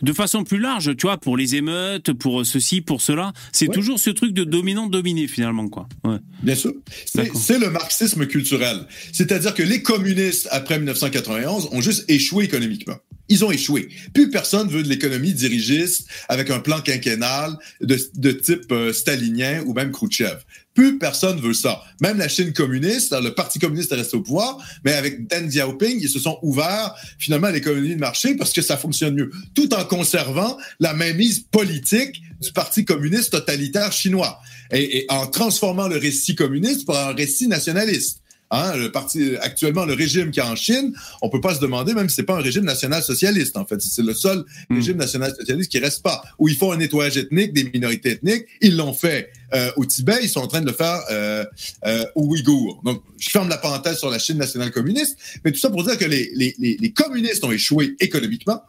de, 0.00 0.12
façon 0.12 0.44
plus 0.44 0.58
large, 0.58 0.94
tu 0.96 1.06
vois, 1.06 1.18
pour 1.18 1.36
les 1.36 1.56
émeutes, 1.56 2.12
pour 2.12 2.46
ceci, 2.46 2.82
pour 2.82 3.00
cela, 3.00 3.32
c'est 3.52 3.68
ouais. 3.68 3.74
toujours 3.74 3.98
ce 3.98 4.10
truc 4.10 4.32
de 4.32 4.44
dominant-dominé 4.44 5.26
finalement, 5.26 5.68
quoi. 5.68 5.88
Ouais. 6.04 6.18
Bien 6.42 6.54
sûr. 6.54 6.72
C'est 7.04 7.58
le 7.58 7.70
marxisme 7.70 8.26
culturel. 8.26 8.86
C'est-à-dire 9.12 9.54
que 9.54 9.64
les 9.64 9.82
communistes, 9.82 10.46
après 10.52 10.78
1991, 10.78 11.70
ont 11.72 11.80
juste 11.80 12.04
échoué 12.08 12.44
économiquement. 12.44 12.96
Ils 13.28 13.44
ont 13.44 13.50
échoué. 13.50 13.88
Plus 14.14 14.30
personne 14.30 14.68
veut 14.68 14.82
de 14.82 14.88
l'économie 14.88 15.34
dirigiste 15.34 16.08
avec 16.28 16.50
un 16.50 16.60
plan 16.60 16.80
quinquennal 16.80 17.56
de, 17.80 18.32
type 18.32 18.72
euh, 18.72 18.92
stalinien 18.92 19.62
ou 19.66 19.74
même 19.74 19.92
Khrouchtchev. 19.92 20.38
Plus 20.74 20.98
personne 20.98 21.40
veut 21.40 21.54
ça. 21.54 21.82
Même 22.00 22.18
la 22.18 22.28
Chine 22.28 22.52
communiste, 22.52 23.12
le 23.12 23.34
Parti 23.34 23.58
communiste 23.58 23.90
est 23.92 23.96
resté 23.96 24.16
au 24.16 24.22
pouvoir, 24.22 24.58
mais 24.84 24.92
avec 24.92 25.26
Deng 25.26 25.48
Xiaoping, 25.48 25.98
ils 26.00 26.08
se 26.08 26.20
sont 26.20 26.38
ouverts 26.42 26.94
finalement 27.18 27.48
à 27.48 27.52
l'économie 27.52 27.94
de 27.94 28.00
marché 28.00 28.36
parce 28.36 28.52
que 28.52 28.62
ça 28.62 28.76
fonctionne 28.76 29.14
mieux, 29.14 29.30
tout 29.54 29.74
en 29.74 29.84
conservant 29.84 30.56
la 30.78 30.94
mainmise 30.94 31.40
politique 31.40 32.22
du 32.40 32.52
Parti 32.52 32.84
communiste 32.84 33.32
totalitaire 33.32 33.92
chinois 33.92 34.40
et, 34.70 34.98
et 34.98 35.06
en 35.08 35.26
transformant 35.26 35.88
le 35.88 35.96
récit 35.96 36.34
communiste 36.34 36.86
par 36.86 37.08
un 37.08 37.12
récit 37.12 37.48
nationaliste. 37.48 38.22
Hein, 38.50 38.76
le 38.76 38.90
parti 38.90 39.36
actuellement 39.42 39.84
le 39.84 39.92
régime 39.92 40.30
qui 40.30 40.40
a 40.40 40.50
en 40.50 40.56
Chine, 40.56 40.94
on 41.20 41.28
peut 41.28 41.40
pas 41.40 41.54
se 41.54 41.60
demander 41.60 41.92
même 41.92 42.08
si 42.08 42.16
c'est 42.16 42.22
pas 42.22 42.36
un 42.36 42.40
régime 42.40 42.64
national 42.64 43.02
socialiste 43.02 43.58
en 43.58 43.66
fait, 43.66 43.78
c'est 43.82 44.02
le 44.02 44.14
seul 44.14 44.42
mmh. 44.70 44.74
régime 44.74 44.96
national 44.96 45.34
socialiste 45.38 45.70
qui 45.70 45.78
reste 45.78 46.02
pas 46.02 46.22
où 46.38 46.48
ils 46.48 46.56
font 46.56 46.72
un 46.72 46.78
nettoyage 46.78 47.18
ethnique 47.18 47.52
des 47.52 47.64
minorités 47.64 48.12
ethniques, 48.12 48.46
ils 48.62 48.74
l'ont 48.74 48.94
fait 48.94 49.30
euh, 49.52 49.70
au 49.76 49.84
Tibet, 49.84 50.20
ils 50.22 50.30
sont 50.30 50.40
en 50.40 50.46
train 50.46 50.62
de 50.62 50.66
le 50.66 50.72
faire 50.72 50.98
euh, 51.10 51.44
euh, 51.86 52.06
aux 52.14 52.24
Ouïghours. 52.24 52.80
Donc 52.84 53.02
je 53.18 53.28
ferme 53.28 53.50
la 53.50 53.58
parenthèse 53.58 53.98
sur 53.98 54.08
la 54.08 54.18
Chine 54.18 54.38
nationale 54.38 54.70
communiste, 54.70 55.18
mais 55.44 55.52
tout 55.52 55.58
ça 55.58 55.68
pour 55.68 55.84
dire 55.84 55.98
que 55.98 56.06
les, 56.06 56.30
les, 56.34 56.54
les, 56.58 56.78
les 56.80 56.92
communistes 56.92 57.44
ont 57.44 57.52
échoué 57.52 57.96
économiquement, 58.00 58.62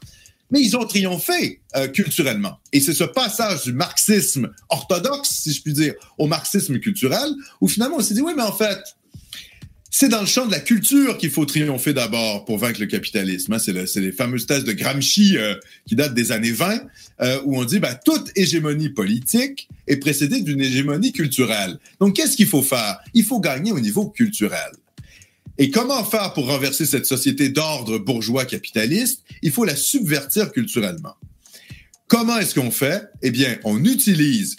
mais 0.52 0.62
ils 0.62 0.76
ont 0.76 0.86
triomphé 0.86 1.62
euh, 1.76 1.88
culturellement. 1.88 2.60
Et 2.74 2.82
c'est 2.82 2.94
ce 2.94 3.04
passage 3.04 3.64
du 3.64 3.74
marxisme 3.74 4.50
orthodoxe, 4.70 5.30
si 5.30 5.54
je 5.54 5.62
puis 5.62 5.74
dire, 5.74 5.94
au 6.18 6.28
marxisme 6.28 6.80
culturel, 6.80 7.30
où 7.62 7.68
finalement 7.68 7.98
on 7.98 8.02
s'est 8.02 8.14
dit 8.14 8.22
oui, 8.22 8.34
mais 8.36 8.44
en 8.44 8.54
fait 8.54 8.80
c'est 9.92 10.10
dans 10.10 10.22
le 10.22 10.28
champ 10.28 10.46
de 10.46 10.52
la 10.52 10.60
culture 10.60 11.18
qu'il 11.18 11.32
faut 11.32 11.46
triompher 11.46 11.94
d'abord 11.94 12.46
pour 12.46 12.60
vaincre 12.60 12.80
le 12.80 12.86
capitalisme. 12.86 13.54
Hein. 13.54 13.60
C'est 13.60 13.74
le, 13.74 13.86
les 13.96 14.12
fameuses 14.12 14.46
thèses 14.46 14.64
de 14.64 14.74
Gramsci 14.74 15.36
euh, 15.38 15.56
qui 15.88 15.96
datent 15.96 16.14
des 16.14 16.32
années 16.32 16.52
20, 16.52 16.82
euh, 17.22 17.42
où 17.46 17.58
on 17.58 17.66
dit 17.66 17.80
ben, 17.80 17.98
toute 18.06 18.32
hégémonie 18.36 18.90
politique 18.90 19.68
est 19.88 19.98
précédée 19.98 20.42
d'une 20.42 20.62
hégémonie 20.62 21.12
culturelle. 21.12 21.80
Donc, 22.00 22.16
qu'est-ce 22.16 22.38
qu'il 22.38 22.48
faut 22.48 22.62
faire? 22.62 23.00
Il 23.16 23.24
faut 23.24 23.40
gagner 23.40 23.72
au 23.72 23.80
niveau 23.80 24.10
culturel. 24.10 24.72
Et 25.58 25.72
comment 25.72 26.06
faire 26.06 26.34
pour 26.34 26.48
renverser 26.48 26.86
cette 26.86 27.06
société 27.06 27.50
d'ordre 27.50 27.98
bourgeois 27.98 28.46
capitaliste? 28.46 29.24
Il 29.42 29.52
faut 29.52 29.66
la 29.66 29.76
subvertir 29.76 30.52
culturellement. 30.52 31.16
Comment 32.08 32.38
est-ce 32.38 32.56
qu'on 32.56 32.72
fait? 32.72 33.10
Eh 33.22 33.32
bien, 33.32 33.58
on 33.64 33.84
utilise 33.84 34.56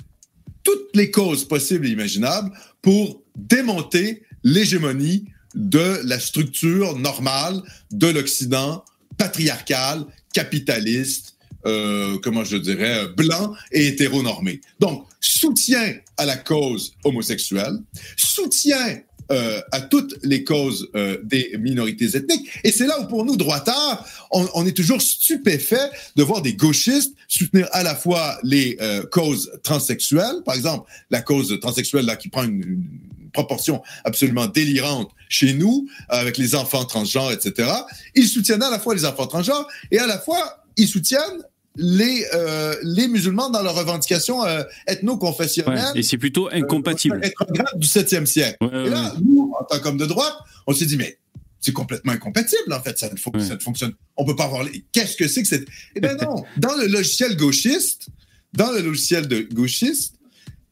toutes 0.63 0.95
les 0.95 1.11
causes 1.11 1.47
possibles 1.47 1.87
et 1.87 1.91
imaginables 1.91 2.51
pour 2.83 3.23
démonter 3.37 4.23
l'hégémonie 4.45 5.27
de 5.55 6.01
la 6.05 6.19
structure 6.19 6.97
normale 6.97 7.61
de 7.91 8.07
l'Occident 8.07 8.85
patriarcal, 9.17 10.05
capitaliste, 10.33 11.35
euh, 11.67 12.19
comment 12.23 12.45
je 12.45 12.57
dirais, 12.57 13.09
blanc 13.17 13.55
et 13.73 13.89
hétéronormé. 13.89 14.61
Donc, 14.79 15.07
soutien 15.21 15.95
à 16.17 16.25
la 16.25 16.37
cause 16.37 16.95
homosexuelle, 17.05 17.79
soutien 18.17 19.03
euh, 19.31 19.61
à 19.71 19.81
toutes 19.81 20.19
les 20.25 20.43
causes 20.43 20.89
euh, 20.97 21.19
des 21.23 21.57
minorités 21.61 22.17
ethniques. 22.17 22.49
Et 22.65 22.73
c'est 22.73 22.89
là 22.89 22.99
où, 23.01 23.07
pour 23.07 23.25
nous, 23.25 23.37
droitards, 23.37 24.05
on, 24.33 24.49
on, 24.55 24.67
est 24.67 24.77
toujours 24.77 25.01
stupéfait 25.01 25.89
de 26.17 26.25
voir 26.25 26.43
des 26.43 26.55
gauchistes 26.55 27.15
soutenir 27.29 27.69
à 27.71 27.85
la 27.85 27.95
fois 27.95 28.41
les 28.43 28.77
euh, 28.81 29.05
causes 29.05 29.53
transsexuelles, 29.63 30.43
par 30.45 30.57
exemple, 30.57 30.91
la 31.11 31.23
cause 31.23 31.57
transsexuelle 31.61 32.07
là, 32.07 32.17
qui 32.17 32.29
prend 32.29 32.43
une, 32.43 32.61
une 32.61 32.89
proportion 33.33 33.83
absolument 34.05 34.47
délirante 34.47 35.11
chez 35.29 35.53
nous, 35.55 35.89
avec 36.09 36.39
les 36.39 36.55
enfants 36.55 36.85
transgenres, 36.85 37.33
etc. 37.33 37.71
Ils 38.15 38.29
soutiennent 38.29 38.63
à 38.63 38.71
la 38.71 38.79
fois 38.79 38.95
les 38.95 39.05
enfants 39.05 39.27
transgenres 39.27 39.69
et 39.91 39.99
à 39.99 40.07
la 40.07 40.19
fois 40.19 40.65
ils 40.77 40.89
soutiennent 40.89 41.43
les, 41.77 42.27
euh, 42.35 42.75
les 42.83 43.09
musulmans 43.09 43.51
dans 43.51 43.63
leurs 43.63 43.75
revendications 43.75 44.45
euh, 44.45 44.63
ethno-confessionnelles. 44.87 45.93
Ouais, 45.95 46.01
et 46.01 46.03
c'est 46.03 46.19
plutôt 46.19 46.49
incompatible. 46.53 47.21
Euh, 47.25 47.65
du 47.77 47.87
7e 47.87 48.27
siècle. 48.27 48.57
Ouais, 48.61 48.87
et 48.87 48.91
là, 48.91 49.15
nous, 49.23 49.53
en 49.59 49.65
tant 49.65 49.79
qu'hommes 49.81 49.97
de 49.97 50.07
droite, 50.07 50.35
on 50.67 50.75
s'est 50.75 50.87
dit, 50.87 50.97
mais 50.97 51.19
c'est 51.61 51.73
complètement 51.73 52.13
incompatible, 52.13 52.73
en 52.73 52.81
fait, 52.81 52.99
ça 52.99 53.11
ne, 53.11 53.17
fo 53.17 53.31
ça 53.39 53.55
ne 53.55 53.61
fonctionne. 53.61 53.93
On 54.17 54.25
peut 54.25 54.37
pas 54.37 54.45
avoir 54.45 54.65
les... 54.65 54.85
Qu'est-ce 54.93 55.17
que 55.17 55.29
c'est 55.29 55.43
que 55.43 55.49
cette... 55.49 55.69
Eh 55.95 56.01
bien 56.01 56.15
non, 56.17 56.45
dans 56.57 56.75
le 56.77 56.87
logiciel 56.87 57.37
gauchiste, 57.37 58.09
dans 58.53 58.73
le 58.73 58.81
logiciel 58.81 59.29
de 59.29 59.47
gauchiste, 59.53 60.15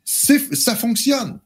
ça 0.05 0.75
fonctionne. 0.75 1.39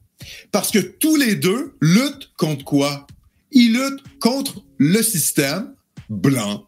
Parce 0.50 0.70
que 0.70 0.78
tous 0.78 1.16
les 1.16 1.34
deux 1.34 1.74
luttent 1.80 2.30
contre 2.36 2.64
quoi? 2.64 3.06
Ils 3.50 3.72
luttent 3.72 4.02
contre 4.20 4.64
le 4.78 5.02
système 5.02 5.74
blanc, 6.08 6.66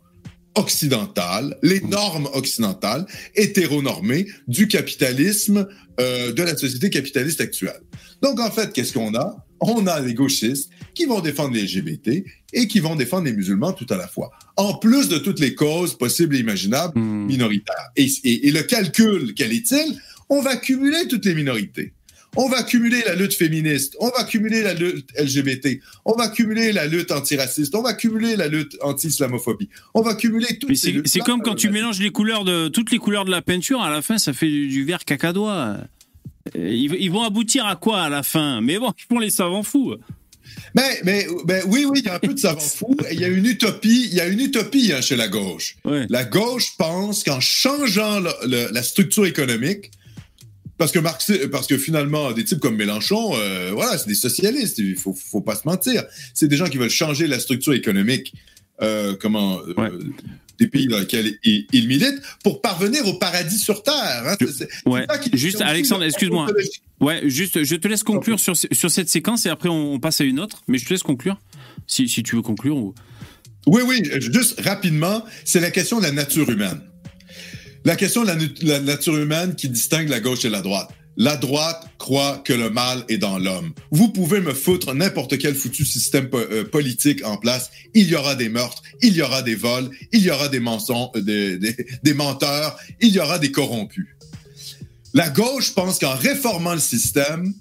occidental, 0.54 1.56
les 1.62 1.80
normes 1.80 2.28
occidentales, 2.32 3.06
hétéronormées 3.34 4.26
du 4.46 4.68
capitalisme, 4.68 5.66
euh, 6.00 6.32
de 6.32 6.42
la 6.42 6.56
société 6.56 6.90
capitaliste 6.90 7.40
actuelle. 7.40 7.80
Donc, 8.22 8.40
en 8.40 8.50
fait, 8.50 8.72
qu'est-ce 8.72 8.92
qu'on 8.92 9.14
a? 9.14 9.36
On 9.60 9.86
a 9.86 10.00
les 10.00 10.14
gauchistes 10.14 10.70
qui 10.94 11.06
vont 11.06 11.20
défendre 11.20 11.54
les 11.54 11.62
LGBT 11.62 12.24
et 12.52 12.68
qui 12.68 12.80
vont 12.80 12.96
défendre 12.96 13.24
les 13.24 13.32
musulmans 13.32 13.72
tout 13.72 13.86
à 13.90 13.96
la 13.96 14.06
fois. 14.06 14.30
En 14.56 14.74
plus 14.74 15.08
de 15.08 15.18
toutes 15.18 15.40
les 15.40 15.54
causes 15.54 15.96
possibles 15.96 16.36
et 16.36 16.40
imaginables 16.40 16.98
mmh. 16.98 17.26
minoritaires. 17.26 17.90
Et, 17.96 18.06
et, 18.24 18.48
et 18.48 18.50
le 18.50 18.62
calcul, 18.62 19.34
quel 19.34 19.52
est-il? 19.52 19.98
On 20.28 20.40
va 20.40 20.56
cumuler 20.56 21.08
toutes 21.08 21.24
les 21.24 21.34
minorités. 21.34 21.92
On 22.36 22.48
va 22.48 22.62
cumuler 22.62 23.02
la 23.06 23.14
lutte 23.14 23.34
féministe, 23.34 23.96
on 24.00 24.08
va 24.08 24.24
cumuler 24.24 24.62
la 24.62 24.74
lutte 24.74 25.08
LGBT, 25.18 25.80
on 26.04 26.14
va 26.14 26.28
cumuler 26.28 26.72
la 26.72 26.86
lutte 26.86 27.12
antiraciste, 27.12 27.74
on 27.74 27.82
va 27.82 27.94
cumuler 27.94 28.36
la 28.36 28.48
lutte 28.48 28.76
anti-islamophobie, 28.82 29.68
on 29.94 30.02
va 30.02 30.14
cumuler 30.14 30.58
toutes 30.58 30.76
ces 30.76 31.02
C'est 31.04 31.20
comme 31.20 31.42
quand 31.42 31.54
tu 31.54 31.70
mélanges 31.70 32.00
les 32.00 32.10
couleurs 32.10 32.44
de 32.44 32.68
toutes 32.68 32.90
les 32.90 32.98
couleurs 32.98 33.24
de 33.24 33.30
la 33.30 33.42
peinture, 33.42 33.82
à 33.82 33.90
la 33.90 34.02
fin 34.02 34.18
ça 34.18 34.32
fait 34.32 34.48
du, 34.48 34.68
du 34.68 34.84
vert 34.84 35.04
cacadois. 35.04 35.76
Ils, 36.54 36.94
ils, 36.94 37.10
vont 37.10 37.22
aboutir 37.22 37.66
à 37.66 37.76
quoi 37.76 38.02
à 38.02 38.08
la 38.10 38.22
fin? 38.22 38.60
Mais 38.60 38.78
bon, 38.78 38.92
ils 38.98 39.04
font 39.08 39.18
les 39.18 39.30
savants 39.30 39.62
fous. 39.62 39.94
Mais, 40.74 41.00
mais, 41.04 41.26
mais 41.46 41.62
oui, 41.64 41.86
oui, 41.86 42.00
il 42.00 42.06
y 42.06 42.08
a 42.08 42.16
un 42.16 42.18
peu 42.18 42.34
de 42.34 42.38
savant 42.38 42.60
fou. 42.60 42.94
Il 43.10 43.18
y 43.18 43.24
a 43.24 43.28
une 43.28 43.46
utopie, 43.46 44.08
il 44.10 44.14
y 44.14 44.20
a 44.20 44.26
une 44.26 44.40
utopie 44.40 44.92
hein, 44.92 45.00
chez 45.00 45.16
la 45.16 45.28
gauche. 45.28 45.76
Ouais. 45.84 46.06
La 46.10 46.24
gauche 46.24 46.76
pense 46.76 47.24
qu'en 47.24 47.40
changeant 47.40 48.20
le, 48.20 48.30
le, 48.46 48.68
la 48.72 48.82
structure 48.82 49.24
économique, 49.24 49.90
parce 50.84 50.92
que 50.92 50.98
Marx, 50.98 51.32
parce 51.50 51.66
que 51.66 51.78
finalement, 51.78 52.32
des 52.32 52.44
types 52.44 52.60
comme 52.60 52.76
Mélenchon, 52.76 53.32
euh, 53.36 53.70
voilà, 53.72 53.96
c'est 53.96 54.06
des 54.06 54.14
socialistes. 54.14 54.76
Il 54.76 54.96
faut, 54.96 55.14
faut 55.14 55.40
pas 55.40 55.56
se 55.56 55.62
mentir. 55.64 56.04
C'est 56.34 56.46
des 56.46 56.58
gens 56.58 56.66
qui 56.66 56.76
veulent 56.76 56.90
changer 56.90 57.26
la 57.26 57.40
structure 57.40 57.72
économique, 57.72 58.34
euh, 58.82 59.16
comment, 59.18 59.60
euh, 59.60 59.72
ouais. 59.78 59.88
des 60.58 60.66
pays 60.66 60.86
dans 60.86 60.98
lesquels 60.98 61.38
ils, 61.42 61.66
ils, 61.72 61.88
militent, 61.88 62.20
pour 62.42 62.60
parvenir 62.60 63.08
au 63.08 63.14
paradis 63.14 63.58
sur 63.58 63.82
terre. 63.82 64.24
Hein. 64.26 64.36
C'est, 64.40 64.68
ouais. 64.84 65.06
juste, 65.32 65.62
Alexandre, 65.62 66.04
excuse-moi. 66.04 66.48
Ouais, 67.00 67.22
juste, 67.30 67.64
je 67.64 67.76
te 67.76 67.88
laisse 67.88 68.02
conclure 68.02 68.38
sur, 68.38 68.54
sur 68.54 68.90
cette 68.90 69.08
séquence 69.08 69.46
et 69.46 69.48
après 69.48 69.70
on 69.70 69.98
passe 70.00 70.20
à 70.20 70.24
une 70.24 70.38
autre. 70.38 70.64
Mais 70.68 70.76
je 70.76 70.84
te 70.84 70.90
laisse 70.90 71.02
conclure, 71.02 71.40
si, 71.86 72.10
si 72.10 72.22
tu 72.22 72.36
veux 72.36 72.42
conclure. 72.42 72.76
Ou... 72.76 72.94
Oui, 73.68 73.80
oui, 73.86 74.02
juste 74.20 74.60
rapidement, 74.60 75.24
c'est 75.46 75.60
la 75.60 75.70
question 75.70 75.96
de 75.96 76.02
la 76.02 76.12
nature 76.12 76.50
humaine. 76.50 76.82
La 77.84 77.96
question 77.96 78.24
de 78.24 78.66
la, 78.66 78.80
nature 78.80 79.16
humaine 79.18 79.54
qui 79.54 79.68
distingue 79.68 80.08
la 80.08 80.20
gauche 80.20 80.44
et 80.46 80.48
la 80.48 80.62
droite. 80.62 80.88
La 81.18 81.36
droite 81.36 81.86
croit 81.98 82.42
que 82.44 82.54
le 82.54 82.70
mal 82.70 83.04
est 83.08 83.18
dans 83.18 83.38
l'homme. 83.38 83.72
Vous 83.90 84.08
pouvez 84.08 84.40
me 84.40 84.54
foutre 84.54 84.94
n'importe 84.94 85.36
quel 85.38 85.54
foutu 85.54 85.84
système 85.84 86.28
euh, 86.32 86.64
politique 86.64 87.24
en 87.24 87.36
place. 87.36 87.70
Il 87.92 88.08
y 88.08 88.16
aura 88.16 88.34
des 88.34 88.48
meurtres, 88.48 88.82
il 89.02 89.14
y 89.14 89.22
aura 89.22 89.42
des 89.42 89.54
vols, 89.54 89.90
il 90.12 90.22
y 90.22 90.30
aura 90.30 90.48
des 90.48 90.60
mensonges, 90.60 91.10
euh, 91.16 91.58
des 92.02 92.14
menteurs, 92.14 92.76
il 93.00 93.14
y 93.14 93.20
aura 93.20 93.38
des 93.38 93.52
corrompus. 93.52 94.08
La 95.12 95.28
gauche 95.28 95.74
pense 95.74 96.00
qu'en 96.00 96.16
réformant 96.16 96.74
le 96.74 96.80
système, 96.80 97.54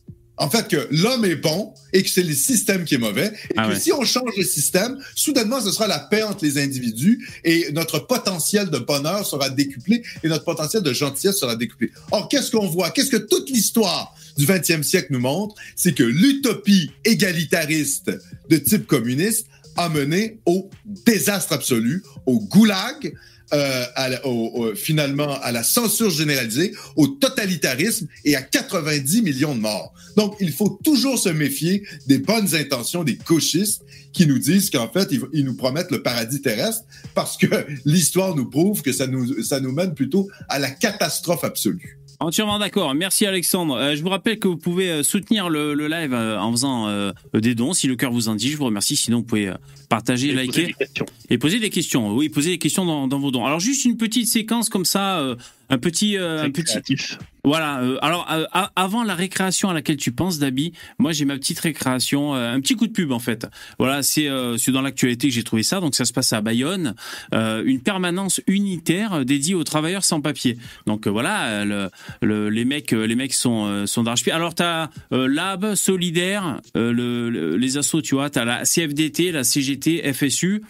en 0.44 0.50
fait, 0.50 0.68
que 0.68 0.88
l'homme 0.92 1.24
est 1.24 1.38
bon 1.38 1.74
et 1.94 2.04
que 2.04 2.10
c'est 2.10 2.22
le 2.22 2.34
système 2.34 2.84
qui 2.84 2.96
est 2.96 3.00
mauvais. 3.00 3.28
Et 3.28 3.54
ah 3.56 3.68
que 3.68 3.74
ouais. 3.74 3.80
si 3.80 3.94
on 3.94 4.04
change 4.04 4.32
le 4.38 4.44
système, 4.44 4.98
soudainement, 5.16 5.62
ce 5.62 5.72
sera 5.72 5.88
la 5.88 6.00
paix 6.00 6.22
entre 6.24 6.44
les 6.44 6.62
individus 6.62 7.26
et 7.46 7.72
notre 7.72 8.00
potentiel 8.00 8.70
de 8.70 8.78
bonheur 8.78 9.26
sera 9.26 9.50
décuplé 9.50 10.04
et 10.22 10.28
notre 10.28 10.44
potentiel 10.44 10.84
de 10.84 10.92
gentillesse 10.92 11.38
sera 11.38 11.56
décuplé. 11.56 11.92
Or, 12.12 12.28
qu'est-ce 12.28 12.52
qu'on 12.52 12.68
voit? 12.68 12.92
Qu'est-ce 12.92 13.10
que 13.10 13.16
toute 13.16 13.50
l'histoire 13.50 14.14
du 14.36 14.46
20e 14.46 14.84
siècle 14.84 15.08
nous 15.12 15.22
montre? 15.22 15.56
C'est 15.78 15.94
que 15.94 16.04
l'utopie 16.04 16.92
égalitariste 17.06 18.12
de 18.50 18.58
type 18.58 18.86
communiste 18.86 19.48
a 19.78 19.88
mené 19.88 20.40
au 20.46 20.70
désastre 21.06 21.54
absolu, 21.54 22.04
au 22.26 22.42
goulag, 22.42 23.14
euh, 23.54 23.86
au, 24.24 24.52
au, 24.54 24.76
finalement 24.76 25.40
à 25.42 25.52
la 25.52 25.64
censure 25.64 26.10
généralisée, 26.10 26.74
au 26.96 27.08
totalitarisme 27.08 28.08
et 28.26 28.36
à 28.36 28.42
90 28.42 29.22
millions 29.22 29.56
de 29.56 29.62
morts. 29.62 29.94
Donc, 30.16 30.36
il 30.40 30.52
faut 30.52 30.80
toujours 30.84 31.18
se 31.18 31.30
méfier 31.30 31.84
des 32.08 32.20
bonnes 32.20 32.56
intentions 32.56 33.04
des 33.04 33.16
gauchistes 33.16 33.84
qui 34.12 34.28
nous 34.28 34.40
disent 34.40 34.70
qu'en 34.70 34.90
fait, 34.90 35.08
ils, 35.12 35.22
ils, 35.34 35.46
nous 35.46 35.56
promettent 35.56 35.92
le 35.92 36.04
paradis 36.04 36.42
terrestre 36.42 36.84
parce 37.16 37.38
que 37.38 37.48
l'histoire 37.86 38.36
nous 38.36 38.50
prouve 38.50 38.82
que 38.82 38.92
ça 38.92 39.08
nous, 39.08 39.42
ça 39.44 39.60
nous 39.60 39.72
mène 39.72 39.94
plutôt 39.94 40.30
à 40.50 40.60
la 40.60 40.70
catastrophe 40.70 41.44
absolue. 41.44 42.00
Entièrement 42.24 42.58
d'accord. 42.58 42.96
Merci 42.96 43.26
Alexandre. 43.26 43.76
Euh, 43.76 43.96
je 43.98 44.02
vous 44.02 44.08
rappelle 44.08 44.40
que 44.40 44.48
vous 44.48 44.56
pouvez 44.56 44.90
euh, 44.90 45.04
soutenir 45.04 45.50
le, 45.50 45.74
le 45.74 45.90
live 45.90 46.14
euh, 46.14 46.40
en 46.40 46.52
faisant 46.52 46.88
euh, 46.88 47.12
des 47.34 47.54
dons 47.54 47.74
si 47.74 47.86
le 47.86 47.98
cœur 47.98 48.14
vous 48.14 48.30
en 48.30 48.36
dit. 48.36 48.50
Je 48.50 48.56
vous 48.56 48.64
remercie. 48.64 48.96
Sinon, 48.96 49.18
vous 49.18 49.24
pouvez 49.24 49.52
partager, 49.90 50.30
et 50.30 50.34
liker 50.34 50.74
poser 50.74 51.06
et 51.30 51.38
poser 51.38 51.60
des 51.60 51.70
questions. 51.70 52.16
Oui, 52.16 52.30
poser 52.30 52.52
des 52.52 52.58
questions 52.60 52.86
dans, 52.86 53.10
dans, 53.10 53.20
vos 53.20 53.30
dons. 53.30 53.46
Alors 53.46 53.60
juste 53.60 53.84
une 53.84 53.98
petite 53.98 54.28
séquence 54.28 54.70
comme 54.70 54.86
ça, 54.86 55.22
un 55.70 55.78
petit, 55.78 56.16
un 56.18 56.50
petit. 56.50 56.64
Créatif. 56.64 57.18
Voilà. 57.46 57.82
Euh, 57.82 57.98
alors, 58.02 58.26
euh, 58.32 58.46
avant 58.78 59.04
la 59.04 59.16
récréation 59.16 59.70
à 59.70 59.74
laquelle 59.74 59.98
tu 59.98 60.14
penses, 60.14 60.40
Dabi, 60.40 60.72
moi 60.98 61.12
j'ai 61.12 61.26
ma 61.26 61.36
petite 61.36 61.60
récréation, 61.60 62.36
euh, 62.36 62.54
un 62.54 62.62
petit 62.62 62.76
coup 62.76 62.88
de 62.88 62.94
pub 62.94 63.12
en 63.12 63.20
fait. 63.20 63.46
Voilà, 63.80 64.02
c'est 64.02 64.28
dans 64.28 64.82
l'actualité 64.82 65.28
que 65.28 65.34
j'ai 65.34 65.44
trouvé 65.44 65.64
ça. 65.64 65.82
Donc 65.82 65.94
ça 65.94 66.06
se 66.06 66.14
passe 66.14 66.32
à 66.32 66.40
Bayonne, 66.42 66.96
une 67.34 67.82
permanence 67.82 68.42
unitaire 68.48 69.26
dédiée 69.26 69.56
aux 69.56 69.64
travailleurs 69.64 70.04
sans 70.04 70.22
papier. 70.22 70.58
Donc 70.88 71.08
voilà, 71.08 71.66
le, 71.66 71.90
le, 72.22 72.50
les 72.50 72.66
mecs, 72.66 72.92
les 72.92 73.16
mecs 73.16 73.34
sont 73.34 73.86
sont 73.86 74.04
d'arrache-pied. 74.04 74.32
Alors 74.32 74.56
t'as 74.56 74.90
Lab, 75.12 75.76
Solidaire, 75.76 76.62
le, 76.76 77.56
les 77.58 77.78
assos, 77.78 78.02
tu 78.02 78.16
vois, 78.16 78.30
t'as 78.30 78.46
la 78.46 78.64
CFDT, 78.64 79.32
la 79.32 79.44
CGT, 79.44 80.14
FSU. 80.14 80.64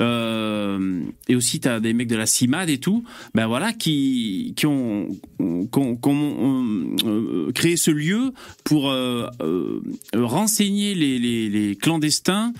Euh, 0.00 1.02
et 1.28 1.36
aussi 1.36 1.60
tu 1.60 1.68
as 1.68 1.80
des 1.80 1.92
mecs 1.92 2.08
de 2.08 2.16
la 2.16 2.26
CIMAD 2.26 2.70
et 2.70 2.78
tout, 2.78 3.04
ben 3.34 3.46
voilà, 3.46 3.72
qui, 3.72 4.54
qui 4.56 4.66
ont, 4.66 5.08
euh, 5.40 7.52
créé 7.52 7.76
ce 7.76 7.90
lieu 7.90 8.32
pour 8.64 8.90
euh, 8.90 9.28
renseigner 10.14 10.94
les, 10.94 11.76
clandestins 11.80 12.52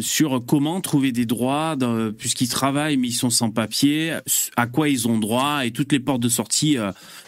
sur 0.00 0.44
comment 0.46 0.80
trouver 0.80 1.12
des 1.12 1.26
droits 1.26 1.76
puisqu'ils 2.18 2.48
travaillent 2.48 2.96
mais 2.96 3.08
ils 3.08 3.12
sont 3.12 3.30
sans 3.30 3.50
papier, 3.50 4.16
à 4.56 4.66
quoi 4.66 4.88
ils 4.88 5.06
ont 5.06 5.18
droit 5.18 5.64
et 5.64 5.70
toutes 5.70 5.92
les 5.92 6.00
portes 6.00 6.22
de 6.22 6.28
sortie 6.28 6.76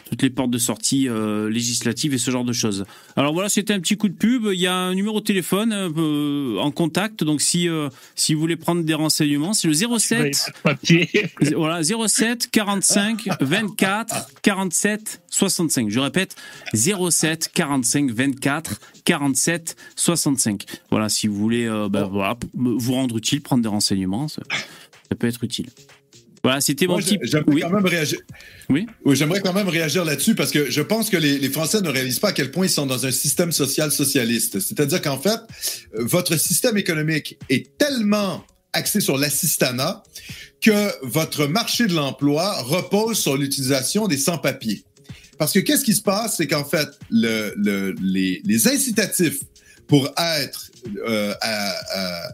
toutes 0.09 0.23
les 0.23 0.31
portes 0.31 0.51
de 0.51 0.59
sortie 0.59 1.09
euh, 1.09 1.51
législatives 1.51 2.15
et 2.15 2.19
ce 2.19 2.31
genre 2.31 2.45
de 2.45 2.53
choses. 2.53 2.85
Alors 3.17 3.33
voilà, 3.33 3.49
c'était 3.49 3.75
un 3.75 3.81
petit 3.81 3.97
coup 3.97 4.09
de 4.09 4.15
pub. 4.15 4.49
Il 4.53 4.61
y 4.61 4.67
a 4.67 4.75
un 4.75 4.95
numéro 4.95 5.21
de 5.21 5.25
téléphone 5.25 5.73
euh, 5.73 6.59
en 6.59 6.71
contact, 6.71 7.25
donc 7.25 7.41
si 7.41 7.69
euh, 7.69 7.89
si 8.15 8.35
vous 8.35 8.41
voulez 8.41 8.57
prendre 8.57 8.83
des 8.83 8.95
renseignements, 8.95 9.53
c'est 9.53 9.69
le 9.69 9.75
07 9.75 10.51
voilà 11.57 11.83
07 11.83 12.51
45 12.51 13.29
24 13.41 14.29
47 14.43 15.23
65. 15.31 15.91
Je 15.91 16.01
répète 16.01 16.37
07 16.75 17.51
45 17.53 18.11
24 18.11 18.81
47 19.05 19.77
65. 19.97 20.65
Voilà, 20.91 21.09
si 21.09 21.27
vous 21.27 21.37
voulez 21.37 21.67
euh, 21.67 21.89
ben, 21.89 22.05
voilà, 22.05 22.37
vous 22.55 22.93
rendre 22.93 23.17
utile, 23.17 23.41
prendre 23.41 23.63
des 23.63 23.69
renseignements, 23.69 24.29
ça, 24.29 24.43
ça 24.51 25.15
peut 25.17 25.27
être 25.27 25.43
utile. 25.45 25.67
Voilà, 26.43 26.61
c'était 26.61 26.87
mon 26.87 26.99
petit. 26.99 27.19
J'aimerais 27.23 27.53
oui. 27.53 27.61
quand 27.63 27.71
même 27.71 27.87
réagir. 27.87 28.19
Oui. 28.69 28.87
oui 29.05 29.17
J'aimerais 29.17 29.41
quand 29.41 29.53
même 29.53 29.69
réagir 29.69 30.05
là-dessus 30.05 30.35
parce 30.35 30.51
que 30.51 30.71
je 30.71 30.83
pense 30.83 31.11
que 31.11 31.17
les, 31.17 31.39
les, 31.39 31.51
Français 31.51 31.81
ne 31.81 31.89
réalisent 31.89 32.21
pas 32.21 32.29
à 32.29 32.33
quel 32.33 32.51
point 32.51 32.67
ils 32.67 32.71
sont 32.71 32.87
dans 32.87 33.07
un 33.07 33.11
système 33.11 33.53
social 33.53 33.91
socialiste. 33.91 34.61
C'est-à-dire 34.61 35.03
qu'en 35.03 35.19
fait, 35.19 35.41
votre 35.95 36.37
système 36.37 36.77
économique 36.77 37.39
est 37.49 37.77
tellement 37.77 38.45
axé 38.73 39.01
sur 39.01 39.17
l'assistanat 39.19 40.03
que 40.61 40.93
votre 41.07 41.47
marché 41.47 41.87
de 41.87 41.95
l'emploi 41.95 42.61
repose 42.63 43.19
sur 43.19 43.37
l'utilisation 43.37 44.09
des 44.09 44.19
sans-papiers. 44.19 44.85
Parce 45.39 45.53
que 45.53 45.61
qu'est-ce 45.61 45.85
qui 45.85 45.95
se 45.95 46.03
passe, 46.03 46.37
c'est 46.37 46.47
qu'en 46.47 46.65
fait, 46.65 46.89
le, 47.11 47.55
le, 47.57 47.95
les, 48.03 48.43
les 48.45 48.69
incitatifs 48.69 49.41
pour 49.87 50.13
être 50.17 50.71
euh, 51.07 51.35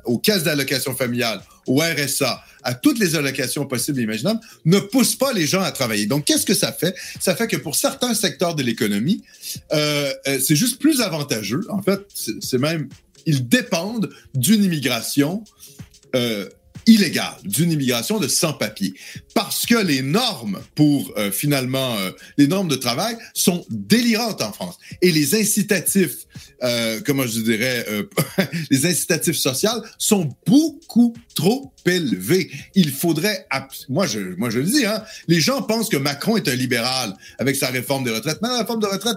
aux 0.05 0.19
caisses 0.19 0.43
d'allocation 0.43 0.95
familiale, 0.95 1.41
au 1.67 1.81
RSA, 1.81 2.43
à 2.63 2.75
toutes 2.75 2.99
les 2.99 3.15
allocations 3.15 3.67
possibles 3.67 4.01
et 4.01 4.03
imaginables, 4.03 4.41
ne 4.65 4.79
pousse 4.79 5.15
pas 5.15 5.33
les 5.33 5.47
gens 5.47 5.63
à 5.63 5.71
travailler. 5.71 6.07
Donc, 6.07 6.25
qu'est-ce 6.25 6.47
que 6.47 6.55
ça 6.55 6.73
fait? 6.73 6.95
Ça 7.21 7.35
fait 7.35 7.47
que 7.47 7.57
pour 7.57 7.75
certains 7.75 8.15
secteurs 8.15 8.55
de 8.55 8.63
l'économie, 8.63 9.23
euh, 9.73 10.13
euh 10.27 10.39
c'est 10.41 10.57
juste 10.57 10.81
plus 10.81 11.01
avantageux. 11.01 11.63
En 11.69 11.83
fait, 11.83 12.01
c'est 12.41 12.59
même, 12.59 12.89
ils 13.27 13.49
dépendent 13.49 14.11
d'une 14.35 14.65
immigration 14.65 15.45
euh, 16.15 16.49
illégale, 16.87 17.35
d'une 17.45 17.73
immigration 17.73 18.19
de 18.19 18.29
sans-papiers. 18.29 18.95
Parce 19.35 19.67
que 19.67 19.77
les 19.77 20.03
normes 20.03 20.61
pour 20.75 21.15
finalement, 21.33 21.97
les 22.37 22.47
normes 22.47 22.69
de 22.69 22.77
travail 22.77 23.17
sont 23.33 23.65
délirantes 23.71 24.43
en 24.43 24.53
France. 24.53 24.79
Et 25.01 25.11
les 25.11 25.35
incitatifs, 25.35 26.27
euh, 26.63 27.01
comment 27.05 27.27
je 27.27 27.41
dirais, 27.41 27.85
euh, 27.89 28.05
les 28.71 28.87
incitatifs 28.87 29.37
sociaux 29.37 29.71
sont 29.99 30.35
beaucoup 30.47 31.15
trop 31.35 31.73
élevés. 31.87 32.51
Il 32.75 32.91
faudrait, 32.91 33.47
moi 33.89 34.07
je, 34.07 34.19
le 34.19 34.63
dis, 34.63 34.87
hein, 34.87 35.03
les 35.29 35.41
gens 35.41 35.63
pensent 35.63 35.89
que 35.89 35.97
Macron 35.97 36.37
est 36.37 36.49
un 36.49 36.55
libéral 36.55 37.15
avec 37.39 37.57
sa 37.57 37.69
réforme 37.69 38.05
des 38.05 38.11
retraites. 38.11 38.39
Mais 38.43 38.49
la 38.49 38.61
réforme 38.61 38.81
de 38.81 38.87
retraite, 38.87 39.17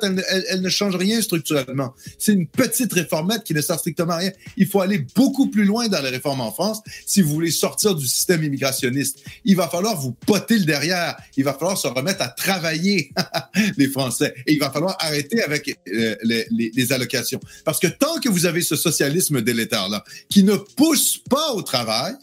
elle 0.49 0.61
ne 0.61 0.69
change 0.69 0.95
rien 0.95 1.21
structurellement. 1.21 1.93
C'est 2.17 2.33
une 2.33 2.47
petite 2.47 2.93
réformette 2.93 3.43
qui 3.43 3.53
ne 3.53 3.61
sert 3.61 3.79
strictement 3.79 4.13
à 4.13 4.17
rien. 4.17 4.31
Il 4.57 4.67
faut 4.67 4.81
aller 4.81 5.05
beaucoup 5.15 5.47
plus 5.47 5.65
loin 5.65 5.87
dans 5.87 6.01
les 6.01 6.09
réformes 6.09 6.41
en 6.41 6.51
France 6.51 6.81
si 7.05 7.21
vous 7.21 7.33
voulez 7.33 7.51
sortir 7.51 7.95
du 7.95 8.05
système 8.05 8.43
immigrationniste. 8.43 9.19
Il 9.45 9.55
va 9.55 9.67
falloir 9.67 9.99
vous 9.99 10.11
poter 10.11 10.57
le 10.57 10.65
derrière. 10.65 11.15
Il 11.35 11.43
va 11.43 11.53
falloir 11.53 11.77
se 11.77 11.87
remettre 11.87 12.21
à 12.21 12.27
travailler, 12.29 13.11
les 13.77 13.87
Français. 13.89 14.33
Et 14.45 14.53
il 14.53 14.59
va 14.59 14.71
falloir 14.71 14.97
arrêter 14.99 15.41
avec 15.41 15.69
euh, 15.69 16.15
les, 16.23 16.45
les, 16.51 16.71
les, 16.73 16.91
allocations. 16.91 17.06
Parce 17.65 17.79
que 17.79 17.87
tant 17.87 18.19
que 18.19 18.29
vous 18.29 18.45
avez 18.45 18.61
ce 18.61 18.75
socialisme 18.75 19.41
délétère-là, 19.41 20.03
qui 20.29 20.43
ne 20.43 20.55
pousse 20.55 21.19
pas 21.29 21.53
au 21.53 21.61
travail, 21.61 22.15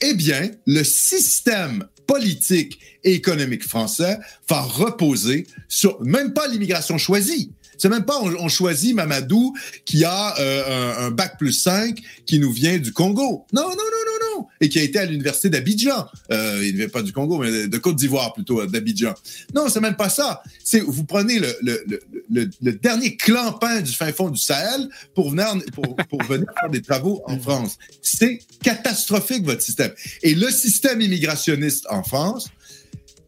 eh 0.00 0.14
bien, 0.14 0.50
le 0.66 0.84
système 0.84 1.86
politique 2.06 2.78
et 3.04 3.12
économique 3.12 3.66
français 3.66 4.18
va 4.48 4.60
reposer 4.60 5.46
sur 5.68 6.00
même 6.02 6.32
pas 6.32 6.48
l'immigration 6.48 6.96
choisie, 6.98 7.52
c'est 7.78 7.88
même 7.88 8.04
pas 8.04 8.20
on, 8.20 8.48
choisit 8.48 8.94
Mamadou 8.94 9.54
qui 9.84 10.04
a 10.04 10.38
euh, 10.40 10.98
un, 10.98 11.06
un, 11.06 11.10
bac 11.12 11.38
plus 11.38 11.52
5 11.52 11.96
qui 12.26 12.40
nous 12.40 12.52
vient 12.52 12.78
du 12.78 12.92
Congo. 12.92 13.46
Non, 13.52 13.62
non, 13.62 13.68
non, 13.68 13.74
non, 13.74 14.17
Et 14.60 14.68
qui 14.68 14.78
a 14.78 14.82
été 14.82 14.98
à 14.98 15.06
l'université 15.06 15.50
d'Abidjan. 15.50 16.06
Euh, 16.32 16.60
il 16.64 16.72
ne 16.72 16.78
vient 16.78 16.88
pas 16.88 17.02
du 17.02 17.12
Congo, 17.12 17.38
mais 17.38 17.68
de 17.68 17.78
Côte 17.78 17.96
d'Ivoire 17.96 18.32
plutôt, 18.34 18.64
d'Abidjan. 18.66 19.14
Non, 19.54 19.68
c'est 19.68 19.80
même 19.80 19.96
pas 19.96 20.08
ça. 20.08 20.42
C'est 20.62 20.80
vous 20.80 21.04
prenez 21.04 21.38
le, 21.38 21.54
le, 21.62 21.84
le, 22.30 22.50
le, 22.60 22.72
dernier 22.72 23.16
clampin 23.16 23.80
du 23.80 23.92
fin 23.92 24.12
fond 24.12 24.30
du 24.30 24.38
Sahel 24.38 24.88
pour 25.14 25.30
venir, 25.30 25.46
pour, 25.72 25.96
pour 25.96 26.22
venir 26.24 26.46
faire 26.60 26.70
des 26.70 26.82
travaux 26.82 27.22
en 27.26 27.38
France. 27.38 27.78
C'est 28.02 28.40
catastrophique, 28.62 29.44
votre 29.44 29.62
système. 29.62 29.92
Et 30.22 30.34
le 30.34 30.50
système 30.50 31.00
immigrationniste 31.00 31.86
en 31.90 32.02
France 32.02 32.48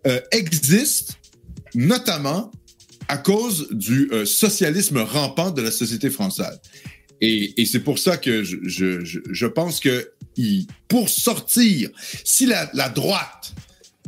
euh, 0.07 0.20
existe 0.32 1.19
notamment 1.74 2.51
à 3.09 3.16
cause 3.16 3.69
du 3.70 4.09
euh, 4.12 4.24
socialisme 4.24 4.99
rampant 4.99 5.51
de 5.51 5.62
la 5.62 5.70
société 5.70 6.11
française. 6.11 6.61
Et, 7.20 7.61
et 7.61 7.66
c'est 7.66 7.81
pour 7.81 7.99
ça 7.99 8.16
que 8.16 8.43
je, 8.45 8.57
je, 8.62 9.20
je 9.31 9.47
pense 9.47 9.81
que 9.81 10.12
pour 10.89 11.09
sortir, 11.09 11.91
si 12.25 12.47
la, 12.47 12.67
droite 12.89 13.53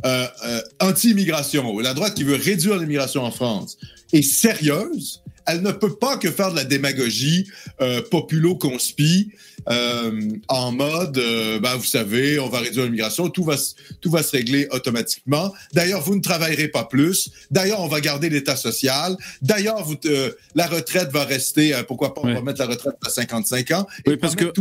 euh, 0.05 0.27
euh, 0.45 0.61
anti-immigration, 0.79 1.79
la 1.79 1.93
droite 1.93 2.15
qui 2.15 2.23
veut 2.23 2.35
réduire 2.35 2.77
l'immigration 2.77 3.23
en 3.23 3.31
France, 3.31 3.77
est 4.11 4.21
sérieuse, 4.21 5.21
elle 5.45 5.61
ne 5.61 5.71
peut 5.71 5.95
pas 5.95 6.17
que 6.17 6.31
faire 6.31 6.51
de 6.51 6.55
la 6.55 6.63
démagogie 6.63 7.47
euh, 7.81 8.01
populo-conspi 8.01 9.31
euh, 9.69 10.29
en 10.47 10.71
mode, 10.71 11.17
euh, 11.17 11.59
ben, 11.59 11.75
vous 11.75 11.83
savez, 11.83 12.39
on 12.39 12.49
va 12.49 12.59
réduire 12.59 12.85
l'immigration, 12.85 13.29
tout 13.29 13.43
va, 13.43 13.55
tout 14.01 14.11
va 14.11 14.23
se 14.23 14.31
régler 14.31 14.67
automatiquement. 14.71 15.53
D'ailleurs, 15.73 16.01
vous 16.01 16.15
ne 16.15 16.21
travaillerez 16.21 16.67
pas 16.67 16.85
plus. 16.85 17.29
D'ailleurs, 17.51 17.81
on 17.81 17.87
va 17.87 18.01
garder 18.01 18.29
l'État 18.29 18.55
social. 18.55 19.15
D'ailleurs, 19.41 19.83
vous, 19.83 19.95
euh, 20.05 20.31
la 20.55 20.67
retraite 20.67 21.11
va 21.11 21.25
rester, 21.25 21.73
pourquoi 21.87 22.13
pas, 22.13 22.21
on 22.23 22.33
va 22.33 22.41
mettre 22.41 22.59
la 22.59 22.67
retraite 22.67 22.95
à 23.05 23.09
55 23.09 23.71
ans. 23.71 23.87
Oui, 24.07 24.17
parce 24.17 24.35
que, 24.35 24.51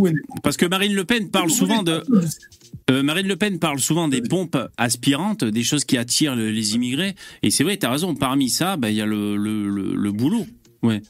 parce 0.43 0.57
que 0.57 0.67
Marine 0.67 0.95
Le 0.95 1.05
Pen 1.05 1.31
parle 1.31 1.51
souvent 1.51 1.83
de... 1.83 2.03
Euh, 2.91 3.03
Marine 3.03 3.29
Le 3.29 3.37
Pen 3.37 3.59
parle 3.59 3.79
souvent 3.79 4.09
des 4.09 4.23
pompes 4.23 4.59
aspirantes, 4.77 5.45
des 5.45 5.63
choses 5.63 5.85
qui 5.85 5.97
attirent 5.97 6.35
le, 6.35 6.51
les 6.51 6.75
immigrés. 6.75 7.15
Et 7.43 7.51
c'est 7.51 7.65
vrai, 7.65 7.77
tu 7.77 7.87
as 7.87 7.91
raison, 7.91 8.15
parmi 8.15 8.49
ça, 8.49 8.77
ben, 8.77 8.89
il 8.89 8.97
y 8.97 9.01
a 9.01 9.07
le, 9.07 9.37
le, 9.37 9.69
le, 9.69 9.95
le 9.95 10.13
boulot. 10.13 10.47
Ouais. 10.83 11.01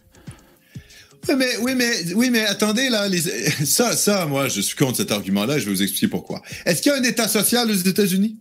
Oui, 1.29 1.35
mais, 1.39 1.57
oui, 1.61 1.75
mais, 1.77 2.13
oui, 2.15 2.31
mais 2.31 2.45
attendez, 2.47 2.89
là, 2.89 3.09
les, 3.09 3.21
ça, 3.21 3.97
ça, 3.97 4.27
moi, 4.27 4.49
je 4.49 4.61
suis 4.61 4.77
contre 4.77 4.97
cet 4.97 5.13
argument-là, 5.13 5.59
je 5.59 5.67
vais 5.67 5.71
vous 5.71 5.83
expliquer 5.83 6.09
pourquoi. 6.09 6.43
Est-ce 6.67 6.83
qu'il 6.83 6.91
y 6.91 6.95
a 6.95 6.99
un 6.99 7.05
État 7.05 7.29
social 7.29 7.71
aux 7.71 7.75
États-Unis? 7.75 8.39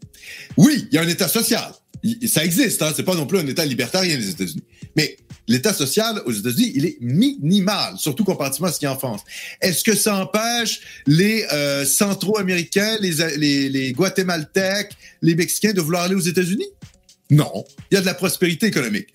Oui, 0.57 0.87
il 0.91 0.95
y 0.95 0.97
a 0.97 1.01
un 1.01 1.07
État 1.07 1.27
social. 1.27 1.71
Ça 2.27 2.43
existe, 2.43 2.81
hein, 2.81 2.91
c'est 2.95 3.03
pas 3.03 3.13
non 3.13 3.27
plus 3.27 3.37
un 3.37 3.45
État 3.45 3.63
libertarien, 3.63 4.17
les 4.17 4.29
États-Unis. 4.29 4.63
Mais 4.95 5.17
l'État 5.47 5.73
social 5.73 6.23
aux 6.25 6.31
États-Unis, 6.31 6.71
il 6.73 6.85
est 6.85 6.97
minimal, 6.99 7.93
surtout 7.99 8.23
comparativement 8.23 8.69
à 8.69 8.71
ce 8.71 8.79
qu'il 8.79 8.87
y 8.87 8.89
a 8.89 8.93
en 8.93 8.97
France. 8.97 9.21
Est-ce 9.61 9.83
que 9.83 9.95
ça 9.95 10.15
empêche 10.15 10.81
les 11.05 11.45
euh, 11.53 11.85
centro-américains, 11.85 12.97
les, 12.99 13.37
les, 13.37 13.69
les 13.69 13.93
guatémaltèques, 13.93 14.93
les 15.21 15.35
Mexicains 15.35 15.73
de 15.73 15.81
vouloir 15.81 16.03
aller 16.03 16.15
aux 16.15 16.19
États-Unis? 16.19 16.67
Non. 17.29 17.63
Il 17.91 17.95
y 17.95 17.97
a 17.97 18.01
de 18.01 18.07
la 18.07 18.15
prospérité 18.15 18.65
économique. 18.65 19.09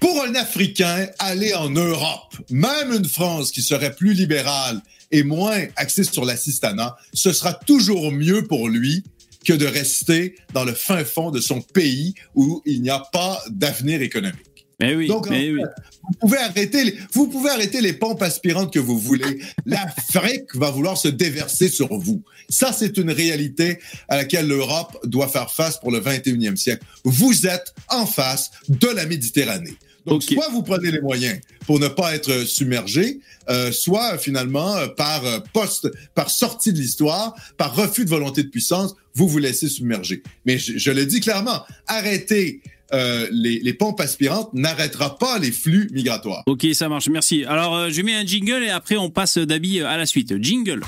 Pour 0.00 0.22
un 0.22 0.34
Africain, 0.34 1.08
aller 1.18 1.54
en 1.54 1.70
Europe, 1.70 2.36
même 2.50 2.92
une 2.92 3.08
France 3.08 3.50
qui 3.50 3.62
serait 3.62 3.94
plus 3.94 4.12
libérale 4.12 4.80
et 5.10 5.22
moins 5.22 5.62
axée 5.76 6.04
sur 6.04 6.24
l'assistanat, 6.24 6.96
ce 7.12 7.32
sera 7.32 7.54
toujours 7.54 8.10
mieux 8.12 8.44
pour 8.44 8.68
lui 8.68 9.04
que 9.44 9.52
de 9.52 9.66
rester 9.66 10.36
dans 10.52 10.64
le 10.64 10.72
fin 10.72 11.04
fond 11.04 11.30
de 11.30 11.40
son 11.40 11.60
pays 11.60 12.14
où 12.34 12.62
il 12.64 12.82
n'y 12.82 12.90
a 12.90 13.00
pas 13.12 13.42
d'avenir 13.50 14.02
économique. 14.02 14.53
Mais 14.80 14.94
oui, 14.94 15.06
Donc, 15.06 15.28
mais 15.30 15.36
en 15.36 15.40
fait, 15.40 15.52
oui. 15.52 15.62
Vous, 16.02 16.18
pouvez 16.20 16.38
arrêter 16.38 16.84
les, 16.84 16.98
vous 17.12 17.28
pouvez 17.28 17.50
arrêter 17.50 17.80
les 17.80 17.92
pompes 17.92 18.22
aspirantes 18.22 18.72
que 18.72 18.78
vous 18.78 18.98
voulez. 18.98 19.40
L'Afrique 19.66 20.54
va 20.54 20.70
vouloir 20.70 20.98
se 20.98 21.08
déverser 21.08 21.68
sur 21.68 21.96
vous. 21.96 22.22
Ça, 22.48 22.72
c'est 22.72 22.96
une 22.98 23.10
réalité 23.10 23.78
à 24.08 24.16
laquelle 24.16 24.48
l'Europe 24.48 24.98
doit 25.04 25.28
faire 25.28 25.50
face 25.50 25.78
pour 25.78 25.90
le 25.90 26.00
21e 26.00 26.56
siècle. 26.56 26.84
Vous 27.04 27.46
êtes 27.46 27.74
en 27.88 28.06
face 28.06 28.50
de 28.68 28.88
la 28.88 29.06
Méditerranée. 29.06 29.76
Donc, 30.06 30.22
okay. 30.22 30.34
soit 30.34 30.48
vous 30.50 30.62
prenez 30.62 30.90
les 30.90 31.00
moyens 31.00 31.40
pour 31.66 31.80
ne 31.80 31.88
pas 31.88 32.14
être 32.14 32.44
submergé, 32.44 33.20
euh, 33.48 33.72
soit 33.72 34.18
finalement 34.18 34.76
euh, 34.76 34.88
par 34.88 35.24
euh, 35.24 35.38
poste, 35.54 35.90
par 36.14 36.28
sortie 36.28 36.74
de 36.74 36.78
l'histoire, 36.78 37.34
par 37.56 37.74
refus 37.74 38.04
de 38.04 38.10
volonté 38.10 38.42
de 38.42 38.48
puissance, 38.48 38.94
vous 39.14 39.28
vous 39.28 39.38
laissez 39.38 39.68
submerger. 39.68 40.22
Mais 40.44 40.58
je, 40.58 40.76
je 40.76 40.90
le 40.90 41.06
dis 41.06 41.20
clairement, 41.20 41.62
arrêtez 41.86 42.60
euh, 42.92 43.26
les, 43.30 43.72
pompes 43.72 44.00
aspirantes 44.00 44.52
n'arrêtera 44.52 45.18
pas 45.18 45.38
les 45.38 45.50
flux 45.50 45.88
migratoires. 45.92 46.42
Ok, 46.46 46.66
ça 46.74 46.88
marche, 46.88 47.08
merci. 47.08 47.44
Alors, 47.44 47.74
euh, 47.74 47.90
je 47.90 48.02
mets 48.02 48.14
un 48.14 48.24
jingle 48.24 48.62
et 48.62 48.70
après 48.70 48.96
on 48.96 49.10
passe 49.10 49.38
d'habit 49.38 49.80
à 49.80 49.96
la 49.96 50.06
suite. 50.06 50.34
Jingle. 50.42 50.82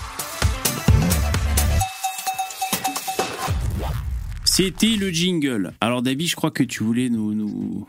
C'était 4.44 4.96
le 4.96 5.10
jingle. 5.10 5.72
Alors, 5.82 6.00
David, 6.00 6.28
je 6.28 6.36
crois 6.36 6.50
que 6.50 6.62
tu 6.62 6.82
voulais 6.82 7.10
nous, 7.10 7.86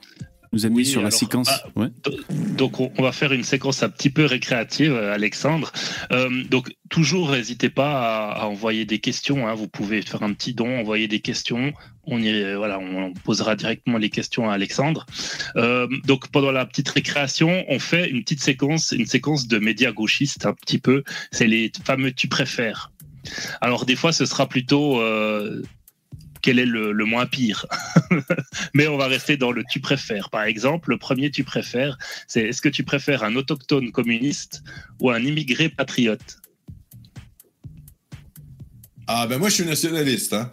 nous 0.53 0.65
amener 0.65 0.77
oui, 0.77 0.85
sur 0.85 1.01
la 1.01 1.07
alors, 1.07 1.19
séquence. 1.19 1.49
ah, 1.49 1.67
ouais. 1.75 1.87
Donc, 2.31 2.79
on 2.79 3.01
va 3.01 3.11
faire 3.11 3.33
une 3.33 3.43
séquence 3.43 3.83
un 3.83 3.89
petit 3.89 4.09
peu 4.09 4.25
récréative, 4.25 4.95
Alexandre. 4.95 5.71
Euh, 6.11 6.43
donc, 6.49 6.69
toujours, 6.89 7.31
n'hésitez 7.31 7.69
pas 7.69 8.31
à, 8.31 8.43
à, 8.43 8.45
envoyer 8.45 8.85
des 8.85 8.99
questions. 8.99 9.47
Hein. 9.47 9.53
Vous 9.53 9.67
pouvez 9.67 10.01
faire 10.01 10.23
un 10.23 10.33
petit 10.33 10.53
don, 10.53 10.79
envoyer 10.79 11.07
des 11.07 11.19
questions. 11.19 11.73
On, 12.05 12.21
y, 12.21 12.53
voilà, 12.55 12.79
on 12.79 13.13
posera 13.13 13.55
directement 13.55 13.97
les 13.97 14.09
questions 14.09 14.49
à 14.49 14.53
Alexandre. 14.53 15.05
Euh, 15.55 15.87
donc, 16.05 16.29
pendant 16.29 16.51
la 16.51 16.65
petite 16.65 16.89
récréation, 16.89 17.65
on 17.67 17.79
fait 17.79 18.09
une 18.09 18.23
petite 18.23 18.41
séquence, 18.41 18.93
une 18.93 19.05
séquence 19.05 19.47
de 19.47 19.59
médias 19.59 19.91
gauchistes, 19.91 20.45
un 20.45 20.53
petit 20.53 20.79
peu. 20.79 21.03
C'est 21.31 21.47
les 21.47 21.71
fameux 21.83 22.11
tu 22.11 22.27
préfères. 22.27 22.91
Alors, 23.61 23.85
des 23.85 23.95
fois, 23.95 24.13
ce 24.13 24.25
sera 24.25 24.47
plutôt 24.47 25.01
euh, 25.01 25.61
quel 26.47 26.59
est 26.59 26.65
le, 26.65 26.93
le 26.93 27.03
moins 27.03 27.25
pire. 27.25 27.65
Mais 28.73 28.87
on 28.87 28.95
va 28.95 29.07
rester 29.07 29.35
dans 29.35 29.51
le 29.51 29.65
tu 29.69 29.81
préfères. 29.81 30.29
Par 30.29 30.43
exemple, 30.43 30.91
le 30.91 30.97
premier 30.97 31.29
tu 31.29 31.43
préfères, 31.43 31.97
c'est 32.25 32.43
est-ce 32.43 32.61
que 32.61 32.69
tu 32.69 32.85
préfères 32.85 33.25
un 33.25 33.35
autochtone 33.35 33.91
communiste 33.91 34.63
ou 35.01 35.09
un 35.09 35.19
immigré 35.19 35.67
patriote? 35.67 36.37
Ah 39.07 39.27
ben 39.27 39.39
moi 39.39 39.49
je 39.49 39.55
suis 39.55 39.65
nationaliste. 39.65 40.31
Hein. 40.31 40.49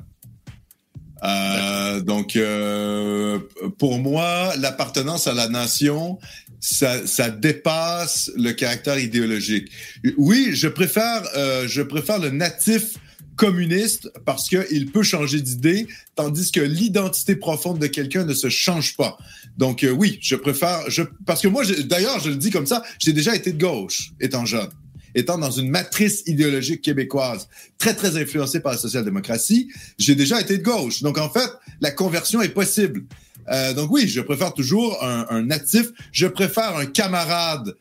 Euh, 1.23 2.01
donc 2.01 2.35
euh, 2.35 3.39
pour 3.79 4.01
moi, 4.01 4.53
l'appartenance 4.59 5.29
à 5.29 5.33
la 5.33 5.49
nation, 5.49 6.19
ça, 6.59 7.07
ça, 7.07 7.31
dépasse 7.31 8.33
le 8.37 8.51
caractère 8.51 8.99
idéologique. 8.99 9.71
Oui, 10.17 10.51
je 10.55 10.67
préfère, 10.67 11.23
euh, 11.37 11.69
je 11.69 11.83
préfère 11.83 12.19
le 12.19 12.31
natif 12.31 12.95
communiste 13.37 14.11
parce 14.25 14.49
qu'il 14.49 14.91
peut 14.91 15.03
changer 15.03 15.41
d'idée, 15.41 15.87
tandis 16.15 16.53
que 16.53 16.61
l'identité 16.61 17.37
profonde 17.37 17.79
de 17.79 17.87
quelqu'un 17.87 18.25
ne 18.25 18.35
se 18.35 18.49
change 18.49 18.97
pas. 18.97 19.19
Donc 19.57 19.85
euh, 19.85 19.91
oui, 19.91 20.19
je 20.23 20.37
préfère, 20.37 20.89
je, 20.89 21.03
parce 21.27 21.41
que 21.41 21.49
moi, 21.49 21.65
d'ailleurs, 21.85 22.21
je 22.21 22.31
le 22.31 22.37
dis 22.37 22.51
comme 22.51 22.67
ça, 22.67 22.83
j'ai 22.99 23.13
déjà 23.13 23.35
été 23.35 23.53
de 23.53 23.61
gauche 23.61 24.13
étant 24.21 24.45
jeune. 24.45 24.71
étant 25.15 25.39
dans 25.39 25.51
une 25.51 25.71
matrice 25.71 26.23
idéologique 26.27 26.83
québécoise 26.83 27.49
très, 27.79 27.95
très 27.95 28.17
influencée 28.21 28.61
par 28.61 28.73
la 28.73 28.79
social-démocratie, 28.79 29.71
j'ai 29.99 30.15
déjà 30.15 30.41
été 30.41 30.59
de 30.59 30.63
gauche. 30.63 31.03
Donc, 31.03 31.19
en 31.19 31.31
fait, 31.31 31.51
la 31.81 31.91
conversion 31.91 32.43
est 32.43 32.49
possible. 32.49 33.05
Euh, 33.49 33.75
donc 33.75 33.91
oui, 33.91 34.09
je 34.09 34.21
préfère 34.21 34.55
toujours 34.55 35.03
un, 35.05 35.27
un, 35.29 35.43
natif. 35.43 35.89
Je 36.13 36.27
préfère 36.27 36.77
un 36.77 36.87
camarade, 36.87 37.77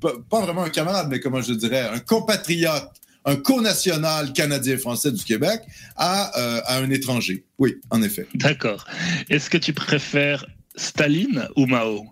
pas 0.00 0.40
vraiment 0.40 0.64
un 0.64 0.70
camarade, 0.70 1.08
mais 1.10 1.20
comment 1.20 1.42
je 1.42 1.52
dirais, 1.52 1.80
un 1.80 1.98
compatriote, 1.98 2.90
un 3.26 3.36
co-national 3.36 4.32
canadien-français 4.32 5.12
du 5.12 5.22
Québec 5.24 5.60
à, 5.96 6.38
euh, 6.38 6.60
à 6.64 6.78
un 6.78 6.90
étranger. 6.90 7.44
Oui, 7.58 7.76
en 7.90 8.02
effet. 8.02 8.26
D'accord. 8.34 8.86
Est-ce 9.28 9.50
que 9.50 9.58
tu 9.58 9.72
préfères 9.72 10.46
Staline 10.76 11.48
ou 11.56 11.66
Mao? 11.66 12.06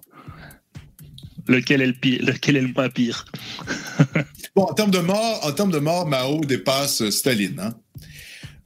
Lequel 1.47 1.82
est 1.82 1.86
le 1.86 1.93
pire, 1.93 2.20
lequel 2.24 2.57
est 2.57 2.62
le 2.62 2.73
moins 2.73 2.91
pire? 2.91 3.24
Bon, 4.57 4.62
en 4.62 4.74
termes 4.74 4.93
de 4.93 5.01
mort, 5.01 5.41
en 5.43 5.51
termes 5.51 5.73
de 5.73 5.81
mort, 5.81 6.07
Mao 6.07 6.41
dépasse 6.45 7.11
Staline. 7.11 7.59
Hein? 7.59 7.74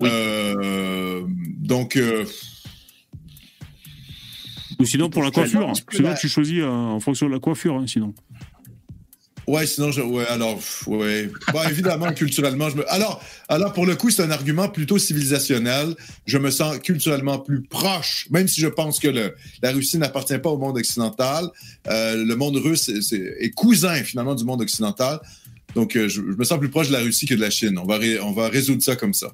Oui. 0.00 0.10
Euh, 0.12 1.24
donc. 1.26 1.96
Euh, 1.96 2.26
ou 4.78 4.84
sinon 4.84 5.08
pour 5.08 5.22
la 5.22 5.30
coiffure. 5.30 5.72
Sinon 5.90 6.14
tu 6.20 6.28
choisis 6.28 6.60
euh, 6.60 6.68
en 6.68 7.00
fonction 7.00 7.26
de 7.26 7.32
la 7.32 7.40
coiffure, 7.40 7.76
hein, 7.76 7.86
sinon. 7.86 8.14
Ouais, 9.48 9.66
sinon, 9.66 9.90
je, 9.90 10.02
ouais, 10.02 10.26
alors, 10.26 10.60
ouais. 10.88 11.30
Bon, 11.54 11.62
évidemment, 11.70 12.12
culturellement, 12.14 12.68
je 12.68 12.76
me. 12.76 12.92
Alors, 12.92 13.24
alors, 13.48 13.72
pour 13.72 13.86
le 13.86 13.96
coup, 13.96 14.10
c'est 14.10 14.22
un 14.22 14.30
argument 14.30 14.68
plutôt 14.68 14.98
civilisationnel. 14.98 15.94
Je 16.26 16.36
me 16.36 16.50
sens 16.50 16.78
culturellement 16.80 17.38
plus 17.38 17.62
proche, 17.62 18.26
même 18.30 18.46
si 18.46 18.60
je 18.60 18.66
pense 18.66 19.00
que 19.00 19.08
la 19.62 19.72
Russie 19.72 19.96
n'appartient 19.96 20.38
pas 20.38 20.50
au 20.50 20.58
monde 20.58 20.76
occidental. 20.76 21.48
Euh, 21.88 22.22
le 22.22 22.36
monde 22.36 22.56
russe 22.56 22.90
est, 22.90 23.50
cousin, 23.54 23.94
finalement, 24.04 24.34
du 24.34 24.44
monde 24.44 24.60
occidental. 24.60 25.18
Donc, 25.74 25.96
euh, 25.96 26.10
je, 26.10 26.20
me 26.20 26.44
sens 26.44 26.58
plus 26.58 26.68
proche 26.68 26.88
de 26.88 26.92
la 26.92 27.00
Russie 27.00 27.24
que 27.24 27.34
de 27.34 27.40
la 27.40 27.50
Chine. 27.50 27.78
On 27.78 27.86
va, 27.86 27.98
on 28.22 28.32
va 28.32 28.50
résoudre 28.50 28.82
ça 28.82 28.96
comme 28.96 29.14
ça. 29.14 29.32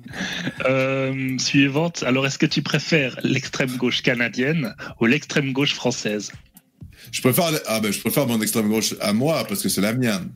euh, 0.66 1.38
suivante. 1.38 2.02
Alors, 2.06 2.26
est-ce 2.26 2.38
que 2.38 2.44
tu 2.44 2.60
préfères 2.60 3.18
l'extrême 3.22 3.74
gauche 3.78 4.02
canadienne 4.02 4.74
ou 5.00 5.06
l'extrême 5.06 5.54
gauche 5.54 5.72
française? 5.72 6.30
Je 7.12 7.20
préfère, 7.20 7.50
ah 7.66 7.80
ben, 7.80 7.92
je 7.92 8.00
préfère 8.00 8.26
mon 8.26 8.40
extrême 8.40 8.68
gauche 8.68 8.94
à 9.00 9.12
moi 9.12 9.44
parce 9.48 9.62
que 9.62 9.68
c'est 9.68 9.80
la 9.80 9.92
mienne. 9.92 10.30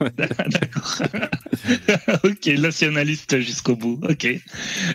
D'accord. 0.00 1.02
ok, 2.24 2.46
nationaliste 2.58 3.40
jusqu'au 3.40 3.76
bout. 3.76 4.00
Ok. 4.08 4.26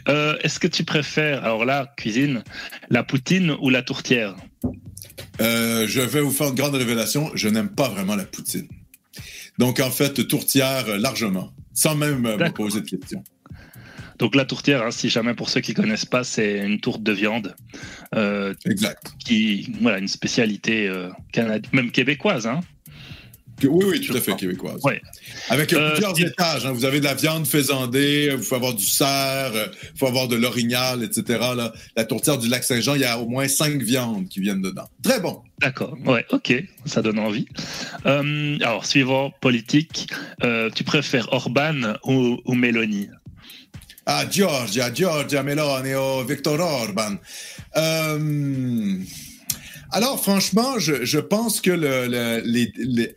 Euh, 0.07 0.37
Est-ce 0.43 0.59
que 0.59 0.67
tu 0.67 0.83
préfères, 0.83 1.43
alors 1.43 1.65
là, 1.65 1.93
cuisine, 1.97 2.43
la 2.89 3.03
poutine 3.03 3.55
ou 3.61 3.69
la 3.69 3.81
tourtière? 3.81 4.35
Euh, 5.41 5.87
Je 5.87 6.01
vais 6.01 6.21
vous 6.21 6.31
faire 6.31 6.49
une 6.49 6.55
grande 6.55 6.75
révélation. 6.75 7.31
Je 7.33 7.49
n'aime 7.49 7.69
pas 7.69 7.89
vraiment 7.89 8.15
la 8.15 8.25
poutine. 8.25 8.67
Donc, 9.57 9.79
en 9.79 9.91
fait, 9.91 10.27
tourtière 10.27 10.97
largement, 10.97 11.53
sans 11.73 11.95
même 11.95 12.21
me 12.21 12.51
poser 12.51 12.81
de 12.81 12.89
questions. 12.89 13.23
Donc 14.21 14.35
la 14.35 14.45
tourtière, 14.45 14.83
hein, 14.83 14.91
si 14.91 15.09
jamais 15.09 15.33
pour 15.33 15.49
ceux 15.49 15.61
qui 15.61 15.73
connaissent 15.73 16.05
pas, 16.05 16.23
c'est 16.23 16.59
une 16.59 16.79
tourte 16.79 17.01
de 17.01 17.11
viande. 17.11 17.55
Euh, 18.13 18.53
exact. 18.67 19.13
Qui, 19.17 19.73
voilà, 19.81 19.97
une 19.97 20.07
spécialité 20.07 20.87
euh, 20.87 21.09
canadienne, 21.31 21.71
même 21.73 21.91
québécoise, 21.91 22.45
hein. 22.45 22.59
Oui, 23.63 23.85
oui, 23.87 24.01
tout 24.01 24.15
à 24.15 24.21
fait 24.21 24.35
québécoise. 24.35 24.79
Ouais. 24.83 25.01
Avec 25.49 25.73
euh, 25.73 25.91
plusieurs 25.91 26.19
étages. 26.19 26.65
Hein. 26.67 26.71
Vous 26.71 26.85
avez 26.85 26.99
de 26.99 27.05
la 27.05 27.15
viande 27.15 27.47
faisandée, 27.47 28.29
il 28.31 28.43
faut 28.43 28.55
avoir 28.55 28.75
du 28.75 28.85
cerf, 28.85 29.53
il 29.55 29.97
faut 29.97 30.07
avoir 30.07 30.27
de 30.27 30.35
l'orignal, 30.35 31.03
etc. 31.03 31.39
Là. 31.55 31.73
La 31.95 32.05
tourtière 32.05 32.37
du 32.37 32.47
lac 32.47 32.63
Saint-Jean, 32.63 32.93
il 32.95 33.01
y 33.01 33.05
a 33.05 33.19
au 33.19 33.27
moins 33.27 33.47
cinq 33.47 33.81
viandes 33.81 34.27
qui 34.29 34.39
viennent 34.39 34.61
dedans. 34.61 34.87
Très 35.03 35.19
bon. 35.19 35.41
D'accord. 35.59 35.95
Ouais, 36.05 36.25
ok. 36.31 36.63
Ça 36.85 37.01
donne 37.01 37.19
envie. 37.19 37.47
alors, 38.05 38.85
suivant 38.85 39.31
politique, 39.41 40.11
tu 40.75 40.83
préfères 40.83 41.31
Orban 41.31 41.95
ou, 42.03 42.39
ou 42.45 42.53
Mélanie? 42.53 43.09
Ah, 44.05 44.25
Georgia, 44.29 44.91
Georgia 44.93 45.43
Meloni 45.43 45.93
o 45.93 46.23
Victor 46.23 46.59
Orban. 46.59 47.17
Euh, 47.77 48.97
alors, 49.91 50.21
franchement, 50.21 50.79
je, 50.79 51.05
je 51.05 51.19
pense 51.19 51.61
que 51.61 51.71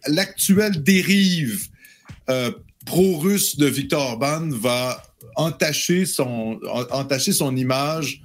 l'actuelle 0.06 0.72
le, 0.72 0.78
dérive 0.80 1.68
euh, 2.28 2.50
pro-russe 2.84 3.56
de 3.56 3.66
Victor 3.66 4.12
Orban 4.12 4.48
va 4.50 5.02
entacher 5.36 6.06
son, 6.06 6.58
image 7.56 8.20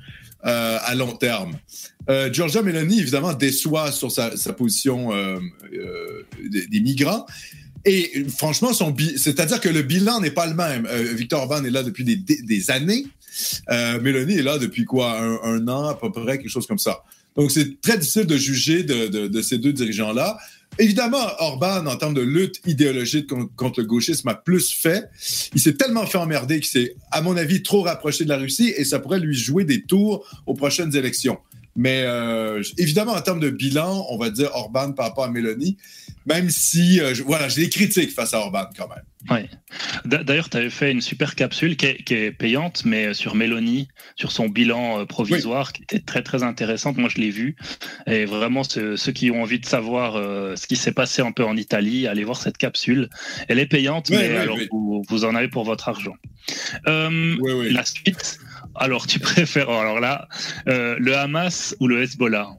euh, 0.45 0.77
à 0.81 0.95
long 0.95 1.15
terme. 1.15 1.57
Euh, 2.09 2.31
Giorgia 2.31 2.61
Meloni, 2.61 2.99
évidemment, 2.99 3.33
déçoit 3.33 3.91
sur 3.91 4.11
sa, 4.11 4.31
position 4.53 5.13
euh, 5.13 5.39
des, 6.49 6.81
migrants. 6.81 7.25
Et 7.85 8.25
franchement, 8.35 8.73
son 8.73 8.95
c'est-à-dire 9.17 9.59
que 9.61 9.69
le 9.69 9.81
bilan 9.81 10.19
n'est 10.19 10.31
pas 10.31 10.47
le 10.47 10.53
même. 10.53 10.85
Euh, 10.89 11.13
Victor 11.13 11.41
Orban 11.41 11.63
est 11.63 11.69
là 11.69 11.83
depuis 11.83 12.03
des, 12.03 12.71
années. 12.71 13.05
Euh, 13.69 13.99
Mélanie 14.01 14.35
est 14.35 14.43
là 14.43 14.57
depuis 14.57 14.85
quoi? 14.85 15.19
Un, 15.43 15.67
an 15.67 15.87
à 15.87 15.95
peu 15.95 16.11
près, 16.11 16.37
quelque 16.37 16.49
chose 16.49 16.67
comme 16.67 16.79
ça. 16.79 17.03
Donc 17.35 17.51
c'est 17.51 17.79
très 17.79 17.97
difficile 17.97 18.25
de 18.25 18.35
juger 18.35 18.83
de, 18.83 19.41
ces 19.41 19.57
deux 19.57 19.71
dirigeants-là. 19.71 20.37
Évidemment, 20.77 21.25
Orban, 21.39 21.85
en 21.87 21.95
termes 21.95 22.13
de 22.13 22.21
lutte 22.21 22.61
idéologique 22.65 23.27
contre, 23.27 23.55
contre 23.55 23.79
le 23.81 23.87
gauchisme, 23.87 24.27
a 24.27 24.35
plus 24.35 24.71
fait. 24.71 25.09
Il 25.53 25.59
s'est 25.59 25.73
tellement 25.73 26.05
fait 26.05 26.17
emmerder 26.17 26.59
qu'il 26.59 26.69
s'est, 26.69 26.95
à 27.11 27.21
mon 27.21 27.35
avis, 27.37 27.63
trop 27.63 27.81
rapproché 27.81 28.23
de 28.23 28.29
la 28.29 28.37
Russie 28.37 28.73
et 28.77 28.83
ça 28.83 28.99
pourrait 28.99 29.19
lui 29.19 29.35
jouer 29.35 29.63
des 29.63 29.81
tours 29.81 30.25
aux 30.45 30.53
prochaines 30.53 30.95
élections. 30.95 31.37
Mais 31.75 32.03
euh, 32.03 32.61
évidemment, 32.77 33.13
en 33.13 33.21
termes 33.21 33.39
de 33.39 33.49
bilan, 33.49 34.05
on 34.09 34.17
va 34.17 34.29
dire 34.29 34.51
Orban 34.53 34.91
par 34.91 35.07
rapport 35.07 35.23
à 35.23 35.31
Mélanie, 35.31 35.77
même 36.29 36.49
si, 36.49 37.01
euh, 37.01 37.13
je, 37.13 37.23
voilà, 37.23 37.49
j'ai 37.49 37.63
des 37.63 37.69
critiques 37.69 38.11
face 38.11 38.33
à 38.33 38.39
Orban 38.39 38.69
quand 38.77 38.87
même. 38.87 39.03
Ouais. 39.29 39.49
D'ailleurs, 40.05 40.49
tu 40.49 40.57
avais 40.57 40.69
fait 40.69 40.91
une 40.91 41.01
super 41.01 41.35
capsule 41.35 41.75
qui 41.75 41.87
est, 41.87 42.03
qui 42.03 42.13
est, 42.13 42.31
payante, 42.31 42.85
mais 42.85 43.13
sur 43.13 43.35
Mélanie, 43.35 43.89
sur 44.15 44.31
son 44.31 44.47
bilan 44.47 45.01
euh, 45.01 45.05
provisoire, 45.05 45.67
oui. 45.67 45.73
qui 45.73 45.83
était 45.83 46.05
très 46.05 46.21
très 46.21 46.43
intéressante. 46.43 46.97
Moi, 46.97 47.09
je 47.09 47.19
l'ai 47.19 47.31
vu. 47.31 47.55
Et 48.07 48.25
vraiment, 48.25 48.63
ceux, 48.63 48.95
ceux, 48.95 49.11
qui 49.11 49.31
ont 49.31 49.41
envie 49.41 49.59
de 49.59 49.65
savoir 49.65 50.15
euh, 50.15 50.55
ce 50.55 50.67
qui 50.67 50.75
s'est 50.75 50.93
passé 50.93 51.21
un 51.21 51.31
peu 51.31 51.43
en 51.43 51.57
Italie, 51.57 52.07
allez 52.07 52.23
voir 52.23 52.41
cette 52.41 52.57
capsule. 52.57 53.09
Elle 53.47 53.59
est 53.59 53.65
payante, 53.65 54.07
oui, 54.09 54.17
mais 54.19 54.29
oui, 54.29 54.35
alors 54.35 54.57
vous, 54.71 55.03
vous, 55.09 55.25
en 55.25 55.35
avez 55.35 55.49
pour 55.49 55.65
votre 55.65 55.89
argent. 55.89 56.15
Euh, 56.87 57.35
la 57.71 57.85
suite. 57.85 58.39
Alors, 58.75 59.07
tu 59.07 59.19
préfères, 59.19 59.69
alors 59.69 59.99
là, 59.99 60.27
euh, 60.67 60.95
le 60.99 61.15
Hamas 61.17 61.75
ou 61.79 61.87
le 61.87 62.03
Hezbollah? 62.03 62.49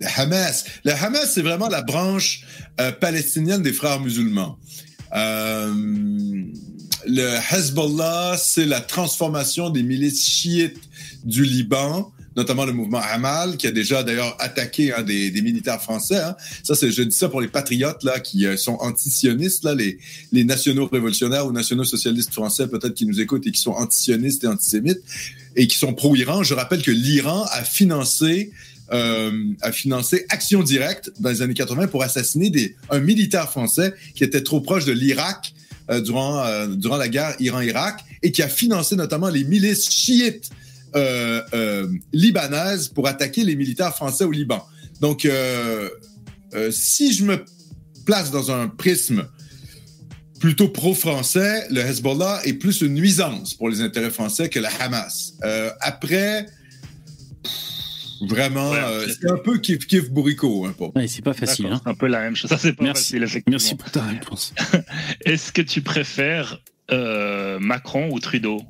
Le 0.00 0.06
Hamas. 0.16 0.64
Le 0.84 0.92
Hamas, 0.92 1.30
c'est 1.32 1.42
vraiment 1.42 1.68
la 1.68 1.82
branche 1.82 2.42
euh, 2.80 2.92
palestinienne 2.92 3.62
des 3.62 3.72
frères 3.72 4.00
musulmans. 4.00 4.58
Euh, 5.14 5.74
le 7.06 7.38
Hezbollah, 7.52 8.36
c'est 8.38 8.66
la 8.66 8.80
transformation 8.80 9.70
des 9.70 9.82
milices 9.82 10.26
chiites 10.26 10.80
du 11.24 11.44
Liban 11.44 12.12
notamment 12.36 12.64
le 12.64 12.72
mouvement 12.72 13.00
Hamal, 13.00 13.56
qui 13.56 13.66
a 13.66 13.72
déjà 13.72 14.02
d'ailleurs 14.02 14.36
attaqué 14.38 14.92
hein, 14.92 15.02
des, 15.02 15.30
des, 15.30 15.42
militaires 15.42 15.82
français. 15.82 16.18
Hein. 16.18 16.36
Ça, 16.62 16.74
c'est, 16.74 16.90
je 16.90 17.02
dis 17.02 17.16
ça 17.16 17.28
pour 17.28 17.40
les 17.40 17.48
patriotes 17.48 18.04
là 18.04 18.20
qui 18.20 18.46
euh, 18.46 18.56
sont 18.56 18.76
anti-sionistes, 18.80 19.64
là, 19.64 19.74
les, 19.74 19.98
les 20.32 20.44
nationaux 20.44 20.86
révolutionnaires 20.86 21.46
ou 21.46 21.52
nationaux 21.52 21.84
socialistes 21.84 22.32
français 22.32 22.68
peut-être 22.68 22.94
qui 22.94 23.06
nous 23.06 23.20
écoutent 23.20 23.46
et 23.46 23.52
qui 23.52 23.60
sont 23.60 23.72
anti-sionistes 23.72 24.44
et 24.44 24.46
antisémites 24.46 25.02
et 25.56 25.66
qui 25.66 25.76
sont 25.76 25.94
pro-Iran. 25.94 26.42
Je 26.42 26.54
rappelle 26.54 26.82
que 26.82 26.90
l'Iran 26.90 27.44
a 27.50 27.64
financé 27.64 28.52
euh, 28.92 29.30
a 29.62 29.70
financé 29.70 30.26
Action 30.30 30.64
Directe 30.64 31.12
dans 31.20 31.28
les 31.28 31.42
années 31.42 31.54
80 31.54 31.86
pour 31.86 32.02
assassiner 32.02 32.50
des, 32.50 32.74
un 32.90 32.98
militaire 32.98 33.48
français 33.48 33.94
qui 34.16 34.24
était 34.24 34.42
trop 34.42 34.60
proche 34.60 34.84
de 34.84 34.90
l'Irak 34.90 35.54
euh, 35.90 36.00
durant, 36.00 36.44
euh, 36.44 36.66
durant 36.66 36.96
la 36.96 37.08
guerre 37.08 37.34
Iran-Irak 37.38 38.04
et 38.22 38.32
qui 38.32 38.42
a 38.42 38.48
financé 38.48 38.96
notamment 38.96 39.28
les 39.28 39.44
milices 39.44 39.88
chiites 39.90 40.50
libanaise 42.12 42.88
pour 42.88 43.08
attaquer 43.08 43.44
les 43.44 43.56
militaires 43.56 43.94
français 43.94 44.24
au 44.24 44.30
Liban. 44.30 44.64
Donc, 45.00 45.24
euh, 45.24 45.88
si 46.70 47.12
je 47.12 47.24
me 47.24 47.44
place 48.04 48.30
dans 48.30 48.50
un 48.50 48.68
prisme 48.68 49.26
plutôt 50.40 50.68
pro-français, 50.68 51.66
le 51.70 51.80
Hezbollah 51.80 52.40
est 52.44 52.54
plus 52.54 52.80
une 52.80 52.94
nuisance 52.94 53.54
pour 53.54 53.68
les 53.68 53.82
intérêts 53.82 54.10
français 54.10 54.48
que 54.48 54.58
le 54.58 54.66
Hamas. 54.80 55.34
après, 55.80 56.46
Vraiment, 58.20 58.70
ouais, 58.70 58.78
euh, 58.78 59.06
c'est 59.08 59.30
un 59.30 59.38
peu 59.38 59.58
kiff 59.58 59.86
kiff 59.86 60.10
bourricot. 60.10 60.66
Hein, 60.66 60.74
ouais, 60.94 61.08
c'est 61.08 61.22
pas 61.22 61.32
facile. 61.32 61.66
Hein. 61.66 61.80
un 61.86 61.94
peu 61.94 62.06
la 62.06 62.20
même 62.20 62.36
chose. 62.36 62.50
Ça, 62.50 62.58
c'est 62.58 62.74
pas 62.74 62.84
Merci. 62.84 63.04
facile, 63.04 63.22
effectivement. 63.22 63.52
Merci 63.52 63.74
pour 63.76 63.90
ta 63.90 64.02
réponse. 64.02 64.52
Est-ce 65.24 65.52
que 65.52 65.62
tu 65.62 65.80
préfères 65.80 66.60
euh, 66.90 67.58
Macron 67.60 68.10
ou 68.12 68.20
Trudeau? 68.20 68.60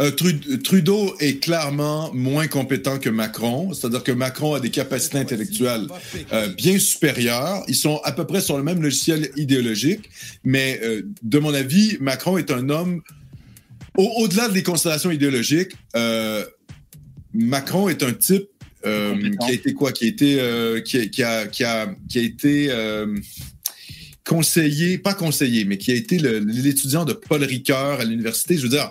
Euh, 0.00 0.10
Trudeau 0.10 1.14
est 1.20 1.42
clairement 1.42 2.12
moins 2.12 2.46
compétent 2.46 2.98
que 2.98 3.10
Macron, 3.10 3.72
c'est-à-dire 3.72 4.02
que 4.02 4.12
Macron 4.12 4.54
a 4.54 4.60
des 4.60 4.70
capacités 4.70 5.18
intellectuelles 5.18 5.86
euh, 6.32 6.48
bien 6.48 6.78
supérieures. 6.78 7.62
Ils 7.68 7.76
sont 7.76 8.00
à 8.04 8.12
peu 8.12 8.26
près 8.26 8.40
sur 8.40 8.56
le 8.56 8.62
même 8.62 8.82
logiciel 8.82 9.30
idéologique, 9.36 10.10
mais 10.42 10.80
euh, 10.82 11.02
de 11.22 11.38
mon 11.38 11.54
avis, 11.54 11.96
Macron 12.00 12.38
est 12.38 12.50
un 12.50 12.68
homme, 12.68 13.02
au-delà 13.96 14.48
des 14.48 14.62
considérations 14.62 15.10
idéologiques, 15.10 15.72
Macron 17.32 17.88
est 17.88 18.02
un 18.02 18.12
type 18.12 18.48
qui 18.82 18.88
a 18.88 19.52
été 19.52 19.72
quoi 19.72 19.92
Qui 19.92 20.04
a 20.04 20.08
été, 20.08 20.82
qui, 20.84 20.98
a, 20.98 21.06
qui, 21.06 21.22
a, 21.22 21.46
qui, 21.46 21.64
a, 21.64 21.94
qui 22.08 22.18
a 22.18 22.22
été 22.22 22.70
conseiller, 24.26 24.98
pas 24.98 25.14
conseiller, 25.14 25.64
mais 25.64 25.78
qui 25.78 25.92
a 25.92 25.94
été 25.94 26.18
l'étudiant 26.18 27.04
de 27.04 27.12
Paul 27.12 27.44
Ricoeur 27.44 28.00
à 28.00 28.04
l'université. 28.04 28.56
Je 28.56 28.62
veux 28.62 28.68
dire, 28.68 28.90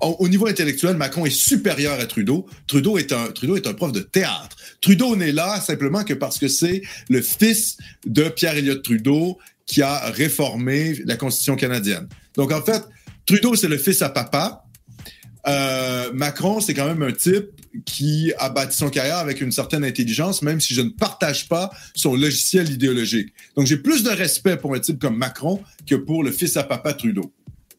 au, 0.00 0.28
niveau 0.28 0.46
intellectuel, 0.46 0.96
Macron 0.96 1.26
est 1.26 1.30
supérieur 1.30 1.98
à 2.00 2.06
Trudeau. 2.06 2.46
Trudeau 2.66 2.98
est 2.98 3.12
un, 3.12 3.26
Trudeau 3.32 3.56
est 3.56 3.66
un 3.66 3.74
prof 3.74 3.92
de 3.92 4.00
théâtre. 4.00 4.56
Trudeau 4.80 5.16
n'est 5.16 5.32
là 5.32 5.60
simplement 5.60 6.04
que 6.04 6.14
parce 6.14 6.38
que 6.38 6.48
c'est 6.48 6.82
le 7.08 7.20
fils 7.20 7.76
de 8.06 8.28
Pierre 8.28 8.56
Elliott 8.56 8.82
Trudeau 8.82 9.38
qui 9.66 9.82
a 9.82 10.10
réformé 10.10 11.00
la 11.04 11.16
Constitution 11.16 11.56
canadienne. 11.56 12.08
Donc, 12.36 12.52
en 12.52 12.62
fait, 12.62 12.82
Trudeau, 13.26 13.54
c'est 13.54 13.68
le 13.68 13.78
fils 13.78 14.02
à 14.02 14.08
papa. 14.08 14.64
Euh, 15.46 16.10
Macron, 16.12 16.60
c'est 16.60 16.74
quand 16.74 16.86
même 16.86 17.02
un 17.02 17.12
type 17.12 17.46
qui 17.84 18.32
a 18.38 18.50
bâti 18.50 18.76
son 18.76 18.90
carrière 18.90 19.18
avec 19.18 19.40
une 19.40 19.52
certaine 19.52 19.84
intelligence, 19.84 20.42
même 20.42 20.60
si 20.60 20.74
je 20.74 20.80
ne 20.80 20.90
partage 20.90 21.48
pas 21.48 21.70
son 21.94 22.16
logiciel 22.16 22.68
idéologique. 22.70 23.32
Donc, 23.56 23.66
j'ai 23.66 23.76
plus 23.76 24.02
de 24.02 24.10
respect 24.10 24.56
pour 24.56 24.74
un 24.74 24.80
type 24.80 24.98
comme 24.98 25.16
Macron 25.16 25.62
que 25.86 25.94
pour 25.94 26.24
le 26.24 26.32
fils 26.32 26.56
à 26.56 26.64
papa 26.64 26.94
Trudeau. 26.94 27.32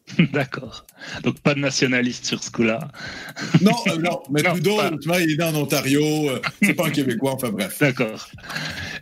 D'accord. 0.32 0.84
Donc 1.22 1.40
pas 1.40 1.54
de 1.54 1.60
nationaliste 1.60 2.26
sur 2.26 2.42
ce 2.42 2.50
coup-là. 2.50 2.88
Non, 3.60 3.72
euh, 3.88 3.96
non, 3.98 4.22
mais 4.30 4.42
Trudeau, 4.42 4.78
tu 5.00 5.08
vois, 5.08 5.20
il 5.20 5.32
est 5.32 5.36
né 5.36 5.44
en 5.44 5.54
Ontario, 5.54 6.30
euh, 6.30 6.40
c'est 6.62 6.74
pas 6.74 6.86
un 6.86 6.90
Québécois, 6.90 7.32
enfin 7.32 7.50
bref. 7.50 7.78
D'accord. 7.80 8.28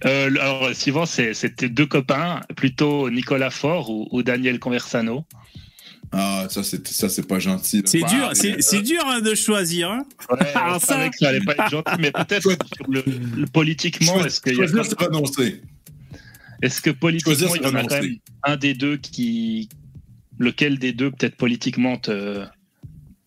Euh, 0.04 0.26
alors, 0.26 0.74
suivant, 0.74 1.06
c'était 1.06 1.68
deux 1.68 1.86
copains, 1.86 2.40
plutôt 2.56 3.10
Nicolas 3.10 3.50
Faure 3.50 3.90
ou, 3.90 4.22
Daniel 4.22 4.58
Conversano. 4.58 5.24
Ah, 6.12 6.46
ça, 6.50 6.64
c'est, 6.64 6.86
ça, 6.88 7.08
c'est 7.08 7.26
pas 7.26 7.38
gentil. 7.38 7.82
C'est 7.84 8.02
dur, 8.02 8.30
c'est, 8.34 8.82
dur 8.82 9.02
hein, 9.06 9.20
de 9.20 9.34
choisir. 9.34 9.90
Hein. 9.90 10.04
Ouais, 10.28 10.46
Alors, 10.54 10.80
ça... 10.80 11.08
que 11.08 11.16
ça 11.16 11.28
allait 11.28 11.40
pas 11.40 11.52
être 11.52 11.70
gentil, 11.70 11.94
mais 12.00 12.10
peut-être 12.10 12.50
le, 12.88 13.46
politiquement, 13.46 14.24
est-ce 14.24 14.40
qu'il 14.40 14.56
y 14.56 14.60
a. 14.60 14.64
Est-ce 16.62 16.82
que 16.82 16.90
politiquement, 16.90 17.54
il 17.54 17.62
y 17.62 17.66
en 17.66 17.74
a 17.74 17.84
quand 17.84 18.02
même 18.02 18.16
un 18.42 18.56
des 18.56 18.74
deux 18.74 18.96
qui, 18.98 19.68
lequel 20.40 20.78
des 20.78 20.92
deux, 20.92 21.10
peut-être 21.12 21.36
politiquement, 21.36 21.98
te, 21.98 22.44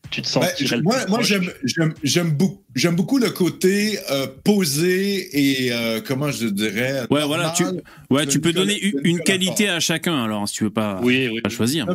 tu 0.10 0.22
te 0.22 0.27
sens 0.27 0.45
ben, 0.60 0.81
Moi, 0.81 0.98
moi 1.07 1.19
j'aime 1.22 2.31
beaucoup, 2.31 2.64
beaucoup 2.91 3.18
le 3.19 3.30
côté 3.30 3.99
euh, 4.11 4.27
posé 4.44 5.65
et, 5.65 5.72
euh, 5.72 6.02
comment 6.06 6.31
je 6.31 6.48
dirais. 6.48 7.03
Ouais, 7.10 7.26
voilà, 7.26 7.53
tu, 7.56 7.64
ouais, 8.10 8.26
tu 8.26 8.41
peux 8.41 8.52
donner 8.52 8.77
une, 9.03 9.19
qualité 9.19 9.69
à 9.69 9.80
chacun, 9.80 10.23
alors, 10.23 10.49
si 10.49 10.56
tu 10.56 10.64
veux 10.65 10.69
pas, 10.72 10.99
oui, 11.03 11.30
oui. 11.31 11.41
choisir. 11.52 11.88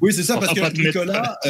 oui, 0.00 0.12
c'est 0.12 0.22
ça, 0.22 0.36
parce 0.36 0.54
que 0.54 0.86
Nicolas. 0.86 1.38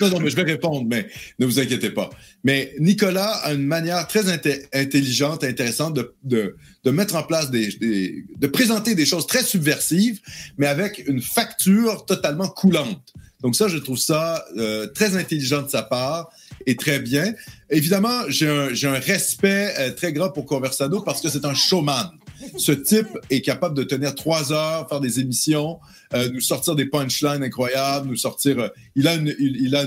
non, 0.00 0.10
non, 0.10 0.20
mais 0.20 0.30
je 0.30 0.36
vais 0.36 0.42
répondre, 0.42 0.86
mais 0.86 1.08
ne 1.38 1.46
vous 1.46 1.58
inquiétez 1.58 1.90
pas. 1.90 2.10
Mais 2.44 2.74
Nicolas 2.78 3.30
a 3.30 3.52
une 3.52 3.66
manière 3.66 4.06
très 4.06 4.28
intelligente, 4.28 5.44
intéressante 5.44 5.94
de, 5.94 6.14
de, 6.24 6.56
de, 6.84 6.90
mettre 6.90 7.16
en 7.16 7.22
place 7.22 7.50
des, 7.50 8.24
de 8.36 8.46
présenter 8.46 8.94
des 8.94 9.06
choses 9.06 9.26
très 9.26 9.42
subversives, 9.42 10.20
mais 10.58 10.66
avec 10.66 11.04
une 11.06 11.22
facture 11.22 12.04
totalement 12.06 12.48
coulante. 12.48 13.14
Donc 13.42 13.54
ça, 13.54 13.68
je 13.68 13.78
trouve 13.78 13.98
ça 13.98 14.44
euh, 14.56 14.86
très 14.88 15.16
intelligent 15.16 15.62
de 15.62 15.68
sa 15.68 15.82
part 15.82 16.30
et 16.66 16.76
très 16.76 16.98
bien. 16.98 17.34
Évidemment, 17.70 18.22
j'ai 18.28 18.48
un, 18.48 18.68
un, 18.70 18.98
respect 18.98 19.74
euh, 19.78 19.90
très 19.92 20.12
grand 20.12 20.30
pour 20.30 20.46
Conversano 20.46 21.00
parce 21.00 21.20
que 21.20 21.28
c'est 21.28 21.44
un 21.44 21.54
showman. 21.54 22.10
Ce 22.56 22.72
type 22.72 23.18
est 23.30 23.40
capable 23.40 23.76
de 23.76 23.82
tenir 23.82 24.14
trois 24.14 24.52
heures, 24.52 24.88
faire 24.88 25.00
des 25.00 25.20
émissions, 25.20 25.78
euh, 26.14 26.28
nous 26.30 26.40
sortir 26.40 26.74
des 26.74 26.86
punchlines 26.86 27.42
incroyables, 27.42 28.08
nous 28.08 28.16
sortir. 28.16 28.58
Euh, 28.58 28.68
il 28.94 29.08
a 29.08 29.14
une, 29.14 29.28
a 29.74 29.82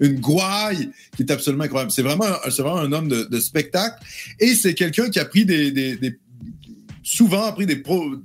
une, 0.00 0.20
gouaille 0.20 0.90
qui 1.16 1.22
est 1.22 1.30
absolument 1.30 1.64
incroyable. 1.64 1.92
C'est 1.92 2.02
vraiment, 2.02 2.26
vraiment 2.46 2.78
un 2.78 2.92
homme 2.92 3.08
de, 3.08 3.24
de 3.24 3.40
spectacle 3.40 4.02
et 4.40 4.54
c'est 4.54 4.74
quelqu'un 4.74 5.10
qui 5.10 5.18
a 5.18 5.24
pris 5.24 5.44
des, 5.44 5.70
des, 5.70 5.96
des 5.96 6.18
souvent 7.02 7.44
a 7.44 7.52
pris 7.52 7.66
des 7.66 7.76
pro, 7.76 8.16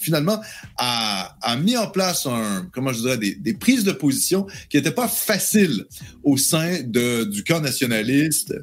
finalement 0.00 0.40
a, 0.76 1.36
a, 1.42 1.56
mis 1.56 1.76
en 1.76 1.88
place 1.88 2.26
un, 2.26 2.68
comment 2.72 2.92
je 2.92 3.00
dirais, 3.00 3.18
des, 3.18 3.34
des 3.34 3.54
prises 3.54 3.84
de 3.84 3.92
position 3.92 4.46
qui 4.68 4.76
n'étaient 4.76 4.90
pas 4.90 5.08
faciles 5.08 5.86
au 6.22 6.36
sein 6.36 6.80
de, 6.82 7.24
du 7.24 7.44
camp 7.44 7.60
nationaliste, 7.60 8.54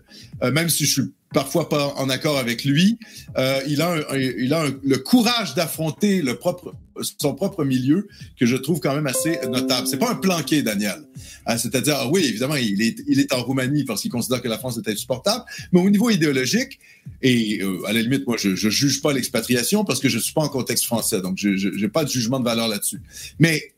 euh, 0.43 0.51
même 0.51 0.69
si 0.69 0.85
je 0.85 0.91
suis 0.91 1.11
parfois 1.35 1.67
pas 1.67 1.93
en 1.97 2.09
accord 2.09 2.37
avec 2.37 2.63
lui. 2.63 2.97
Euh, 3.37 3.59
il 3.67 3.81
a, 3.81 3.97
il 4.15 4.53
a 4.53 4.67
le 4.83 4.97
courage 4.97 5.53
d'affronter 5.53 6.21
le 6.21 6.37
propre, 6.37 6.73
son 7.19 7.35
propre 7.35 7.65
milieu 7.65 8.07
que 8.39 8.45
je 8.45 8.55
trouve 8.55 8.79
quand 8.79 8.95
même 8.95 9.05
assez 9.05 9.37
notable. 9.49 9.85
C'est 9.85 9.97
pas 9.97 10.11
un 10.11 10.15
planqué, 10.15 10.61
Daniel. 10.61 11.03
Hein, 11.45 11.57
c'est-à-dire, 11.57 11.95
ah 11.97 12.07
oui, 12.09 12.23
évidemment, 12.23 12.55
il 12.55 12.81
est, 12.81 13.03
il 13.07 13.19
est 13.19 13.33
en 13.33 13.43
Roumanie 13.43 13.83
parce 13.83 14.01
qu'il 14.01 14.11
considère 14.11 14.41
que 14.41 14.47
la 14.47 14.57
France 14.57 14.77
est 14.77 14.89
insupportable, 14.89 15.43
mais 15.73 15.81
au 15.81 15.89
niveau 15.89 16.09
idéologique, 16.09 16.79
et 17.21 17.61
euh, 17.61 17.85
à 17.85 17.91
la 17.91 18.01
limite, 18.01 18.25
moi, 18.25 18.37
je, 18.39 18.55
je 18.55 18.69
juge 18.69 19.01
pas 19.01 19.11
l'expatriation 19.11 19.83
parce 19.83 19.99
que 19.99 20.07
je 20.09 20.17
suis 20.17 20.33
pas 20.33 20.41
en 20.41 20.49
contexte 20.65 20.85
français, 20.85 21.21
donc 21.21 21.37
je 21.37 21.69
n'ai 21.69 21.89
pas 21.89 22.03
de 22.03 22.09
jugement 22.09 22.39
de 22.39 22.45
valeur 22.45 22.67
là-dessus. 22.67 23.01
Mais 23.39 23.75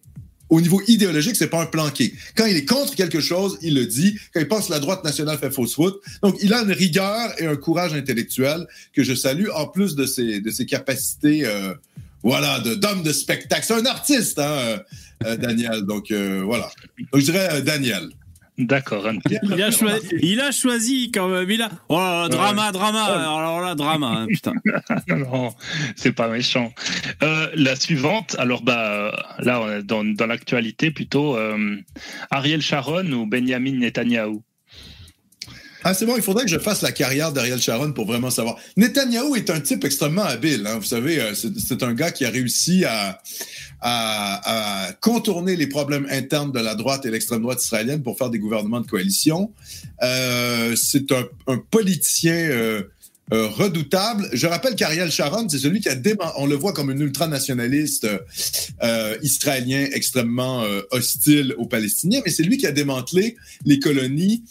au 0.49 0.61
niveau 0.61 0.81
idéologique, 0.87 1.35
c'est 1.35 1.49
pas 1.49 1.61
un 1.61 1.65
planqué. 1.65 2.13
Quand 2.35 2.45
il 2.45 2.55
est 2.55 2.65
contre 2.65 2.95
quelque 2.95 3.19
chose, 3.19 3.57
il 3.61 3.75
le 3.75 3.85
dit. 3.85 4.17
Quand 4.33 4.39
il 4.39 4.47
pense 4.47 4.67
que 4.67 4.71
la 4.71 4.79
droite 4.79 5.03
nationale 5.03 5.37
fait 5.37 5.51
fausse 5.51 5.75
route. 5.75 5.99
Donc, 6.23 6.37
il 6.41 6.53
a 6.53 6.61
une 6.61 6.71
rigueur 6.71 7.29
et 7.41 7.45
un 7.45 7.55
courage 7.55 7.93
intellectuel 7.93 8.65
que 8.93 9.03
je 9.03 9.13
salue, 9.13 9.47
en 9.53 9.67
plus 9.67 9.95
de 9.95 10.05
ses, 10.05 10.39
de 10.39 10.49
ses 10.49 10.65
capacités, 10.65 11.45
euh, 11.45 11.73
voilà, 12.23 12.59
d'homme 12.59 13.03
de, 13.03 13.11
spectacle. 13.11 13.65
C'est 13.65 13.73
un 13.73 13.85
artiste, 13.85 14.39
hein, 14.39 14.43
euh, 14.43 14.77
euh, 15.25 15.35
Daniel. 15.35 15.81
Donc, 15.81 16.11
voilà. 16.11 16.69
Donc, 17.11 17.21
je 17.21 17.25
dirais 17.31 17.61
Daniel. 17.61 18.09
D'accord. 18.57 19.07
Il 19.43 19.61
a, 19.61 19.69
choisi, 19.69 20.07
il 20.21 20.41
a 20.41 20.51
choisi 20.51 21.11
quand 21.11 21.27
même. 21.27 21.49
Il 21.49 21.61
a... 21.61 21.69
Oh, 21.89 22.27
drama, 22.29 22.71
drama. 22.71 23.03
Alors 23.03 23.61
là, 23.61 23.75
drama, 23.75 24.07
hein, 24.07 24.25
putain. 24.27 24.53
non, 25.07 25.53
c'est 25.95 26.11
pas 26.11 26.27
méchant. 26.27 26.73
Euh, 27.21 27.49
la 27.53 27.75
suivante, 27.75 28.35
alors 28.39 28.63
bah 28.63 29.35
là, 29.39 29.81
dans, 29.83 30.03
dans 30.03 30.25
l'actualité 30.25 30.89
plutôt, 30.89 31.37
euh, 31.37 31.77
Ariel 32.31 32.61
Sharon 32.61 33.11
ou 33.11 33.27
Benjamin 33.27 33.73
Netanyahu? 33.73 34.41
Ah, 35.83 35.93
c'est 35.93 36.05
bon, 36.05 36.15
il 36.15 36.23
faudrait 36.23 36.43
que 36.43 36.49
je 36.49 36.57
fasse 36.57 36.81
la 36.81 36.91
carrière 36.91 37.31
d'Ariel 37.31 37.61
Sharon 37.61 37.91
pour 37.91 38.05
vraiment 38.05 38.31
savoir. 38.31 38.57
Netanyahu 38.77 39.37
est 39.37 39.49
un 39.49 39.59
type 39.59 39.85
extrêmement 39.85 40.23
habile. 40.23 40.65
Hein. 40.65 40.79
Vous 40.79 40.85
savez, 40.85 41.19
euh, 41.19 41.33
c'est 41.35 41.83
un 41.83 41.93
gars 41.93 42.11
qui 42.11 42.25
a 42.25 42.29
réussi 42.29 42.83
à, 42.85 43.19
contourner 45.01 45.55
les 45.55 45.67
problèmes 45.67 46.07
internes 46.09 46.51
de 46.51 46.59
la 46.59 46.73
droite 46.73 47.05
et 47.05 47.11
l'extrême 47.11 47.41
droite 47.41 47.63
israélienne 47.63 48.01
pour 48.01 48.17
faire 48.17 48.31
des 48.31 48.39
gouvernements 48.39 48.81
de 48.81 48.87
coalition. 48.87 49.51
Euh, 50.01 50.75
c'est 50.75 51.11
un, 51.11 51.57
politicien 51.69 52.33
euh, 52.33 52.83
redoutable. 53.31 54.27
Je 54.33 54.47
rappelle 54.47 54.75
qu'Ariel 54.75 55.11
Sharon, 55.11 55.47
c'est 55.47 55.59
celui 55.59 55.79
qui 55.79 55.89
a 55.89 55.95
on 56.37 56.47
le 56.47 56.55
voit 56.55 56.73
comme 56.73 56.89
un 56.89 56.97
ultranationaliste 56.97 58.07
israélien 59.21 59.87
extrêmement 59.93 60.65
hostile 60.91 61.53
aux 61.57 61.67
Palestiniens, 61.67 62.21
mais 62.25 62.31
c'est 62.31 62.43
lui 62.43 62.57
qui 62.57 62.65
a 62.65 62.71
démantelé 62.71 63.37
les 63.63 63.79
colonies 63.79 64.43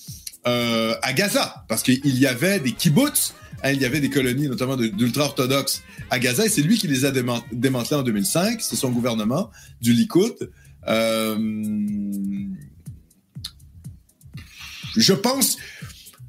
à 0.47 1.13
Gaza, 1.13 1.65
parce 1.69 1.83
qu'il 1.83 2.19
y 2.19 2.27
avait 2.27 2.61
des 2.61 2.73
kibbutz 2.73 3.35
Hein, 3.63 3.73
il 3.73 3.81
y 3.81 3.85
avait 3.85 4.01
des 4.01 4.11
colonies, 4.11 4.49
notamment 4.49 4.77
d'ultra-orthodoxes 4.77 5.83
à 6.11 6.19
Gaza, 6.19 6.45
et 6.47 6.49
c'est 6.49 6.63
lui 6.63 6.79
qui 6.79 6.89
les 6.89 7.05
a 7.05 7.11
démantelées 7.11 7.97
en 7.97 8.03
2005. 8.03 8.61
C'est 8.61 8.77
son 8.77 8.91
gouvernement 8.91 9.51
du 9.81 9.93
Likoud. 9.93 10.51
Euh, 10.89 11.37
je 14.97 15.13
pense. 15.13 15.57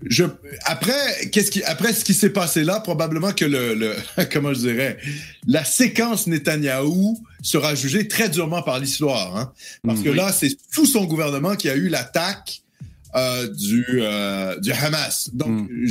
Je, 0.06 0.26
après, 0.66 1.28
qu'est-ce 1.32 1.50
qui, 1.50 1.64
après 1.64 1.92
ce 1.92 2.06
qui 2.06 2.14
s'est 2.14 2.30
passé 2.30 2.64
là, 2.64 2.80
probablement 2.80 3.34
que 3.34 3.46
le, 3.46 3.96
comment 4.32 4.54
je 4.54 4.60
dirais, 4.60 4.98
la 5.48 5.66
séquence 5.66 6.28
Netanyahou 6.28 7.20
sera 7.42 7.74
jugée 7.74 8.08
très 8.08 8.30
durement 8.30 8.62
par 8.62 8.80
l'histoire, 8.80 9.36
hein. 9.36 9.54
parce 9.84 10.02
que 10.02 10.10
là, 10.10 10.32
c'est 10.32 10.56
sous 10.72 10.86
son 10.86 11.06
gouvernement 11.06 11.56
qu'il 11.56 11.72
y 11.72 11.74
a 11.74 11.76
eu 11.76 11.90
l'attaque 11.90 12.62
euh, 13.18 13.48
du, 13.48 13.86
euh, 13.90 14.60
du 14.60 14.72
Hamas. 14.72 15.30
Donc, 15.34 15.70
mm 15.70 15.88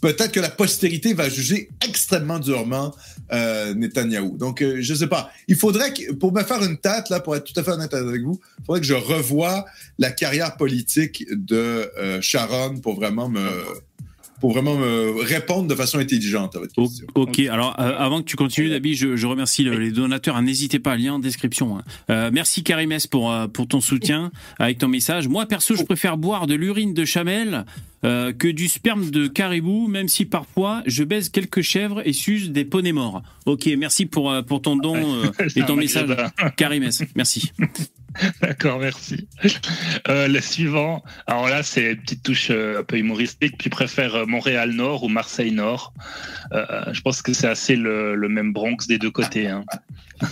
peut-être 0.00 0.32
que 0.32 0.40
la 0.40 0.50
postérité 0.50 1.14
va 1.14 1.28
juger 1.28 1.68
extrêmement 1.86 2.38
durement 2.38 2.94
euh, 3.32 3.74
Netanyahou. 3.74 4.36
Donc, 4.36 4.62
euh, 4.62 4.78
je 4.80 4.92
ne 4.92 4.98
sais 4.98 5.06
pas. 5.06 5.30
Il 5.48 5.56
faudrait 5.56 5.92
que, 5.92 6.12
pour 6.12 6.32
me 6.32 6.42
faire 6.42 6.62
une 6.62 6.78
tête, 6.78 7.08
là, 7.10 7.20
pour 7.20 7.34
être 7.34 7.44
tout 7.44 7.58
à 7.58 7.64
fait 7.64 7.72
honnête 7.72 7.94
avec 7.94 8.22
vous, 8.22 8.40
il 8.60 8.64
faudrait 8.64 8.80
que 8.80 8.86
je 8.86 8.94
revoie 8.94 9.64
la 9.98 10.10
carrière 10.10 10.56
politique 10.56 11.24
de 11.30 11.90
euh, 11.98 12.20
Sharon 12.20 12.78
pour 12.78 12.94
vraiment 12.94 13.28
me 13.28 13.48
pour 14.40 14.52
vraiment 14.52 14.76
me 14.76 15.22
répondre 15.22 15.68
de 15.68 15.74
façon 15.74 15.98
intelligente 15.98 16.56
à 16.56 16.60
votre 16.60 16.74
question. 16.74 17.06
Ok, 17.14 17.40
alors 17.40 17.74
euh, 17.78 17.94
avant 17.96 18.20
que 18.20 18.26
tu 18.26 18.36
continues, 18.36 18.70
Dabi, 18.70 18.94
je, 18.94 19.16
je 19.16 19.26
remercie 19.26 19.64
les 19.64 19.90
donateurs. 19.90 20.40
N'hésitez 20.42 20.78
pas, 20.78 20.96
lien 20.96 21.14
en 21.14 21.18
description. 21.18 21.78
Hein. 21.78 21.84
Euh, 22.10 22.30
merci 22.32 22.62
Karimès 22.62 23.06
pour, 23.06 23.32
euh, 23.32 23.46
pour 23.46 23.66
ton 23.68 23.80
soutien 23.80 24.30
avec 24.58 24.78
ton 24.78 24.88
message. 24.88 25.28
Moi, 25.28 25.46
perso, 25.46 25.74
je 25.76 25.84
préfère 25.84 26.16
boire 26.16 26.46
de 26.46 26.54
l'urine 26.54 26.94
de 26.94 27.04
chamel 27.04 27.64
euh, 28.04 28.32
que 28.32 28.48
du 28.48 28.68
sperme 28.68 29.10
de 29.10 29.26
caribou, 29.26 29.88
même 29.88 30.08
si 30.08 30.24
parfois 30.24 30.82
je 30.86 31.04
baise 31.04 31.28
quelques 31.28 31.62
chèvres 31.62 32.02
et 32.06 32.12
suce 32.12 32.50
des 32.50 32.64
poneys 32.64 32.92
morts. 32.92 33.22
Ok, 33.46 33.68
merci 33.78 34.06
pour, 34.06 34.32
pour 34.46 34.62
ton 34.62 34.76
don 34.76 34.96
et 35.56 35.62
ton 35.62 35.76
message, 35.76 36.14
Karimès. 36.56 37.02
Merci. 37.14 37.52
D'accord, 38.40 38.78
merci. 38.78 39.28
Euh, 40.08 40.28
le 40.28 40.40
suivant, 40.40 41.02
alors 41.26 41.48
là, 41.48 41.62
c'est 41.62 41.92
une 41.92 42.00
petite 42.00 42.22
touche 42.22 42.48
euh, 42.50 42.80
un 42.80 42.82
peu 42.82 42.98
humoristique. 42.98 43.58
Tu 43.58 43.70
préfères 43.70 44.14
euh, 44.14 44.26
Montréal 44.26 44.72
Nord 44.72 45.04
ou 45.04 45.08
Marseille 45.08 45.52
Nord 45.52 45.92
euh, 46.52 46.92
Je 46.92 47.00
pense 47.00 47.22
que 47.22 47.32
c'est 47.32 47.48
assez 47.48 47.76
le, 47.76 48.14
le, 48.14 48.28
même 48.28 48.52
Bronx 48.52 48.86
des 48.86 48.98
deux 48.98 49.10
côtés. 49.10 49.48
Hein. 49.48 49.64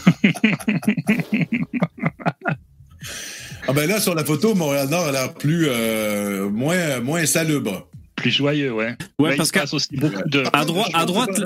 ah 3.68 3.72
ben 3.72 3.88
là, 3.88 4.00
sur 4.00 4.14
la 4.14 4.24
photo, 4.24 4.54
Montréal 4.54 4.88
Nord 4.88 5.08
a 5.08 5.12
l'air 5.12 5.34
plus 5.34 5.66
euh, 5.68 6.48
moins, 6.48 7.00
moins 7.00 7.20
insalubre 7.20 7.88
plus 8.24 8.30
joyeux, 8.30 8.72
ouais. 8.72 8.96
Ouais, 9.18 9.30
là, 9.30 9.36
parce 9.36 9.52
qu'à 9.52 9.66
de... 9.66 10.44
à, 10.54 10.64
droite, 10.64 10.90
à 10.94 11.04
droite, 11.04 11.42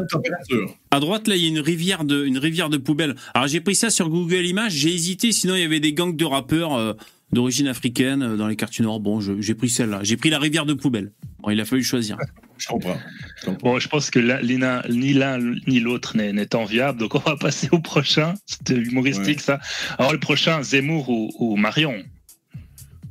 à 0.93 1.01
droite, 1.01 1.27
là, 1.27 1.35
il 1.35 1.43
y 1.43 1.47
a 1.47 1.49
une 1.49 1.59
rivière 1.59 2.05
de, 2.05 2.25
une 2.25 2.39
rivière 2.39 2.69
de 2.69 2.77
poubelle. 2.77 3.17
Alors 3.35 3.49
j'ai 3.49 3.61
pris 3.61 3.75
ça 3.75 3.91
sur 3.91 4.09
Google 4.09 4.47
Images, 4.47 4.75
j'ai 4.75 4.95
hésité, 4.95 5.33
sinon 5.33 5.57
il 5.57 5.63
y 5.63 5.65
avait 5.65 5.81
des 5.81 5.93
gangs 5.93 6.15
de 6.15 6.25
rappeurs 6.25 6.77
euh, 6.77 6.93
d'origine 7.33 7.67
africaine 7.67 8.23
euh, 8.23 8.37
dans 8.37 8.47
les 8.47 8.55
quartiers 8.55 8.85
nord. 8.85 9.01
Bon, 9.01 9.19
j'ai 9.21 9.55
pris 9.55 9.69
celle-là. 9.69 10.01
J'ai 10.05 10.17
pris 10.17 10.31
la 10.31 10.39
rivière 10.39 10.67
de 10.67 10.75
poubelle. 10.75 11.11
Bon, 11.41 11.51
il 11.51 11.61
a 11.61 11.65
fallu 11.65 11.83
choisir. 11.83 12.17
Je 12.59 12.69
comprends. 12.69 12.99
Je, 13.41 13.47
comprends. 13.47 13.71
Bon, 13.73 13.81
je 13.81 13.89
pense 13.89 14.11
que 14.11 14.21
là, 14.21 14.41
ni 14.41 15.15
l'un 15.15 15.41
ni 15.67 15.81
l'autre 15.81 16.17
n'est 16.17 16.55
enviable, 16.55 17.01
donc 17.01 17.17
on 17.17 17.19
va 17.19 17.35
passer 17.37 17.69
au 17.73 17.81
prochain. 17.81 18.35
C'était 18.47 18.77
humoristique 18.77 19.39
ouais. 19.39 19.43
ça. 19.43 19.59
Alors 19.99 20.13
le 20.13 20.21
prochain, 20.21 20.63
Zemmour 20.63 21.09
ou, 21.09 21.33
ou 21.41 21.57
Marion? 21.57 22.05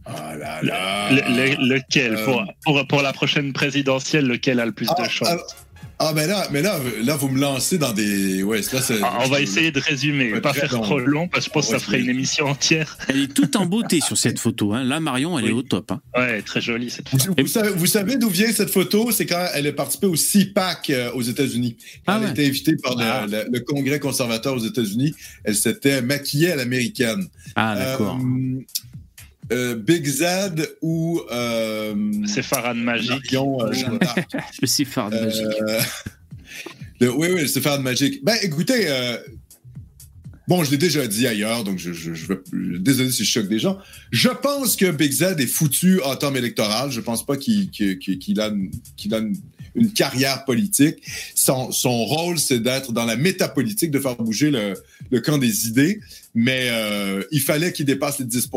Ah 0.07 0.35
là 0.35 0.61
là. 0.61 1.11
Le, 1.11 1.21
le, 1.57 1.75
lequel 1.75 2.15
euh... 2.15 2.25
pour, 2.25 2.43
pour, 2.63 2.87
pour, 2.87 3.01
la 3.01 3.13
prochaine 3.13 3.53
présidentielle, 3.53 4.25
lequel 4.25 4.59
a 4.59 4.65
le 4.65 4.71
plus 4.71 4.87
ah, 4.89 5.03
de 5.03 5.09
chance 5.09 5.27
ah, 5.29 5.45
ah, 5.99 6.11
mais 6.13 6.27
là, 6.27 6.47
mais 6.51 6.61
là, 6.61 6.79
là, 7.03 7.15
vous 7.15 7.27
me 7.27 7.39
lancez 7.39 7.79
dans 7.79 7.91
des. 7.91 8.43
Ouais, 8.43 8.61
là, 8.61 8.79
ah, 9.01 9.19
on 9.25 9.29
va 9.29 9.41
essayer 9.41 9.71
de 9.71 9.79
résumer, 9.79 10.39
pas 10.41 10.53
faire 10.53 10.71
long. 10.71 10.81
trop 10.81 10.99
long, 10.99 11.27
parce 11.27 11.45
que 11.45 11.49
je 11.49 11.53
pense 11.53 11.65
que 11.65 11.71
ça 11.71 11.79
ferait 11.79 12.01
une 12.01 12.09
émission 12.09 12.45
entière. 12.45 12.99
Elle 13.07 13.23
est 13.23 13.33
toute 13.33 13.55
en 13.55 13.65
beauté 13.65 13.99
sur 13.99 14.15
cette 14.15 14.37
photo. 14.37 14.73
Hein. 14.73 14.83
Là, 14.83 14.99
Marion, 14.99 15.39
elle 15.39 15.45
oui. 15.45 15.51
est 15.51 15.53
au 15.53 15.63
top. 15.63 15.91
Hein. 15.91 16.01
Ouais, 16.15 16.41
très 16.43 16.61
jolie 16.61 16.91
cette 16.91 17.09
photo. 17.09 17.33
Vous, 17.35 17.43
vous 17.43 17.47
savez, 17.47 17.69
vous 17.71 17.85
savez 17.87 18.17
d'où 18.17 18.29
vient 18.29 18.51
cette 18.51 18.69
photo? 18.69 19.11
C'est 19.11 19.25
quand 19.25 19.43
elle 19.55 19.65
a 19.65 19.71
participé 19.71 20.05
au 20.05 20.15
CPAC 20.15 20.91
euh, 20.91 21.11
aux 21.13 21.23
États-Unis. 21.23 21.77
Ah, 22.05 22.17
elle 22.17 22.21
ouais. 22.21 22.27
a 22.27 22.31
été 22.31 22.45
invitée 22.45 22.75
par 22.75 22.95
le, 22.95 23.31
le, 23.31 23.45
le, 23.51 23.59
Congrès 23.61 23.99
conservateur 23.99 24.55
aux 24.55 24.65
États-Unis, 24.65 25.15
elle 25.43 25.55
s'était 25.55 26.03
maquillée 26.03 26.51
à 26.51 26.55
l'américaine. 26.55 27.27
Ah, 27.55 27.75
d'accord. 27.75 28.19
Euh, 28.21 28.61
euh, 29.51 29.75
Big 29.75 30.05
Z 30.05 30.23
ou 30.81 31.21
euh, 31.31 31.95
c'est 32.25 32.43
Farhan 32.43 32.75
Magique. 32.75 33.31
Marion, 33.31 33.61
euh, 33.61 33.71
le 34.61 34.85
Farhan 34.85 35.09
Magique. 35.09 35.45
Le, 36.99 37.13
oui, 37.13 37.27
oui, 37.31 37.41
le 37.41 37.61
Farhan 37.61 37.83
Magique. 37.83 38.23
Ben, 38.23 38.35
écoutez, 38.41 38.87
euh, 38.87 39.17
bon, 40.47 40.63
je 40.63 40.71
l'ai 40.71 40.77
déjà 40.77 41.05
dit 41.05 41.27
ailleurs, 41.27 41.63
donc 41.63 41.77
je, 41.77 41.93
je, 41.93 42.33
désolé 42.79 43.11
si 43.11 43.23
je 43.23 43.29
choque 43.29 43.47
des 43.47 43.59
gens. 43.59 43.77
Je 44.09 44.29
pense 44.29 44.75
que 44.75 44.89
Big 44.89 45.11
Z 45.11 45.35
est 45.37 45.45
foutu 45.45 46.01
en 46.01 46.15
termes 46.15 46.37
électoral. 46.37 46.89
Je 46.89 46.99
pense 46.99 47.23
pas 47.23 47.37
qu'il 47.37 47.69
qu 47.69 47.99
qu 47.99 48.33
a, 48.39 48.47
une, 48.47 48.71
une 49.75 49.93
carrière 49.93 50.43
politique. 50.45 51.03
Son, 51.35 51.71
son 51.71 52.03
rôle, 52.05 52.39
c'est 52.39 52.59
d'être 52.59 52.91
dans 52.93 53.05
la 53.05 53.15
métapolitique, 53.15 53.91
de 53.91 53.99
faire 53.99 54.15
bouger 54.15 54.49
le, 54.49 54.73
le 55.11 55.21
camp 55.21 55.37
des 55.37 55.67
idées 55.67 55.99
mais 56.35 56.69
euh, 56.69 57.23
il 57.31 57.41
fallait 57.41 57.73
qu'il 57.73 57.85
dépasse 57.85 58.19
les 58.19 58.25
10 58.25 58.49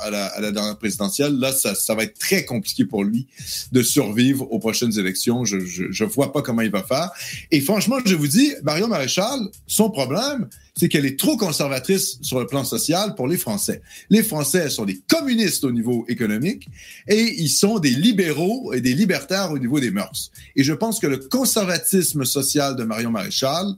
à 0.00 0.10
la, 0.10 0.26
à 0.26 0.40
la 0.40 0.50
dernière 0.50 0.78
présidentielle. 0.78 1.34
Là, 1.38 1.52
ça, 1.52 1.94
va 1.94 2.04
être 2.04 2.18
très 2.18 2.44
compliqué 2.44 2.84
pour 2.84 3.04
lui 3.04 3.26
de 3.72 3.82
survivre 3.82 4.50
aux 4.50 4.58
prochaines 4.58 4.98
élections. 4.98 5.44
Je, 5.44 5.58
je 5.60 6.04
vois 6.04 6.32
pas 6.32 6.42
comment 6.42 6.62
il 6.62 6.70
va 6.70 6.82
faire. 6.82 7.10
Et 7.50 7.60
franchement, 7.60 7.98
je 8.04 8.14
vous 8.14 8.28
dis, 8.28 8.52
Marion 8.62 8.88
Maréchal, 8.88 9.40
son 9.66 9.90
problème, 9.90 10.48
c'est 10.78 10.88
qu'elle 10.88 11.06
est 11.06 11.18
trop 11.18 11.36
conservatrice 11.36 12.18
sur 12.22 12.38
le 12.38 12.46
plan 12.46 12.64
social 12.64 13.14
pour 13.16 13.26
les 13.26 13.36
Français. 13.36 13.82
Les 14.10 14.22
Français 14.22 14.70
sont 14.70 14.84
des 14.84 15.00
communistes 15.08 15.64
au 15.64 15.72
niveau 15.72 16.04
économique 16.08 16.68
et 17.08 17.34
ils 17.38 17.48
sont 17.48 17.80
des 17.80 17.90
libéraux 17.90 18.72
et 18.72 18.80
des 18.80 18.94
libertaires 18.94 19.50
au 19.50 19.58
niveau 19.58 19.80
des 19.80 19.90
mœurs. 19.90 20.30
Et 20.54 20.62
je 20.62 20.72
pense 20.72 21.00
que 21.00 21.08
le 21.08 21.18
conservatisme 21.18 22.24
social 22.24 22.76
de 22.76 22.84
Marion 22.84 23.10
Maréchal 23.10 23.74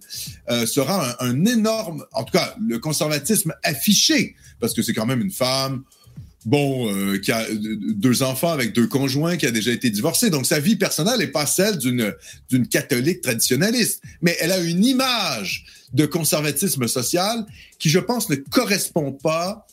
euh, 0.50 0.66
sera 0.66 1.16
un 1.24 1.44
énorme, 1.46 2.04
en 2.12 2.24
tout 2.24 2.32
cas, 2.32 2.54
le 2.60 2.78
conservatisme 2.78 3.39
affiché, 3.62 4.34
parce 4.60 4.74
que 4.74 4.82
c'est 4.82 4.92
quand 4.92 5.06
même 5.06 5.20
une 5.20 5.30
femme 5.30 5.82
bon, 6.44 6.92
euh, 6.92 7.18
qui 7.18 7.32
a 7.32 7.46
deux 7.50 8.22
enfants 8.22 8.50
avec 8.50 8.72
deux 8.72 8.86
conjoints, 8.86 9.36
qui 9.36 9.46
a 9.46 9.50
déjà 9.50 9.72
été 9.72 9.90
divorcée. 9.90 10.30
Donc, 10.30 10.46
sa 10.46 10.60
vie 10.60 10.76
personnelle 10.76 11.18
n'est 11.18 11.26
pas 11.26 11.46
celle 11.46 11.78
d'une 11.78 12.14
d'une 12.48 12.66
catholique 12.66 13.20
traditionnaliste, 13.20 14.02
mais 14.22 14.36
elle 14.40 14.52
a 14.52 14.58
une 14.58 14.84
image 14.84 15.66
de 15.92 16.06
conservatisme 16.06 16.86
social 16.86 17.44
qui, 17.78 17.90
je 17.90 17.98
pense, 17.98 18.28
ne 18.28 18.36
correspond 18.36 19.12
pas 19.12 19.66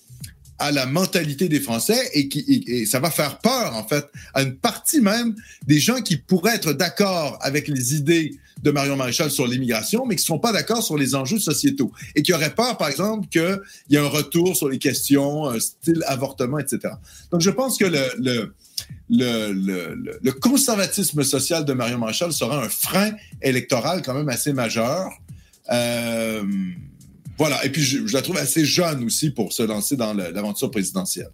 à 0.60 0.72
la 0.72 0.86
mentalité 0.86 1.50
des 1.50 1.60
Français 1.60 2.10
et 2.14 2.28
qui 2.28 2.64
et, 2.68 2.86
ça 2.86 3.00
va 3.00 3.12
faire 3.12 3.40
peur 3.40 3.76
en 3.76 3.88
fait 3.88 4.06
à 4.34 4.42
une 4.42 4.56
partie 4.56 5.02
même 5.02 5.36
des 5.66 5.80
gens 5.80 6.02
qui 6.02 6.18
pourraient 6.18 6.56
être 6.56 6.74
d'accord 6.74 7.38
avec 7.42 7.68
les 7.68 7.96
idées 7.96 8.38
de 8.64 8.72
Marion 8.72 8.96
Maréchal 8.96 9.30
sur 9.30 9.46
l'immigration, 9.48 10.06
mais 10.06 10.16
qui 10.16 10.24
ne 10.24 10.28
sont 10.28 10.40
pas 10.40 10.52
d'accord 10.52 10.82
sur 10.84 10.98
les 10.98 11.16
enjeux 11.16 11.40
sociétaux 11.40 11.92
et 12.16 12.24
qui 12.24 12.34
auraient 12.34 12.54
peur, 12.56 12.78
par 12.78 12.90
exemple, 12.90 13.28
qu'il 13.28 13.62
y 13.90 13.96
ait 13.96 14.00
un 14.00 14.08
retour 14.08 14.56
sur 14.56 14.68
les 14.68 14.80
questions 14.80 15.48
euh, 15.48 15.60
style 15.60 16.04
avortement, 16.08 16.58
etc. 16.58 16.96
Donc, 17.32 17.42
je 17.42 17.52
pense 17.52 17.78
que 17.78 17.86
le, 17.86 18.02
le, 18.18 18.54
le, 19.10 19.54
le, 19.54 20.20
le 20.22 20.32
conservatisme 20.32 21.24
social 21.24 21.66
de 21.66 21.74
Marion 21.74 22.00
Maréchal 22.00 22.34
sera 22.34 22.64
un 22.64 22.70
frein 22.70 23.12
électoral 23.42 24.02
quand 24.02 24.16
même 24.16 24.30
assez 24.30 24.54
majeur. 24.54 25.12
Euh, 25.72 26.44
voilà. 27.38 27.64
Et 27.65 27.69
puis, 27.69 27.84
je, 27.84 28.05
je, 28.05 28.14
la 28.14 28.22
trouve 28.22 28.38
assez 28.38 28.65
jeune 28.65 29.03
aussi 29.03 29.30
pour 29.30 29.53
se 29.53 29.64
lancer 29.64 29.95
dans 29.95 30.14
l'aventure 30.14 30.72
présidentielle. 30.72 31.30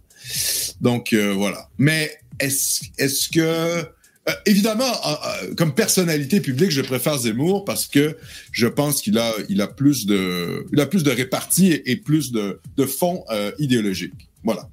Donc, 0.80 1.12
euh, 1.12 1.32
voilà. 1.32 1.68
Mais 1.78 2.18
est-ce 2.40 2.84
est, 2.98 3.32
que 3.32 3.84
euh, 4.28 4.32
évidemment, 4.46 4.84
euh, 4.84 5.54
comme 5.54 5.74
personnalité 5.74 6.40
publique, 6.40 6.70
je 6.70 6.80
préfère 6.80 7.18
Zemmour 7.18 7.64
parce 7.64 7.86
que 7.86 8.16
je 8.52 8.66
pense 8.66 9.02
qu'il 9.02 9.18
a, 9.18 9.32
il 9.48 9.60
a 9.60 9.66
plus 9.66 10.06
de, 10.06 10.66
il 10.72 10.80
a 10.80 10.86
plus 10.86 11.04
de 11.04 11.10
répartie 11.10 11.72
et, 11.72 11.92
et 11.92 11.96
plus 11.96 12.32
de, 12.32 12.60
de 12.76 12.86
fond 12.86 13.24
euh, 13.30 13.52
idéologique. 13.58 14.30
Voilà. 14.42 14.68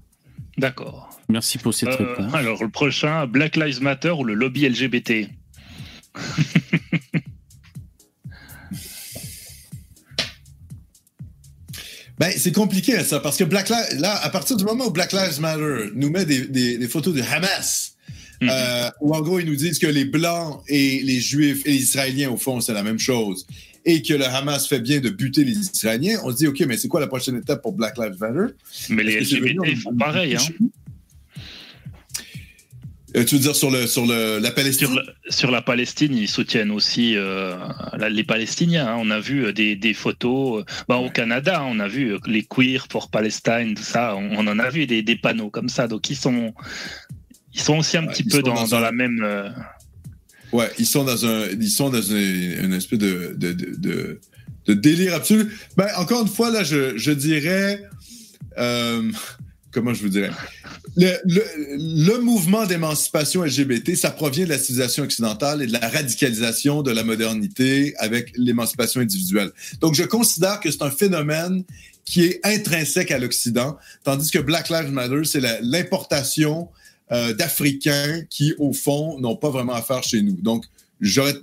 D'accord. 0.58 1.10
Merci 1.28 1.58
pour 1.58 1.74
cette 1.74 1.96
réponse. 1.96 2.34
Alors, 2.34 2.62
le 2.64 2.70
prochain, 2.70 3.26
Black 3.26 3.56
Lives 3.56 3.82
Matter 3.82 4.12
ou 4.12 4.24
le 4.24 4.34
lobby 4.34 4.68
LGBT 4.68 5.30
Ben, 12.22 12.32
c'est 12.38 12.52
compliqué 12.64 12.94
ça, 13.04 13.20
parce 13.20 13.36
que 13.40 13.44
Black 13.54 13.68
Lives, 13.70 14.00
là, 14.00 14.14
à 14.24 14.30
partir 14.30 14.56
du 14.56 14.64
moment 14.64 14.86
où 14.90 14.92
Black 14.92 15.12
Lives 15.12 15.40
Matter 15.42 15.90
nous 15.96 16.12
met 16.16 16.24
des, 16.32 16.42
des, 16.46 16.78
des 16.78 16.88
photos 16.88 17.14
de 17.16 17.22
Hamas, 17.32 17.70
Mm 18.44 18.48
-hmm. 18.48 18.52
euh, 18.52 18.90
où 19.02 19.14
en 19.18 19.22
gros 19.22 19.38
ils 19.40 19.46
nous 19.52 19.56
disent 19.66 19.78
que 19.86 19.92
les 20.00 20.06
blancs 20.18 20.52
et 20.68 20.88
les 21.10 21.20
juifs 21.30 21.62
et 21.68 21.72
les 21.76 21.84
israéliens 21.90 22.32
au 22.36 22.38
fond 22.46 22.56
c'est 22.66 22.74
la 22.82 22.86
même 22.90 22.98
chose 23.10 23.40
et 23.92 23.98
que 24.08 24.16
le 24.22 24.26
Hamas 24.36 24.62
fait 24.72 24.80
bien 24.90 25.00
de 25.08 25.12
buter 25.22 25.44
les 25.50 25.58
israéliens 25.76 26.18
on 26.26 26.30
se 26.34 26.38
dit 26.42 26.48
ok 26.52 26.60
mais 26.70 26.78
c'est 26.80 26.88
quoi 26.94 27.02
la 27.08 27.12
prochaine 27.14 27.38
étape 27.44 27.62
pour 27.66 27.74
Black 27.80 27.96
Lives 28.02 28.18
Matter? 28.24 28.48
Mais 28.96 29.04
les 29.08 29.14
LGBT 29.24 29.60
font 29.84 29.96
pareil 30.08 30.32
hein 30.38 30.48
euh, 33.16 33.26
tu 33.26 33.36
veux 33.36 33.42
dire 33.42 33.56
sur, 33.56 33.70
le, 33.70 33.88
sur 33.88 34.06
le, 34.06 34.40
la 34.40 34.52
Palestine? 34.52 34.88
Sur, 34.88 34.96
le, 34.96 35.04
sur, 35.30 35.52
la 35.52 35.62
Palestine, 35.62 36.16
ils 36.16 36.30
soutiennent 36.30 36.72
aussi 36.72 37.16
euh, 37.16 37.56
les 38.10 38.24
Palestiniens. 38.24 38.88
Hein. 38.88 38.98
On 39.00 39.12
a 39.12 39.20
vu 39.20 39.46
euh, 39.46 39.54
des, 39.54 39.76
des 39.76 39.94
photos 39.94 40.64
bah, 40.88 40.98
au 40.98 41.10
Canada, 41.10 41.64
on 41.66 41.80
a 41.80 41.88
vu 41.88 42.18
les 42.26 42.44
queers 42.44 42.88
pour 42.88 43.10
Palestine, 43.10 43.74
tout 43.76 43.84
ça. 43.84 44.16
On, 44.16 44.38
on 44.38 44.48
en 44.48 44.60
a 44.60 44.70
vu 44.70 44.88
des, 44.88 45.02
des, 45.02 45.16
panneaux 45.16 45.50
comme 45.50 45.68
ça. 45.68 45.88
Donc 45.88 46.10
ils 46.10 46.16
sont, 46.16 46.54
ils 47.54 47.60
sont 47.60 47.78
aussi 47.78 47.98
un 47.98 48.06
ouais, 48.06 48.14
petit 48.14 48.24
peu 48.24 48.42
dans, 48.42 48.54
dans, 48.54 48.68
dans 48.68 48.76
un... 48.76 48.82
la 48.82 48.92
même. 48.92 49.22
Euh... 49.24 49.50
Ouais, 50.54 50.72
ils 50.80 50.86
sont 50.86 51.04
dans 51.04 51.26
un, 51.26 51.48
ils 51.50 51.70
sont 51.70 51.90
dans 51.90 52.02
une, 52.02 52.64
une 52.64 52.74
espèce 52.74 53.00
de, 53.00 53.36
de, 53.38 53.52
de, 53.52 54.20
de, 54.68 54.74
délire 54.74 55.16
absolu. 55.16 55.52
Ben, 55.76 55.88
encore 55.98 56.22
une 56.22 56.30
fois, 56.30 56.50
là, 56.50 56.64
je, 56.64 56.98
je 56.98 57.12
dirais. 57.12 57.84
Comment 59.72 59.94
je 59.94 60.02
vous 60.04 60.10
dirais? 60.10 60.32
Le, 60.98 61.14
le, 61.24 61.44
le 61.78 62.20
mouvement 62.20 62.66
d'émancipation 62.66 63.44
LGBT, 63.44 63.96
ça 63.96 64.12
provient 64.12 64.44
de 64.46 64.50
la 64.50 64.58
civilisation 64.58 65.04
occidentale 65.04 65.62
et 65.62 65.68
de 65.68 65.72
la 65.72 65.88
radicalisation 65.88 66.82
de 66.82 66.92
la 66.92 67.04
modernité 67.04 67.94
avec 67.98 68.34
l'émancipation 68.36 69.02
individuelle. 69.02 69.52
Donc, 69.80 69.96
je 69.96 70.04
considère 70.04 70.60
que 70.60 70.70
c'est 70.70 70.82
un 70.82 70.92
phénomène 70.92 71.64
qui 72.04 72.26
est 72.26 72.40
intrinsèque 72.44 73.12
à 73.12 73.20
l'Occident, 73.20 73.78
tandis 74.04 74.32
que 74.32 74.40
Black 74.40 74.70
Lives 74.70 74.92
Matter, 74.92 75.24
c'est 75.24 75.42
l'importation 75.62 76.70
euh, 77.12 77.34
d'Africains 77.34 78.24
qui, 78.30 78.54
au 78.58 78.74
fond, 78.74 79.20
n'ont 79.20 79.36
pas 79.36 79.50
vraiment 79.50 79.74
affaire 79.74 80.04
chez 80.04 80.22
nous. 80.22 80.38
Donc, 80.42 80.66
j'aurais, 81.02 81.34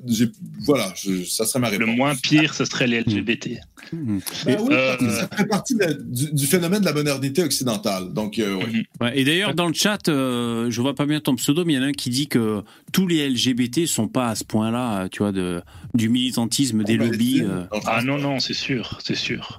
voilà, 0.65 0.93
je, 0.97 1.25
ça 1.25 1.45
serait 1.45 1.59
ma 1.59 1.69
réponse. 1.69 1.87
Le 1.89 1.93
moins 1.93 2.15
pire, 2.15 2.55
ce 2.55 2.65
serait 2.65 2.87
les 2.87 3.01
LGBT. 3.01 3.59
Mmh. 3.93 4.19
Ben 4.47 4.59
oui, 4.61 4.75
euh... 4.75 4.97
ça 5.11 5.29
fait 5.37 5.47
partie 5.47 5.75
de, 5.75 5.99
du, 6.05 6.33
du, 6.33 6.47
phénomène 6.47 6.81
de 6.81 6.87
la 6.87 6.93
modernité 6.93 7.43
occidentale. 7.43 8.13
Donc, 8.13 8.39
euh, 8.39 8.57
oui. 8.57 8.81
Mmh. 8.81 9.05
Ouais, 9.05 9.19
et 9.19 9.25
d'ailleurs, 9.25 9.55
dans 9.55 9.67
le 9.67 9.75
chat, 9.75 10.09
euh, 10.09 10.71
je 10.71 10.81
vois 10.81 10.95
pas 10.95 11.07
bien 11.07 11.21
ton 11.21 11.35
pseudo, 11.35 11.65
mais 11.65 11.75
il 11.75 11.77
y 11.77 11.79
en 11.81 11.83
a 11.83 11.87
un 11.87 11.93
qui 11.93 12.11
dit 12.11 12.29
que 12.29 12.63
tous 12.93 13.07
les 13.07 13.29
LGBT 13.29 13.87
sont 13.87 14.09
pas 14.09 14.29
à 14.29 14.35
ce 14.37 14.45
point-là, 14.45 15.09
tu 15.09 15.19
vois, 15.19 15.33
de, 15.33 15.61
du 15.95 16.09
militantisme 16.09 16.85
des 16.85 16.97
lobbies. 16.97 17.43
Euh... 17.43 17.65
Ah 17.87 18.03
non, 18.03 18.19
non, 18.19 18.39
c'est 18.39 18.55
sûr, 18.55 18.99
c'est 19.03 19.17
sûr. 19.17 19.59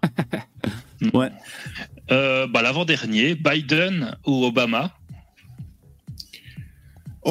ouais. 1.14 1.30
bah, 2.10 2.62
L'avant-dernier, 2.62 3.36
Biden 3.36 4.16
ou 4.26 4.46
Obama 4.46 4.94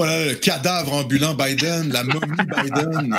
Oh 0.01 0.05
le 0.05 0.35
cadavre 0.35 0.93
ambulant 0.93 1.35
Biden, 1.35 1.91
la 1.93 2.05
momie 2.05 2.21
Biden. 2.57 3.19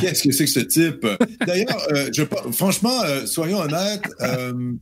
Qu'est-ce 0.00 0.24
que 0.24 0.32
c'est 0.32 0.46
que 0.46 0.50
ce 0.50 0.58
type? 0.58 1.06
D'ailleurs, 1.46 1.86
euh, 1.92 2.10
franchement, 2.50 3.04
euh, 3.04 3.24
soyons 3.24 3.58
honnêtes, 3.60 4.08
euh, 4.20 4.72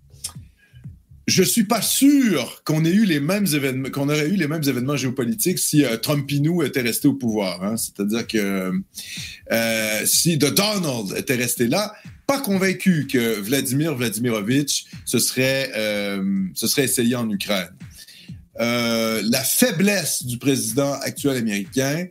je 1.26 1.42
suis 1.42 1.64
pas 1.64 1.82
sûr 1.82 2.62
qu'on 2.64 2.86
ait 2.86 2.90
eu 2.90 3.04
les 3.04 3.20
mêmes 3.20 3.44
événements, 3.52 3.90
qu'on 3.90 4.08
aurait 4.08 4.28
eu 4.28 4.36
les 4.36 4.48
mêmes 4.48 4.62
événements 4.66 4.96
géopolitiques 4.96 5.58
si 5.58 5.84
Trumpinou 6.00 6.62
était 6.62 6.80
resté 6.80 7.08
au 7.08 7.14
pouvoir. 7.14 7.62
Hein. 7.62 7.76
C'est-à-dire 7.76 8.26
que 8.26 8.72
si 10.06 10.38
The 10.38 10.54
Donald 10.54 11.18
était 11.18 11.36
resté 11.36 11.66
là, 11.66 11.92
pas 12.26 12.40
convaincu 12.40 13.06
que 13.12 13.40
Vladimir 13.40 13.94
Vladimirovitch 13.94 14.86
se 15.04 15.18
serait, 15.18 15.70
se 16.54 16.66
serait 16.66 16.84
essayé 16.84 17.14
en 17.14 17.28
Ukraine. 17.28 17.68
Euh, 18.60 19.22
la 19.24 19.42
faiblesse 19.42 20.24
du 20.24 20.38
président 20.38 20.94
actuel 20.94 21.36
américain 21.36 22.06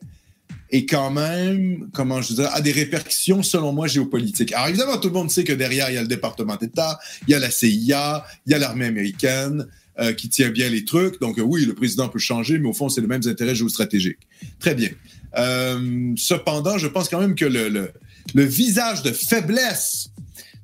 est 0.72 0.86
quand 0.86 1.12
même, 1.12 1.90
comment 1.94 2.22
je 2.22 2.34
dirais, 2.34 2.50
a 2.52 2.62
des 2.62 2.72
répercussions, 2.72 3.44
selon 3.44 3.72
moi, 3.72 3.88
géopolitiques. 3.88 4.52
Alors 4.54 4.68
évidemment, 4.68 4.98
tout 4.98 5.08
le 5.08 5.14
monde 5.14 5.32
sait 5.32 5.44
que 5.44 5.54
derrière, 5.54 5.90
il 5.90 5.96
y 5.96 5.98
a 5.98 6.02
le 6.02 6.08
département 6.08 6.56
d'État, 6.56 7.00
il 7.28 7.32
y 7.32 7.34
a 7.34 7.40
la 7.40 7.52
CIA, 7.52 8.26
il 8.46 8.52
y 8.52 8.56
a 8.56 8.58
l'armée 8.58 8.86
américaine 8.86 9.68
euh, 10.00 10.14
qui 10.14 10.28
tient 10.30 10.50
bien 10.50 10.70
les 10.70 10.84
trucs. 10.84 11.20
Donc 11.22 11.40
oui, 11.44 11.66
le 11.66 11.74
président 11.74 12.10
peut 12.10 12.20
changer, 12.20 12.58
mais 12.60 12.68
au 12.68 12.74
fond, 12.74 12.90
c'est 12.90 13.02
les 13.02 13.08
mêmes 13.08 13.26
intérêts 13.26 13.56
géostratégiques. 13.56 14.28
Très 14.60 14.76
bien. 14.76 14.90
Euh, 15.38 16.14
cependant, 16.18 16.78
je 16.78 16.88
pense 16.88 17.10
quand 17.10 17.20
même 17.20 17.36
que 17.36 17.46
le, 17.46 17.70
le, 17.70 17.92
le 18.34 18.44
visage 18.44 19.04
de 19.04 19.12
faiblesse 19.12 20.10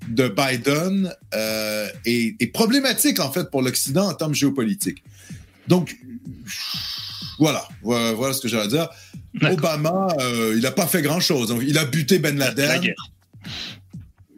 de 0.07 0.27
Biden 0.27 1.13
euh, 1.33 1.87
est, 2.05 2.41
est, 2.41 2.47
problématique, 2.47 3.19
en 3.19 3.31
fait, 3.31 3.49
pour 3.51 3.61
l'Occident 3.61 4.09
en 4.09 4.13
termes 4.13 4.33
géopolitiques. 4.33 5.03
Donc, 5.67 5.97
voilà, 7.39 7.67
voilà, 7.81 8.33
ce 8.33 8.41
que 8.41 8.47
j'ai 8.47 8.59
à 8.59 8.67
dire. 8.67 8.89
Obama, 9.41 10.07
euh, 10.19 10.53
il 10.55 10.61
n'a 10.61 10.71
pas 10.71 10.87
fait 10.87 11.01
grand-chose. 11.01 11.55
Il 11.65 11.77
a 11.77 11.85
buté 11.85 12.19
Ben 12.19 12.37
Laden. 12.37 12.93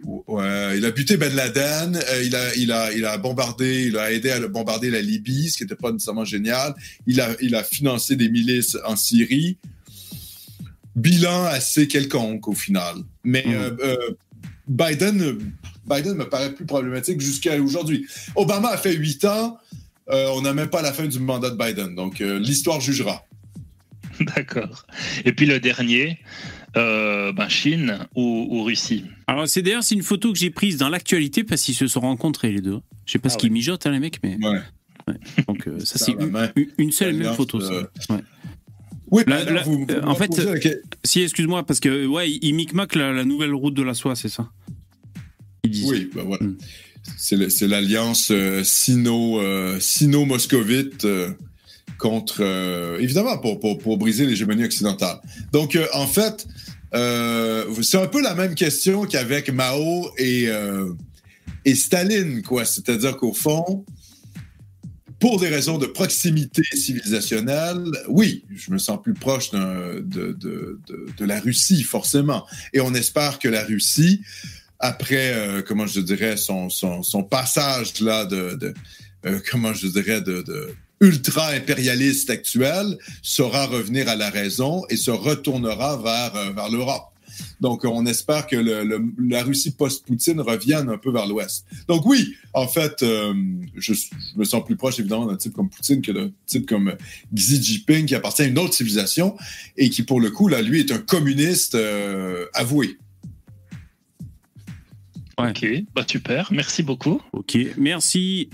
Ouais, 0.03 0.77
il 0.77 0.85
a 0.85 0.91
buté 0.91 1.17
Ben 1.17 1.33
Laden, 1.33 1.95
euh, 1.95 2.23
il, 2.23 2.35
a, 2.35 2.55
il, 2.55 2.71
a, 2.71 2.91
il 2.91 3.05
a 3.05 3.17
bombardé, 3.17 3.85
il 3.87 3.97
a 3.97 4.11
aidé 4.11 4.31
à 4.31 4.47
bombarder 4.47 4.89
la 4.89 5.01
Libye, 5.01 5.49
ce 5.49 5.57
qui 5.57 5.63
n'était 5.63 5.75
pas 5.75 5.91
nécessairement 5.91 6.25
génial. 6.25 6.75
Il 7.07 7.21
a, 7.21 7.29
il 7.41 7.55
a 7.55 7.63
financé 7.63 8.15
des 8.15 8.29
milices 8.29 8.77
en 8.85 8.95
Syrie. 8.95 9.57
Bilan 10.95 11.45
assez 11.45 11.87
quelconque 11.87 12.47
au 12.47 12.53
final. 12.53 12.97
Mais 13.23 13.43
mmh. 13.45 13.77
euh, 13.81 14.09
Biden, 14.67 15.39
Biden 15.87 16.13
me 16.15 16.29
paraît 16.29 16.53
plus 16.53 16.65
problématique 16.65 17.19
jusqu'à 17.19 17.59
aujourd'hui. 17.61 18.05
Obama 18.35 18.69
a 18.69 18.77
fait 18.77 18.93
huit 18.93 19.25
ans. 19.25 19.57
Euh, 20.09 20.29
on 20.35 20.41
n'a 20.41 20.53
même 20.53 20.69
pas 20.69 20.81
la 20.81 20.91
fin 20.91 21.07
du 21.07 21.19
mandat 21.19 21.49
de 21.49 21.57
Biden. 21.57 21.95
Donc, 21.95 22.21
euh, 22.21 22.39
l'histoire 22.39 22.81
jugera. 22.81 23.25
D'accord. 24.35 24.85
Et 25.25 25.31
puis 25.31 25.45
le 25.45 25.59
dernier, 25.59 26.19
euh, 26.75 27.31
ben 27.31 27.49
Chine 27.49 27.99
ou, 28.15 28.63
Russie? 28.63 29.05
Alors, 29.27 29.47
c'est 29.47 29.61
d'ailleurs 29.61 29.83
c'est 29.83 29.95
une 29.95 30.03
photo 30.03 30.31
que 30.31 30.37
j'ai 30.37 30.49
prise 30.49 30.77
dans 30.77 30.89
l'actualité 30.89 31.43
parce 31.43 31.61
qu'ils 31.61 31.75
se 31.75 31.87
sont 31.87 32.01
rencontrés 32.01 32.51
les 32.51 32.61
deux. 32.61 32.79
Je 33.05 33.13
sais 33.13 33.19
pas 33.19 33.29
ce 33.29 33.35
ah 33.35 33.39
qu'ils 33.39 33.51
mijotent, 33.51 33.85
hein, 33.85 33.91
les 33.91 33.99
mecs, 33.99 34.19
mais. 34.23 34.37
Ouais. 34.41 34.59
Donc, 35.47 35.67
ça, 35.83 35.99
c'est 35.99 36.13
une, 36.77 36.91
seule 36.91 37.15
et 37.15 37.17
même 37.17 37.33
photo, 37.33 37.59
ça. 37.59 37.89
Oui, 39.11 39.23
en 40.03 40.15
fait, 40.15 40.31
si, 41.03 41.21
excuse-moi, 41.21 41.65
parce 41.65 41.79
que, 41.79 42.07
ouais, 42.07 42.31
ils 42.31 42.53
micmac 42.53 42.95
la, 42.95 43.11
la 43.11 43.25
nouvelle 43.25 43.53
route 43.53 43.73
de 43.73 43.83
la 43.83 43.93
soie, 43.93 44.15
c'est 44.15 44.29
ça? 44.29 44.49
Ils 45.63 45.71
disent. 45.71 45.91
Oui, 45.91 46.09
ben 46.15 46.23
voilà. 46.23 46.45
Hmm 46.45 46.55
c'est 47.17 47.67
l'alliance 47.67 48.31
euh, 48.31 48.63
sino-moscovite 48.63 51.03
euh, 51.05 51.31
contre, 51.97 52.37
euh, 52.41 52.99
évidemment, 52.99 53.37
pour, 53.37 53.59
pour, 53.59 53.77
pour 53.77 53.97
briser 53.97 54.25
l'hégémonie 54.25 54.63
occidentale. 54.65 55.19
Donc, 55.51 55.77
en 55.93 56.07
fait, 56.07 56.47
c'est 56.93 57.97
un 57.97 58.07
peu 58.07 58.21
la 58.21 58.35
même 58.35 58.55
question 58.55 59.05
qu'avec 59.05 59.49
Mao 59.49 60.09
et, 60.17 60.49
et 61.65 61.75
Staline, 61.75 62.41
quoi. 62.43 62.65
C'est-à-dire 62.65 63.17
qu'au 63.17 63.33
fond, 63.33 63.85
pour 65.19 65.39
des 65.39 65.47
raisons 65.47 65.77
de 65.77 65.85
proximité 65.85 66.63
civilisationnelle, 66.73 67.85
oui, 68.09 68.43
je 68.53 68.71
me 68.71 68.77
sens 68.77 69.01
plus 69.01 69.13
proche 69.13 69.51
de, 69.51 70.03
de, 70.03 70.79
de, 71.17 71.25
la 71.25 71.39
Russie, 71.39 71.83
forcément. 71.83 72.45
Et 72.73 72.81
on 72.81 72.93
espère 72.93 73.39
que 73.39 73.47
la 73.47 73.63
Russie 73.63 74.21
après, 74.83 75.33
euh, 75.33 75.61
comment 75.65 75.87
je 75.87 76.01
dirais, 76.01 76.35
son, 76.35 76.67
passage 77.23 78.01
là 78.01 78.25
de, 78.25 78.73
euh, 79.25 79.39
comment 79.49 79.73
je 79.73 79.87
dirais, 79.87 80.19
de, 80.19 80.75
ultra-impérialiste 80.99 82.29
actuel, 82.29 82.97
saura 83.21 83.65
revenir 83.65 84.09
à 84.09 84.15
la 84.15 84.29
raison 84.29 84.83
et 84.89 84.97
se 84.97 85.11
retournera 85.11 85.97
vers, 85.97 86.35
euh, 86.35 86.51
vers 86.51 86.69
l'Europe. 86.69 87.03
Donc, 87.61 87.85
on 87.85 88.05
espère 88.05 88.45
que 88.45 88.57
la 88.57 89.43
Russie 89.43 89.71
post-Poutine 89.71 90.41
revienne 90.41 90.89
un 90.89 90.97
peu 90.97 91.11
vers 91.11 91.27
l'Ouest. 91.27 91.65
Donc 91.87 92.05
oui, 92.05 92.35
en 92.53 92.67
fait, 92.67 92.97
je, 92.99 93.93
me 94.35 94.43
sens 94.43 94.63
plus 94.63 94.75
proche 94.75 94.99
évidemment 94.99 95.25
d'un 95.25 95.37
type 95.37 95.53
comme 95.53 95.69
Poutine 95.69 96.01
que 96.01 96.11
d'un 96.11 96.29
type 96.45 96.67
comme 96.67 96.93
Xi 97.33 97.63
Jinping 97.63 98.05
qui 98.05 98.13
appartient 98.13 98.43
à 98.43 98.45
une 98.45 98.59
autre 98.59 98.75
civilisation 98.75 99.35
et 99.77 99.89
qui, 99.89 100.03
pour 100.03 100.21
le 100.21 100.29
coup, 100.29 100.47
là, 100.47 100.61
lui, 100.61 100.81
est 100.81 100.91
un 100.91 100.99
communiste 100.99 101.75
avoué. 102.53 102.97
Ok, 105.37 105.65
bah 105.95 106.03
super, 106.07 106.49
merci 106.51 106.83
beaucoup. 106.83 107.21
Ok, 107.31 107.57
merci. 107.77 108.49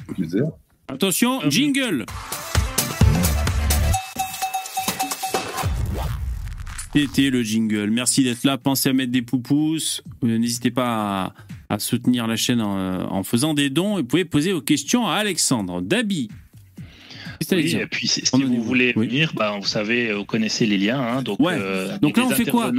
Attention, 0.88 1.44
euh, 1.44 1.50
jingle. 1.50 2.06
C'était 6.96 7.30
le 7.30 7.44
jingle. 7.44 7.90
Merci 7.92 8.24
d'être 8.24 8.44
là. 8.44 8.58
Pensez 8.58 8.90
à 8.90 8.94
mettre 8.94 9.12
des 9.12 9.22
poupous. 9.22 10.02
Euh, 10.24 10.38
n'hésitez 10.38 10.72
pas 10.72 11.34
à, 11.70 11.80
soutenir 11.80 12.26
la 12.28 12.36
chaîne 12.36 12.62
en, 12.62 13.24
faisant 13.24 13.54
des 13.54 13.70
dons. 13.70 13.98
Et 13.98 14.02
vous 14.02 14.08
pouvez 14.08 14.26
poser 14.26 14.54
vos 14.54 14.62
questions 14.62 15.08
à 15.08 15.16
Alexandre. 15.16 15.82
Dabi. 15.82 16.30
Oui, 17.52 17.76
et 17.76 17.86
puis 17.86 18.08
si, 18.08 18.22
vous 18.34 18.64
voulez 18.64 18.94
venir, 18.94 19.32
bah, 19.34 19.58
vous 19.60 19.68
savez, 19.68 20.14
vous 20.14 20.26
connaissez 20.26 20.66
les 20.66 20.78
liens. 20.78 21.00
Hein, 21.00 21.22
donc, 21.22 21.40
euh, 21.42 21.98
donc 22.00 22.18
là, 22.18 22.26
on 22.26 22.30
fait 22.32 22.46
quoi 22.46 22.72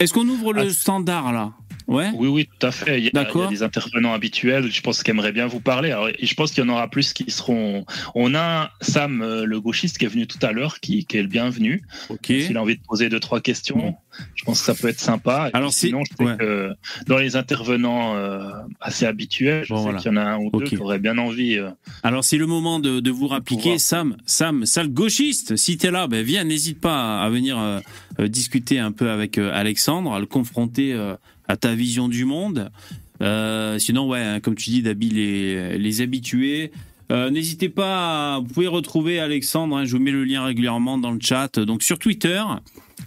Est-ce 0.00 0.12
qu'on 0.12 0.26
ouvre 0.28 0.52
le 0.52 0.70
standard 0.70 1.32
là? 1.32 1.52
Oui, 1.88 2.28
oui, 2.28 2.48
tout 2.58 2.66
à 2.66 2.72
fait. 2.72 2.98
Il 2.98 3.04
y, 3.04 3.16
a, 3.16 3.48
des 3.48 3.62
intervenants 3.62 4.12
habituels, 4.12 4.70
je 4.70 4.80
pense, 4.80 5.02
qui 5.02 5.10
aimeraient 5.10 5.32
bien 5.32 5.46
vous 5.46 5.60
parler. 5.60 5.92
Alors, 5.92 6.08
je 6.20 6.34
pense 6.34 6.50
qu'il 6.50 6.64
y 6.64 6.66
en 6.66 6.70
aura 6.70 6.88
plus 6.88 7.12
qui 7.12 7.30
seront. 7.30 7.84
On 8.14 8.34
a 8.34 8.70
Sam, 8.80 9.22
euh, 9.22 9.44
le 9.44 9.60
gauchiste, 9.60 9.98
qui 9.98 10.04
est 10.04 10.08
venu 10.08 10.26
tout 10.26 10.38
à 10.42 10.52
l'heure, 10.52 10.80
qui, 10.80 11.04
qui, 11.04 11.16
est 11.16 11.22
le 11.22 11.28
bienvenu. 11.28 11.82
Ok. 12.08 12.26
S'il 12.26 12.56
a 12.56 12.62
envie 12.62 12.76
de 12.76 12.82
poser 12.82 13.08
deux, 13.08 13.20
trois 13.20 13.40
questions, 13.40 13.94
je 14.34 14.44
pense 14.44 14.60
que 14.60 14.66
ça 14.66 14.74
peut 14.74 14.88
être 14.88 15.00
sympa. 15.00 15.50
Alors, 15.52 15.72
sinon, 15.72 16.02
je 16.04 16.24
sais 16.24 16.36
que 16.36 16.74
dans 17.06 17.18
les 17.18 17.36
intervenants 17.36 18.16
euh, 18.16 18.50
assez 18.80 19.06
habituels, 19.06 19.64
je 19.64 19.74
sais 19.74 19.96
qu'il 19.96 20.12
y 20.12 20.14
en 20.14 20.16
a 20.16 20.24
un 20.24 20.38
ou 20.38 20.50
deux 20.50 20.64
qui 20.64 20.76
auraient 20.78 20.98
bien 20.98 21.18
envie. 21.18 21.56
Euh, 21.56 21.70
Alors, 22.02 22.24
c'est 22.24 22.38
le 22.38 22.46
moment 22.46 22.80
de, 22.80 22.98
de 22.98 23.10
vous 23.10 23.28
rappliquer. 23.28 23.78
Sam, 23.78 24.16
Sam, 24.26 24.66
sale 24.66 24.88
gauchiste, 24.88 25.56
si 25.56 25.78
tu 25.78 25.86
es 25.86 25.90
là, 25.92 26.08
ben, 26.08 26.24
viens, 26.24 26.42
n'hésite 26.42 26.80
pas 26.80 27.22
à 27.22 27.28
venir 27.30 27.80
discuter 28.18 28.78
un 28.78 28.92
peu 28.92 29.10
avec 29.10 29.38
Alexandre, 29.38 30.14
à 30.14 30.18
le 30.18 30.26
confronter 30.26 30.96
à 31.48 31.56
ta 31.56 31.74
vision 31.74 32.08
du 32.08 32.24
monde. 32.24 32.70
Euh, 33.22 33.78
sinon, 33.78 34.08
ouais, 34.08 34.20
hein, 34.20 34.40
comme 34.40 34.54
tu 34.54 34.70
dis, 34.70 34.82
d'habiller 34.82 35.14
les, 35.14 35.78
les 35.78 36.00
habitués. 36.00 36.70
Euh, 37.12 37.30
n'hésitez 37.30 37.68
pas, 37.68 38.40
vous 38.40 38.46
pouvez 38.52 38.66
retrouver 38.66 39.20
Alexandre, 39.20 39.76
hein, 39.76 39.84
je 39.84 39.96
vous 39.96 40.02
mets 40.02 40.10
le 40.10 40.24
lien 40.24 40.44
régulièrement 40.44 40.98
dans 40.98 41.12
le 41.12 41.20
chat. 41.20 41.60
Donc 41.60 41.84
sur 41.84 42.00
Twitter, 42.00 42.42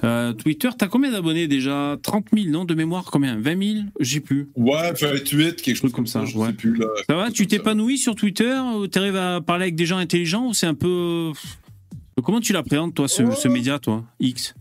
euh, 0.06 0.32
Twitter, 0.32 0.70
t'as 0.78 0.88
combien 0.88 1.11
d'abonnés 1.11 1.48
déjà? 1.48 1.98
30 2.02 2.28
000, 2.34 2.49
non 2.49 2.64
De 2.64 2.76
mémoire, 2.76 3.06
combien? 3.11 3.38
20 3.38 3.74
000 3.74 3.86
J'ai 3.99 4.22
plus. 4.22 4.48
Ouais, 4.56 4.94
28, 4.94 5.61
quelque 5.61 5.76
chose 5.76 5.91
comme 5.91 6.07
ça. 6.07 6.24
Je 6.24 6.38
sais 6.38 6.53
plus, 6.53 6.76
là, 6.78 6.86
ça 7.10 7.16
va 7.16 7.30
Tu 7.30 7.45
t'épanouis 7.45 7.98
sur 7.98 8.16
Twitter 8.16 8.57
Tu 8.90 8.99
arrives 8.99 9.18
à 9.18 9.41
parler 9.41 9.64
avec 9.64 9.76
des 9.76 9.86
gens 9.86 9.98
intelligents 9.98 10.48
ou 10.48 10.53
c'est 10.53 10.68
un 10.68 10.76
peu. 10.76 11.32
Comment 12.24 12.40
tu 12.40 12.53
l'appréhendes, 12.53 12.94
toi, 12.94 13.07
ce, 13.07 13.24
ce 13.32 13.48
média, 13.48 13.80
toi 13.80 14.03
X? 14.20 14.53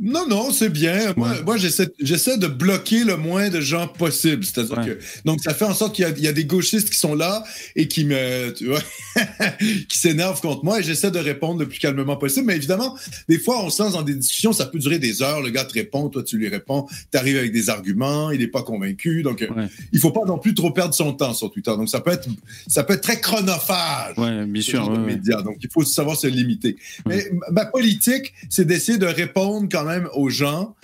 Non, 0.00 0.26
non, 0.26 0.50
c'est 0.50 0.70
bien. 0.70 1.12
Moi, 1.16 1.56
j'essaie 1.56 2.38
de 2.38 2.46
bloquer 2.46 3.04
le 3.04 3.16
moins 3.16 3.50
de 3.50 3.60
gens 3.60 3.88
possible. 3.88 4.42
C'est-à-dire 4.44 4.80
que. 4.84 4.98
Donc, 5.26 5.40
ça 5.42 5.52
fait 5.52 5.66
en 5.66 5.74
sorte 5.74 5.94
qu'il 5.94 6.18
y, 6.18 6.26
a 6.26 6.32
des 6.32 6.44
gauchistes 6.46 6.88
qui 6.88 6.98
sont 6.98 7.14
là 7.14 7.44
et 7.76 7.88
qui 7.88 8.04
me. 8.04 8.52
Tu 8.52 8.66
vois, 8.66 8.80
qui 9.88 9.98
s'énervent 9.98 10.40
contre 10.40 10.64
moi 10.64 10.80
et 10.80 10.82
j'essaie 10.82 11.10
de 11.10 11.18
répondre 11.18 11.60
le 11.60 11.68
plus 11.68 11.78
calmement 11.78 12.16
possible. 12.16 12.46
Mais 12.46 12.56
évidemment, 12.56 12.96
des 13.28 13.38
fois, 13.38 13.62
on 13.62 13.68
se 13.68 13.82
lance 13.82 13.92
dans 13.92 14.02
des 14.02 14.14
discussions, 14.14 14.54
ça 14.54 14.64
peut 14.64 14.78
durer 14.78 14.98
des 14.98 15.22
heures. 15.22 15.42
Le 15.42 15.50
gars 15.50 15.64
te 15.64 15.74
répond, 15.74 16.08
toi, 16.08 16.22
tu 16.22 16.38
lui 16.38 16.48
réponds. 16.48 16.86
Tu 17.10 17.18
arrives 17.18 17.36
avec 17.36 17.52
des 17.52 17.68
arguments, 17.68 18.30
il 18.30 18.40
n'est 18.40 18.46
pas 18.46 18.62
convaincu. 18.62 19.22
Donc, 19.22 19.46
il 19.46 19.68
il 19.92 20.00
faut 20.00 20.10
pas 20.10 20.24
non 20.26 20.38
plus 20.38 20.54
trop 20.54 20.70
perdre 20.70 20.94
son 20.94 21.12
temps 21.12 21.34
sur 21.34 21.50
Twitter. 21.50 21.70
Donc, 21.76 21.90
ça 21.90 22.00
peut 22.00 22.12
être, 22.12 22.28
ça 22.66 22.82
peut 22.82 22.94
être 22.94 23.02
très 23.02 23.20
chronophage. 23.20 24.16
Ouais, 24.16 24.46
bien 24.46 24.62
sûr. 24.62 24.90
médias. 24.98 25.42
Donc, 25.42 25.58
il 25.62 25.68
faut 25.70 25.84
savoir 25.84 26.16
se 26.16 26.26
limiter. 26.26 26.76
Mais 27.06 27.30
ma 27.50 27.66
politique, 27.66 28.32
c'est 28.48 28.64
d'essayer 28.64 28.98
de 28.98 29.06
répondre 29.06 29.68
quand 29.70 29.81
même 29.84 30.08
aux 30.14 30.30
gens 30.30 30.74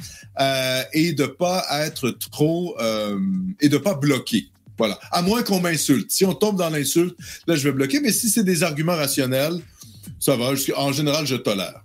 euh, 0.40 0.82
et 0.92 1.14
de 1.14 1.26
pas 1.26 1.64
être 1.84 2.10
trop 2.10 2.76
euh, 2.80 3.18
et 3.60 3.68
de 3.68 3.76
pas 3.76 3.94
bloquer. 3.94 4.46
Voilà. 4.76 4.98
À 5.10 5.22
moins 5.22 5.42
qu'on 5.42 5.60
m'insulte. 5.60 6.12
Si 6.12 6.24
on 6.24 6.34
tombe 6.34 6.56
dans 6.56 6.70
l'insulte, 6.70 7.16
là, 7.48 7.56
je 7.56 7.64
vais 7.64 7.72
bloquer. 7.72 8.00
Mais 8.00 8.12
si 8.12 8.28
c'est 8.28 8.44
des 8.44 8.62
arguments 8.62 8.94
rationnels, 8.94 9.60
ça 10.20 10.36
va. 10.36 10.52
En 10.76 10.92
général, 10.92 11.26
je 11.26 11.34
tolère. 11.34 11.82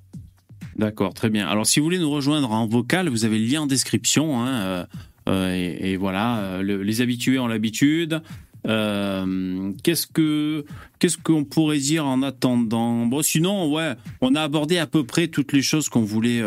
D'accord, 0.76 1.16
très 1.16 1.32
bien. 1.32 1.48
Alors, 1.48 1.66
si 1.66 1.80
vous 1.80 1.86
voulez 1.86 1.98
nous 1.98 2.12
rejoindre 2.12 2.52
en 2.52 2.68
vocal, 2.68 3.10
vous 3.10 3.26
avez 3.26 3.40
le 3.40 3.46
lien 3.46 3.62
en 3.62 3.66
description. 3.66 4.44
Hein, 4.44 4.86
euh, 5.28 5.78
et, 5.80 5.98
voilà, 5.98 6.62
les 6.62 7.02
habitués 7.02 7.40
ont 7.40 7.48
l'habitude. 7.48 8.22
qu'est-ce 8.64 10.06
que 10.06 10.64
qu'est-ce 11.00 11.18
qu'on 11.18 11.44
pourrait 11.44 11.80
dire 11.80 12.06
en 12.06 12.22
attendant? 12.22 13.08
Bon, 13.08 13.24
sinon, 13.24 13.74
ouais, 13.74 13.94
on 14.22 14.36
a 14.36 14.42
abordé 14.44 14.78
à 14.78 14.86
peu 14.86 15.04
près 15.04 15.28
toutes 15.28 15.54
les 15.54 15.64
choses 15.64 15.90
qu'on 15.90 16.04
voulait 16.04 16.44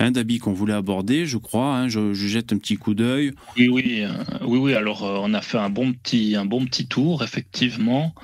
un 0.00 0.10
d'habits 0.10 0.38
qu'on 0.38 0.52
voulait 0.52 0.74
aborder, 0.74 1.26
je 1.26 1.38
crois. 1.38 1.76
Hein, 1.76 1.88
je, 1.88 2.12
jette 2.14 2.52
un 2.52 2.58
petit 2.58 2.76
coup 2.76 2.94
d'œil. 2.94 3.32
Oui, 3.56 3.68
oui, 3.68 4.02
euh, 4.02 4.08
oui, 4.44 4.58
oui. 4.58 4.74
Alors, 4.74 5.04
euh, 5.04 5.18
on 5.22 5.34
a 5.34 5.40
fait 5.40 5.58
un 5.58 5.70
bon 5.70 5.92
petit, 5.92 6.36
un 6.36 6.44
bon 6.44 6.64
petit 6.64 6.86
tour, 6.86 7.22
effectivement. 7.22 8.14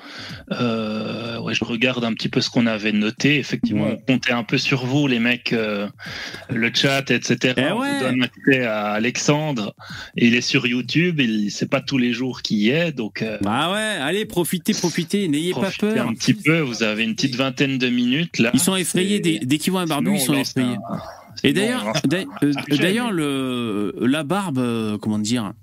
Euh, 0.51 1.39
ouais, 1.39 1.53
je 1.53 1.65
regarde 1.65 2.03
un 2.03 2.13
petit 2.13 2.29
peu 2.29 2.41
ce 2.41 2.49
qu'on 2.49 2.65
avait 2.65 2.91
noté. 2.91 3.37
Effectivement, 3.37 3.87
on 3.91 3.97
comptait 3.97 4.31
un 4.31 4.43
peu 4.43 4.57
sur 4.57 4.85
vous, 4.85 5.07
les 5.07 5.19
mecs, 5.19 5.53
le 5.53 6.71
chat, 6.73 7.11
etc. 7.11 7.53
Eh 7.57 7.71
on 7.71 7.79
vous 7.79 7.99
donne 7.99 8.23
accès 8.23 8.65
à 8.65 8.91
Alexandre. 8.91 9.75
il 10.15 10.35
est 10.35 10.41
sur 10.41 10.67
YouTube. 10.67 11.19
Il 11.19 11.51
c'est 11.51 11.69
pas 11.69 11.81
tous 11.81 11.97
les 11.97 12.13
jours 12.13 12.41
qu'il 12.41 12.57
y 12.57 12.69
est, 12.69 12.91
donc. 12.91 13.23
ah 13.45 13.71
ouais, 13.71 14.01
allez, 14.01 14.25
profitez, 14.25 14.73
profitez. 14.73 15.27
N'ayez 15.27 15.53
pas 15.53 15.71
peur. 15.77 16.07
Un 16.07 16.13
petit 16.13 16.33
peu. 16.33 16.59
Vous 16.59 16.83
avez 16.83 17.03
une 17.03 17.15
petite 17.15 17.35
vingtaine 17.35 17.77
de 17.77 17.89
minutes 17.89 18.39
là. 18.39 18.51
Ils 18.53 18.59
sont 18.59 18.75
effrayés 18.75 19.19
dès, 19.19 19.39
dès 19.39 19.57
qu'ils 19.57 19.71
voient 19.71 19.81
un 19.81 19.87
barbu. 19.87 20.13
ils 20.13 20.19
sont 20.19 20.33
effrayés. 20.33 20.77
Et 21.43 21.53
d'ailleurs, 21.53 21.93
euh, 22.11 22.53
d'ailleurs, 22.69 23.11
le 23.11 23.93
la 23.99 24.23
barbe, 24.23 24.57
euh, 24.57 24.97
comment 24.97 25.19
dire, 25.19 25.53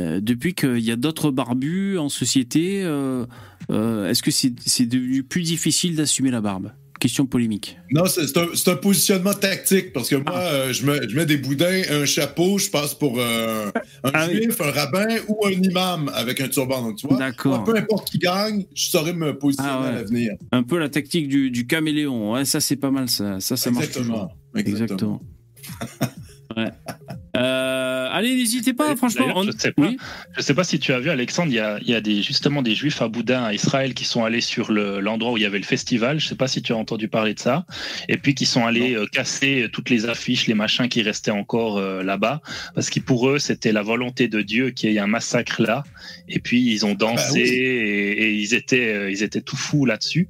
euh, 0.00 0.20
depuis 0.20 0.54
qu'il 0.54 0.80
y 0.80 0.90
a 0.90 0.96
d'autres 0.96 1.30
barbus 1.30 1.98
en 1.98 2.08
société, 2.08 2.80
est-ce 2.80 4.22
que 4.22 4.30
c'est 4.30 4.86
devenu 4.86 5.22
plus 5.22 5.42
difficile 5.42 5.96
d'assumer 5.96 6.30
la 6.30 6.40
barbe? 6.40 6.72
Question 6.98 7.24
polémique. 7.24 7.78
Non, 7.92 8.04
c'est 8.04 8.68
un, 8.68 8.76
positionnement 8.76 9.32
tactique 9.32 9.94
parce 9.94 10.10
que 10.10 10.16
moi, 10.16 10.34
ah. 10.34 10.70
je, 10.70 10.84
mets 10.84 11.24
des 11.24 11.38
boudins, 11.38 11.80
un 11.90 12.04
chapeau, 12.04 12.58
je 12.58 12.68
passe 12.68 12.92
pour 12.92 13.18
un 13.18 13.72
ah 14.04 14.28
juif, 14.28 14.60
un 14.60 14.70
rabbin 14.70 15.06
ou 15.26 15.46
un 15.46 15.50
imam 15.50 16.10
avec 16.14 16.42
un 16.42 16.48
turban. 16.48 16.82
Donc, 16.82 16.96
tu 16.96 17.08
vois, 17.08 17.64
peu 17.64 17.74
importe 17.74 18.10
qui 18.10 18.18
gagne, 18.18 18.66
je 18.74 18.90
saurais 18.90 19.14
me 19.14 19.38
positionner 19.38 19.70
ah 19.72 19.86
à 19.86 19.92
l'avenir. 19.92 20.34
Un 20.52 20.62
peu 20.62 20.78
la 20.78 20.90
tactique 20.90 21.28
du, 21.28 21.66
caméléon. 21.66 22.34
Ouais, 22.34 22.44
ça, 22.44 22.60
c'est 22.60 22.76
pas 22.76 22.90
mal. 22.90 23.08
Ça, 23.08 23.40
ça, 23.40 23.56
ça 23.56 23.70
marche 23.70 23.92
toujours. 23.92 24.36
Exactement. 24.54 25.20
ouais. 26.56 26.70
Euh, 27.36 28.08
allez, 28.10 28.34
n'hésitez 28.34 28.72
pas, 28.72 28.96
franchement. 28.96 29.42
Je 29.44 29.52
sais 29.56 29.72
pas, 29.72 29.90
sais 30.38 30.54
pas 30.54 30.64
si 30.64 30.78
tu 30.78 30.92
as 30.92 30.98
vu, 30.98 31.10
Alexandre, 31.10 31.52
il 31.52 31.56
y 31.56 31.60
a, 31.60 31.78
il 31.80 31.88
y 31.88 31.94
a 31.94 32.00
des, 32.00 32.22
justement 32.22 32.62
des 32.62 32.74
juifs 32.74 33.02
à 33.02 33.08
Boudin, 33.08 33.44
à 33.44 33.54
Israël, 33.54 33.94
qui 33.94 34.04
sont 34.04 34.24
allés 34.24 34.40
sur 34.40 34.72
l'endroit 34.72 35.32
où 35.32 35.36
il 35.36 35.42
y 35.42 35.46
avait 35.46 35.58
le 35.58 35.64
festival. 35.64 36.18
Je 36.18 36.26
sais 36.26 36.34
pas 36.34 36.48
si 36.48 36.62
tu 36.62 36.72
as 36.72 36.76
entendu 36.76 37.08
parler 37.08 37.34
de 37.34 37.40
ça. 37.40 37.66
Et 38.08 38.16
puis 38.16 38.34
qui 38.34 38.46
sont 38.46 38.66
allés 38.66 38.94
euh, 38.94 39.06
casser 39.06 39.68
toutes 39.72 39.90
les 39.90 40.06
affiches, 40.06 40.46
les 40.46 40.54
machins 40.54 40.88
qui 40.88 41.02
restaient 41.02 41.30
encore 41.30 41.78
euh, 41.78 42.02
là-bas. 42.02 42.40
Parce 42.74 42.90
que 42.90 43.00
pour 43.00 43.28
eux, 43.28 43.38
c'était 43.38 43.72
la 43.72 43.82
volonté 43.82 44.28
de 44.28 44.42
Dieu 44.42 44.70
qu'il 44.70 44.92
y 44.92 44.96
ait 44.96 45.00
un 45.00 45.06
massacre 45.06 45.62
là. 45.62 45.84
Et 46.28 46.40
puis 46.40 46.72
ils 46.72 46.84
ont 46.84 46.94
dansé 46.94 47.20
ah 47.20 47.34
bah 47.34 47.40
et, 47.40 48.34
ils, 48.34 48.54
étaient, 48.54 49.12
ils 49.12 49.22
étaient 49.22 49.40
tout 49.40 49.56
fous 49.56 49.86
là-dessus. 49.86 50.28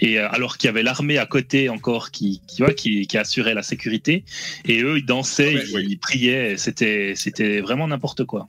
Et 0.00 0.18
alors 0.18 0.58
qu'il 0.58 0.68
y 0.68 0.70
avait 0.70 0.82
l'armée 0.82 1.18
à 1.18 1.26
côté 1.26 1.68
encore 1.68 2.10
qui, 2.10 2.40
qui, 2.46 2.62
qui, 2.74 3.06
qui 3.06 3.18
assurait 3.18 3.54
la 3.54 3.62
sécurité. 3.62 4.24
Et 4.66 4.82
eux, 4.82 4.98
ils 4.98 5.06
dansaient, 5.06 5.54
ils 5.54 5.98
priaient 5.98 6.39
c'était, 6.56 7.14
c'était 7.16 7.60
vraiment 7.60 7.88
n'importe 7.88 8.24
quoi. 8.24 8.46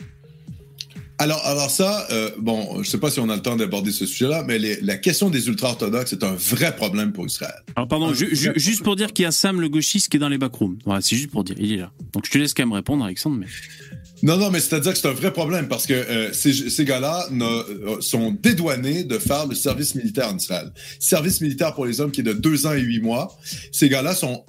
Alors, 1.21 1.45
alors 1.45 1.69
ça, 1.69 2.07
euh, 2.09 2.31
bon, 2.39 2.73
je 2.73 2.79
ne 2.79 2.83
sais 2.83 2.97
pas 2.97 3.11
si 3.11 3.19
on 3.19 3.29
a 3.29 3.35
le 3.35 3.43
temps 3.43 3.55
d'aborder 3.55 3.91
ce 3.91 4.07
sujet-là, 4.07 4.43
mais 4.47 4.57
la 4.57 4.97
question 4.97 5.29
des 5.29 5.47
ultra-orthodoxes 5.49 6.13
est 6.13 6.23
un 6.23 6.33
vrai 6.33 6.75
problème 6.75 7.11
pour 7.11 7.27
Israël. 7.27 7.53
Alors, 7.75 7.87
pardon, 7.87 8.11
juste 8.11 8.81
pour 8.81 8.95
dire 8.95 9.13
qu'il 9.13 9.23
y 9.23 9.25
a 9.27 9.31
Sam, 9.31 9.61
le 9.61 9.69
gauchiste, 9.69 10.09
qui 10.09 10.17
est 10.17 10.19
dans 10.19 10.29
les 10.29 10.39
backrooms. 10.39 10.79
Voilà, 10.83 11.01
c'est 11.01 11.15
juste 11.15 11.29
pour 11.29 11.43
dire, 11.43 11.55
il 11.59 11.73
est 11.73 11.77
là. 11.77 11.91
Donc, 12.13 12.25
je 12.25 12.31
te 12.31 12.39
laisse 12.39 12.55
quand 12.55 12.63
même 12.63 12.73
répondre, 12.73 13.05
Alexandre, 13.05 13.37
mais... 13.37 13.45
Non, 14.23 14.37
non, 14.37 14.51
mais 14.51 14.59
c'est-à-dire 14.59 14.93
que 14.93 14.99
c'est 14.99 15.07
un 15.07 15.13
vrai 15.13 15.33
problème 15.33 15.67
parce 15.67 15.87
que 15.87 15.93
euh, 15.93 16.31
ces, 16.31 16.85
gars-là 16.85 17.27
euh, 17.31 17.99
sont 18.01 18.31
dédouanés 18.31 19.03
de 19.03 19.17
faire 19.17 19.47
le 19.47 19.55
service 19.55 19.95
militaire 19.95 20.29
en 20.29 20.37
Israël. 20.37 20.71
Service 20.99 21.41
militaire 21.41 21.73
pour 21.73 21.85
les 21.85 22.01
hommes 22.01 22.11
qui 22.11 22.21
est 22.21 22.25
de 22.25 22.33
deux 22.33 22.67
ans 22.67 22.73
et 22.73 22.81
huit 22.81 23.01
mois. 23.01 23.35
Ces 23.71 23.89
gars-là 23.89 24.13
sont 24.13 24.45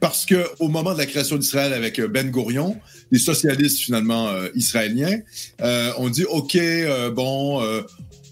parce 0.00 0.26
que 0.26 0.46
au 0.60 0.68
moment 0.68 0.92
de 0.92 0.98
la 0.98 1.06
création 1.06 1.36
d'Israël 1.36 1.72
avec 1.72 1.98
euh, 1.98 2.06
Ben 2.06 2.30
Gurion, 2.30 2.78
les 3.10 3.18
socialistes 3.18 3.78
finalement 3.78 4.30
israéliens 4.54 5.20
euh, 5.62 5.92
ont 5.96 6.10
dit 6.10 6.24
OK, 6.24 6.58
bon, 7.14 7.62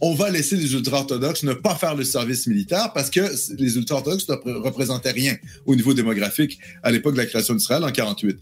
on 0.00 0.14
va 0.14 0.30
laisser 0.30 0.56
les 0.56 0.74
ultra-orthodoxes 0.74 1.42
ne 1.42 1.54
pas 1.54 1.74
faire 1.74 1.94
le 1.94 2.04
service 2.04 2.46
militaire 2.46 2.92
parce 2.92 3.10
que 3.10 3.20
les 3.56 3.76
ultra-orthodoxes 3.76 4.28
ne 4.28 4.52
représentaient 4.52 5.12
rien 5.12 5.36
au 5.64 5.74
niveau 5.74 5.94
démographique 5.94 6.58
à 6.82 6.90
l'époque 6.90 7.14
de 7.14 7.18
la 7.18 7.26
création 7.26 7.54
d'Israël 7.54 7.82
en 7.84 7.90
48. 7.90 8.38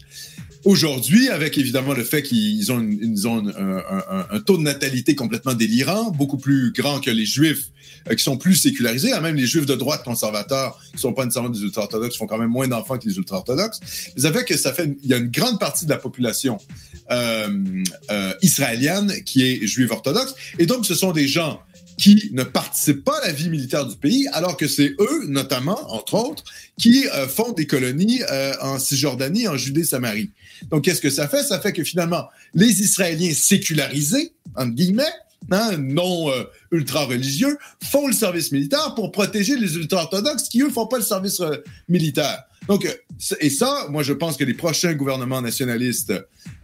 Aujourd'hui, 0.65 1.29
avec 1.29 1.59
évidemment 1.59 1.93
le 1.93 2.03
fait 2.03 2.23
qu'ils 2.23 2.71
ont, 2.71 2.79
une, 2.79 3.15
ont 3.27 3.47
un, 3.47 4.25
un, 4.31 4.39
taux 4.39 4.57
de 4.57 4.63
natalité 4.63 5.13
complètement 5.13 5.53
délirant, 5.53 6.09
beaucoup 6.09 6.37
plus 6.37 6.71
grand 6.71 6.99
que 6.99 7.11
les 7.11 7.25
Juifs 7.25 7.69
euh, 8.09 8.15
qui 8.15 8.23
sont 8.23 8.37
plus 8.37 8.55
sécularisés, 8.55 9.13
hein, 9.13 9.21
même 9.21 9.35
les 9.35 9.45
Juifs 9.45 9.67
de 9.67 9.75
droite 9.75 10.03
conservateurs 10.03 10.79
qui 10.91 10.99
sont 10.99 11.13
pas 11.13 11.23
nécessairement 11.23 11.51
des 11.51 11.61
ultra-orthodoxes 11.61 12.17
font 12.17 12.25
quand 12.25 12.39
même 12.39 12.49
moins 12.49 12.67
d'enfants 12.67 12.97
que 12.97 13.07
les 13.07 13.15
ultra-orthodoxes. 13.15 13.79
Ça 14.17 14.33
fait 14.33 14.43
que 14.43 14.57
ça 14.57 14.73
fait, 14.73 14.97
il 15.03 15.09
y 15.09 15.13
a 15.13 15.17
une 15.17 15.29
grande 15.29 15.59
partie 15.59 15.85
de 15.85 15.91
la 15.91 15.97
population 15.97 16.57
euh, 17.11 17.47
euh, 18.09 18.33
israélienne 18.41 19.13
qui 19.23 19.43
est 19.43 19.67
juive 19.67 19.91
orthodoxe, 19.91 20.33
et 20.57 20.65
donc 20.65 20.87
ce 20.87 20.95
sont 20.95 21.11
des 21.11 21.27
gens 21.27 21.61
qui 21.97 22.29
ne 22.33 22.43
participent 22.43 23.03
pas 23.03 23.17
à 23.23 23.27
la 23.27 23.33
vie 23.33 23.49
militaire 23.49 23.85
du 23.85 23.95
pays, 23.95 24.27
alors 24.33 24.57
que 24.57 24.67
c'est 24.67 24.95
eux, 24.99 25.25
notamment, 25.27 25.93
entre 25.93 26.15
autres, 26.15 26.43
qui 26.77 27.07
euh, 27.07 27.27
font 27.27 27.51
des 27.53 27.67
colonies 27.67 28.21
euh, 28.29 28.53
en 28.61 28.79
Cisjordanie, 28.79 29.47
en 29.47 29.57
Judée-Samarie. 29.57 30.31
Donc, 30.69 30.83
qu'est-ce 30.83 31.01
que 31.01 31.09
ça 31.09 31.27
fait? 31.27 31.43
Ça 31.43 31.59
fait 31.59 31.73
que 31.73 31.83
finalement, 31.83 32.29
les 32.53 32.81
Israéliens 32.81 33.33
sécularisés, 33.33 34.33
entre 34.55 34.73
guillemets, 34.73 35.03
hein, 35.51 35.77
non 35.77 36.29
euh, 36.31 36.43
ultra-religieux, 36.71 37.57
font 37.83 38.07
le 38.07 38.13
service 38.13 38.51
militaire 38.51 38.95
pour 38.95 39.11
protéger 39.11 39.57
les 39.57 39.75
ultra-orthodoxes 39.75 40.49
qui, 40.49 40.61
eux, 40.61 40.69
font 40.69 40.87
pas 40.87 40.97
le 40.97 41.03
service 41.03 41.41
militaire. 41.87 42.43
Donc, 42.67 42.87
et 43.39 43.49
ça, 43.49 43.87
moi, 43.89 44.03
je 44.03 44.13
pense 44.13 44.37
que 44.37 44.43
les 44.43 44.53
prochains 44.53 44.93
gouvernements 44.93 45.41
nationalistes 45.41 46.13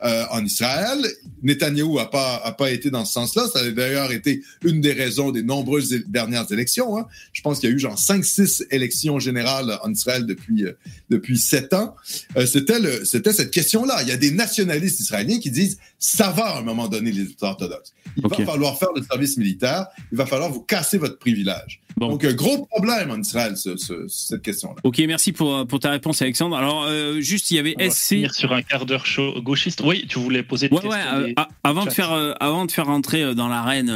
euh, 0.03 0.25
en 0.31 0.43
Israël, 0.43 0.99
Netanyahou 1.43 1.97
n'a 1.97 2.05
pas, 2.05 2.41
a 2.43 2.51
pas 2.51 2.71
été 2.71 2.89
dans 2.89 3.05
ce 3.05 3.13
sens-là. 3.13 3.47
Ça 3.53 3.59
a 3.59 3.69
d'ailleurs 3.69 4.11
été 4.11 4.41
une 4.63 4.81
des 4.81 4.93
raisons 4.93 5.31
des 5.31 5.43
nombreuses 5.43 6.03
dernières 6.07 6.51
élections. 6.51 6.97
Hein. 6.97 7.07
Je 7.33 7.41
pense 7.41 7.59
qu'il 7.59 7.69
y 7.69 7.71
a 7.71 7.75
eu 7.75 7.79
genre 7.79 7.97
5-6 7.97 8.65
élections 8.71 9.19
générales 9.19 9.79
en 9.83 9.91
Israël 9.91 10.25
depuis, 10.25 10.65
euh, 10.65 10.73
depuis 11.09 11.37
7 11.37 11.73
ans. 11.73 11.95
Euh, 12.35 12.45
c'était, 12.45 12.79
le, 12.79 13.05
c'était 13.05 13.33
cette 13.33 13.51
question-là. 13.51 14.01
Il 14.01 14.09
y 14.09 14.11
a 14.11 14.17
des 14.17 14.31
nationalistes 14.31 14.99
israéliens 14.99 15.39
qui 15.39 15.51
disent 15.51 15.77
ça 15.99 16.31
va 16.31 16.55
à 16.55 16.59
un 16.59 16.63
moment 16.63 16.87
donné, 16.87 17.11
les 17.11 17.27
orthodoxes. 17.41 17.93
Il 18.17 18.27
va 18.27 18.45
falloir 18.45 18.77
faire 18.77 18.89
le 18.95 19.03
service 19.03 19.37
militaire. 19.37 19.85
Il 20.11 20.17
va 20.17 20.25
falloir 20.25 20.51
vous 20.51 20.61
casser 20.61 20.97
votre 20.97 21.17
privilège. 21.17 21.79
Donc, 21.97 22.25
un 22.25 22.33
gros 22.33 22.65
problème 22.65 23.11
en 23.11 23.19
Israël, 23.19 23.55
cette 23.55 24.41
question-là. 24.41 24.81
Ok, 24.83 24.97
merci 25.07 25.31
pour, 25.31 25.67
pour 25.67 25.79
ta 25.79 25.90
réponse, 25.91 26.21
Alexandre. 26.21 26.55
Alors, 26.55 26.83
euh, 26.83 27.19
juste, 27.19 27.51
il 27.51 27.55
y 27.55 27.59
avait 27.59 27.75
On 27.79 27.89
SC. 27.89 28.27
sur 28.31 28.53
un 28.53 28.61
quart 28.61 28.85
d'heure 28.85 29.05
chaud 29.05 29.41
gauchiste. 29.41 29.81
Oui, 29.85 30.05
tu 30.07 30.19
voulais 30.19 30.43
poser 30.43 30.69
question. 30.69 30.89
Ouais, 30.89 30.97
euh, 31.13 31.33
avant, 31.63 31.85
de 31.85 31.91
faire, 31.91 32.11
euh, 32.11 32.33
avant 32.39 32.65
de 32.65 32.71
faire 32.71 32.89
entrer 32.89 33.35
dans 33.35 33.47
l'arène 33.47 33.91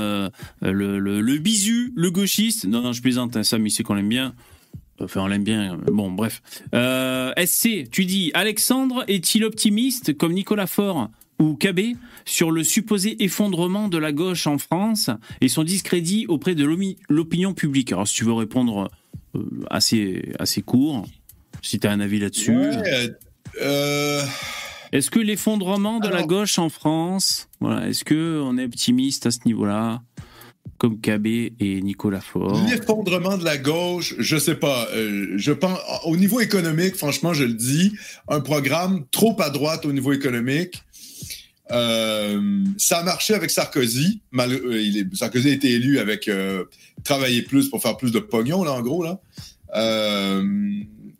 le, 0.61 0.99
le, 0.99 1.21
le, 1.21 1.37
bisu, 1.37 1.91
le 1.95 2.11
gauchiste. 2.11 2.65
Non, 2.65 2.81
non, 2.81 2.93
je 2.93 3.01
plaisante, 3.01 3.35
hein, 3.35 3.43
Sam, 3.43 3.65
il 3.65 3.71
sait 3.71 3.83
qu'on 3.83 3.95
l'aime 3.95 4.09
bien. 4.09 4.33
Enfin, 5.01 5.21
on 5.21 5.27
l'aime 5.27 5.43
bien. 5.43 5.77
Bon, 5.91 6.11
bref. 6.11 6.41
SC, 6.73 7.89
tu 7.91 8.05
dis 8.05 8.31
Alexandre 8.33 9.03
est-il 9.07 9.43
optimiste 9.43 10.17
comme 10.17 10.33
Nicolas 10.33 10.67
Faure 10.67 11.09
ou 11.39 11.55
KB 11.55 11.97
sur 12.23 12.51
le 12.51 12.63
supposé 12.63 13.23
effondrement 13.23 13.87
de 13.87 13.97
la 13.97 14.11
gauche 14.11 14.47
en 14.47 14.57
France 14.57 15.09
et 15.41 15.49
son 15.49 15.63
discrédit 15.63 16.25
auprès 16.27 16.55
de 16.55 16.65
l'opinion 17.09 17.53
publique? 17.53 17.91
Alors, 17.91 18.07
si 18.07 18.15
tu 18.15 18.23
veux 18.23 18.33
répondre 18.33 18.89
euh, 19.35 19.65
assez, 19.69 20.31
assez 20.39 20.61
court, 20.61 21.05
si 21.65 21.79
tu 21.79 21.87
as 21.87 21.91
un 21.91 21.99
avis 21.99 22.19
là-dessus. 22.19 22.55
Euh, 23.61 24.21
est-ce 24.91 25.09
que 25.09 25.19
l'effondrement 25.19 25.99
de 25.99 26.09
la 26.09 26.23
gauche 26.23 26.59
en 26.59 26.69
France, 26.69 27.47
voilà, 27.59 27.87
est-ce 27.87 28.03
que 28.03 28.41
on 28.43 28.57
est 28.57 28.65
optimiste 28.65 29.25
à 29.25 29.31
ce 29.31 29.39
niveau-là 29.45 30.01
comme 30.77 30.99
KB 30.99 31.25
et 31.27 31.81
Nicolas 31.81 32.21
Faure? 32.21 32.61
L'effondrement 32.69 33.37
de 33.37 33.45
la 33.45 33.57
gauche, 33.57 34.15
je 34.19 34.37
sais 34.37 34.55
pas. 34.55 34.87
Euh, 34.93 35.33
je 35.37 35.51
pense, 35.51 35.79
au 36.03 36.17
niveau 36.17 36.39
économique, 36.39 36.95
franchement, 36.95 37.33
je 37.33 37.45
le 37.45 37.53
dis, 37.53 37.93
un 38.27 38.41
programme 38.41 39.05
trop 39.11 39.35
à 39.41 39.49
droite 39.49 39.85
au 39.85 39.93
niveau 39.93 40.13
économique, 40.13 40.83
euh, 41.71 42.63
ça 42.77 42.99
a 42.99 43.03
marché 43.03 43.33
avec 43.33 43.49
Sarkozy. 43.49 44.21
Mal, 44.31 44.53
euh, 44.53 44.81
il 44.81 44.97
est, 44.97 45.15
Sarkozy 45.15 45.49
a 45.49 45.53
été 45.53 45.71
élu 45.71 45.99
avec 45.99 46.27
euh, 46.27 46.65
travailler 47.03 47.41
plus 47.41 47.69
pour 47.69 47.81
faire 47.81 47.97
plus 47.97 48.11
de 48.11 48.19
pognon, 48.19 48.63
là, 48.63 48.73
en 48.73 48.81
gros. 48.81 49.03
Là. 49.03 49.19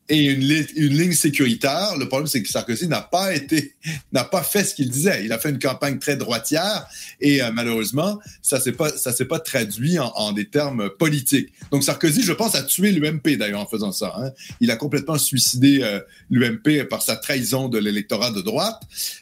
Et 0.10 0.26
une, 0.26 0.42
une, 0.76 0.98
ligne 0.98 1.14
sécuritaire. 1.14 1.98
Le 1.98 2.08
problème, 2.08 2.28
c'est 2.28 2.44
que 2.44 2.50
Sarkozy 2.50 2.88
n'a 2.88 3.02
pas 3.02 3.34
été, 3.34 3.74
n'a 4.12 4.24
pas 4.24 4.44
fait 4.44 4.64
ce 4.64 4.76
qu'il 4.76 4.90
disait. 4.90 5.26
Il 5.26 5.34
a 5.34 5.40
fait 5.40 5.50
une 5.50 5.60
campagne 5.60 5.98
très 5.98 6.16
droitière 6.16 6.88
et 7.22 7.42
euh, 7.42 7.52
malheureusement, 7.52 8.20
ça 8.42 8.60
s'est 8.60 8.72
pas, 8.72 8.90
ça 8.90 9.12
s'est 9.12 9.26
pas 9.26 9.40
traduit 9.40 9.98
en, 9.98 10.12
en, 10.16 10.32
des 10.32 10.46
termes 10.46 10.90
politiques. 10.90 11.54
Donc 11.72 11.84
Sarkozy, 11.84 12.22
je 12.22 12.34
pense, 12.34 12.56
a 12.56 12.64
tué 12.64 12.92
l'UMP 12.92 13.38
d'ailleurs 13.38 13.62
en 13.62 13.68
faisant 13.68 13.92
ça. 13.92 14.14
Hein. 14.18 14.32
Il 14.62 14.70
a 14.70 14.76
complètement 14.76 15.18
suicidé 15.18 15.80
euh, 15.82 16.00
l'UMP 16.30 16.88
par 16.90 17.02
sa 17.02 17.16
trahison 17.16 17.68
de 17.68 17.80
l'électorat 17.80 18.32
de 18.32 18.42
droite. 18.42 18.82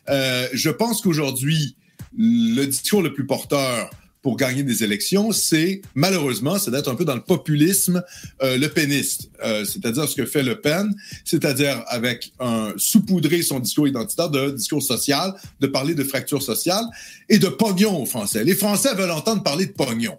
Euh, 0.09 0.47
je 0.53 0.69
pense 0.69 1.01
qu'aujourd'hui, 1.01 1.75
le 2.17 2.65
discours 2.65 3.01
le 3.01 3.13
plus 3.13 3.25
porteur 3.25 3.89
pour 4.23 4.37
gagner 4.37 4.63
des 4.63 4.83
élections, 4.83 5.31
c'est 5.33 5.81
malheureusement, 5.93 6.57
c'est 6.57 6.71
d'être 6.71 6.89
un 6.89 6.95
peu 6.95 7.05
dans 7.05 7.13
le 7.13 7.21
populisme 7.21 8.01
euh, 8.41 8.57
le 8.57 8.69
péniste, 8.69 9.29
euh, 9.43 9.65
c'est-à-dire 9.65 10.07
ce 10.07 10.15
que 10.15 10.25
fait 10.25 10.41
Le 10.41 10.59
Pen, 10.59 10.95
c'est-à-dire 11.25 11.83
avec 11.87 12.31
un 12.39 12.73
saupoudrer 12.77 13.41
son 13.41 13.59
discours 13.59 13.87
identitaire 13.87 14.29
de 14.29 14.51
discours 14.51 14.81
social, 14.81 15.33
de 15.59 15.67
parler 15.67 15.93
de 15.93 16.03
fracture 16.03 16.41
sociale 16.41 16.85
et 17.27 17.37
de 17.37 17.47
pognon 17.47 18.01
aux 18.01 18.05
Français. 18.05 18.45
Les 18.45 18.55
Français 18.55 18.95
veulent 18.95 19.11
entendre 19.11 19.43
parler 19.43 19.65
de 19.65 19.73
pognon. 19.73 20.17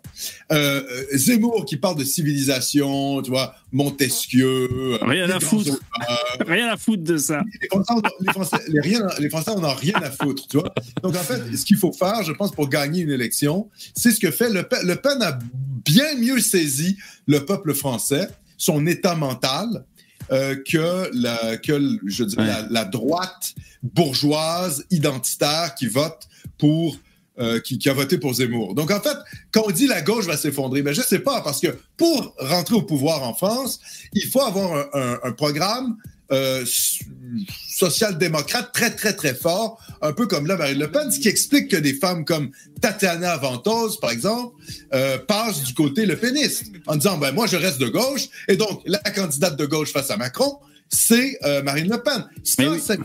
Euh, 0.53 0.83
Zemmour 1.15 1.65
qui 1.65 1.79
parle 1.79 1.97
de 1.97 2.05
civilisation, 2.05 3.23
tu 3.23 3.31
vois, 3.31 3.55
Montesquieu. 3.75 4.69
Euh, 4.73 4.99
rien 5.03 5.29
à 5.29 5.41
foutre. 5.41 5.81
rien 6.47 6.69
à 6.69 6.77
foutre 6.77 7.03
de 7.03 7.17
ça. 7.17 7.43
Les 7.61 7.69
Français, 7.69 7.93
les 8.21 8.33
Français, 8.33 8.57
les 8.69 8.81
rien, 8.81 9.07
les 9.19 9.29
Français 9.29 9.51
en 9.51 9.65
ont 9.65 9.75
rien 9.75 9.97
à 9.97 10.13
foutre, 10.13 10.47
tu 10.47 10.59
vois. 10.59 10.73
Donc 11.03 11.17
en 11.17 11.23
fait, 11.23 11.57
ce 11.57 11.65
qu'il 11.65 11.77
faut 11.77 11.93
faire, 11.93 12.23
je 12.23 12.31
pense, 12.31 12.53
pour 12.53 12.69
gagner 12.69 13.03
une 13.03 13.11
élection, 13.11 13.69
c'est 13.97 14.13
ce 14.13 14.21
que 14.21 14.31
fait 14.31 14.49
Le 14.49 14.63
Pen. 14.63 14.87
Le 14.87 14.95
Pen 14.95 15.21
a 15.23 15.37
bien 15.85 16.15
mieux 16.17 16.39
saisi 16.39 16.97
le 17.27 17.45
peuple 17.45 17.75
français, 17.75 18.29
son 18.59 18.87
état 18.87 19.17
mental, 19.17 19.85
euh, 20.31 20.55
que, 20.55 21.11
la, 21.13 21.57
que 21.57 21.99
je 22.07 22.23
dirais, 22.23 22.47
la, 22.47 22.67
la, 22.71 22.85
droite 22.85 23.55
bourgeoise 23.83 24.87
identitaire 24.91 25.75
qui 25.75 25.89
vote 25.89 26.29
pour 26.59 26.97
euh, 27.41 27.59
qui, 27.59 27.89
a 27.89 27.93
voté 27.93 28.17
pour 28.17 28.35
Zemmour. 28.35 28.77
Donc, 28.77 28.93
en 28.93 29.01
fait, 29.01 29.17
quand 29.51 29.65
on 29.67 29.71
dit 29.73 29.89
la 29.89 30.03
gauche 30.03 30.25
va 30.27 30.37
s'effondrer, 30.37 30.83
ben, 30.83 30.95
je 30.95 31.03
sais 31.03 31.19
pas, 31.19 31.41
parce 31.41 31.61
que 31.61 31.77
pour 31.97 32.33
rentrer 32.39 32.77
au 32.77 32.83
pouvoir 32.83 33.25
en 33.25 33.35
France, 33.35 33.81
il 34.13 34.27
faut 34.29 34.41
avoir 34.41 34.87
un, 34.95 35.33
programme 35.33 35.97
euh, 36.31 36.65
social-démocrate 37.69 38.73
très, 38.73 38.95
très, 38.95 39.15
très 39.15 39.35
fort, 39.35 39.81
un 40.01 40.13
peu 40.13 40.29
comme 40.29 40.47
là, 40.47 40.57
Marine 40.57 40.79
Le 40.79 40.93
Pen, 40.93 41.11
ce 41.11 41.19
qui 41.19 41.29
explique 41.29 41.73
que 41.73 41.77
des 41.77 41.95
femmes 41.95 42.25
comme 42.25 42.53
Tatiana 42.81 43.37
Ventose, 43.37 43.99
par 43.99 44.11
exemple, 44.11 44.55
euh, 44.95 45.19
passent 45.19 45.65
du 45.65 45.75
côté 45.75 46.07
le 46.07 46.17
péniste, 46.17 46.67
en 46.87 46.95
disant, 46.95 47.19
ben, 47.19 47.33
moi, 47.33 47.49
je 47.49 47.57
reste 47.57 47.81
de 47.81 47.89
gauche, 47.89 48.29
et 48.47 48.57
donc, 48.57 48.81
la 48.87 48.99
candidate 48.99 49.57
de 49.57 49.67
gauche 49.67 49.93
face 49.93 50.13
à 50.13 50.17
Macron, 50.17 50.59
c'est 50.89 51.39
euh, 51.45 51.63
Marine 51.63 51.91
Le 51.91 52.03
Pen. 52.03 52.25
Ça, 52.43 52.71
oui. 52.71 52.81
c'est 52.85 52.99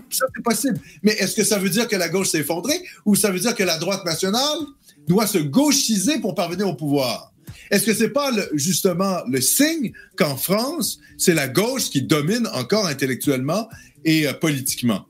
possible. 0.43 0.79
Mais 1.03 1.13
est-ce 1.13 1.35
que 1.35 1.43
ça 1.43 1.57
veut 1.57 1.69
dire 1.69 1.87
que 1.87 1.95
la 1.95 2.09
gauche 2.09 2.29
s'est 2.29 2.39
effondrée 2.39 2.81
ou 3.05 3.15
ça 3.15 3.31
veut 3.31 3.39
dire 3.39 3.55
que 3.55 3.63
la 3.63 3.77
droite 3.77 4.05
nationale 4.05 4.59
doit 5.07 5.27
se 5.27 5.39
gauchiser 5.39 6.19
pour 6.19 6.35
parvenir 6.35 6.67
au 6.67 6.75
pouvoir? 6.75 7.33
Est-ce 7.71 7.85
que 7.85 7.93
c'est 7.93 8.09
pas 8.09 8.31
le, 8.31 8.49
justement 8.53 9.19
le 9.27 9.41
signe 9.41 9.91
qu'en 10.15 10.37
France, 10.37 10.99
c'est 11.17 11.33
la 11.33 11.47
gauche 11.47 11.89
qui 11.89 12.01
domine 12.01 12.47
encore 12.53 12.87
intellectuellement 12.87 13.67
et 14.05 14.27
euh, 14.27 14.33
politiquement? 14.33 15.05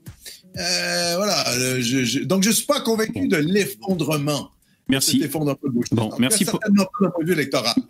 Euh, 0.58 1.14
voilà. 1.16 1.44
Je, 1.80 2.04
je, 2.04 2.20
donc, 2.20 2.42
je 2.42 2.50
suis 2.50 2.66
pas 2.66 2.80
convaincu 2.80 3.28
de 3.28 3.36
l'effondrement. 3.36 4.50
Merci. 4.88 5.24
Bon, 5.92 6.10
merci 6.18 6.44
pour... 6.44 6.58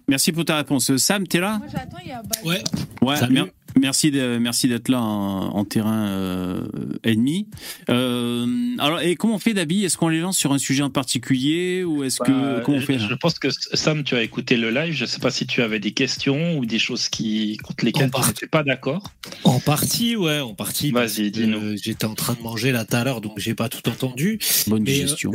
Merci 0.07 0.33
pour 0.33 0.45
ta 0.45 0.57
réponse. 0.57 0.95
Sam, 0.99 1.27
t'es 1.27 1.41
là? 1.41 1.57
Moi, 1.59 1.67
j'attends, 1.73 1.97
il 2.05 2.11
y 2.11 2.13
a... 2.13 2.23
Ouais. 2.45 2.63
Ouais, 3.01 3.29
mer 3.31 3.47
merci 3.79 4.11
de, 4.11 4.39
merci 4.39 4.69
d'être 4.69 4.89
là 4.89 5.01
en, 5.01 5.57
en 5.57 5.65
terrain 5.65 6.07
euh, 6.09 6.67
ennemi. 7.05 7.47
Euh, 7.89 8.47
alors, 8.79 9.01
et 9.01 9.17
comment 9.17 9.35
on 9.35 9.39
fait, 9.39 9.55
Dabi? 9.55 9.85
Est-ce 9.85 9.97
qu'on 9.97 10.09
les 10.09 10.21
lance 10.21 10.39
sur 10.39 10.53
un 10.53 10.59
sujet 10.59 10.83
en 10.83 10.91
particulier 10.91 11.85
ou 11.85 12.05
est-ce 12.05 12.21
que 12.21 12.31
bah, 12.31 12.63
comment 12.65 12.79
on 12.79 12.81
fait? 12.81 12.99
Je, 12.99 13.15
pense 13.15 13.39
que 13.39 13.49
Sam, 13.51 14.05
tu 14.05 14.15
as 14.15 14.23
écouté 14.23 14.57
le 14.57 14.71
live. 14.71 14.93
Je 14.95 15.05
sais 15.05 15.21
pas 15.21 15.31
si 15.31 15.47
tu 15.47 15.63
avais 15.63 15.79
des 15.79 15.93
questions 15.93 16.59
ou 16.59 16.67
des 16.67 16.79
choses 16.79 17.09
qui 17.09 17.57
contre 17.59 17.85
lesquelles 17.85 18.11
tu 18.11 18.21
n'étais 18.29 18.47
pas 18.47 18.63
d'accord. 18.63 19.03
En 19.45 19.61
partie, 19.61 20.17
ouais, 20.17 20.41
en 20.41 20.55
partie. 20.55 20.91
Vas-y, 20.91 21.31
dis-nous. 21.31 21.59
Euh, 21.59 21.77
J'étais 21.83 22.07
en 22.07 22.15
train 22.15 22.35
de 22.35 22.43
manger 22.43 22.73
là 22.73 22.85
tout 22.85 22.97
à 22.97 23.05
l'heure, 23.05 23.21
donc 23.21 23.39
j'ai 23.39 23.55
pas 23.55 23.69
tout 23.69 23.89
entendu. 23.89 24.39
Bonne 24.67 24.85
digestion. 24.85 25.33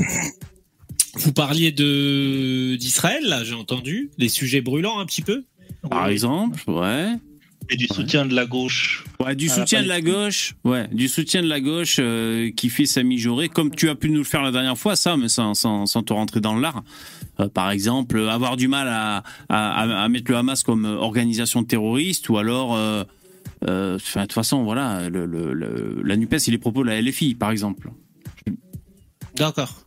Vous 1.16 1.32
parliez 1.32 1.72
de 1.72 2.76
d'Israël, 2.76 3.24
là, 3.26 3.44
j'ai 3.44 3.53
entendu, 3.53 4.12
les 4.18 4.28
sujets 4.28 4.62
brûlants 4.62 4.99
un 4.99 5.06
petit 5.06 5.22
peu. 5.22 5.45
Par 5.90 6.07
exemple, 6.07 6.62
ouais. 6.70 7.14
Et 7.70 7.78
du 7.78 7.88
soutien 7.88 8.26
de 8.26 8.36
la 8.36 8.46
gauche. 8.46 9.04
Ouais, 9.20 9.36
du 9.36 9.50
soutien 9.50 9.82
de 9.82 9.88
la 9.88 10.02
gauche. 10.02 10.56
Ouais, 10.64 10.88
du 10.92 11.08
soutien 11.08 11.42
de 11.42 11.48
la 11.48 11.60
gauche 11.60 11.98
euh, 12.00 12.52
qui 12.52 12.70
fait 12.70 12.86
sa 12.86 13.02
mijaurée, 13.04 13.50
comme 13.50 13.74
tu 13.74 13.90
as 13.90 13.96
pu 13.96 14.10
nous 14.10 14.20
le 14.20 14.24
faire 14.24 14.44
la 14.44 14.52
dernière 14.52 14.78
fois, 14.78 14.96
ça, 14.96 15.18
mais 15.18 15.30
sans, 15.30 15.54
sans, 15.56 15.86
sans 15.86 16.04
te 16.04 16.14
rentrer 16.14 16.42
dans 16.42 16.56
l'art. 16.56 16.84
Euh, 17.40 17.50
par 17.50 17.72
exemple, 17.72 18.20
avoir 18.20 18.56
du 18.56 18.68
mal 18.68 18.88
à, 18.88 19.24
à, 19.50 20.04
à, 20.04 20.10
mettre 20.10 20.32
le 20.32 20.38
Hamas 20.38 20.64
comme 20.64 20.86
organisation 20.86 21.64
terroriste, 21.64 22.30
ou 22.30 22.38
alors, 22.38 22.76
euh, 22.76 23.04
euh, 23.68 23.98
de 23.98 24.22
toute 24.22 24.34
façon, 24.34 24.64
voilà, 24.64 25.10
le, 25.10 25.26
le, 25.26 25.54
le, 25.54 26.02
la 26.04 26.18
Nupes, 26.18 26.36
il 26.48 26.54
est 26.54 26.60
propos 26.60 26.84
de 26.84 26.90
la 26.90 27.02
LFI, 27.02 27.36
par 27.36 27.52
exemple. 27.52 27.92
D'accord. 29.36 29.85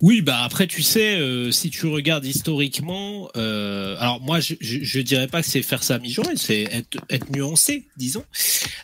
Oui, 0.00 0.22
bah 0.22 0.42
après 0.42 0.66
tu 0.66 0.82
sais, 0.82 1.18
euh, 1.18 1.50
si 1.50 1.70
tu 1.70 1.86
regardes 1.86 2.24
historiquement, 2.24 3.28
euh, 3.36 3.96
alors 3.98 4.20
moi 4.20 4.40
je, 4.40 4.54
je, 4.60 4.78
je, 4.82 5.00
dirais 5.00 5.26
pas 5.26 5.42
que 5.42 5.48
c'est 5.48 5.62
faire 5.62 5.82
ça 5.82 5.96
à 5.96 5.98
mi-journée, 5.98 6.36
c'est 6.36 6.62
être, 7.08 7.30
nuancé, 7.30 7.86
disons. 7.96 8.24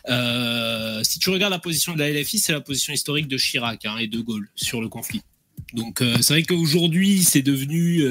Euh, 0.09 1.01
si 1.03 1.19
tu 1.19 1.29
regardes 1.29 1.53
la 1.53 1.59
position 1.59 1.93
de 1.93 1.99
la 1.99 2.11
LFI, 2.11 2.39
c'est 2.39 2.53
la 2.53 2.61
position 2.61 2.93
historique 2.93 3.27
de 3.27 3.37
Chirac 3.37 3.85
hein, 3.85 3.97
et 3.97 4.07
de 4.07 4.19
Gaulle 4.19 4.49
sur 4.55 4.81
le 4.81 4.89
conflit. 4.89 5.21
Donc 5.73 6.01
c'est 6.21 6.29
vrai 6.29 6.43
qu'aujourd'hui 6.43 7.23
c'est 7.23 7.41
devenu 7.41 8.01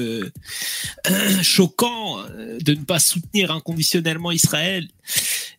choquant 1.41 2.23
de 2.61 2.73
ne 2.73 2.83
pas 2.83 2.99
soutenir 2.99 3.51
inconditionnellement 3.51 4.31
Israël 4.31 4.87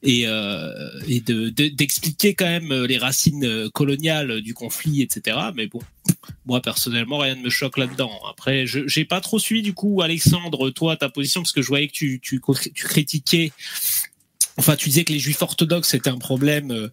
et, 0.02 0.26
euh, 0.26 0.70
et 1.08 1.20
de, 1.20 1.48
d'expliquer 1.48 2.34
quand 2.34 2.46
même 2.46 2.72
les 2.84 2.98
racines 2.98 3.68
coloniales 3.70 4.40
du 4.40 4.54
conflit, 4.54 5.02
etc. 5.02 5.36
Mais 5.54 5.66
bon, 5.66 5.80
moi 6.46 6.60
personnellement 6.60 7.18
rien 7.18 7.34
ne 7.34 7.42
me 7.42 7.50
choque 7.50 7.78
là-dedans. 7.78 8.12
Après, 8.30 8.66
je 8.66 8.86
j'ai 8.86 9.04
pas 9.04 9.20
trop 9.20 9.38
suivi 9.38 9.62
du 9.62 9.74
coup 9.74 10.02
Alexandre, 10.02 10.70
toi 10.70 10.96
ta 10.96 11.08
position 11.08 11.42
parce 11.42 11.52
que 11.52 11.62
je 11.62 11.68
voyais 11.68 11.88
que 11.88 11.92
tu 11.92 12.20
tu, 12.20 12.40
tu 12.74 12.84
critiquais. 12.84 13.52
Enfin, 14.56 14.74
tu 14.74 14.88
disais 14.88 15.04
que 15.04 15.12
les 15.12 15.20
juifs 15.20 15.42
orthodoxes 15.42 15.90
c'était 15.90 16.10
un 16.10 16.18
problème. 16.18 16.90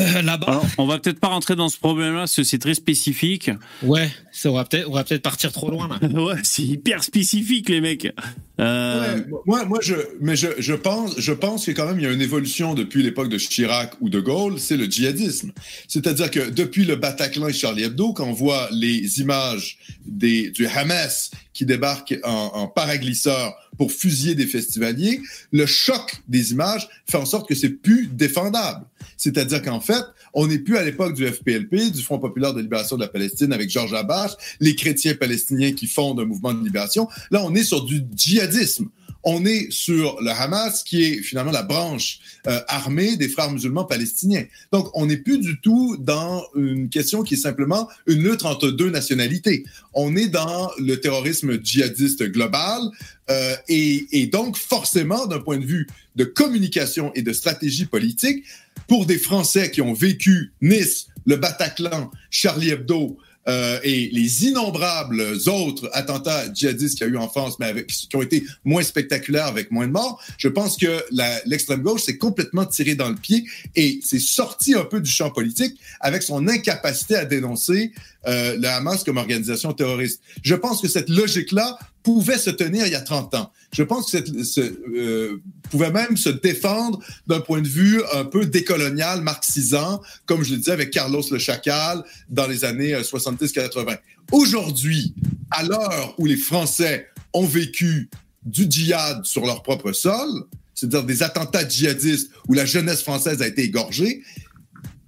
Euh, 0.00 0.22
là-bas. 0.22 0.62
On 0.78 0.86
va 0.86 0.98
peut-être 0.98 1.20
pas 1.20 1.28
rentrer 1.28 1.56
dans 1.56 1.68
ce 1.68 1.78
problème-là, 1.78 2.20
parce 2.20 2.36
que 2.36 2.44
c'est 2.44 2.58
très 2.58 2.74
spécifique. 2.74 3.50
Ouais, 3.82 4.10
ça, 4.32 4.50
on 4.50 4.54
va 4.54 4.64
peut-être, 4.64 4.88
on 4.88 4.94
va 4.94 5.04
peut-être 5.04 5.22
partir 5.22 5.52
trop 5.52 5.70
loin 5.70 5.88
là. 5.88 6.08
ouais, 6.22 6.40
c'est 6.42 6.62
hyper 6.62 7.02
spécifique, 7.02 7.68
les 7.68 7.80
mecs. 7.80 8.12
Euh... 8.58 9.16
Ouais, 9.16 9.24
moi, 9.46 9.64
moi, 9.64 9.78
je, 9.82 9.94
mais 10.20 10.36
je, 10.36 10.48
je 10.58 10.74
pense, 10.74 11.18
je 11.18 11.32
pense 11.32 11.66
que 11.66 11.70
quand 11.72 11.86
même 11.86 11.98
il 11.98 12.04
y 12.04 12.06
a 12.06 12.12
une 12.12 12.22
évolution 12.22 12.74
depuis 12.74 13.02
l'époque 13.02 13.28
de 13.28 13.38
Chirac 13.38 13.94
ou 14.00 14.08
de 14.08 14.20
Gaulle, 14.20 14.58
c'est 14.58 14.76
le 14.76 14.84
djihadisme. 14.84 15.52
C'est-à-dire 15.88 16.30
que 16.30 16.50
depuis 16.50 16.84
le 16.84 16.96
Bataclan 16.96 17.48
et 17.48 17.52
Charlie 17.52 17.84
Hebdo, 17.84 18.12
quand 18.12 18.26
on 18.26 18.32
voit 18.32 18.68
les 18.72 19.20
images 19.20 19.78
des, 20.06 20.50
du 20.50 20.66
Hamas 20.66 21.30
qui 21.52 21.64
débarque 21.64 22.14
en, 22.22 22.50
en 22.54 22.68
paraglisseur 22.68 23.54
pour 23.76 23.92
fusiller 23.92 24.34
des 24.34 24.46
festivaliers, 24.46 25.20
le 25.52 25.64
choc 25.66 26.16
des 26.28 26.52
images 26.52 26.88
fait 27.08 27.16
en 27.16 27.24
sorte 27.24 27.48
que 27.48 27.54
c'est 27.54 27.70
plus 27.70 28.06
défendable. 28.06 28.84
C'est-à-dire 29.20 29.60
qu'en 29.60 29.80
fait, 29.80 30.02
on 30.32 30.46
n'est 30.46 30.60
plus 30.60 30.78
à 30.78 30.82
l'époque 30.82 31.14
du 31.14 31.26
FPLP, 31.26 31.92
du 31.92 32.02
Front 32.02 32.18
populaire 32.18 32.54
de 32.54 32.62
libération 32.62 32.96
de 32.96 33.02
la 33.02 33.08
Palestine 33.08 33.52
avec 33.52 33.68
Georges 33.68 33.92
Abbas, 33.92 34.34
les 34.60 34.74
chrétiens 34.74 35.14
palestiniens 35.14 35.72
qui 35.72 35.88
fondent 35.88 36.20
un 36.20 36.24
mouvement 36.24 36.54
de 36.54 36.64
libération. 36.64 37.06
Là, 37.30 37.42
on 37.44 37.54
est 37.54 37.62
sur 37.62 37.84
du 37.84 38.02
djihadisme. 38.16 38.88
On 39.22 39.44
est 39.44 39.70
sur 39.70 40.22
le 40.22 40.30
Hamas, 40.30 40.82
qui 40.82 41.02
est 41.02 41.20
finalement 41.20 41.52
la 41.52 41.62
branche 41.62 42.20
euh, 42.46 42.60
armée 42.68 43.18
des 43.18 43.28
frères 43.28 43.50
musulmans 43.50 43.84
palestiniens. 43.84 44.44
Donc, 44.72 44.88
on 44.94 45.04
n'est 45.04 45.18
plus 45.18 45.38
du 45.38 45.60
tout 45.60 45.98
dans 45.98 46.42
une 46.56 46.88
question 46.88 47.22
qui 47.22 47.34
est 47.34 47.36
simplement 47.36 47.90
une 48.06 48.22
lutte 48.22 48.46
entre 48.46 48.70
deux 48.70 48.88
nationalités. 48.88 49.64
On 49.92 50.16
est 50.16 50.28
dans 50.28 50.70
le 50.78 50.96
terrorisme 50.96 51.62
djihadiste 51.62 52.22
global 52.30 52.80
euh, 53.28 53.54
et, 53.68 54.06
et 54.12 54.26
donc, 54.28 54.56
forcément, 54.56 55.26
d'un 55.26 55.40
point 55.40 55.58
de 55.58 55.66
vue 55.66 55.86
de 56.16 56.24
communication 56.24 57.12
et 57.14 57.20
de 57.20 57.34
stratégie 57.34 57.84
politique, 57.84 58.44
pour 58.90 59.06
des 59.06 59.18
Français 59.18 59.70
qui 59.70 59.82
ont 59.82 59.92
vécu 59.92 60.52
Nice, 60.60 61.06
le 61.24 61.36
Bataclan, 61.36 62.10
Charlie 62.28 62.70
Hebdo, 62.70 63.18
euh, 63.48 63.78
et 63.84 64.10
les 64.12 64.46
innombrables 64.46 65.22
autres 65.46 65.88
attentats 65.92 66.52
djihadistes 66.52 66.98
qu'il 66.98 67.06
y 67.06 67.10
a 67.10 67.12
eu 67.12 67.16
en 67.16 67.28
France, 67.28 67.60
mais 67.60 67.66
avec, 67.66 67.86
qui 67.86 68.16
ont 68.16 68.22
été 68.22 68.44
moins 68.64 68.82
spectaculaires 68.82 69.46
avec 69.46 69.70
moins 69.70 69.86
de 69.86 69.92
morts, 69.92 70.20
je 70.38 70.48
pense 70.48 70.76
que 70.76 71.04
l'extrême 71.46 71.82
gauche 71.82 72.02
s'est 72.02 72.18
complètement 72.18 72.66
tiré 72.66 72.96
dans 72.96 73.08
le 73.08 73.14
pied 73.14 73.44
et 73.76 74.00
s'est 74.02 74.18
sorti 74.18 74.74
un 74.74 74.84
peu 74.84 75.00
du 75.00 75.10
champ 75.10 75.30
politique 75.30 75.78
avec 76.00 76.24
son 76.24 76.48
incapacité 76.48 77.14
à 77.14 77.24
dénoncer 77.24 77.92
euh, 78.26 78.56
le 78.56 78.66
Hamas 78.66 79.04
comme 79.04 79.18
organisation 79.18 79.72
terroriste. 79.72 80.20
Je 80.42 80.56
pense 80.56 80.82
que 80.82 80.88
cette 80.88 81.08
logique-là 81.08 81.78
pouvait 82.02 82.38
se 82.38 82.50
tenir 82.50 82.86
il 82.86 82.92
y 82.92 82.96
a 82.96 83.00
30 83.00 83.34
ans. 83.34 83.52
Je 83.72 83.82
pense 83.82 84.10
que 84.10 84.44
ce, 84.44 84.60
euh, 84.60 85.40
pouvait 85.70 85.90
même 85.90 86.16
se 86.16 86.28
défendre 86.28 87.00
d'un 87.26 87.40
point 87.40 87.60
de 87.60 87.68
vue 87.68 88.02
un 88.14 88.24
peu 88.24 88.46
décolonial, 88.46 89.22
marxisant, 89.22 90.00
comme 90.26 90.42
je 90.42 90.52
le 90.52 90.58
disais 90.58 90.72
avec 90.72 90.90
Carlos 90.90 91.22
le 91.30 91.38
Chacal 91.38 92.02
dans 92.28 92.46
les 92.46 92.64
années 92.64 92.94
70-80. 92.94 93.90
Euh, 93.90 93.96
Aujourd'hui, 94.32 95.14
à 95.50 95.62
l'heure 95.62 96.14
où 96.18 96.26
les 96.26 96.36
Français 96.36 97.08
ont 97.32 97.46
vécu 97.46 98.08
du 98.44 98.70
djihad 98.70 99.24
sur 99.24 99.44
leur 99.44 99.62
propre 99.62 99.92
sol, 99.92 100.28
c'est-à-dire 100.74 101.04
des 101.04 101.22
attentats 101.22 101.68
djihadistes 101.68 102.30
où 102.48 102.54
la 102.54 102.64
jeunesse 102.64 103.02
française 103.02 103.42
a 103.42 103.46
été 103.46 103.62
égorgée, 103.62 104.22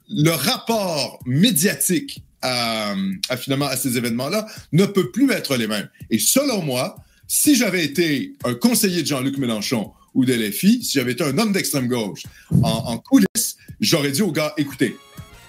le 0.09 0.31
rapport 0.31 1.19
médiatique 1.25 2.23
à, 2.43 2.95
finalement 3.37 3.67
à 3.67 3.77
ces 3.77 3.97
événements-là 3.97 4.47
ne 4.73 4.85
peut 4.85 5.11
plus 5.11 5.31
être 5.31 5.57
les 5.57 5.67
mêmes. 5.67 5.89
Et 6.11 6.19
selon 6.19 6.63
moi, 6.63 6.97
si 7.29 7.55
j'avais 7.55 7.85
été 7.85 8.35
un 8.45 8.55
conseiller 8.55 9.03
de 9.03 9.07
Jean-Luc 9.07 9.39
Mélenchon 9.39 9.93
ou 10.15 10.25
de 10.25 10.35
LFI, 10.35 10.83
si 10.83 10.99
j'avais 10.99 11.13
été 11.13 11.25
un 11.25 11.39
homme 11.39 11.53
d'extrême 11.53 11.89
gauche 11.89 12.25
en, 12.63 12.99
coulisses, 12.99 13.57
j'aurais 13.81 14.13
dit 14.13 14.23
aux 14.23 14.33
gars, 14.33 14.53
écoutez, 14.57 14.97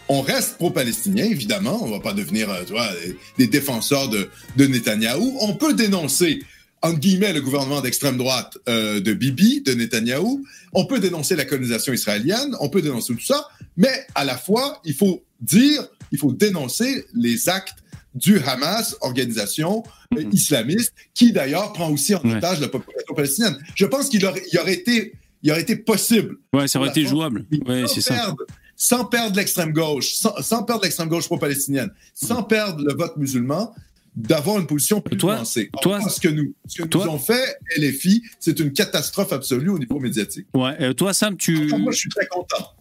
on 0.07 0.21
reste 0.21 0.57
pro-palestinien, 0.57 1.25
évidemment, 1.25 1.83
on 1.83 1.89
va 1.89 1.99
pas 1.99 2.13
devenir 2.13 2.49
euh, 2.49 2.93
des 3.37 3.47
défenseurs 3.47 4.09
de, 4.09 4.29
de 4.57 4.67
Netanyahou. 4.67 5.37
On 5.41 5.55
peut 5.55 5.73
dénoncer 5.73 6.41
entre 6.83 6.99
guillemets, 6.99 7.31
le 7.31 7.39
gouvernement 7.41 7.79
d'extrême 7.79 8.17
droite 8.17 8.57
euh, 8.67 8.99
de 8.99 9.13
Bibi, 9.13 9.61
de 9.61 9.73
Netanyahou. 9.73 10.45
On 10.73 10.85
peut 10.85 10.99
dénoncer 10.99 11.37
la 11.37 11.45
colonisation 11.45 11.93
israélienne, 11.93 12.55
on 12.59 12.67
peut 12.67 12.81
dénoncer 12.81 13.13
tout 13.13 13.25
ça, 13.25 13.47
mais 13.77 14.05
à 14.15 14.25
la 14.25 14.37
fois, 14.37 14.81
il 14.83 14.93
faut 14.93 15.23
dire, 15.39 15.87
il 16.13 16.19
faut 16.19 16.31
dénoncer 16.31 17.05
les 17.13 17.49
actes 17.49 17.75
du 18.15 18.39
Hamas, 18.39 18.95
organisation 19.01 19.83
euh, 20.15 20.21
mhm. 20.21 20.29
islamiste, 20.31 20.93
qui 21.13 21.33
d'ailleurs 21.33 21.73
prend 21.73 21.89
aussi 21.89 22.13
en 22.15 22.21
otage 22.29 22.61
la 22.61 22.69
population 22.69 23.13
palestinienne. 23.15 23.57
Je 23.75 23.85
pense 23.85 24.07
qu'il 24.07 24.25
aurait, 24.25 24.43
il 24.51 24.59
aurait 24.59 24.75
été, 24.75 25.13
il 25.41 25.51
aurait 25.51 25.61
été 25.61 25.75
possible. 25.75 26.37
Ouais, 26.53 26.67
ça 26.67 26.79
aurait 26.79 26.89
été 26.89 27.05
jouable. 27.05 27.45
Ouais, 27.67 27.85
c'est 27.87 28.01
ça. 28.01 28.33
Sans 28.75 29.05
perdre 29.05 29.35
l'extrême 29.35 29.71
gauche, 29.71 30.13
sans, 30.13 30.39
sans 30.41 30.63
perdre 30.63 30.83
l'extrême 30.83 31.09
gauche 31.09 31.25
pro-palestinienne, 31.25 31.91
sans 32.13 32.43
perdre 32.43 32.83
le 32.83 32.93
vote 32.93 33.17
musulman, 33.17 33.73
d'avoir 34.15 34.59
une 34.59 34.67
position 34.67 35.01
plus 35.01 35.17
toi, 35.17 35.37
nuancée. 35.37 35.71
Toi, 35.81 36.07
ce 36.07 36.19
que 36.19 36.27
nous, 36.27 36.53
ce 36.67 36.83
que 36.83 36.87
toi, 36.87 37.05
nous 37.05 37.13
ont 37.13 37.19
fait 37.19 37.57
LFI, 37.77 38.21
c'est 38.39 38.59
une 38.59 38.71
catastrophe 38.71 39.33
absolue 39.33 39.69
au 39.69 39.79
niveau 39.79 39.99
médiatique. 39.99 40.47
Ouais, 40.53 40.75
euh, 40.81 40.93
toi, 40.93 41.13
Sam, 41.13 41.35
tu. 41.35 41.67
moi, 41.77 41.91
je 41.91 41.97
suis 41.97 42.09
très 42.09 42.27
content. 42.27 42.75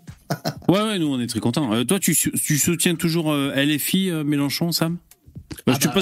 Ouais, 0.69 0.81
ouais, 0.81 0.99
nous, 0.99 1.09
on 1.09 1.21
est 1.21 1.27
très 1.27 1.41
contents. 1.41 1.73
Euh, 1.73 1.85
toi, 1.85 1.99
tu, 1.99 2.15
tu 2.15 2.59
soutiens 2.59 2.95
toujours 2.95 3.33
euh, 3.33 3.55
LFI, 3.55 4.11
Mélenchon, 4.25 4.73
Sam? 4.73 4.99
Bah, 5.67 5.75
ah 5.85 5.93
bah, 5.95 6.01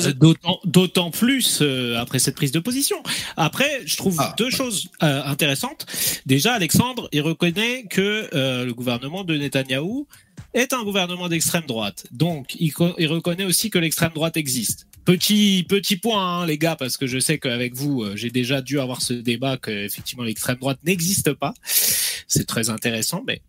D'autant 0.65 1.11
plus 1.11 1.63
après 1.99 2.21
cette 2.21 2.37
prise 2.37 2.53
de 2.53 2.61
position. 2.61 2.97
Après, 3.37 3.83
je 3.85 3.97
trouve 3.97 4.17
ah, 4.21 4.35
deux 4.39 4.51
choses 4.51 4.91
intéressantes. 5.01 5.87
Déjà, 6.25 6.55
Alexandre, 6.55 7.09
il 7.13 7.21
reconnaît 7.23 7.85
que 7.91 8.29
le 8.33 8.73
gouvernement 8.73 9.25
de 9.25 9.37
Netanyahou 9.37 10.07
est 10.55 10.73
un 10.73 10.85
gouvernement 10.85 11.29
d'extrême 11.29 11.67
droite. 11.67 12.07
Donc, 12.13 12.55
il, 12.61 12.73
il 12.99 13.07
reconnaît 13.09 13.45
aussi 13.45 13.71
que 13.71 13.79
l'extrême 13.79 14.13
droite 14.15 14.37
existe. 14.37 14.87
Petit 15.05 15.65
petit 15.69 15.97
point, 15.97 16.41
hein, 16.43 16.47
les 16.47 16.59
gars, 16.59 16.77
parce 16.77 16.97
que 16.97 17.07
je 17.07 17.19
sais 17.19 17.39
qu'avec 17.39 17.75
vous, 17.75 18.03
euh, 18.03 18.17
j'ai 18.17 18.31
déjà 18.31 18.61
dû 18.61 18.79
avoir 18.81 19.03
ce 19.03 19.15
débat 19.15 19.57
que 19.57 19.71
effectivement 19.71 20.25
l'extrême 20.25 20.59
droite 20.59 20.79
n'existe 20.85 21.33
pas. 21.33 21.55
C'est 21.65 22.47
très 22.47 22.71
intéressant. 22.71 23.25
Mais 23.27 23.43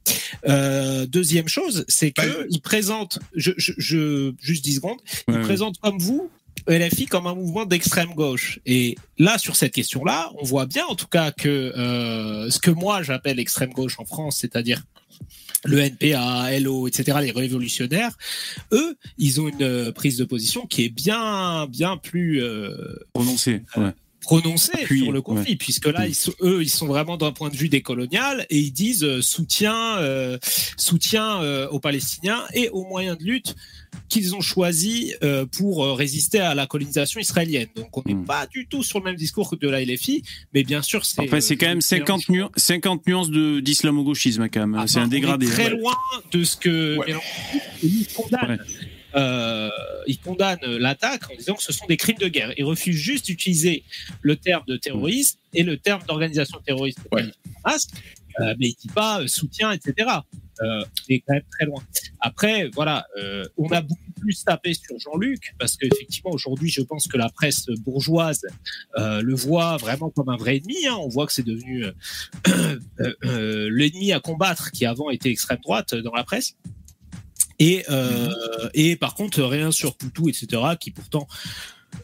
euh, 0.48 1.06
deuxième 1.06 1.48
chose, 1.48 1.86
c'est 1.88 2.12
que 2.12 2.22
bah, 2.22 2.46
il 2.50 2.62
présente, 2.62 3.20
je, 3.36 3.52
je, 3.58 3.74
je, 3.78 4.34
juste 4.42 4.64
10 4.64 4.76
secondes, 4.76 5.00
il 5.28 5.40
présente 5.42 5.78
comme 5.80 6.00
vous 6.00 6.32
LFI 6.68 7.06
comme 7.06 7.28
un 7.28 7.36
mouvement 7.36 7.66
d'extrême 7.66 8.14
gauche. 8.14 8.60
Et 8.66 8.96
là, 9.18 9.38
sur 9.38 9.56
cette 9.56 9.74
question-là, 9.74 10.32
on 10.40 10.44
voit 10.44 10.66
bien, 10.66 10.86
en 10.86 10.96
tout 10.96 11.08
cas, 11.08 11.32
que 11.32 11.50
euh, 11.50 12.50
ce 12.50 12.60
que 12.60 12.72
moi 12.72 13.04
j'appelle 13.04 13.40
extrême 13.40 13.72
gauche 13.72 14.00
en 14.00 14.06
France, 14.06 14.38
c'est-à-dire 14.40 14.84
le 15.66 15.80
NPA, 15.80 16.60
LO, 16.60 16.88
etc., 16.88 17.18
les 17.22 17.32
révolutionnaires, 17.32 18.18
eux, 18.72 18.98
ils 19.18 19.42
ont 19.42 19.48
une 19.48 19.62
euh, 19.62 19.92
prise 19.92 20.18
de 20.18 20.24
position 20.24 20.66
qui 20.66 20.86
est 20.86 20.90
bien, 20.90 21.68
bien 21.68 21.98
plus 21.98 22.44
euh, 22.44 22.76
prononcée. 23.14 23.62
Euh, 23.78 23.92
prononcée 24.22 24.86
sur 24.86 25.12
le 25.12 25.22
conflit, 25.22 25.56
puisque 25.56 25.88
là, 25.88 26.08
ils 26.08 26.16
sont, 26.16 26.34
eux, 26.42 26.62
ils 26.62 26.70
sont 26.70 26.86
vraiment 26.86 27.18
d'un 27.18 27.32
point 27.32 27.50
de 27.50 27.56
vue 27.56 27.70
décolonial 27.70 28.46
et 28.52 28.60
ils 28.60 28.72
disent 28.72 29.20
soutien, 29.22 29.98
soutien 30.78 31.42
aux 31.70 31.80
Palestiniens 31.80 32.44
et 32.54 32.70
aux 32.70 32.86
moyens 32.86 33.18
de 33.18 33.24
lutte 33.24 33.56
qu'ils 34.10 34.36
ont 34.36 34.42
choisi 34.42 35.14
euh, 35.24 35.46
pour 35.46 35.84
euh, 35.84 35.94
résister 35.94 36.40
à 36.40 36.54
la 36.56 36.68
colonisation 36.68 37.20
israélienne. 37.20 37.68
Donc 37.76 37.96
on 37.98 38.04
n'est 38.06 38.14
hmm. 38.14 38.26
pas 38.26 38.48
du 38.48 38.68
tout 38.68 38.84
sur 38.84 39.00
le 39.00 39.06
même 39.06 39.16
discours 39.16 39.50
que 39.50 39.56
de 39.56 39.70
la 39.70 39.84
LFI, 39.84 40.24
mais 40.54 40.64
bien 40.64 40.82
sûr 40.82 41.06
c'est. 41.06 41.22
Enfin 41.22 41.42
c'est 41.42 41.58
quand 41.58 41.68
même 41.68 41.82
50, 41.82 42.30
nu 42.30 42.44
50 42.56 43.08
nuances 43.08 43.30
de 43.30 43.60
d'islamo-gauchisme 43.60 44.50
quand 44.50 44.62
même. 44.62 44.76
Ah 44.76 44.88
c'est 44.88 45.00
un 45.00 45.04
bah, 45.04 45.10
dégradé. 45.10 45.46
très 45.46 45.70
loin 45.70 45.96
de 46.32 46.44
ce 46.44 46.58
que 46.58 46.98
il 47.84 48.08
condamne. 48.14 48.60
Euh, 49.16 49.70
il 50.08 50.20
condamne 50.20 50.60
l'attaque 50.64 51.30
en 51.30 51.36
disant 51.36 51.56
que 51.56 51.64
ce 51.64 51.74
sont 51.74 51.86
des 51.86 51.98
crimes 51.98 52.18
de 52.18 52.28
guerre. 52.28 52.54
Il 52.58 52.64
refuse 52.64 52.96
juste 52.96 53.26
d'utiliser 53.26 53.84
le 54.22 54.36
terme 54.36 54.64
de 54.68 54.78
terrorisme 54.78 55.38
et 55.54 55.64
le 55.64 55.78
terme 55.78 56.02
d'organisation 56.08 56.60
terroriste. 56.66 57.00
Ouais. 57.12 57.24
Euh, 58.40 58.56
mais 58.60 58.70
il 58.70 58.76
dit 58.76 58.88
pas 58.94 59.28
soutien, 59.28 59.72
etc 59.72 60.08
euh, 60.62 60.84
est 61.10 61.20
quand 61.22 61.34
même 61.34 61.44
très 61.52 61.66
loin. 61.66 61.82
Après, 62.20 62.70
voilà, 62.74 63.06
euh, 63.18 63.44
on 63.58 63.70
a 63.70 63.82
beaucoup 63.82 64.12
plus 64.20 64.44
tapé 64.44 64.74
sur 64.74 64.98
Jean-Luc 65.00 65.54
parce 65.60 65.76
qu'effectivement 65.78 66.32
aujourd'hui, 66.32 66.70
je 66.70 66.82
pense 66.82 67.08
que 67.08 67.18
la 67.18 67.30
presse 67.30 67.66
bourgeoise 67.84 68.42
euh, 68.98 69.22
le 69.22 69.36
voit 69.36 69.78
vraiment 69.78 70.10
comme 70.10 70.30
un 70.30 70.38
vrai 70.38 70.58
ennemi. 70.58 70.88
Hein. 70.88 70.96
On 71.00 71.08
voit 71.08 71.26
que 71.26 71.34
c'est 71.34 71.46
devenu 71.46 71.86
euh, 71.86 71.92
euh, 73.26 73.70
l'ennemi 73.72 74.12
à 74.14 74.20
combattre 74.20 74.72
qui 74.72 74.86
avant 74.86 75.10
était 75.10 75.30
extrême 75.30 75.60
droite 75.62 75.96
dans 75.96 76.14
la 76.14 76.24
presse. 76.24 76.56
Et, 77.60 77.86
et 78.74 78.96
par 78.96 79.14
contre, 79.14 79.44
rien 79.44 79.70
sur 79.70 79.96
Poutou, 79.96 80.30
etc., 80.30 80.64
qui 80.80 80.90
pourtant 80.90 81.28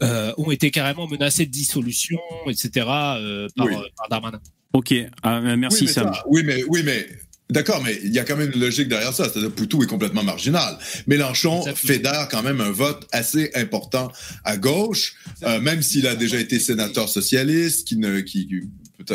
euh, 0.02 0.32
ont 0.36 0.50
été 0.50 0.70
carrément 0.70 1.08
menacés 1.08 1.46
de 1.46 1.50
dissolution, 1.50 2.20
etc. 2.46 2.86
Euh, 2.88 3.48
par, 3.56 3.66
Darmanin. 4.08 4.40
Ok, 4.72 4.94
ah, 5.22 5.40
merci 5.56 5.84
oui, 5.84 5.92
Sam. 5.92 6.12
oui, 6.26 6.42
mais 6.44 6.62
oui, 6.64 6.82
mais 6.84 7.06
D'accord, 7.50 7.82
mais 7.82 7.98
il 8.04 8.12
y 8.12 8.18
a 8.18 8.24
quand 8.24 8.36
même 8.36 8.50
une 8.52 8.60
logique 8.60 8.88
derrière 8.88 9.14
ça. 9.14 9.24
C'est-à-dire 9.24 9.50
Poutou 9.50 9.82
est 9.82 9.86
complètement 9.86 10.22
marginal. 10.22 10.76
Mélenchon 11.06 11.64
fédère 11.74 12.28
quand 12.30 12.42
même 12.42 12.60
un 12.60 12.70
vote 12.70 13.06
assez 13.10 13.50
important 13.54 14.12
à 14.44 14.58
gauche, 14.58 15.14
euh, 15.44 15.58
même 15.58 15.80
s'il 15.80 16.06
a 16.06 16.14
déjà 16.14 16.38
été 16.38 16.60
sénateur 16.60 17.08
socialiste, 17.08 17.88
qui 17.88 17.96
ne, 17.96 18.20
qui, 18.20 18.46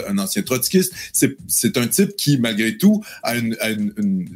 un 0.07 0.17
ancien 0.17 0.41
trotskiste. 0.43 0.93
C'est 1.11 1.77
un 1.77 1.87
type 1.87 2.15
qui, 2.15 2.37
malgré 2.37 2.77
tout, 2.77 3.03
a 3.23 3.35
une, 3.35 3.55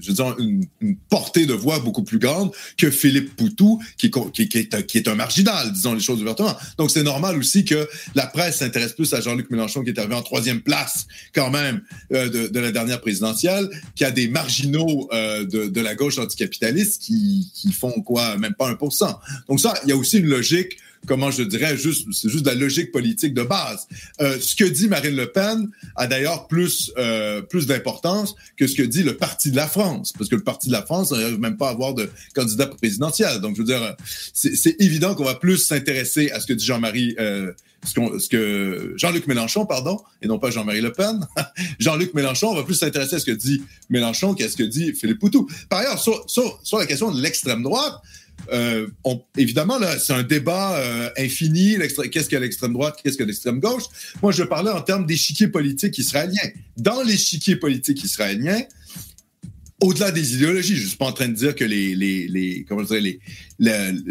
je 0.02 0.11
dire, 0.11 0.36
une, 0.40 0.65
portée 1.10 1.45
de 1.45 1.53
voix 1.53 1.80
beaucoup 1.80 2.03
plus 2.03 2.19
grande 2.19 2.52
que 2.78 2.91
Philippe 2.91 3.36
Poutou, 3.36 3.82
qui, 3.98 4.07
est, 4.07 5.07
un 5.07 5.15
marginal, 5.15 5.72
disons 5.72 5.94
les 5.94 5.99
choses 5.99 6.22
ouvertement. 6.22 6.56
Donc, 6.78 6.91
c'est 6.91 7.03
normal 7.03 7.38
aussi 7.38 7.65
que 7.65 7.88
la 8.15 8.28
presse 8.28 8.57
s'intéresse 8.57 8.94
plus 8.94 9.14
à 9.14 9.22
Jean-Luc 9.22 9.49
Mélenchon, 9.49 9.84
qui 9.84 9.90
est 9.90 9.99
arrivé 9.99 10.15
en 10.15 10.24
troisième 10.24 10.61
place, 10.61 11.07
quand 11.34 11.49
même, 11.49 11.82
euh, 12.14 12.49
de, 12.49 12.60
la 12.60 12.72
dernière 12.72 13.02
présidentielle, 13.02 13.69
qui 13.95 14.03
a 14.03 14.11
des 14.11 14.28
marginaux 14.28 15.07
euh, 15.14 15.45
de, 15.45 15.82
la 15.82 15.95
gauche 15.95 16.18
anticapitaliste 16.18 17.02
qui, 17.02 17.52
qui 17.53 17.72
font 17.72 18.02
quoi, 18.02 18.38
même 18.38 18.56
pas 18.56 18.68
un 18.68 18.76
pour 18.76 18.91
cent. 18.94 19.19
Donc 19.48 19.60
ça, 19.60 19.76
il 19.84 19.90
y 19.90 19.91
a 19.91 19.95
aussi 19.95 20.18
une 20.18 20.26
logique 20.26 20.78
comment 21.06 21.32
je 21.32 21.44
dirais, 21.44 21.78
juste, 21.78 22.07
c'est 22.11 22.30
juste 22.30 22.45
de 22.45 22.49
la 22.49 22.56
logique 22.56 22.91
politique 22.91 23.34
de 23.34 23.44
base. 23.44 23.88
Euh, 24.22 24.38
ce 24.40 24.56
que 24.56 24.65
dit 24.65 24.88
Marine 24.88 25.15
Le 25.15 25.32
Pen 25.32 25.69
a 25.95 26.07
d'ailleurs 26.07 26.48
plus, 26.48 26.91
euh, 26.98 27.41
plus 27.41 27.68
d'importance 27.68 28.36
que 28.57 28.68
ce 28.68 28.76
que 28.76 28.84
dit 28.84 29.03
le 29.03 29.15
Parti 29.15 29.52
de 29.52 29.56
la 29.56 29.68
France, 29.68 30.14
parce 30.18 30.30
que 30.30 30.36
le 30.36 30.44
Parti 30.44 30.68
de 30.68 30.74
la 30.74 30.82
France 30.82 31.11
n'arrive 31.11 31.40
même 31.40 31.57
pas 31.57 31.68
à 31.68 31.72
avoir 31.72 31.94
de 31.94 32.10
candidat 32.34 32.68
présidentiel. 32.68 33.40
Donc, 33.40 33.56
je 33.56 33.61
veux 33.61 33.68
dire, 33.68 33.95
c'est 34.34 34.76
évident 34.80 35.15
qu'on 35.15 35.26
va 35.26 35.36
plus 35.36 35.57
s'intéresser 35.57 36.32
à 36.32 36.40
ce 36.40 36.48
que 36.48 36.53
dit 36.53 36.65
Jean-Marie, 36.65 37.15
euh, 37.19 37.52
ce, 37.86 38.19
ce, 38.19 38.30
que 38.30 38.94
Jean-Luc 38.98 39.28
Mélenchon, 39.28 39.65
pardon, 39.65 39.99
et 40.22 40.28
non 40.28 40.40
pas 40.40 40.52
Jean-Marie 40.52 40.82
Le 40.82 40.91
Pen. 40.91 41.26
Jean-Luc 41.80 42.14
Mélenchon, 42.14 42.49
on 42.49 42.56
va 42.56 42.64
plus 42.64 42.76
s'intéresser 42.76 43.15
à 43.15 43.19
ce 43.19 43.26
que 43.26 43.32
dit 43.32 43.64
Mélenchon 43.90 44.34
qu'à 44.34 44.49
ce 44.49 44.57
que 44.57 44.64
dit 44.64 44.94
Philippe 44.94 45.19
Poutou. 45.19 45.49
Par 45.69 45.80
ailleurs, 45.80 45.99
sur, 45.99 46.24
sur, 46.30 46.60
sur 46.64 46.78
la 46.78 46.86
question 46.86 47.11
de 47.11 47.22
l'extrême 47.22 47.64
droite, 47.64 48.02
euh, 48.51 48.88
on, 49.03 49.22
évidemment, 49.38 49.77
là, 49.80 49.97
c'est 49.99 50.14
un 50.14 50.23
débat 50.23 50.77
euh, 50.77 51.09
infini. 51.18 51.77
Qu'est-ce 52.11 52.30
que 52.30 52.38
l'extrême 52.38 52.73
droite, 52.73 52.99
qu'est-ce 53.03 53.18
que 53.18 53.23
l'extrême 53.23 53.59
gauche? 53.59 53.84
Moi, 54.22 54.31
je 54.31 54.43
parlais 54.43 54.72
en 54.72 54.81
termes 54.81 55.05
d'échiquier 55.05 55.47
politique 55.47 55.97
israélien. 55.97 56.41
Dans 56.77 57.01
l'échiquier 57.01 57.55
politique 57.55 58.03
israélien, 58.03 58.61
au-delà 59.79 60.11
des 60.11 60.33
idéologies, 60.33 60.75
je 60.75 60.87
suis 60.87 60.97
pas 60.97 61.05
en 61.05 61.11
train 61.11 61.27
de 61.27 61.35
dire 61.35 61.53
que 61.53 61.63
les, 61.63 61.93
les, 61.95 62.27
les 62.27 62.65
comment 62.67 62.81
dire, 62.81 62.99
les, 62.99 63.19
la, 63.59 64.01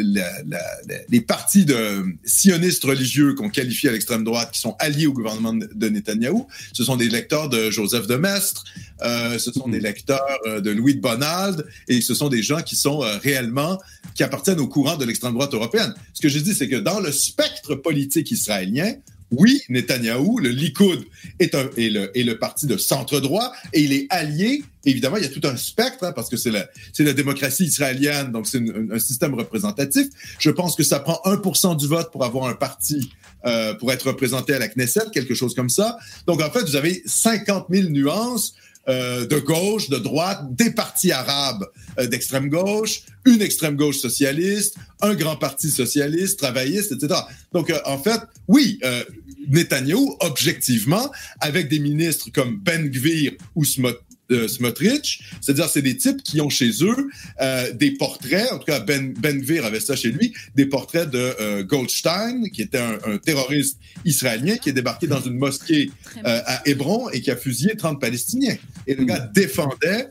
les 1.08 1.20
partis 1.20 1.64
de 1.64 2.04
sionistes 2.24 2.84
religieux 2.84 3.34
qu'on 3.34 3.50
qualifie 3.50 3.88
à 3.88 3.92
l'extrême 3.92 4.22
droite, 4.22 4.52
qui 4.52 4.60
sont 4.60 4.76
alliés 4.78 5.08
au 5.08 5.12
gouvernement 5.12 5.54
de 5.54 5.88
Netanyahou, 5.88 6.46
ce 6.72 6.84
sont 6.84 6.96
des 6.96 7.08
lecteurs 7.08 7.48
de 7.48 7.70
Joseph 7.70 8.06
de 8.06 8.14
Maistre, 8.14 8.64
euh, 9.02 9.38
ce 9.38 9.50
sont 9.52 9.68
des 9.68 9.80
lecteurs 9.80 10.20
euh, 10.46 10.60
de 10.60 10.70
Louis 10.70 10.94
de 10.94 11.00
Bonald, 11.00 11.66
et 11.88 12.00
ce 12.00 12.14
sont 12.14 12.28
des 12.28 12.44
gens 12.44 12.62
qui 12.62 12.76
sont 12.76 13.02
euh, 13.02 13.18
réellement, 13.18 13.80
qui 14.14 14.22
appartiennent 14.22 14.60
au 14.60 14.68
courant 14.68 14.96
de 14.96 15.04
l'extrême 15.04 15.34
droite 15.34 15.52
européenne. 15.52 15.94
Ce 16.14 16.22
que 16.22 16.28
je 16.28 16.38
dis, 16.38 16.54
c'est 16.54 16.68
que 16.68 16.76
dans 16.76 17.00
le 17.00 17.10
spectre 17.10 17.74
politique 17.74 18.30
israélien, 18.30 18.94
oui, 19.32 19.62
Netanyahou, 19.68 20.38
le 20.38 20.50
Likoud 20.50 21.04
est, 21.40 21.54
un, 21.54 21.68
est, 21.76 21.90
le, 21.90 22.16
est 22.16 22.22
le 22.22 22.38
parti 22.38 22.66
de 22.66 22.76
centre-droit 22.76 23.52
et 23.72 23.82
il 23.82 23.92
est 23.92 24.06
allié. 24.10 24.62
Évidemment, 24.84 25.16
il 25.16 25.24
y 25.24 25.26
a 25.26 25.30
tout 25.30 25.46
un 25.46 25.56
spectre 25.56 26.04
hein, 26.04 26.12
parce 26.12 26.28
que 26.28 26.36
c'est 26.36 26.52
la, 26.52 26.68
c'est 26.92 27.02
la 27.02 27.12
démocratie 27.12 27.64
israélienne, 27.64 28.30
donc 28.30 28.46
c'est 28.46 28.62
un 28.92 28.98
système 29.00 29.34
représentatif. 29.34 30.06
Je 30.38 30.50
pense 30.50 30.76
que 30.76 30.84
ça 30.84 31.00
prend 31.00 31.20
1% 31.24 31.76
du 31.76 31.88
vote 31.88 32.12
pour 32.12 32.24
avoir 32.24 32.46
un 32.46 32.54
parti, 32.54 33.10
euh, 33.46 33.74
pour 33.74 33.92
être 33.92 34.06
représenté 34.06 34.54
à 34.54 34.60
la 34.60 34.68
Knesset, 34.68 35.10
quelque 35.12 35.34
chose 35.34 35.54
comme 35.54 35.70
ça. 35.70 35.98
Donc 36.26 36.40
en 36.40 36.50
fait, 36.50 36.62
vous 36.62 36.76
avez 36.76 37.02
50 37.04 37.66
000 37.68 37.88
nuances 37.88 38.54
euh, 38.88 39.26
de 39.26 39.38
gauche, 39.38 39.88
de 39.88 39.98
droite, 39.98 40.54
des 40.54 40.70
partis 40.70 41.12
arabes 41.12 41.66
euh, 41.98 42.06
d'extrême 42.06 42.48
gauche, 42.48 43.02
une 43.24 43.42
extrême 43.42 43.76
gauche 43.76 43.98
socialiste, 43.98 44.76
un 45.00 45.14
grand 45.14 45.36
parti 45.36 45.70
socialiste, 45.70 46.38
travailliste, 46.38 46.92
etc. 46.92 47.20
Donc, 47.52 47.70
euh, 47.70 47.78
en 47.84 47.98
fait, 47.98 48.20
oui, 48.48 48.78
euh, 48.84 49.02
Netanyahu, 49.48 50.10
objectivement, 50.20 51.10
avec 51.40 51.68
des 51.68 51.78
ministres 51.78 52.30
comme 52.32 52.58
Ben 52.58 52.88
Gvir 52.88 53.32
ou 53.54 53.64
Smot 53.64 53.94
euh, 54.30 54.48
Smotrich, 54.48 55.22
c'est-à-dire 55.40 55.68
c'est 55.68 55.82
des 55.82 55.96
types 55.96 56.22
qui 56.22 56.40
ont 56.40 56.48
chez 56.48 56.70
eux 56.82 57.08
euh, 57.40 57.72
des 57.72 57.92
portraits, 57.92 58.52
en 58.52 58.58
tout 58.58 58.64
cas 58.64 58.80
Ben, 58.80 59.12
ben 59.12 59.40
Gvir 59.40 59.64
avait 59.64 59.80
ça 59.80 59.96
chez 59.96 60.10
lui, 60.10 60.32
des 60.54 60.66
portraits 60.66 61.10
de 61.10 61.34
euh, 61.40 61.62
Goldstein, 61.62 62.48
qui 62.50 62.62
était 62.62 62.78
un, 62.78 62.98
un, 63.06 63.18
terroriste 63.18 63.78
israélien 64.04 64.56
qui 64.56 64.70
est 64.70 64.72
débarqué 64.72 65.06
dans 65.06 65.20
une 65.20 65.36
mosquée 65.36 65.90
euh, 66.18 66.40
à 66.46 66.62
Hébron 66.66 67.08
et 67.10 67.20
qui 67.20 67.30
a 67.30 67.36
fusillé 67.36 67.76
30 67.76 68.00
Palestiniens. 68.00 68.56
Et 68.86 68.94
le 68.94 69.04
gars 69.04 69.20
défendait 69.34 70.08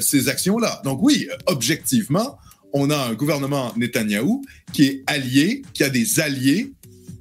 ces 0.00 0.30
actions-là. 0.30 0.80
Donc 0.84 1.00
oui, 1.02 1.28
objectivement, 1.44 2.38
on 2.72 2.88
a 2.88 2.96
un 2.96 3.12
gouvernement 3.12 3.74
Netanyahou 3.76 4.42
qui 4.72 4.84
est 4.84 5.02
allié, 5.06 5.62
qui 5.74 5.84
a 5.84 5.90
des 5.90 6.18
alliés 6.18 6.72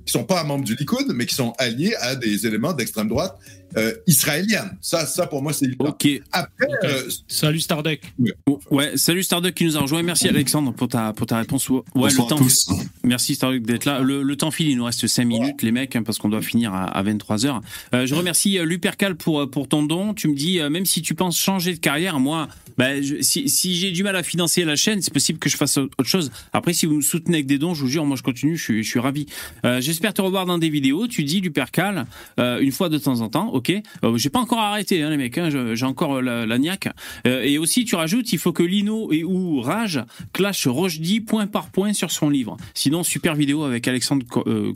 qui 0.05 0.11
sont 0.11 0.23
pas 0.23 0.43
membres 0.43 0.63
du 0.63 0.75
Likoud, 0.75 1.11
mais 1.13 1.25
qui 1.25 1.35
sont 1.35 1.53
alliés 1.57 1.95
à 1.99 2.15
des 2.15 2.45
éléments 2.45 2.73
d'extrême 2.73 3.07
droite 3.07 3.37
euh, 3.77 3.93
israélienne. 4.07 4.77
Ça, 4.81 5.05
ça 5.05 5.27
pour 5.27 5.41
moi, 5.41 5.53
c'est 5.53 5.65
évident. 5.65 5.85
Ok. 5.89 6.07
Après, 6.31 6.65
okay. 6.65 6.87
euh, 6.87 7.09
salut 7.27 7.59
Starduck. 7.59 7.99
Ouais. 8.19 8.33
ouais. 8.71 8.97
salut 8.97 9.23
Starduck 9.23 9.53
qui 9.53 9.65
nous 9.65 9.77
a 9.77 9.81
rejoint. 9.81 10.03
Merci 10.03 10.27
Alexandre 10.27 10.73
pour 10.73 10.87
ta 10.87 11.13
pour 11.13 11.27
ta 11.27 11.37
réponse. 11.37 11.69
Ouais, 11.69 11.81
Bonsoir 11.93 12.27
le 12.27 12.29
temps. 12.29 12.35
à 12.35 12.39
tous. 12.39 12.69
Merci 13.03 13.35
Starduck 13.35 13.63
d'être 13.63 13.85
là. 13.85 14.01
Le, 14.01 14.23
le, 14.23 14.35
temps 14.35 14.51
file, 14.51 14.69
il 14.69 14.77
nous 14.77 14.85
reste 14.85 15.07
5 15.07 15.25
minutes, 15.25 15.61
les 15.61 15.71
mecs, 15.71 15.95
hein, 15.95 16.03
parce 16.03 16.17
qu'on 16.17 16.29
doit 16.29 16.41
finir 16.41 16.73
à, 16.73 16.85
à 16.85 17.03
23 17.03 17.37
h 17.37 17.61
euh, 17.93 18.05
Je 18.05 18.15
remercie 18.15 18.57
euh, 18.57 18.65
Lupercal 18.65 19.15
pour 19.15 19.49
pour 19.49 19.67
ton 19.67 19.83
don. 19.83 20.13
Tu 20.13 20.27
me 20.27 20.35
dis, 20.35 20.59
euh, 20.59 20.69
même 20.69 20.85
si 20.85 21.01
tu 21.01 21.15
penses 21.15 21.37
changer 21.37 21.73
de 21.73 21.79
carrière, 21.79 22.19
moi, 22.19 22.47
bah, 22.77 23.01
je, 23.01 23.21
si, 23.21 23.49
si 23.49 23.75
j'ai 23.75 23.91
du 23.91 24.03
mal 24.03 24.15
à 24.15 24.23
financer 24.23 24.63
la 24.65 24.75
chaîne, 24.75 25.01
c'est 25.01 25.13
possible 25.13 25.39
que 25.39 25.49
je 25.49 25.57
fasse 25.57 25.77
autre 25.77 26.03
chose. 26.03 26.31
Après, 26.53 26.73
si 26.73 26.85
vous 26.85 26.97
me 26.97 27.01
soutenez 27.01 27.37
avec 27.37 27.47
des 27.47 27.57
dons, 27.57 27.73
je 27.73 27.81
vous 27.81 27.87
jure, 27.87 28.05
moi 28.05 28.17
je 28.17 28.23
continue, 28.23 28.57
je 28.57 28.63
suis, 28.63 28.83
je 28.83 28.89
suis 28.89 28.99
ravi. 28.99 29.25
Euh, 29.65 29.81
J'espère 29.81 30.13
te 30.13 30.21
revoir 30.21 30.45
dans 30.45 30.57
des 30.57 30.69
vidéos. 30.69 31.07
Tu 31.07 31.23
dis 31.23 31.41
Lupercal 31.41 32.05
euh, 32.39 32.59
une 32.59 32.71
fois 32.71 32.89
de 32.89 32.97
temps 32.97 33.21
en 33.21 33.29
temps, 33.29 33.49
ok. 33.49 33.71
Euh, 34.03 34.17
j'ai 34.17 34.29
pas 34.29 34.39
encore 34.39 34.59
arrêté, 34.59 35.01
hein, 35.01 35.09
les 35.09 35.17
mecs. 35.17 35.37
Hein, 35.37 35.49
j'ai 35.73 35.85
encore 35.85 36.21
la, 36.21 36.45
la 36.45 36.57
niaque. 36.57 36.89
Et 37.25 37.57
aussi, 37.57 37.85
tu 37.85 37.95
rajoutes, 37.95 38.31
il 38.33 38.39
faut 38.39 38.53
que 38.53 38.63
Lino 38.63 39.11
et 39.11 39.23
ou 39.23 39.61
Rage 39.61 40.03
clash 40.33 40.67
Rochdy 40.67 41.21
point 41.21 41.47
par 41.47 41.69
point 41.69 41.93
sur 41.93 42.11
son 42.11 42.29
livre. 42.29 42.57
Sinon, 42.73 43.03
super 43.03 43.35
vidéo 43.35 43.63
avec 43.63 43.87
Alexandre 43.87 44.25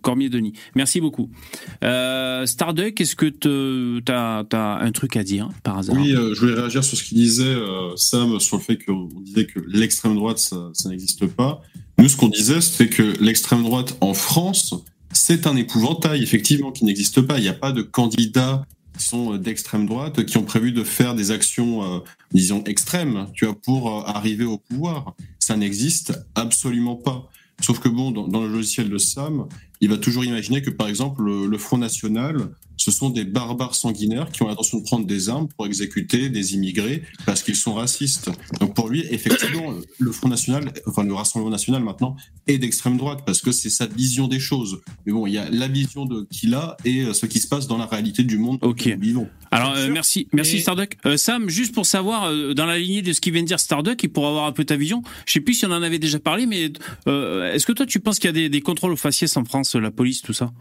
Cormier-Denis. 0.01 0.53
Merci 0.76 1.01
beaucoup. 1.01 1.30
Euh, 1.84 2.45
Starduck, 2.45 2.99
est-ce 3.01 3.15
que 3.15 3.26
tu 3.26 4.11
as, 4.11 4.45
un 4.81 4.91
truc 4.91 5.15
à 5.15 5.23
dire 5.23 5.49
par 5.63 5.80
hasard? 5.80 5.95
Oui, 5.97 6.11
je 6.11 6.39
voulais 6.39 6.53
réagir 6.53 6.84
sur 6.84 6.97
ce 6.97 7.03
qu'il 7.03 7.17
disait 7.17 7.55
Sam 7.95 8.39
sur 8.39 8.57
le 8.57 8.63
fait 8.63 8.77
qu'on 8.77 9.07
disait 9.21 9.45
que 9.45 9.59
l'extrême 9.67 10.15
droite 10.15 10.39
ça, 10.39 10.71
n'existe 10.89 11.27
pas. 11.27 11.61
Nous, 11.97 12.07
ce 12.07 12.17
qu'on 12.17 12.29
disait, 12.29 12.61
c'était 12.61 12.89
que 12.89 13.21
l'extrême 13.21 13.63
droite 13.63 13.97
en 14.01 14.13
France, 14.13 14.73
c'est 15.11 15.47
un 15.47 15.55
épouvantail, 15.55 16.23
effectivement, 16.23 16.71
qui 16.71 16.85
n'existe 16.85 17.21
pas. 17.21 17.37
Il 17.37 17.41
n'y 17.41 17.49
a 17.49 17.53
pas 17.53 17.71
de 17.71 17.81
candidats 17.81 18.65
qui 18.97 19.05
sont 19.05 19.35
d'extrême 19.37 19.85
droite 19.85 20.25
qui 20.25 20.37
ont 20.37 20.43
prévu 20.43 20.71
de 20.71 20.83
faire 20.83 21.15
des 21.15 21.31
actions, 21.31 21.83
euh, 21.83 21.99
disons, 22.33 22.63
extrêmes, 22.65 23.27
tu 23.33 23.45
vois, 23.45 23.55
pour 23.55 23.89
euh, 23.89 24.03
arriver 24.05 24.45
au 24.45 24.57
pouvoir. 24.57 25.15
Ça 25.39 25.57
n'existe 25.57 26.13
absolument 26.35 26.95
pas. 26.95 27.29
Sauf 27.61 27.79
que 27.79 27.89
bon, 27.89 28.11
dans, 28.11 28.41
le 28.41 28.47
logiciel 28.47 28.89
de 28.89 28.97
Sam, 28.97 29.47
il 29.81 29.89
va 29.89 29.97
toujours 29.97 30.23
imaginer 30.23 30.61
que, 30.61 30.69
par 30.69 30.87
exemple, 30.87 31.23
le, 31.23 31.47
le 31.47 31.57
Front 31.57 31.77
National, 31.77 32.49
ce 32.80 32.91
sont 32.91 33.10
des 33.10 33.26
barbares 33.26 33.76
sanguinaires 33.76 34.31
qui 34.31 34.41
ont 34.41 34.47
l'intention 34.47 34.80
de 34.80 34.84
prendre 34.84 35.06
des 35.06 35.27
armes 35.27 35.49
pour 35.49 35.65
exécuter 35.65 36.30
des 36.30 36.53
immigrés 36.56 37.03
parce 37.26 37.43
qu'ils 37.43 37.57
sont 37.57 37.73
racistes. 37.73 38.31
Donc 38.61 38.73
pour 38.73 38.88
lui, 38.88 39.06
effectivement, 39.11 39.73
le 39.99 40.11
Front 40.14 40.30
National, 40.30 40.72
enfin 40.88 41.03
le 41.03 41.14
Rassemblement 41.14 41.51
National 41.51 41.84
maintenant, 41.84 42.15
est 42.47 42.57
d'extrême 42.57 42.95
droite 42.97 43.23
parce 43.26 43.41
que 43.41 43.51
c'est 43.51 43.69
sa 43.69 43.85
vision 43.85 44.30
des 44.30 44.39
choses. 44.39 44.80
Mais 45.06 45.11
bon, 45.11 45.27
il 45.27 45.34
y 45.34 45.38
a 45.38 45.49
la 45.49 45.68
vision 45.68 46.06
de 46.06 46.26
qu'il 46.31 46.53
a 46.53 46.77
et 46.85 47.06
ce 47.14 47.26
qui 47.26 47.39
se 47.39 47.47
passe 47.49 47.68
dans 47.68 47.77
la 47.77 47.85
réalité 47.85 48.23
du 48.23 48.38
monde 48.38 48.60
Ok. 48.61 48.84
où 48.85 48.89
nous 48.91 48.99
vivons. 49.01 49.30
Alors 49.51 49.73
euh, 49.76 49.89
merci, 49.91 50.27
merci 50.31 50.56
Et- 50.56 50.60
Starduck. 50.61 50.97
Euh, 51.06 51.18
Sam, 51.18 51.49
juste 51.49 51.73
pour 51.76 51.85
savoir 51.85 52.26
euh, 52.31 52.53
dans 52.53 52.65
la 52.65 52.80
lignée 52.80 53.01
de 53.01 53.11
ce 53.11 53.19
qu'il 53.19 53.34
vient 53.34 53.41
de 53.43 53.47
dire 53.47 53.60
Starduck 53.60 54.01
et 54.03 54.07
pour 54.07 54.26
avoir 54.26 54.45
un 54.45 54.53
peu 54.53 54.64
ta 54.64 54.77
vision, 54.77 55.01
je 55.26 55.34
sais 55.34 55.41
plus 55.41 55.53
si 55.56 55.65
on 55.65 55.72
en 55.72 55.84
avait 55.84 55.99
déjà 55.99 56.19
parlé, 56.19 56.45
mais 56.45 56.72
euh, 57.07 57.51
est-ce 57.53 57.65
que 57.65 57.73
toi 57.73 57.85
tu 57.85 57.99
penses 57.99 58.19
qu'il 58.19 58.30
y 58.30 58.30
a 58.30 58.34
des, 58.34 58.47
des 58.47 58.61
contrôles 58.61 58.93
aux 58.93 58.95
faciès 58.97 59.35
en 59.35 59.43
France, 59.43 59.76
la 59.76 59.91
police, 59.91 60.22
tout 60.22 60.34
ça? 60.34 60.51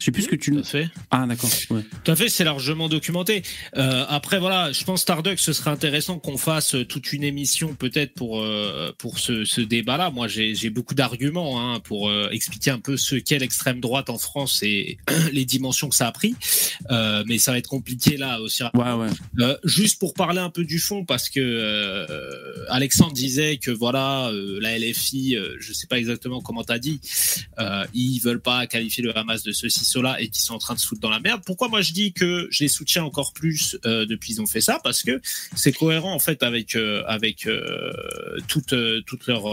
Je 0.00 0.06
sais 0.06 0.10
plus 0.12 0.22
ce 0.22 0.28
que 0.28 0.36
tu. 0.36 0.52
Tout 0.52 0.60
à 0.60 0.62
fait. 0.62 0.88
Ah 1.10 1.26
d'accord. 1.28 1.50
Ouais. 1.70 1.82
Tout 2.04 2.10
à 2.10 2.16
fait, 2.16 2.28
c'est 2.28 2.44
largement 2.44 2.88
documenté. 2.88 3.42
Euh, 3.76 4.04
après, 4.08 4.38
voilà, 4.40 4.72
je 4.72 4.82
pense 4.84 5.02
Starduck, 5.02 5.38
ce 5.38 5.52
serait 5.52 5.70
intéressant 5.70 6.18
qu'on 6.18 6.38
fasse 6.38 6.74
toute 6.88 7.12
une 7.12 7.22
émission 7.22 7.74
peut-être 7.74 8.14
pour 8.14 8.40
euh, 8.40 8.92
pour 8.98 9.18
ce, 9.18 9.44
ce 9.44 9.60
débat-là. 9.60 10.10
Moi, 10.10 10.26
j'ai 10.26 10.54
j'ai 10.54 10.70
beaucoup 10.70 10.94
d'arguments 10.94 11.60
hein, 11.60 11.80
pour 11.80 12.08
euh, 12.08 12.30
expliquer 12.30 12.70
un 12.70 12.80
peu 12.80 12.96
ce 12.96 13.16
qu'est 13.16 13.38
l'extrême 13.38 13.80
droite 13.80 14.10
en 14.10 14.18
France 14.18 14.62
et 14.62 14.98
les 15.32 15.44
dimensions 15.44 15.88
que 15.88 15.96
ça 15.96 16.08
a 16.08 16.12
pris. 16.12 16.34
Euh, 16.90 17.22
mais 17.26 17.38
ça 17.38 17.52
va 17.52 17.58
être 17.58 17.68
compliqué 17.68 18.16
là 18.16 18.40
aussi. 18.40 18.62
Ouais, 18.74 18.92
ouais. 18.92 19.08
Euh, 19.40 19.56
juste 19.64 19.98
pour 20.00 20.14
parler 20.14 20.40
un 20.40 20.50
peu 20.50 20.64
du 20.64 20.78
fond, 20.78 21.04
parce 21.04 21.28
que 21.28 21.40
euh, 21.40 22.64
Alexandre 22.68 23.12
disait 23.12 23.58
que 23.58 23.70
voilà, 23.70 24.28
euh, 24.28 24.58
la 24.60 24.78
LFI, 24.78 25.36
euh, 25.36 25.56
je 25.60 25.72
sais 25.72 25.86
pas 25.86 25.98
exactement 25.98 26.40
comment 26.40 26.64
t'as 26.64 26.78
dit, 26.78 27.00
euh, 27.58 27.84
ils 27.94 28.18
veulent 28.20 28.40
pas 28.40 28.66
qualifier 28.66 29.02
le 29.02 29.16
Hamas 29.16 29.42
de 29.42 29.52
ceci, 29.52 29.84
et 30.18 30.28
qu'ils 30.28 30.42
sont 30.42 30.54
en 30.54 30.58
train 30.58 30.74
de 30.74 30.80
se 30.80 30.86
foutre 30.86 31.00
dans 31.00 31.10
la 31.10 31.20
merde. 31.20 31.42
Pourquoi 31.44 31.68
moi 31.68 31.82
je 31.82 31.92
dis 31.92 32.12
que 32.12 32.48
je 32.50 32.64
les 32.64 32.68
soutiens 32.68 33.04
encore 33.04 33.32
plus 33.32 33.78
euh, 33.84 34.06
depuis 34.06 34.32
qu'ils 34.32 34.42
ont 34.42 34.46
fait 34.46 34.60
ça? 34.60 34.80
Parce 34.82 35.02
que 35.02 35.20
c'est 35.54 35.72
cohérent 35.72 36.12
en 36.12 36.18
fait 36.18 36.42
avec 36.42 36.76
euh, 36.76 37.02
avec 37.06 37.48
toute 38.48 38.74
toute 39.06 39.26
leur 39.26 39.44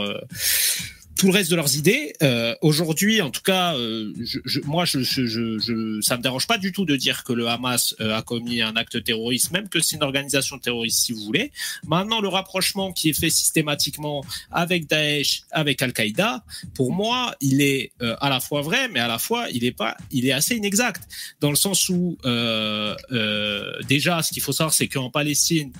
tout 1.18 1.28
le 1.28 1.34
reste 1.34 1.50
de 1.50 1.56
leurs 1.56 1.76
idées. 1.76 2.14
Euh, 2.22 2.56
Aujourd'hui, 2.62 3.22
en 3.22 3.32
tout 3.32 3.42
cas, 3.42 3.76
euh, 3.76 4.14
je, 4.20 4.40
je, 4.46 4.60
moi, 4.62 4.86
je, 4.86 5.00
je, 5.02 6.00
ça 6.02 6.18
me 6.18 6.22
dérange 6.22 6.48
pas 6.48 6.58
du 6.58 6.72
tout 6.72 6.86
de 6.86 6.96
dire 6.96 7.24
que 7.24 7.34
le 7.34 7.48
Hamas 7.48 7.96
euh, 8.00 8.16
a 8.16 8.22
commis 8.22 8.62
un 8.62 8.76
acte 8.76 9.04
terroriste, 9.04 9.52
même 9.52 9.68
que 9.68 9.80
c'est 9.80 9.96
une 9.96 10.04
organisation 10.04 10.60
terroriste, 10.60 11.00
si 11.00 11.14
vous 11.14 11.24
voulez. 11.24 11.52
Maintenant, 11.88 12.22
le 12.22 12.28
rapprochement 12.28 12.94
qui 12.94 13.10
est 13.10 13.20
fait 13.20 13.30
systématiquement 13.30 14.24
avec 14.52 14.88
Daesh, 14.88 15.42
avec 15.52 15.82
Al-Qaïda, 15.82 16.44
pour 16.76 16.92
moi, 16.94 17.36
il 17.42 17.62
est 17.62 17.92
euh, 18.02 18.16
à 18.22 18.30
la 18.30 18.40
fois 18.40 18.62
vrai, 18.62 18.88
mais 18.90 19.00
à 19.00 19.08
la 19.08 19.18
fois, 19.18 19.48
il 19.52 19.66
est 19.66 19.72
pas, 19.72 19.98
il 20.12 20.28
est 20.28 20.32
assez 20.32 20.56
inexact, 20.56 21.02
dans 21.42 21.50
le 21.50 21.56
sens 21.56 21.90
où 21.90 22.18
euh, 22.26 22.96
euh, 23.12 23.74
déjà, 23.88 24.22
ce 24.22 24.32
qu'il 24.32 24.44
faut 24.44 24.52
savoir, 24.52 24.74
c'est 24.74 24.88
qu'en 24.88 25.10
Palestine, 25.10 25.72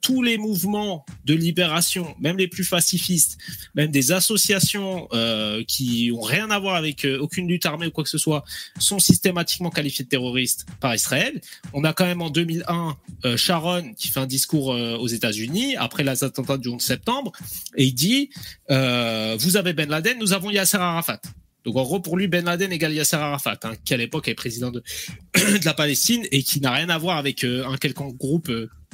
tous 0.00 0.22
les 0.22 0.38
mouvements 0.38 1.04
de 1.24 1.34
libération, 1.34 2.14
même 2.18 2.36
les 2.36 2.48
plus 2.48 2.66
pacifistes, 2.66 3.38
même 3.74 3.90
des 3.90 4.12
associations 4.12 4.47
euh, 4.50 5.62
qui 5.66 6.10
ont 6.14 6.20
rien 6.20 6.50
à 6.50 6.58
voir 6.58 6.74
avec 6.76 7.04
euh, 7.04 7.18
aucune 7.18 7.48
lutte 7.48 7.66
armée 7.66 7.86
ou 7.86 7.90
quoi 7.90 8.04
que 8.04 8.10
ce 8.10 8.18
soit, 8.18 8.44
sont 8.78 8.98
systématiquement 8.98 9.70
qualifiés 9.70 10.04
de 10.04 10.08
terroristes 10.08 10.66
par 10.80 10.94
Israël. 10.94 11.40
On 11.72 11.84
a 11.84 11.92
quand 11.92 12.06
même 12.06 12.22
en 12.22 12.30
2001 12.30 12.96
euh, 13.24 13.36
Sharon 13.36 13.92
qui 13.94 14.08
fait 14.08 14.20
un 14.20 14.26
discours 14.26 14.68
aux 14.68 15.06
États-Unis 15.06 15.76
après 15.76 16.04
les 16.04 16.24
attentats 16.24 16.56
du 16.56 16.68
11 16.68 16.80
septembre 16.80 17.32
et 17.76 17.84
il 17.84 17.94
dit 17.94 18.30
vous 18.68 19.56
avez 19.56 19.72
Ben 19.72 19.88
Laden, 19.88 20.18
nous 20.18 20.32
avons 20.32 20.50
Yasser 20.50 20.78
Arafat. 20.78 21.20
Donc 21.64 21.76
en 21.76 21.82
gros 21.82 22.00
pour 22.00 22.16
lui 22.16 22.28
Ben 22.28 22.44
Laden 22.44 22.72
égale 22.72 22.94
Yasser 22.94 23.16
Arafat, 23.16 23.58
hein, 23.64 23.72
qui 23.84 23.94
à 23.94 23.96
l'époque 23.96 24.28
est 24.28 24.34
président 24.34 24.70
de, 24.70 24.82
la 25.64 25.74
Palestine 25.74 26.26
et 26.30 26.42
qui 26.42 26.60
n'a 26.60 26.72
rien 26.72 26.88
à 26.88 26.98
voir 26.98 27.18
avec 27.18 27.44
un 27.44 27.76
quelconque 27.76 28.16
groupe. 28.16 28.50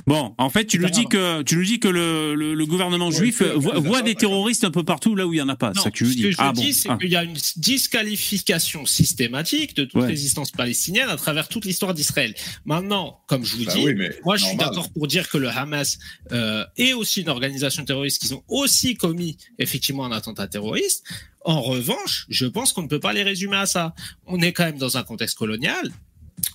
Bon, 0.07 0.35
en 0.37 0.51
fait, 0.51 0.67
tu 0.67 0.79
nous 0.79 0.91
dis 0.91 1.07
que 1.07 1.43
tu 1.43 1.57
nous 1.57 1.65
dis 1.65 1.81
que 1.81 1.89
le, 1.89 2.35
le, 2.35 2.53
le 2.55 2.67
gouvernement 2.67 3.11
juif 3.11 3.43
voit, 3.43 4.03
des 4.03 4.15
terroristes 4.15 4.65
un 4.65 4.71
peu 4.71 4.83
partout 4.85 5.15
là 5.17 5.27
où 5.27 5.33
il 5.33 5.39
y 5.39 5.43
en 5.43 5.49
a 5.49 5.57
pas. 5.57 5.73
Non, 5.75 5.83
ça 5.83 5.91
que 5.91 5.97
tu 5.97 6.07
ce 6.07 6.13
dis. 6.15 6.23
que 6.23 6.31
je 6.33 6.37
ah 6.41 6.53
dis, 6.55 6.67
bon. 6.67 6.73
c'est 6.75 6.89
Ah. 6.91 6.99
qu'il 7.01 7.11
y 7.11 7.17
a 7.17 7.25
une 7.25 7.37
disqualification 7.57 8.87
systématique 8.87 9.75
de 9.77 9.85
toute 9.85 10.03
Ouais. 10.03 10.09
résistance 10.09 10.51
palestinienne 10.51 11.09
à 11.09 11.17
travers 11.17 11.49
toute 11.49 11.65
l'histoire 11.65 11.95
d'Israël. 11.95 12.35
Maintenant, 12.65 13.21
comme 13.29 13.45
je 13.45 13.57
vous 13.57 13.65
Bah 13.65 13.73
dis, 13.75 13.85
oui, 13.85 13.95
mais 13.95 14.11
moi 14.25 14.37
je 14.37 14.45
suis 14.45 14.57
d'accord 14.57 14.91
pour 14.93 15.07
dire 15.07 15.29
que 15.29 15.39
le 15.39 15.49
Hamas 15.49 15.99
euh, 16.33 16.65
est 16.77 16.93
aussi 16.93 17.23
une 17.23 17.29
organisation 17.29 17.85
terroriste 17.85 18.21
qui 18.23 18.33
ont 18.35 18.43
aussi 18.49 18.97
commis 18.97 19.37
effectivement 19.59 20.05
un 20.05 20.13
attentat 20.13 20.49
terroriste. 20.49 21.05
En 21.47 21.61
revanche, 21.63 22.27
je 22.29 22.47
pense 22.47 22.73
qu'on 22.73 22.83
ne 22.83 22.89
peut 22.89 23.01
pas 23.01 23.13
les 23.13 23.23
résumer 23.23 23.57
à 23.57 23.67
ça. 23.67 23.95
On 24.27 24.41
est 24.41 24.53
quand 24.53 24.65
même 24.65 24.79
dans 24.79 24.97
un 24.97 25.03
contexte 25.03 25.37
colonial. 25.39 25.93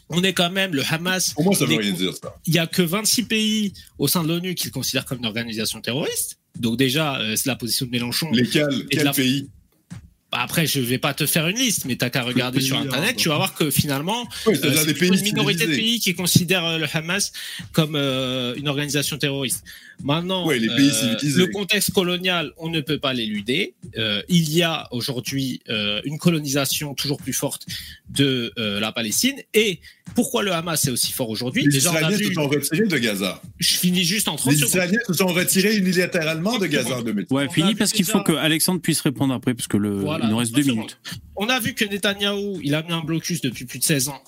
On 0.10 0.24
est 0.24 0.34
quand 0.34 0.50
même 0.52 0.74
le 0.74 0.84
Hamas. 0.90 1.34
Pour 1.34 1.44
moi, 1.46 1.56
ça 1.56 1.66
il 1.66 1.72
veut 1.72 1.78
rien 1.78 1.92
dire, 1.94 2.14
ça. 2.14 2.36
il 2.46 2.54
y 2.54 2.60
a 2.60 2.68
que 2.68 2.82
26 2.82 3.24
pays 3.24 3.74
au 3.98 4.08
sein 4.08 4.24
de 4.24 4.28
l'ONU 4.28 4.56
qui 4.56 4.68
le 4.68 4.72
considèrent 4.72 5.06
comme 5.06 5.20
une 5.20 5.26
organisation 5.26 5.82
terroriste. 5.82 6.38
Donc 6.58 6.78
déjà, 6.78 7.20
euh, 7.20 7.36
c'est 7.36 7.48
la 7.48 7.56
position 7.56 7.86
de 7.86 7.92
Mélenchon. 7.92 8.30
Lesquels 8.32 8.68
Et 8.72 8.76
de 8.84 8.88
Quel 8.90 9.04
la- 9.06 9.12
pays 9.14 9.50
Bah, 10.32 10.40
après, 10.42 10.68
je 10.68 10.80
vais 10.80 10.98
pas 11.00 11.14
te 11.16 11.26
faire 11.26 11.48
une 11.48 11.58
liste, 11.58 11.86
mais 11.86 11.96
t'as 11.96 12.10
qu'à 12.12 12.22
regarder 12.22 12.62
sur 12.62 12.78
Internet, 12.78 13.16
tu 13.16 13.30
vas 13.30 13.38
voir 13.38 13.56
que 13.56 13.72
finalement, 13.72 14.28
Oui, 14.46 14.56
euh, 14.64 14.76
c'est 14.86 15.02
une 15.02 15.22
minorité 15.22 15.66
de 15.66 15.76
pays 15.76 16.00
qui 16.00 16.14
considèrent 16.14 16.66
euh, 16.66 16.78
le 16.78 16.86
Hamas 16.94 17.32
comme 17.72 17.96
euh, 17.96 18.54
une 18.56 18.68
organisation 18.68 19.18
terroriste. 19.18 19.64
Maintenant, 20.04 20.48
Oui, 20.48 20.60
les 20.60 20.68
pays 20.68 20.92
euh, 21.04 21.16
le 21.36 21.48
contexte 21.48 21.92
colonial, 21.92 22.54
on 22.58 22.70
ne 22.70 22.80
peut 22.80 23.00
pas 23.00 23.14
l'éluder. 23.14 23.74
Euh, 23.98 24.22
il 24.30 24.50
y 24.54 24.64
a 24.64 24.88
aujourd'hui 24.92 25.62
euh, 25.70 26.02
une 26.06 26.18
colonisation 26.18 26.94
toujours 26.96 27.18
plus 27.18 27.34
forte 27.34 27.66
de 28.10 28.54
euh, 28.58 28.80
la 28.80 28.92
Palestine. 28.92 29.36
Et 29.54 29.80
pourquoi 30.16 30.42
le 30.44 30.54
Hamas 30.54 30.86
est 30.88 30.92
aussi 30.92 31.12
fort 31.12 31.30
aujourd'hui? 31.30 31.64
Les 31.64 31.70
Déjà, 31.70 31.90
Israéliens 31.90 32.18
vu- 32.18 32.26
se 32.28 32.34
sont 32.34 32.48
retirés 32.48 32.88
de 32.88 32.98
Gaza. 32.98 33.42
Je 33.60 33.76
finis 33.78 34.04
juste 34.06 34.28
en 34.30 34.36
30 34.38 34.52
Les 34.54 34.58
secondes. 34.60 34.70
Israéliens 34.70 35.00
se 35.06 35.14
sont 35.14 35.28
retirés 35.28 35.76
unilatéralement 35.76 36.58
de 36.58 36.68
Gaza 36.68 36.98
en 36.98 37.02
2000. 37.04 37.26
Ouais, 37.30 37.44
On 37.44 37.50
a 37.50 37.54
fini 37.54 37.70
vu 37.72 37.76
parce 37.76 37.92
qu'il 37.92 38.06
déjà- 38.06 38.18
faut 38.18 38.24
que 38.24 38.34
Alexandre 38.34 38.80
puisse 38.82 39.02
répondre 39.02 39.34
après, 39.34 39.54
parce 39.54 39.68
que 39.68 39.78
le, 39.78 39.92
Voilà, 40.00 40.26
il 40.26 40.32
nous 40.32 40.38
reste 40.38 40.54
deux 40.56 40.64
minutes. 40.64 40.98
On 41.36 41.48
a 41.50 41.60
vu 41.60 41.74
que 41.74 41.84
Netanyahou, 41.86 42.60
il 42.64 42.74
a 42.74 42.84
mis 42.84 42.92
un 42.94 43.02
blocus 43.04 43.42
depuis 43.42 43.66
plus 43.66 43.80
de 43.80 43.84
16 43.84 44.08
ans 44.10 44.22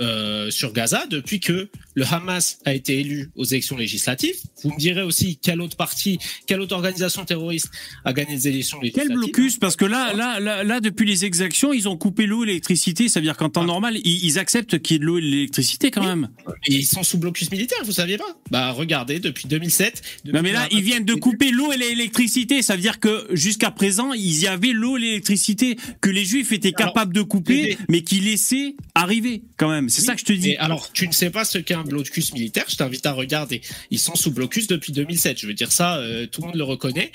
euh, 0.00 0.50
sur 0.50 0.72
Gaza, 0.72 1.06
depuis 1.08 1.40
que 1.40 1.68
le 1.94 2.04
Hamas 2.04 2.58
a 2.64 2.74
été 2.74 3.00
élu 3.00 3.30
aux 3.34 3.44
élections 3.44 3.76
législatives. 3.76 4.36
Vous 4.62 4.70
me 4.70 4.78
direz 4.78 5.02
aussi 5.02 5.38
quelle 5.38 5.62
autre 5.62 5.76
partie, 5.76 6.18
quelle 6.46 6.60
autre 6.60 6.74
organisation 6.74 7.24
terroriste 7.24 7.70
a 8.04 8.12
gagné 8.12 8.34
les 8.34 8.48
élections 8.48 8.80
législatives. 8.80 9.08
Quel 9.08 9.16
blocus 9.16 9.58
Parce 9.58 9.76
que 9.76 9.86
là, 9.86 10.12
là, 10.12 10.38
là, 10.38 10.64
là, 10.64 10.80
depuis 10.80 11.06
les 11.06 11.24
exactions, 11.24 11.72
ils 11.72 11.88
ont 11.88 11.96
coupé 11.96 12.26
l'eau 12.26 12.44
et 12.44 12.48
l'électricité. 12.48 13.08
Ça 13.08 13.20
veut 13.20 13.24
dire 13.24 13.36
qu'en 13.36 13.48
temps 13.48 13.64
normal, 13.64 13.96
ils, 14.04 14.24
ils 14.24 14.38
acceptent 14.38 14.78
qu'il 14.80 14.94
y 14.94 14.96
ait 14.96 15.00
de 15.00 15.04
l'eau 15.04 15.18
et 15.18 15.22
de 15.22 15.26
l'électricité 15.26 15.90
quand 15.90 16.04
même. 16.04 16.28
Et 16.66 16.74
ils 16.74 16.86
sont 16.86 17.02
sous 17.02 17.18
blocus 17.18 17.50
militaire, 17.50 17.78
vous 17.84 17.92
saviez 17.92 18.18
pas? 18.18 18.36
Bah 18.50 18.72
regardez, 18.72 19.18
depuis 19.18 19.48
2007. 19.48 20.02
Non 20.26 20.42
mais 20.42 20.52
là, 20.52 20.68
ils 20.70 20.82
viennent 20.82 21.04
de 21.04 21.14
couper 21.14 21.50
l'eau 21.50 21.72
et 21.72 21.76
l'électricité. 21.78 22.60
Ça 22.60 22.74
veut 22.74 22.82
dire 22.82 23.00
que 23.00 23.26
jusqu'à 23.30 23.70
présent, 23.70 24.12
il 24.12 24.38
y 24.38 24.46
avait 24.46 24.72
l'eau 24.72 24.96
et 24.96 25.00
l'électricité 25.00 25.76
que 26.00 26.10
les 26.10 26.24
Juifs 26.24 26.52
étaient 26.52 26.72
capables 26.72 27.14
de 27.14 27.22
couper, 27.22 27.78
mais 27.88 28.02
qui 28.02 28.20
laissaient 28.20 28.74
arriver 28.94 29.42
quand 29.56 29.70
même. 29.70 29.85
C'est 29.88 30.02
ça 30.02 30.14
que 30.14 30.20
je 30.20 30.24
te 30.24 30.32
dis. 30.32 30.50
Et 30.50 30.58
alors, 30.58 30.92
tu 30.92 31.06
ne 31.08 31.12
sais 31.12 31.30
pas 31.30 31.44
ce 31.44 31.58
qu'est 31.58 31.74
un 31.74 31.84
blocus 31.84 32.32
militaire, 32.32 32.64
je 32.68 32.76
t'invite 32.76 33.06
à 33.06 33.12
regarder. 33.12 33.60
Ils 33.90 33.98
sont 33.98 34.14
sous 34.14 34.30
blocus 34.30 34.66
depuis 34.66 34.92
2007. 34.92 35.38
Je 35.40 35.46
veux 35.46 35.54
dire 35.54 35.72
ça, 35.72 35.96
euh, 35.98 36.26
tout 36.26 36.40
le 36.42 36.48
monde 36.48 36.56
le 36.56 36.64
reconnaît. 36.64 37.10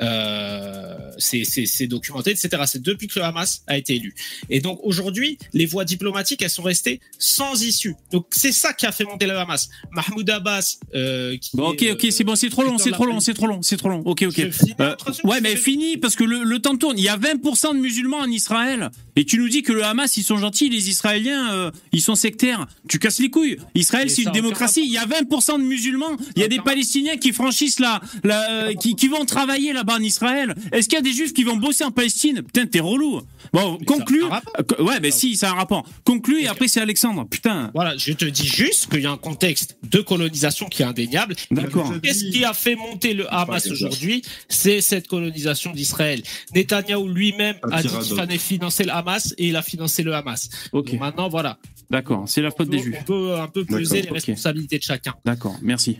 Euh, 0.00 0.96
c'est- 1.18 1.86
documenté, 1.86 2.30
etc. 2.30 2.62
C'est 2.66 2.80
depuis 2.82 3.08
que 3.08 3.18
le 3.18 3.24
Hamas 3.24 3.62
a 3.66 3.76
été 3.76 3.96
élu. 3.96 4.14
Et 4.50 4.60
donc 4.60 4.78
aujourd'hui, 4.82 5.38
les 5.52 5.66
voies 5.66 5.84
diplomatiques, 5.84 6.42
elles 6.42 6.50
sont 6.50 6.62
restées 6.62 7.00
sans 7.18 7.62
issue. 7.62 7.94
Donc 8.12 8.26
c'est 8.30 8.52
ça 8.52 8.72
qui 8.72 8.86
a 8.86 8.92
fait 8.92 9.04
monter 9.04 9.26
le 9.26 9.36
Hamas. 9.36 9.68
Mahmoud 9.90 10.28
Abbas, 10.30 10.78
euh, 10.94 11.36
qui 11.38 11.56
Bon, 11.56 11.70
ok, 11.70 11.82
est, 11.82 11.92
ok, 11.92 12.06
c'est 12.10 12.24
bon, 12.24 12.36
c'est 12.36 12.48
trop 12.50 12.62
long, 12.62 12.78
c'est 12.78 12.92
trop 12.92 13.04
long, 13.06 13.20
c'est 13.20 13.34
trop 13.34 13.46
long, 13.46 13.62
c'est 13.62 13.76
trop 13.76 13.88
long. 13.88 14.02
Ok, 14.04 14.22
ok. 14.28 14.38
Euh, 14.80 14.94
ouais, 15.24 15.40
mais 15.40 15.56
fini 15.56 15.96
parce 15.96 16.14
que 16.16 16.24
le, 16.24 16.44
le 16.44 16.58
temps 16.60 16.76
tourne. 16.76 16.98
Il 16.98 17.04
y 17.04 17.08
a 17.08 17.16
20% 17.16 17.74
de 17.74 17.80
musulmans 17.80 18.18
en 18.20 18.30
Israël 18.30 18.90
et 19.16 19.24
tu 19.24 19.38
nous 19.38 19.48
dis 19.48 19.62
que 19.62 19.72
le 19.72 19.84
Hamas 19.84 20.16
ils 20.16 20.22
sont 20.22 20.36
gentils, 20.38 20.68
les 20.70 20.88
Israéliens 20.88 21.52
euh, 21.52 21.70
ils 21.92 22.00
sont 22.00 22.11
sectaires. 22.14 22.66
Tu 22.88 22.98
casses 22.98 23.18
les 23.18 23.30
couilles. 23.30 23.58
Israël 23.74 24.04
Mais 24.04 24.10
c'est 24.10 24.22
une 24.22 24.32
démocratie. 24.32 24.82
Il 24.84 24.92
y 24.92 24.98
a 24.98 25.06
20% 25.06 25.58
de 25.58 25.64
musulmans. 25.64 26.16
Il 26.36 26.42
y 26.42 26.44
a 26.44 26.48
des 26.48 26.60
Palestiniens 26.60 27.16
qui 27.16 27.32
franchissent 27.32 27.80
la, 27.80 28.00
la 28.24 28.50
euh, 28.50 28.74
qui, 28.74 28.96
qui 28.96 29.08
vont 29.08 29.24
travailler 29.24 29.72
là-bas 29.72 29.96
en 29.96 30.02
Israël. 30.02 30.54
Est-ce 30.72 30.88
qu'il 30.88 30.96
y 30.96 31.00
a 31.00 31.02
des 31.02 31.12
Juifs 31.12 31.32
qui 31.32 31.44
vont 31.44 31.56
bosser 31.56 31.84
en 31.84 31.90
Palestine? 31.90 32.42
Putain, 32.42 32.66
t'es 32.66 32.80
relou. 32.80 33.20
Bon, 33.52 33.78
conclue. 33.86 34.24
Ouais, 34.78 35.00
ben 35.00 35.10
si, 35.10 35.36
ça 35.36 35.50
a 35.50 35.52
un 35.52 35.56
rapport. 35.56 35.86
Conclue 36.04 36.42
et 36.42 36.48
après 36.48 36.68
c'est 36.68 36.80
Alexandre. 36.80 37.26
Putain. 37.28 37.70
Voilà, 37.74 37.96
je 37.96 38.12
te 38.12 38.24
dis 38.24 38.46
juste 38.46 38.90
qu'il 38.90 39.00
y 39.00 39.06
a 39.06 39.10
un 39.10 39.16
contexte 39.16 39.76
de 39.82 40.00
colonisation 40.00 40.66
qui 40.68 40.82
est 40.82 40.86
indéniable. 40.86 41.34
D'accord. 41.50 41.92
Qu'est-ce 42.02 42.30
qui 42.30 42.44
a 42.44 42.54
fait 42.54 42.76
monter 42.76 43.14
le 43.14 43.32
Hamas 43.32 43.70
aujourd'hui? 43.70 44.22
C'est 44.48 44.80
cette 44.80 45.08
colonisation 45.08 45.72
d'Israël. 45.72 46.22
Netanyahou 46.54 47.08
lui-même 47.08 47.56
a 47.70 47.82
dit 47.82 47.88
qu'il 47.88 48.16
fallait 48.16 48.38
financer 48.38 48.84
le 48.84 48.92
Hamas 48.92 49.34
et 49.38 49.48
il 49.48 49.56
a 49.56 49.62
financé 49.62 50.02
le 50.02 50.14
Hamas. 50.14 50.48
Donc 50.72 50.92
maintenant, 50.92 51.28
voilà. 51.28 51.58
D'accord, 51.92 52.24
c'est 52.26 52.40
la 52.40 52.50
faute 52.50 52.70
des 52.70 52.78
On 52.78 52.82
Juifs. 52.82 53.04
peut 53.06 53.34
un 53.38 53.46
peu 53.48 53.64
peser 53.66 54.00
les 54.02 54.08
responsabilités 54.10 54.78
de 54.78 54.82
chacun. 54.82 55.12
D'accord, 55.24 55.56
merci. 55.62 55.98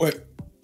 Ouais. 0.00 0.14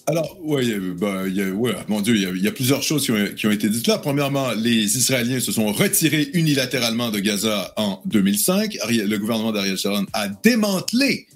Alors, 0.07 0.37
ouais, 0.43 0.65
a- 0.75 0.79
bah, 0.99 1.23
il 1.29 1.35
y 1.37 1.43
a- 1.43 1.51
ouais, 1.51 1.75
mon 1.89 2.01
Dieu, 2.01 2.15
il 2.17 2.23
y 2.23 2.27
a, 2.27 2.31
il 2.31 2.43
y 2.43 2.49
a 2.49 2.53
plusieurs 2.53 2.83
choses 2.83 3.05
qui 3.05 3.13
ont, 3.13 3.27
qui 3.37 3.47
ont 3.47 3.51
été 3.53 3.69
dites 3.69 3.87
là. 3.87 3.99
Premièrement, 3.99 4.53
les 4.53 4.97
Israéliens 4.97 5.39
se 5.41 5.53
sont 5.53 5.73
retirés 5.73 6.29
unilatéralement 6.35 7.11
de 7.11 7.19
Gaza 7.21 7.73
en 7.77 8.01
2005. 8.07 8.79
Ariel- 8.83 9.09
le 9.09 9.19
gouvernement 9.19 9.53
d'Ariel 9.53 9.77
Sharon 9.77 10.07
a 10.13 10.29
démantelé 10.29 11.27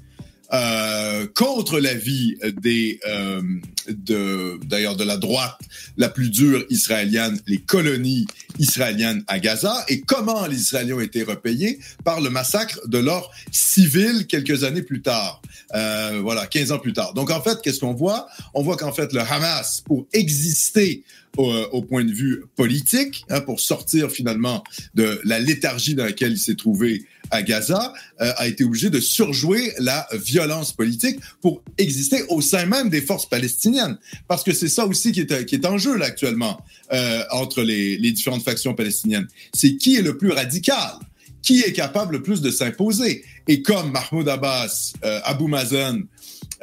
euh, 0.52 1.26
contre 1.34 1.80
l'avis 1.80 2.36
des 2.60 3.00
euh, 3.08 3.42
de 3.88 4.58
d'ailleurs 4.64 4.96
de 4.96 5.02
la 5.04 5.16
droite 5.16 5.58
la 5.96 6.08
plus 6.08 6.30
dure 6.30 6.64
israélienne, 6.70 7.40
les 7.46 7.58
colonies 7.58 8.26
israéliennes 8.58 9.24
à 9.26 9.38
Gaza 9.38 9.84
et 9.88 10.02
comment 10.02 10.46
les 10.46 10.56
Israéliens 10.56 10.96
ont 10.96 11.00
été 11.00 11.22
repayés 11.22 11.80
par 12.04 12.20
le 12.20 12.30
massacre 12.30 12.80
de 12.86 12.98
leurs 12.98 13.30
civils 13.50 14.26
quelques 14.26 14.64
années 14.64 14.82
plus 14.82 15.02
tard. 15.02 15.42
Euh, 15.74 16.20
voilà, 16.22 16.46
15 16.46 16.72
ans 16.72 16.78
plus 16.78 16.92
tard. 16.92 17.14
Donc 17.14 17.30
en 17.30 17.42
fait, 17.42 17.60
qu'est-ce 17.62 17.80
qu'on 17.80 17.94
voit? 17.94 18.28
On 18.54 18.62
voit 18.62 18.76
qu'en 18.76 18.92
fait 18.92 19.12
le 19.12 19.20
Hamas 19.20 19.80
pour 19.80 20.06
exister 20.12 21.02
au, 21.36 21.52
au 21.52 21.82
point 21.82 22.04
de 22.04 22.12
vue 22.12 22.44
politique, 22.54 23.24
hein, 23.30 23.40
pour 23.40 23.60
sortir 23.60 24.10
finalement 24.10 24.62
de 24.94 25.20
la 25.24 25.38
léthargie 25.38 25.94
dans 25.94 26.04
laquelle 26.04 26.32
il 26.32 26.38
s'est 26.38 26.54
trouvé 26.54 27.04
à 27.30 27.42
Gaza, 27.42 27.92
euh, 28.20 28.32
a 28.36 28.46
été 28.48 28.64
obligé 28.64 28.90
de 28.90 29.00
surjouer 29.00 29.72
la 29.78 30.06
violence 30.12 30.72
politique 30.72 31.18
pour 31.40 31.62
exister 31.78 32.22
au 32.28 32.40
sein 32.40 32.66
même 32.66 32.88
des 32.88 33.02
forces 33.02 33.28
palestiniennes. 33.28 33.98
Parce 34.28 34.42
que 34.44 34.52
c'est 34.52 34.68
ça 34.68 34.86
aussi 34.86 35.12
qui 35.12 35.20
est, 35.20 35.44
qui 35.46 35.54
est 35.56 35.66
en 35.66 35.78
jeu 35.78 35.96
là 35.96 36.06
actuellement 36.06 36.60
euh, 36.92 37.22
entre 37.30 37.62
les, 37.62 37.98
les 37.98 38.12
différentes 38.12 38.44
factions 38.44 38.74
palestiniennes. 38.74 39.28
C'est 39.54 39.76
qui 39.76 39.96
est 39.96 40.02
le 40.02 40.16
plus 40.16 40.30
radical? 40.30 40.94
Qui 41.42 41.60
est 41.60 41.72
capable 41.72 42.16
le 42.16 42.22
plus 42.22 42.40
de 42.40 42.50
s'imposer? 42.50 43.24
Et 43.46 43.62
comme 43.62 43.92
Mahmoud 43.92 44.28
Abbas, 44.28 44.94
euh, 45.04 45.20
Abu 45.24 45.46
Mazen, 45.46 46.06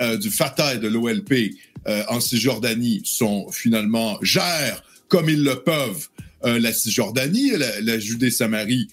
euh, 0.01 0.17
du 0.17 0.31
Fatah 0.31 0.75
et 0.75 0.77
de 0.79 0.87
l'OLP 0.87 1.51
euh, 1.87 2.03
en 2.09 2.19
Cisjordanie 2.19 3.01
sont 3.05 3.51
finalement 3.51 4.17
gèrent 4.21 4.83
comme 5.07 5.29
ils 5.29 5.43
le 5.43 5.61
peuvent 5.61 6.07
euh, 6.45 6.59
la 6.59 6.73
Cisjordanie, 6.73 7.51
la, 7.51 7.79
la 7.81 7.99
Judée-Samarie, 7.99 8.87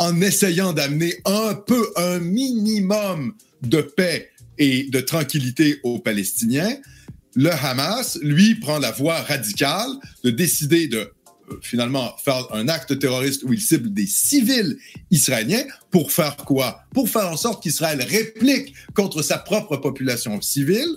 en 0.00 0.18
essayant 0.22 0.72
d'amener 0.72 1.14
un 1.26 1.54
peu, 1.54 1.92
un 1.94 2.20
minimum 2.20 3.34
de 3.60 3.82
paix 3.82 4.30
et 4.56 4.84
de 4.84 4.98
tranquillité 4.98 5.78
aux 5.82 5.98
Palestiniens. 5.98 6.74
Le 7.34 7.50
Hamas, 7.50 8.18
lui, 8.22 8.54
prend 8.54 8.78
la 8.78 8.92
voie 8.92 9.20
radicale 9.20 9.90
de 10.24 10.30
décider 10.30 10.88
de 10.88 10.96
euh, 11.50 11.58
finalement 11.60 12.16
faire 12.16 12.48
un 12.52 12.68
acte 12.68 12.98
terroriste 12.98 13.42
où 13.44 13.52
il 13.52 13.60
cible 13.60 13.92
des 13.92 14.06
civils 14.06 14.78
israéliens 15.10 15.64
pour 15.90 16.12
faire 16.12 16.36
quoi? 16.36 16.84
Pour 16.94 17.08
faire 17.08 17.28
en 17.28 17.36
sorte 17.36 17.62
qu'Israël 17.62 18.02
réplique 18.02 18.74
contre 18.94 19.22
sa 19.22 19.38
propre 19.38 19.76
population 19.76 20.40
civile 20.40 20.88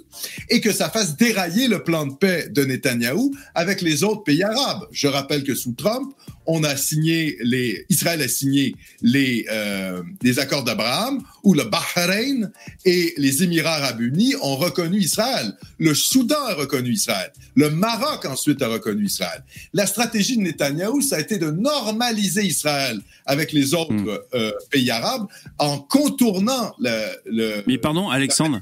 et 0.49 0.61
que 0.61 0.71
ça 0.71 0.89
fasse 0.89 1.15
dérailler 1.17 1.67
le 1.67 1.83
plan 1.83 2.05
de 2.05 2.13
paix 2.13 2.47
de 2.49 2.63
Netanyahou 2.63 3.33
avec 3.55 3.81
les 3.81 4.03
autres 4.03 4.23
pays 4.23 4.43
arabes. 4.43 4.87
Je 4.91 5.07
rappelle 5.07 5.43
que 5.43 5.55
sous 5.55 5.73
Trump, 5.73 6.13
on 6.45 6.63
a 6.63 6.75
signé 6.75 7.37
les, 7.41 7.85
Israël 7.89 8.21
a 8.21 8.27
signé 8.27 8.75
les, 9.01 9.45
euh, 9.51 10.03
les 10.21 10.39
accords 10.39 10.63
d'Abraham 10.63 11.23
où 11.43 11.53
le 11.53 11.63
Bahreïn 11.63 12.51
et 12.85 13.13
les 13.17 13.43
Émirats 13.43 13.75
arabes 13.75 14.01
unis 14.01 14.35
ont 14.41 14.55
reconnu 14.55 14.99
Israël. 14.99 15.53
Le 15.77 15.93
Soudan 15.93 16.43
a 16.47 16.53
reconnu 16.53 16.91
Israël. 16.91 17.31
Le 17.55 17.69
Maroc 17.69 18.25
ensuite 18.25 18.61
a 18.61 18.67
reconnu 18.67 19.05
Israël. 19.05 19.43
La 19.73 19.87
stratégie 19.87 20.37
de 20.37 20.41
Netanyahou, 20.41 21.01
ça 21.01 21.17
a 21.17 21.19
été 21.19 21.37
de 21.37 21.49
normaliser 21.49 22.43
Israël 22.43 22.99
avec 23.25 23.53
les 23.53 23.73
autres 23.73 24.27
euh, 24.33 24.51
pays 24.69 24.82
arabes 24.91 25.27
en 25.57 25.79
contournant 25.79 26.73
le... 26.79 27.15
le 27.25 27.63
Mais 27.67 27.77
pardon, 27.77 28.09
Alexandre. 28.09 28.61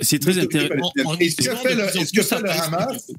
C'est 0.00 0.18
très 0.18 0.38
intéressant. 0.38 0.92
Et 1.20 1.30
ce 1.30 1.36
que 1.36 1.56
fait 1.56 1.74
le, 1.74 1.96
et 1.96 2.04
ce 2.04 2.12
que 2.12 2.22
fait 2.22 2.40
le 2.40 2.50
Hamas, 2.50 3.10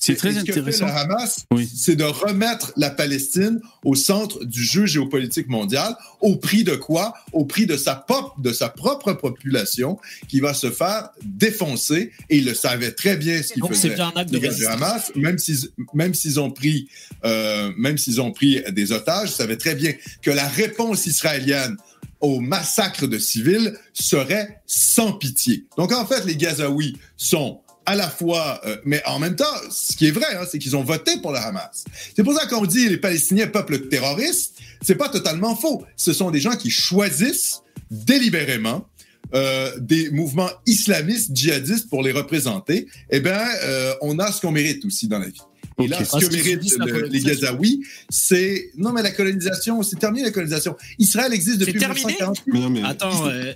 C'est 0.00 0.14
très 0.14 0.32
ce 0.32 0.36
que 0.36 0.50
intéressant. 0.50 0.86
fait 0.86 0.92
le 0.92 0.98
Hamas, 0.98 1.44
c'est 1.76 1.94
de 1.94 2.04
remettre 2.04 2.72
la 2.76 2.88
Palestine 2.88 3.60
au 3.84 3.94
centre 3.94 4.42
du 4.46 4.64
jeu 4.64 4.86
géopolitique 4.86 5.48
mondial. 5.48 5.94
Au 6.22 6.36
prix 6.36 6.64
de 6.64 6.74
quoi? 6.74 7.12
Au 7.32 7.44
prix 7.44 7.66
de 7.66 7.76
sa, 7.76 7.96
pop, 7.96 8.32
de 8.40 8.50
sa 8.50 8.70
propre 8.70 9.12
population 9.12 9.98
qui 10.26 10.40
va 10.40 10.54
se 10.54 10.70
faire 10.70 11.10
défoncer. 11.22 12.12
Et 12.30 12.38
ils 12.38 12.46
le 12.46 12.54
savaient 12.54 12.92
très 12.92 13.18
bien 13.18 13.42
ce 13.42 13.52
qu'ils 13.52 13.60
Donc, 13.60 13.72
faisaient. 13.74 13.90
c'est 13.90 13.94
bien 13.94 14.10
un 14.14 14.18
acte 14.18 14.32
de 14.32 14.38
du. 14.38 14.66
Hamas, 14.66 15.12
même 15.16 15.36
s'ils 15.36 15.68
même 15.92 16.14
s'ils 16.14 16.40
ont 16.40 16.50
pris 16.50 16.88
euh, 17.26 17.70
même 17.76 17.98
s'ils 17.98 18.22
ont 18.22 18.32
pris 18.32 18.62
des 18.72 18.92
otages, 18.92 19.28
ils 19.28 19.34
savaient 19.34 19.58
très 19.58 19.74
bien 19.74 19.92
que 20.22 20.30
la 20.30 20.48
réponse 20.48 21.04
israélienne 21.04 21.76
au 22.20 22.40
massacre 22.40 23.06
de 23.06 23.18
civils 23.18 23.76
serait 23.92 24.62
sans 24.66 25.12
pitié. 25.12 25.66
Donc 25.76 25.92
en 25.92 26.06
fait, 26.06 26.24
les 26.24 26.36
Gazaouis 26.36 26.96
sont 27.18 27.60
à 27.90 27.96
la 27.96 28.08
fois, 28.08 28.60
euh, 28.66 28.76
mais 28.84 29.02
en 29.04 29.18
même 29.18 29.34
temps, 29.34 29.52
ce 29.68 29.96
qui 29.96 30.06
est 30.06 30.12
vrai, 30.12 30.26
hein, 30.36 30.44
c'est 30.48 30.60
qu'ils 30.60 30.76
ont 30.76 30.84
voté 30.84 31.16
pour 31.20 31.32
le 31.32 31.38
Hamas. 31.38 31.84
C'est 32.14 32.22
pour 32.22 32.34
ça 32.34 32.46
qu'on 32.46 32.64
dit 32.64 32.88
les 32.88 32.98
Palestiniens 32.98 33.48
peuple 33.48 33.88
terroriste. 33.88 34.54
C'est 34.80 34.94
pas 34.94 35.08
totalement 35.08 35.56
faux. 35.56 35.84
Ce 35.96 36.12
sont 36.12 36.30
des 36.30 36.38
gens 36.38 36.52
qui 36.52 36.70
choisissent 36.70 37.62
délibérément 37.90 38.86
euh, 39.34 39.72
des 39.80 40.08
mouvements 40.10 40.50
islamistes, 40.66 41.34
djihadistes 41.34 41.88
pour 41.90 42.04
les 42.04 42.12
représenter. 42.12 42.86
Eh 43.10 43.18
bien, 43.18 43.44
euh, 43.64 43.92
on 44.02 44.20
a 44.20 44.30
ce 44.30 44.40
qu'on 44.40 44.52
mérite 44.52 44.84
aussi 44.84 45.08
dans 45.08 45.18
la 45.18 45.26
vie. 45.26 45.40
Et 45.82 45.88
là, 45.88 46.04
ce 46.04 46.26
que 46.26 46.32
méritent 46.32 47.10
les 47.10 47.20
Gazaouis, 47.20 47.84
c'est 48.08 48.70
non 48.76 48.92
mais 48.92 49.02
la 49.02 49.10
colonisation, 49.10 49.82
c'est 49.82 49.98
terminé 49.98 50.26
la 50.26 50.30
colonisation. 50.30 50.76
Israël 51.00 51.32
existe 51.32 51.58
depuis 51.58 51.72
1948. 51.72 52.52
Mais 52.70 52.82
Attends, 52.84 53.26
euh, 53.26 53.52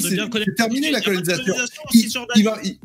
c'est 0.00 0.54
terminé 0.56 0.90
la 0.90 1.00
colonisation. 1.00 1.54
Il, 1.92 2.44
va, 2.44 2.58
il 2.64 2.78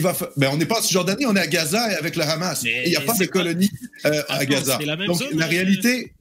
va, 0.00 0.16
ben 0.36 0.50
on 0.52 0.56
n'est 0.56 0.66
pas 0.66 0.78
en 0.78 0.82
Cisjordanie, 0.82 1.26
on 1.26 1.36
est 1.36 1.40
à 1.40 1.46
Gaza 1.46 1.92
et 1.92 1.96
avec 1.96 2.16
le 2.16 2.22
Hamas. 2.22 2.62
il 2.64 2.88
n'y 2.88 2.96
a 2.96 3.00
pas 3.00 3.14
de 3.14 3.24
colonie 3.26 3.70
euh, 4.06 4.22
à 4.28 4.44
Gaza. 4.46 4.78
La 4.84 4.96
Donc 4.96 5.20
la 5.34 5.46
réalité, 5.46 6.12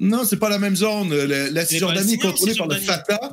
non, 0.00 0.24
c'est 0.24 0.38
pas 0.38 0.48
la 0.48 0.58
même 0.58 0.76
zone. 0.76 1.14
La, 1.14 1.64
Cisjordanie 1.64 2.14
est 2.14 2.18
contrôlée 2.18 2.54
par 2.54 2.68
le 2.68 2.76
Fatah. 2.76 3.32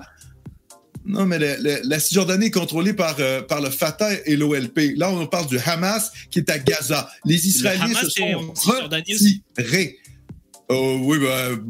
Non, 1.05 1.26
mais 1.26 1.39
la, 1.39 1.99
Cisjordanie 1.99 2.47
est 2.47 2.51
contrôlée 2.51 2.93
par, 2.93 3.15
euh, 3.19 3.41
par 3.41 3.61
le 3.61 3.69
Fatah 3.69 4.11
et 4.26 4.35
l'OLP. 4.35 4.93
Là, 4.97 5.09
on 5.09 5.26
parle 5.26 5.47
du 5.47 5.57
Hamas 5.57 6.11
qui 6.30 6.39
est 6.39 6.49
à 6.49 6.59
Gaza. 6.59 7.09
Les 7.26 7.47
Israéliens 7.47 7.95
se 7.95 8.09
sont 8.09 8.53
retirés. 8.53 9.97
Oh, 10.73 10.99
oui, 11.02 11.18
ben, 11.19 11.61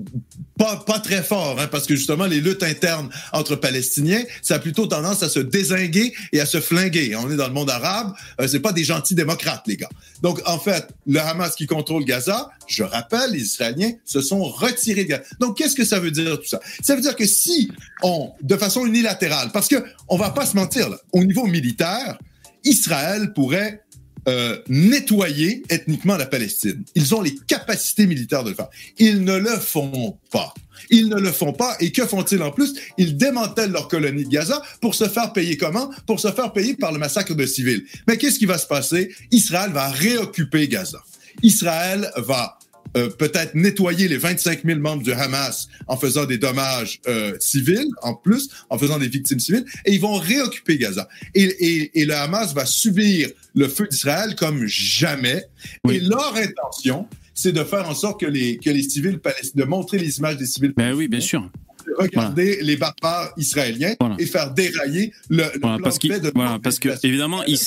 pas, 0.60 0.76
pas 0.76 1.00
très 1.00 1.24
fort, 1.24 1.60
hein, 1.60 1.66
parce 1.66 1.88
que 1.88 1.96
justement, 1.96 2.28
les 2.28 2.40
luttes 2.40 2.62
internes 2.62 3.10
entre 3.34 3.56
Palestiniens, 3.56 4.22
ça 4.44 4.56
a 4.56 4.60
plutôt 4.60 4.86
tendance 4.86 5.24
à 5.24 5.30
se 5.30 5.40
désinguer 5.40 6.14
et 6.32 6.40
à 6.40 6.46
se 6.46 6.62
flinguer. 6.62 7.16
On 7.16 7.32
est 7.32 7.36
dans 7.36 7.48
le 7.48 7.54
monde 7.54 7.72
arabe, 7.72 8.14
euh, 8.40 8.48
c'est 8.48 8.60
pas 8.60 8.74
des 8.74 8.84
gentils 8.84 9.16
démocrates, 9.16 9.64
les 9.66 9.76
gars. 9.76 9.90
Donc, 10.22 10.40
en 10.46 10.60
fait, 10.60 10.88
le 11.08 11.20
Hamas 11.20 11.56
qui 11.56 11.66
contrôle 11.66 12.06
Gaza, 12.06 12.52
je 12.68 12.84
rappelle, 12.84 13.32
les 13.32 13.42
Israéliens 13.42 13.94
se 14.06 14.22
sont 14.22 14.44
retirés 14.44 15.06
de 15.06 15.10
Gaza. 15.10 15.24
Donc, 15.40 15.58
qu'est-ce 15.58 15.76
que 15.76 15.86
ça 15.86 16.00
veut 16.00 16.12
dire 16.12 16.40
tout 16.40 16.48
ça? 16.48 16.60
Ça 16.84 16.96
veut 16.96 17.02
dire 17.02 17.16
que 17.16 17.26
si 17.26 17.72
on, 18.04 18.34
de 18.44 18.56
façon 18.56 18.86
unilatérale, 18.86 19.50
parce 19.52 19.68
que 19.68 19.84
on 20.10 20.18
va 20.18 20.30
pas 20.30 20.46
se 20.46 20.56
mentir, 20.56 20.90
là, 20.90 20.98
au 21.12 21.24
niveau 21.24 21.48
militaire, 21.48 22.20
Israël 22.64 23.34
pourrait 23.34 23.82
euh, 24.28 24.58
nettoyer 24.68 25.64
ethniquement 25.70 26.18
la 26.18 26.26
Palestine. 26.26 26.84
Ils 26.96 27.16
ont 27.16 27.22
les 27.22 27.36
capacités 27.48 28.06
militaires 28.06 28.44
de 28.44 28.50
le 28.50 28.56
faire. 28.56 28.70
Ils 28.98 29.24
ne 29.24 29.38
le 29.38 29.58
font 29.58 30.18
pas. 30.32 30.54
Ils 30.90 31.10
ne 31.10 31.20
le 31.20 31.32
font 31.32 31.54
pas. 31.54 31.76
Et 31.80 31.92
que 31.92 32.06
font-ils 32.06 32.42
en 32.42 32.52
plus? 32.52 32.74
Ils 32.98 33.18
démantèlent 33.18 33.72
leur 33.72 33.88
colonie 33.88 34.26
de 34.26 34.30
Gaza 34.30 34.62
pour 34.82 34.96
se 34.96 35.08
faire 35.08 35.34
payer 35.34 35.58
comment? 35.58 35.90
Pour 36.06 36.20
se 36.20 36.32
faire 36.32 36.54
payer 36.54 36.76
par 36.76 36.92
le 36.92 37.00
massacre 37.00 37.34
de 37.34 37.46
civils. 37.46 37.86
Mais 38.08 38.18
qu'est-ce 38.18 38.40
qui 38.40 38.46
va 38.46 38.58
se 38.58 38.68
passer? 38.68 39.14
Israël 39.32 39.72
va 39.72 39.90
réoccuper 39.90 40.68
Gaza. 40.68 41.02
Israël 41.42 42.12
va 42.18 42.60
euh, 42.98 43.10
peut-être 43.10 43.56
nettoyer 43.56 44.08
les 44.08 44.18
25 44.18 44.64
000 44.66 44.80
membres 44.80 45.04
du 45.04 45.14
Hamas 45.14 45.68
en 45.88 45.98
faisant 45.98 46.26
des 46.26 46.38
dommages 46.38 47.00
euh, 47.08 47.36
civils, 47.40 47.90
en 48.02 48.14
plus, 48.14 48.50
en 48.70 48.78
faisant 48.78 49.00
des 49.00 49.08
victimes 49.08 49.40
civiles, 49.40 49.66
et 49.86 49.94
ils 49.94 50.02
vont 50.02 50.16
réoccuper 50.16 50.78
Gaza. 50.78 51.08
Et, 51.34 51.44
et, 51.44 52.02
et 52.02 52.06
le 52.06 52.16
Hamas 52.16 52.54
va 52.54 52.66
subir 52.66 53.30
le 53.56 53.68
feu 53.68 53.88
d'Israël 53.90 54.36
comme 54.36 54.66
jamais. 54.66 55.44
Et 55.90 56.00
leur 56.00 56.36
intention, 56.36 57.08
c'est 57.34 57.52
de 57.52 57.64
faire 57.64 57.90
en 57.90 57.96
sorte 57.96 58.20
que 58.20 58.26
les, 58.26 58.58
que 58.58 58.70
les 58.70 58.84
civils 58.84 59.20
palestiniens, 59.20 59.66
de 59.66 59.70
montrer 59.70 59.98
les 59.98 60.18
images 60.18 60.38
des 60.38 60.46
civils 60.46 60.74
ben 60.76 60.94
oui, 60.94 61.08
bien 61.08 61.22
sûr 61.22 61.50
regarder 61.98 62.60
les 62.62 62.78
barbares 62.78 63.32
israéliens 63.38 63.96
et 64.20 64.26
faire 64.26 64.54
dérailler 64.54 65.12
le, 65.30 65.44
le 65.44 65.60
voilà, 65.62 65.78
parce, 65.84 66.00
de 66.00 66.32
voilà, 66.34 66.60
parce 66.60 66.80
que 66.80 66.90
évidemment 67.06 67.44
il, 67.46 67.58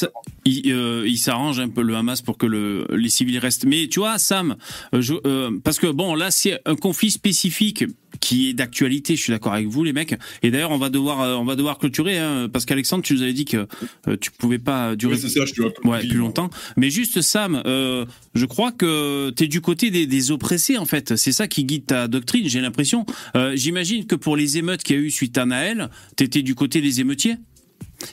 il, 0.45 0.73
euh, 0.73 1.07
il 1.07 1.19
s'arrange 1.19 1.61
un 1.61 1.69
peu 1.69 1.83
le 1.83 1.95
Hamas 1.97 2.23
pour 2.23 2.39
que 2.39 2.47
le, 2.47 2.87
les 2.93 3.09
civils 3.09 3.39
restent. 3.39 3.65
Mais 3.67 3.89
tu 3.89 4.01
vois, 4.01 4.19
Sam, 4.19 4.57
euh, 4.95 5.01
je, 5.01 5.15
euh, 5.27 5.51
parce 5.63 5.79
que 5.79 5.87
bon 5.87 6.15
là 6.15 6.31
c'est 6.31 6.61
un 6.67 6.77
conflit 6.77 7.11
spécifique 7.11 7.85
qui 8.21 8.51
est 8.51 8.55
d'actualité. 8.55 9.17
Je 9.17 9.23
suis 9.23 9.33
d'accord 9.33 9.53
avec 9.53 9.67
vous, 9.67 9.85
les 9.85 9.93
mecs. 9.93 10.15
Et 10.43 10.51
d'ailleurs, 10.51 10.71
on 10.71 10.79
va 10.79 10.89
devoir, 10.89 11.41
on 11.41 11.45
va 11.45 11.57
devoir 11.57 11.79
clôturer, 11.79 12.19
hein, 12.19 12.49
parce 12.53 12.65
qu'Alexandre, 12.65 13.03
tu 13.03 13.15
nous 13.15 13.23
avais 13.23 13.33
dit 13.33 13.45
que 13.45 13.67
euh, 14.09 14.17
tu 14.21 14.31
pouvais 14.31 14.59
pas 14.59 14.97
durer 14.97 15.17
ça, 15.17 15.29
je 15.29 15.63
ouais, 15.89 16.01
plus 16.01 16.19
longtemps. 16.19 16.51
Mais 16.77 16.91
juste, 16.91 17.21
Sam, 17.23 17.63
euh, 17.67 18.05
je 18.35 18.47
crois 18.47 18.73
que 18.73 19.31
tu 19.37 19.45
es 19.45 19.47
du 19.49 19.61
côté 19.61 19.91
des, 19.91 20.07
des 20.07 20.31
oppressés, 20.31 20.79
en 20.79 20.87
fait. 20.87 21.17
C'est 21.17 21.33
ça 21.33 21.49
qui 21.49 21.65
guide 21.65 21.87
ta 21.87 22.09
doctrine, 22.09 22.49
j'ai 22.49 22.61
l'impression. 22.61 23.05
Euh, 23.37 23.53
J'imagine 23.57 24.07
que 24.07 24.14
pour 24.17 24.37
les 24.37 24.59
émeutes 24.59 24.83
qu'il 24.83 24.97
y 24.97 24.99
a 24.99 25.03
eu 25.03 25.11
suite 25.11 25.37
à 25.39 25.47
Naël, 25.47 25.91
tu 26.17 26.25
étais 26.25 26.43
du 26.43 26.55
côté 26.55 26.81
des 26.81 27.01
émeutiers? 27.01 27.37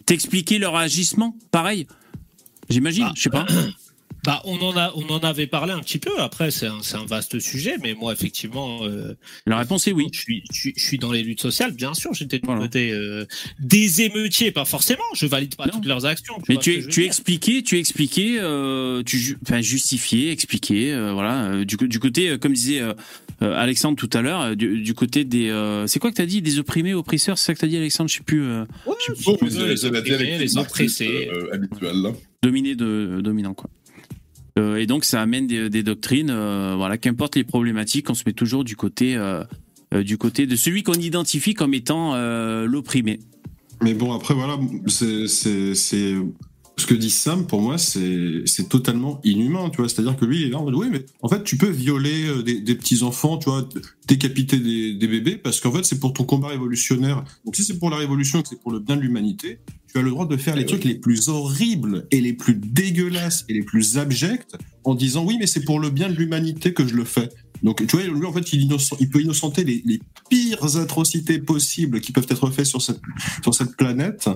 T'expliquais 0.06 0.58
leur 0.58 0.76
agissement, 0.76 1.36
pareil? 1.52 1.88
J'imagine, 2.70 3.06
bah, 3.06 3.14
je 3.16 3.22
sais 3.22 3.30
pas. 3.30 3.46
Bah, 4.24 4.42
on 4.46 4.60
en 4.62 4.78
a, 4.78 4.94
on 4.96 5.08
en 5.10 5.20
avait 5.20 5.48
parlé 5.48 5.74
un 5.74 5.80
petit 5.80 5.98
peu. 5.98 6.12
Après, 6.20 6.52
c'est 6.52 6.68
un, 6.68 6.82
un, 6.94 7.06
vaste 7.06 7.40
sujet, 7.40 7.78
mais 7.82 7.96
moi, 7.96 8.14
effectivement, 8.14 8.84
euh, 8.84 9.18
la 9.48 9.58
réponse 9.58 9.88
est 9.88 9.94
oui. 9.94 10.08
Je 10.12 10.20
suis, 10.20 10.44
je, 10.54 10.70
je 10.76 10.84
suis 10.84 10.98
dans 10.98 11.12
les 11.12 11.24
luttes 11.24 11.42
sociales, 11.42 11.72
bien 11.72 11.94
sûr. 11.94 12.14
J'étais 12.14 12.40
du 12.40 12.48
côté 12.48 12.92
euh, 12.92 13.26
des 13.60 14.02
émeutiers, 14.02 14.52
pas 14.52 14.66
forcément. 14.66 15.04
Je 15.16 15.26
valide 15.26 15.56
pas 15.56 15.68
toutes 15.68 15.86
leurs 15.86 16.06
actions. 16.06 16.36
Tu 16.46 16.54
mais 16.54 16.58
tu, 16.58 16.88
tu 16.88 17.04
expliquais, 17.04 17.64
tu 17.64 17.80
expliquais, 17.80 18.38
euh, 18.40 19.02
tu, 19.04 19.38
enfin, 19.44 19.62
justifiais, 19.62 20.32
expliquais, 20.32 20.92
euh, 20.92 21.14
voilà, 21.14 21.46
euh, 21.46 21.66
du, 21.66 21.76
du 21.78 22.00
côté, 22.00 22.38
comme 22.40 22.54
disait 22.54 22.82
Alexandre 23.40 23.98
tout 23.98 24.10
à 24.14 24.22
l'heure, 24.22 24.56
du, 24.56 24.82
du, 24.82 24.94
côté 24.94 25.24
des, 25.26 25.50
c'est 25.88 26.00
quoi 26.00 26.12
que 26.12 26.16
t'as 26.16 26.28
dit, 26.28 26.42
des 26.42 26.60
opprimés, 26.60 26.94
oppresseurs, 26.94 27.40
c'est 27.40 27.48
ça 27.48 27.54
que 27.56 27.60
t'as 27.60 27.68
dit, 27.68 27.78
Alexandre? 27.78 28.10
Je 28.10 28.18
sais 28.18 28.24
plus. 28.24 28.46
Ouais, 28.46 28.66
je 29.08 29.14
sais 29.16 29.38
plus. 29.38 29.68
Les, 29.68 29.86
opprimés, 29.86 30.38
les 30.38 30.58
oppressés, 30.58 31.30
habituels, 31.52 32.14
dominé 32.44 32.76
de 32.76 33.20
dominant 33.24 33.54
quoi. 33.54 33.70
Euh, 34.60 34.78
et 34.78 34.86
donc 34.86 35.06
ça 35.06 35.22
amène 35.22 35.48
des, 35.48 35.84
doctrines. 35.84 36.30
Euh, 36.30 36.76
voilà, 36.76 36.98
qu'importe 36.98 37.36
les 37.36 37.44
problématiques, 37.44 38.10
on 38.10 38.14
se 38.14 38.24
met 38.26 38.34
toujours 38.34 38.64
du 38.64 38.76
côté 38.76 39.16
euh, 39.16 39.44
du 40.04 40.18
côté 40.18 40.46
de 40.46 40.56
celui 40.56 40.84
qu'on 40.84 40.94
identifie 40.94 41.54
comme 41.54 41.74
étant 41.74 42.16
l'opprimé. 42.66 43.20
Mais 43.82 43.94
bon, 43.94 44.14
après 44.14 44.34
voilà, 44.34 44.58
c'est 44.88 45.28
ce 45.28 46.86
que 46.88 46.94
dit 46.94 47.10
Sam, 47.10 47.46
pour 47.46 47.62
moi, 47.62 47.78
c'est 47.78 48.70
totalement 48.70 49.20
inhumain, 49.26 49.70
tu 49.70 49.78
vois. 49.78 49.90
C'est-à-dire 49.90 50.16
que 50.16 50.24
lui, 50.24 50.42
il 50.42 50.48
est 50.48 50.50
là 50.50 50.60
en 50.60 50.64
mode, 50.64 50.76
oui, 50.76 50.88
mais 50.90 51.06
en 51.22 51.28
fait, 51.28 51.44
tu 51.44 51.58
peux 51.58 51.70
violer 51.70 52.42
des, 52.44 52.62
des 52.62 52.76
petits-enfants, 52.76 53.38
tu 53.38 53.50
vois, 53.50 53.68
décapiter 54.08 54.58
des, 54.58 55.08
bébés, 55.08 55.36
parce 55.36 55.60
qu'en 55.60 55.74
fait, 55.74 55.84
c'est 55.84 56.00
pour 56.00 56.14
ton 56.14 56.24
combat 56.24 56.48
révolutionnaire. 56.48 57.26
Donc, 57.44 57.58
si 57.58 57.66
c'est 57.66 57.78
pour 57.78 57.90
la 57.90 57.98
révolution 57.98 58.42
que 58.42 58.48
c'est 58.48 58.62
pour 58.62 58.72
le 58.72 58.80
bien 58.80 58.96
de 58.96 59.02
l'humanité, 59.02 59.60
tu 59.92 60.00
as 60.00 60.02
le 60.02 60.10
droit 60.10 60.26
de 60.26 60.38
faire 60.38 60.56
les 60.56 60.66
trucs 60.66 60.84
les 60.84 60.96
plus 60.96 61.30
horribles 61.30 62.08
et 62.12 62.22
les 62.22 62.34
plus 62.34 62.56
dégueulasses 62.56 63.46
et 63.50 63.54
les 63.54 63.64
plus 63.64 63.98
abjects 63.98 64.56
en 64.84 64.96
disant 64.96 65.26
oui, 65.26 65.38
mais 65.40 65.48
c'est 65.48 65.64
pour 65.64 65.80
le 65.80 65.90
bien 65.90 66.10
de 66.10 66.16
l'humanité 66.16 66.74
que 66.74 66.88
je 66.88 66.96
le 66.96 67.06
fais. 67.06 67.30
Donc, 67.64 67.86
tu 67.86 67.96
vois, 67.96 68.06
lui, 68.06 68.26
en 68.26 68.34
fait, 68.34 68.54
il, 68.54 68.70
il 69.00 69.10
peut 69.10 69.22
innocenter 69.22 69.64
les, 69.64 69.84
les, 69.86 70.00
pires 70.30 70.78
atrocités 70.78 71.40
possibles 71.40 72.00
qui 72.00 72.12
peuvent 72.12 72.28
être 72.30 72.50
faites 72.52 72.66
sur 72.66 72.82
cette, 72.82 73.02
sur 73.44 73.54
cette 73.54 73.76
planète 73.76 74.30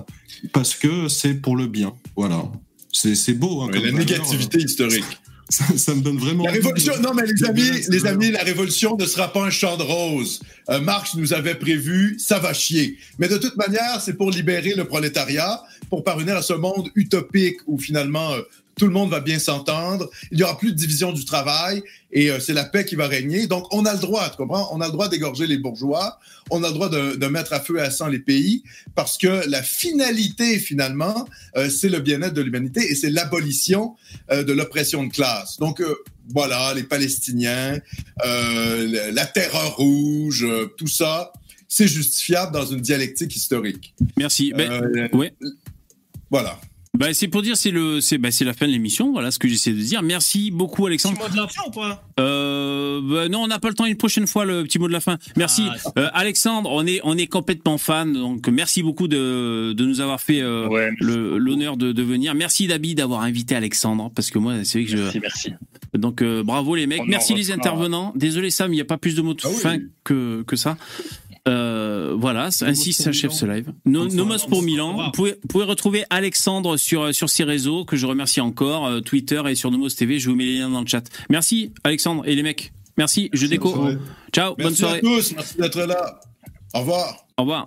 parce 0.52 0.74
que 0.74 1.08
c'est 1.08 1.34
pour 1.34 1.56
le 1.56 1.66
bien. 1.66 1.94
Voilà. 2.16 2.50
C'est 2.92 3.34
beau. 3.34 3.62
Hein, 3.62 3.70
la 3.72 3.92
négativité 3.92 4.58
historique. 4.58 5.04
Ça, 5.48 5.94
me 5.94 6.00
donne 6.00 6.18
vraiment. 6.18 6.44
La 6.44 6.50
révolution, 6.50 6.94
non, 7.00 7.14
mais 7.14 7.22
les 7.24 7.44
amis, 7.44 7.70
les 7.88 8.06
amis, 8.06 8.30
la 8.32 8.42
révolution 8.42 8.96
ne 8.96 9.06
sera 9.06 9.32
pas 9.32 9.44
un 9.44 9.50
champ 9.50 9.76
de 9.76 9.84
rose. 9.84 10.40
Euh, 10.70 10.80
Marx 10.80 11.14
nous 11.14 11.32
avait 11.32 11.54
prévu, 11.54 12.16
ça 12.18 12.40
va 12.40 12.52
chier. 12.52 12.98
Mais 13.18 13.28
de 13.28 13.36
toute 13.38 13.56
manière, 13.56 14.00
c'est 14.00 14.14
pour 14.14 14.30
libérer 14.30 14.74
le 14.74 14.84
prolétariat, 14.84 15.62
pour 15.88 16.02
parvenir 16.02 16.36
à 16.36 16.42
ce 16.42 16.52
monde 16.52 16.90
utopique 16.96 17.58
où 17.66 17.78
finalement 17.78 18.32
euh, 18.32 18.42
tout 18.76 18.86
le 18.86 18.92
monde 18.92 19.10
va 19.10 19.20
bien 19.20 19.38
s'entendre, 19.38 20.10
il 20.30 20.38
y 20.38 20.42
aura 20.42 20.58
plus 20.58 20.70
de 20.72 20.76
division 20.76 21.12
du 21.12 21.24
travail 21.24 21.82
et 22.12 22.30
euh, 22.30 22.38
c'est 22.40 22.52
la 22.52 22.64
paix 22.64 22.84
qui 22.84 22.94
va 22.94 23.08
régner. 23.08 23.46
Donc 23.46 23.66
on 23.72 23.86
a 23.86 23.94
le 23.94 23.98
droit, 23.98 24.28
tu 24.28 24.36
comprends? 24.36 24.68
On 24.70 24.82
a 24.82 24.86
le 24.86 24.92
droit 24.92 25.08
d'égorger 25.08 25.46
les 25.46 25.56
bourgeois, 25.56 26.18
on 26.50 26.62
a 26.62 26.68
le 26.68 26.74
droit 26.74 26.90
de, 26.90 27.16
de, 27.16 27.26
mettre 27.26 27.54
à 27.54 27.60
feu 27.60 27.78
et 27.78 27.80
à 27.80 27.90
sang 27.90 28.08
les 28.08 28.18
pays 28.18 28.62
parce 28.94 29.16
que 29.16 29.48
la 29.48 29.62
finalité 29.62 30.58
finalement, 30.58 31.26
euh, 31.56 31.70
c'est 31.70 31.88
le 31.88 32.00
bien-être 32.00 32.34
de 32.34 32.42
l'humanité 32.42 32.80
et 32.90 32.94
c'est 32.94 33.10
l'abolition 33.10 33.96
euh, 34.30 34.44
de 34.44 34.52
l'oppression 34.52 35.04
de 35.04 35.10
classe. 35.10 35.56
Donc 35.58 35.82
voilà, 36.28 36.74
les 36.74 36.82
Palestiniens, 36.82 37.78
la 38.24 39.26
terreur 39.26 39.76
rouge, 39.76 40.44
tout 40.76 40.88
ça, 40.88 41.32
c'est 41.68 41.86
justifiable 41.86 42.52
dans 42.52 42.66
une 42.66 42.80
dialectique 42.80 43.34
historique. 43.36 43.94
Merci. 44.16 44.52
Ben, 44.56 45.08
ouais. 45.12 45.32
Voilà. 46.30 46.58
Bah, 46.98 47.12
c'est 47.12 47.28
pour 47.28 47.42
dire 47.42 47.56
c'est 47.56 47.70
le 47.70 48.00
c'est 48.00 48.18
bah, 48.18 48.30
c'est 48.30 48.44
la 48.44 48.54
fin 48.54 48.66
de 48.66 48.72
l'émission 48.72 49.12
voilà 49.12 49.30
ce 49.30 49.38
que 49.38 49.48
j'essaie 49.48 49.72
de 49.72 49.80
dire. 49.80 50.02
Merci 50.02 50.50
beaucoup 50.50 50.86
Alexandre. 50.86 51.16
Petit 51.18 51.28
mot 51.28 51.32
de 51.32 51.36
la 51.36 51.48
fin 51.48 51.62
ou 51.66 51.70
pas? 51.70 52.02
Euh, 52.18 53.00
bah, 53.02 53.28
non 53.28 53.40
on 53.40 53.46
n'a 53.46 53.58
pas 53.58 53.68
le 53.68 53.74
temps 53.74 53.84
une 53.84 53.96
prochaine 53.96 54.26
fois 54.26 54.44
le 54.44 54.64
petit 54.64 54.78
mot 54.78 54.88
de 54.88 54.92
la 54.92 55.00
fin. 55.00 55.18
Merci. 55.36 55.64
Ah, 55.68 55.92
euh, 55.98 56.08
Alexandre 56.14 56.70
on 56.72 56.86
est 56.86 57.00
on 57.04 57.16
est 57.16 57.26
complètement 57.26 57.78
fan 57.78 58.12
donc 58.12 58.48
merci 58.48 58.82
beaucoup 58.82 59.08
de, 59.08 59.72
de 59.72 59.84
nous 59.84 60.00
avoir 60.00 60.20
fait 60.20 60.40
euh, 60.40 60.68
ouais, 60.68 60.90
l'honneur 61.00 61.76
de, 61.76 61.92
de 61.92 62.02
venir. 62.02 62.34
Merci 62.34 62.66
Dabi 62.66 62.94
d'avoir 62.94 63.22
invité 63.22 63.54
Alexandre 63.54 64.10
parce 64.14 64.30
que 64.30 64.38
moi 64.38 64.64
c'est 64.64 64.82
vrai 64.82 64.90
que 64.92 64.96
merci, 64.96 65.14
je 65.14 65.20
merci. 65.20 65.52
donc 65.94 66.22
euh, 66.22 66.42
bravo 66.42 66.74
les 66.74 66.86
mecs. 66.86 67.02
On 67.02 67.06
merci 67.06 67.34
les 67.34 67.50
intervenants. 67.50 68.12
Désolé 68.16 68.50
Sam 68.50 68.72
il 68.72 68.76
n'y 68.76 68.82
a 68.82 68.86
pas 68.86 68.98
plus 68.98 69.14
de 69.14 69.22
mots 69.22 69.34
de 69.34 69.40
ah, 69.44 69.48
fin 69.48 69.76
oui. 69.76 69.88
que 70.04 70.42
que 70.46 70.56
ça 70.56 70.76
euh, 71.48 72.14
voilà, 72.18 72.48
ainsi 72.62 72.92
s'achève 72.92 73.30
ce 73.30 73.46
live. 73.46 73.72
No, 73.84 74.08
Nomos 74.08 74.46
pour 74.48 74.62
Milan. 74.62 75.10
Vous 75.14 75.38
pouvez, 75.48 75.64
retrouver 75.64 76.04
Alexandre 76.10 76.76
sur 76.76 77.14
sur 77.14 77.30
ses 77.30 77.44
réseaux 77.44 77.84
que 77.84 77.96
je 77.96 78.06
remercie 78.06 78.40
encore, 78.40 78.86
euh, 78.86 79.00
Twitter 79.00 79.42
et 79.48 79.54
sur 79.54 79.70
Nomos 79.70 79.90
TV. 79.90 80.18
Je 80.18 80.28
vous 80.28 80.36
mets 80.36 80.44
les 80.44 80.58
liens 80.58 80.70
dans 80.70 80.80
le 80.80 80.86
chat. 80.86 81.04
Merci 81.30 81.72
Alexandre 81.84 82.26
et 82.26 82.34
les 82.34 82.42
mecs. 82.42 82.72
Merci. 82.98 83.30
Je 83.32 83.46
déco. 83.46 83.74
Ciao. 84.32 84.54
Merci 84.58 84.62
bonne 84.62 84.74
soirée. 84.74 84.98
à 84.98 85.00
tous. 85.00 85.34
Merci 85.34 85.56
d'être 85.58 85.80
là. 85.82 86.20
Au 86.74 86.80
revoir. 86.80 87.26
Au 87.36 87.42
revoir. 87.42 87.66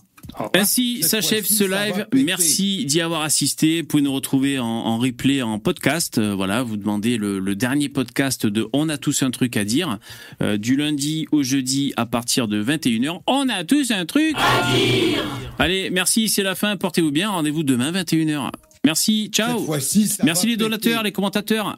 Ainsi 0.54 1.04
s'achève 1.04 1.46
ce 1.46 1.64
live. 1.64 2.08
Merci 2.14 2.86
d'y 2.86 3.02
avoir 3.02 3.22
assisté. 3.22 3.82
Vous 3.82 3.88
pouvez 3.88 4.04
nous 4.04 4.14
retrouver 4.14 4.60
en, 4.60 4.66
en 4.66 4.98
replay, 4.98 5.42
en 5.42 5.60
podcast. 5.60 6.18
Euh, 6.18 6.36
voilà, 6.36 6.64
vous 6.64 6.78
demandez 6.78 7.18
le, 7.18 7.40
le, 7.40 7.56
dernier 7.56 7.90
podcast 7.90 8.46
de 8.46 8.68
On 8.74 8.90
a 8.90 8.98
tous 8.98 9.24
un 9.24 9.32
truc 9.32 9.58
à 9.58 9.64
dire. 9.64 10.00
Euh, 10.42 10.58
du 10.58 10.76
lundi 10.76 11.28
au 11.32 11.44
jeudi 11.44 11.94
à 11.98 12.06
partir 12.06 12.48
de 12.48 12.64
21h. 12.64 13.22
On 13.28 13.50
a 13.50 13.64
tous 13.64 13.92
un 13.92 14.06
truc 14.06 14.36
à 14.38 14.76
dire. 14.76 15.24
Allez, 15.58 15.90
merci, 15.90 16.30
c'est 16.30 16.44
la 16.44 16.56
fin. 16.56 16.76
Portez-vous 16.78 17.12
bien. 17.12 17.30
Rendez-vous 17.30 17.64
demain 17.64 17.92
21h. 17.92 18.50
Merci, 18.86 19.30
ciao. 19.32 19.68
Merci 20.24 20.48
les 20.48 20.58
donateurs, 20.58 21.04
les 21.04 21.12
commentateurs. 21.12 21.78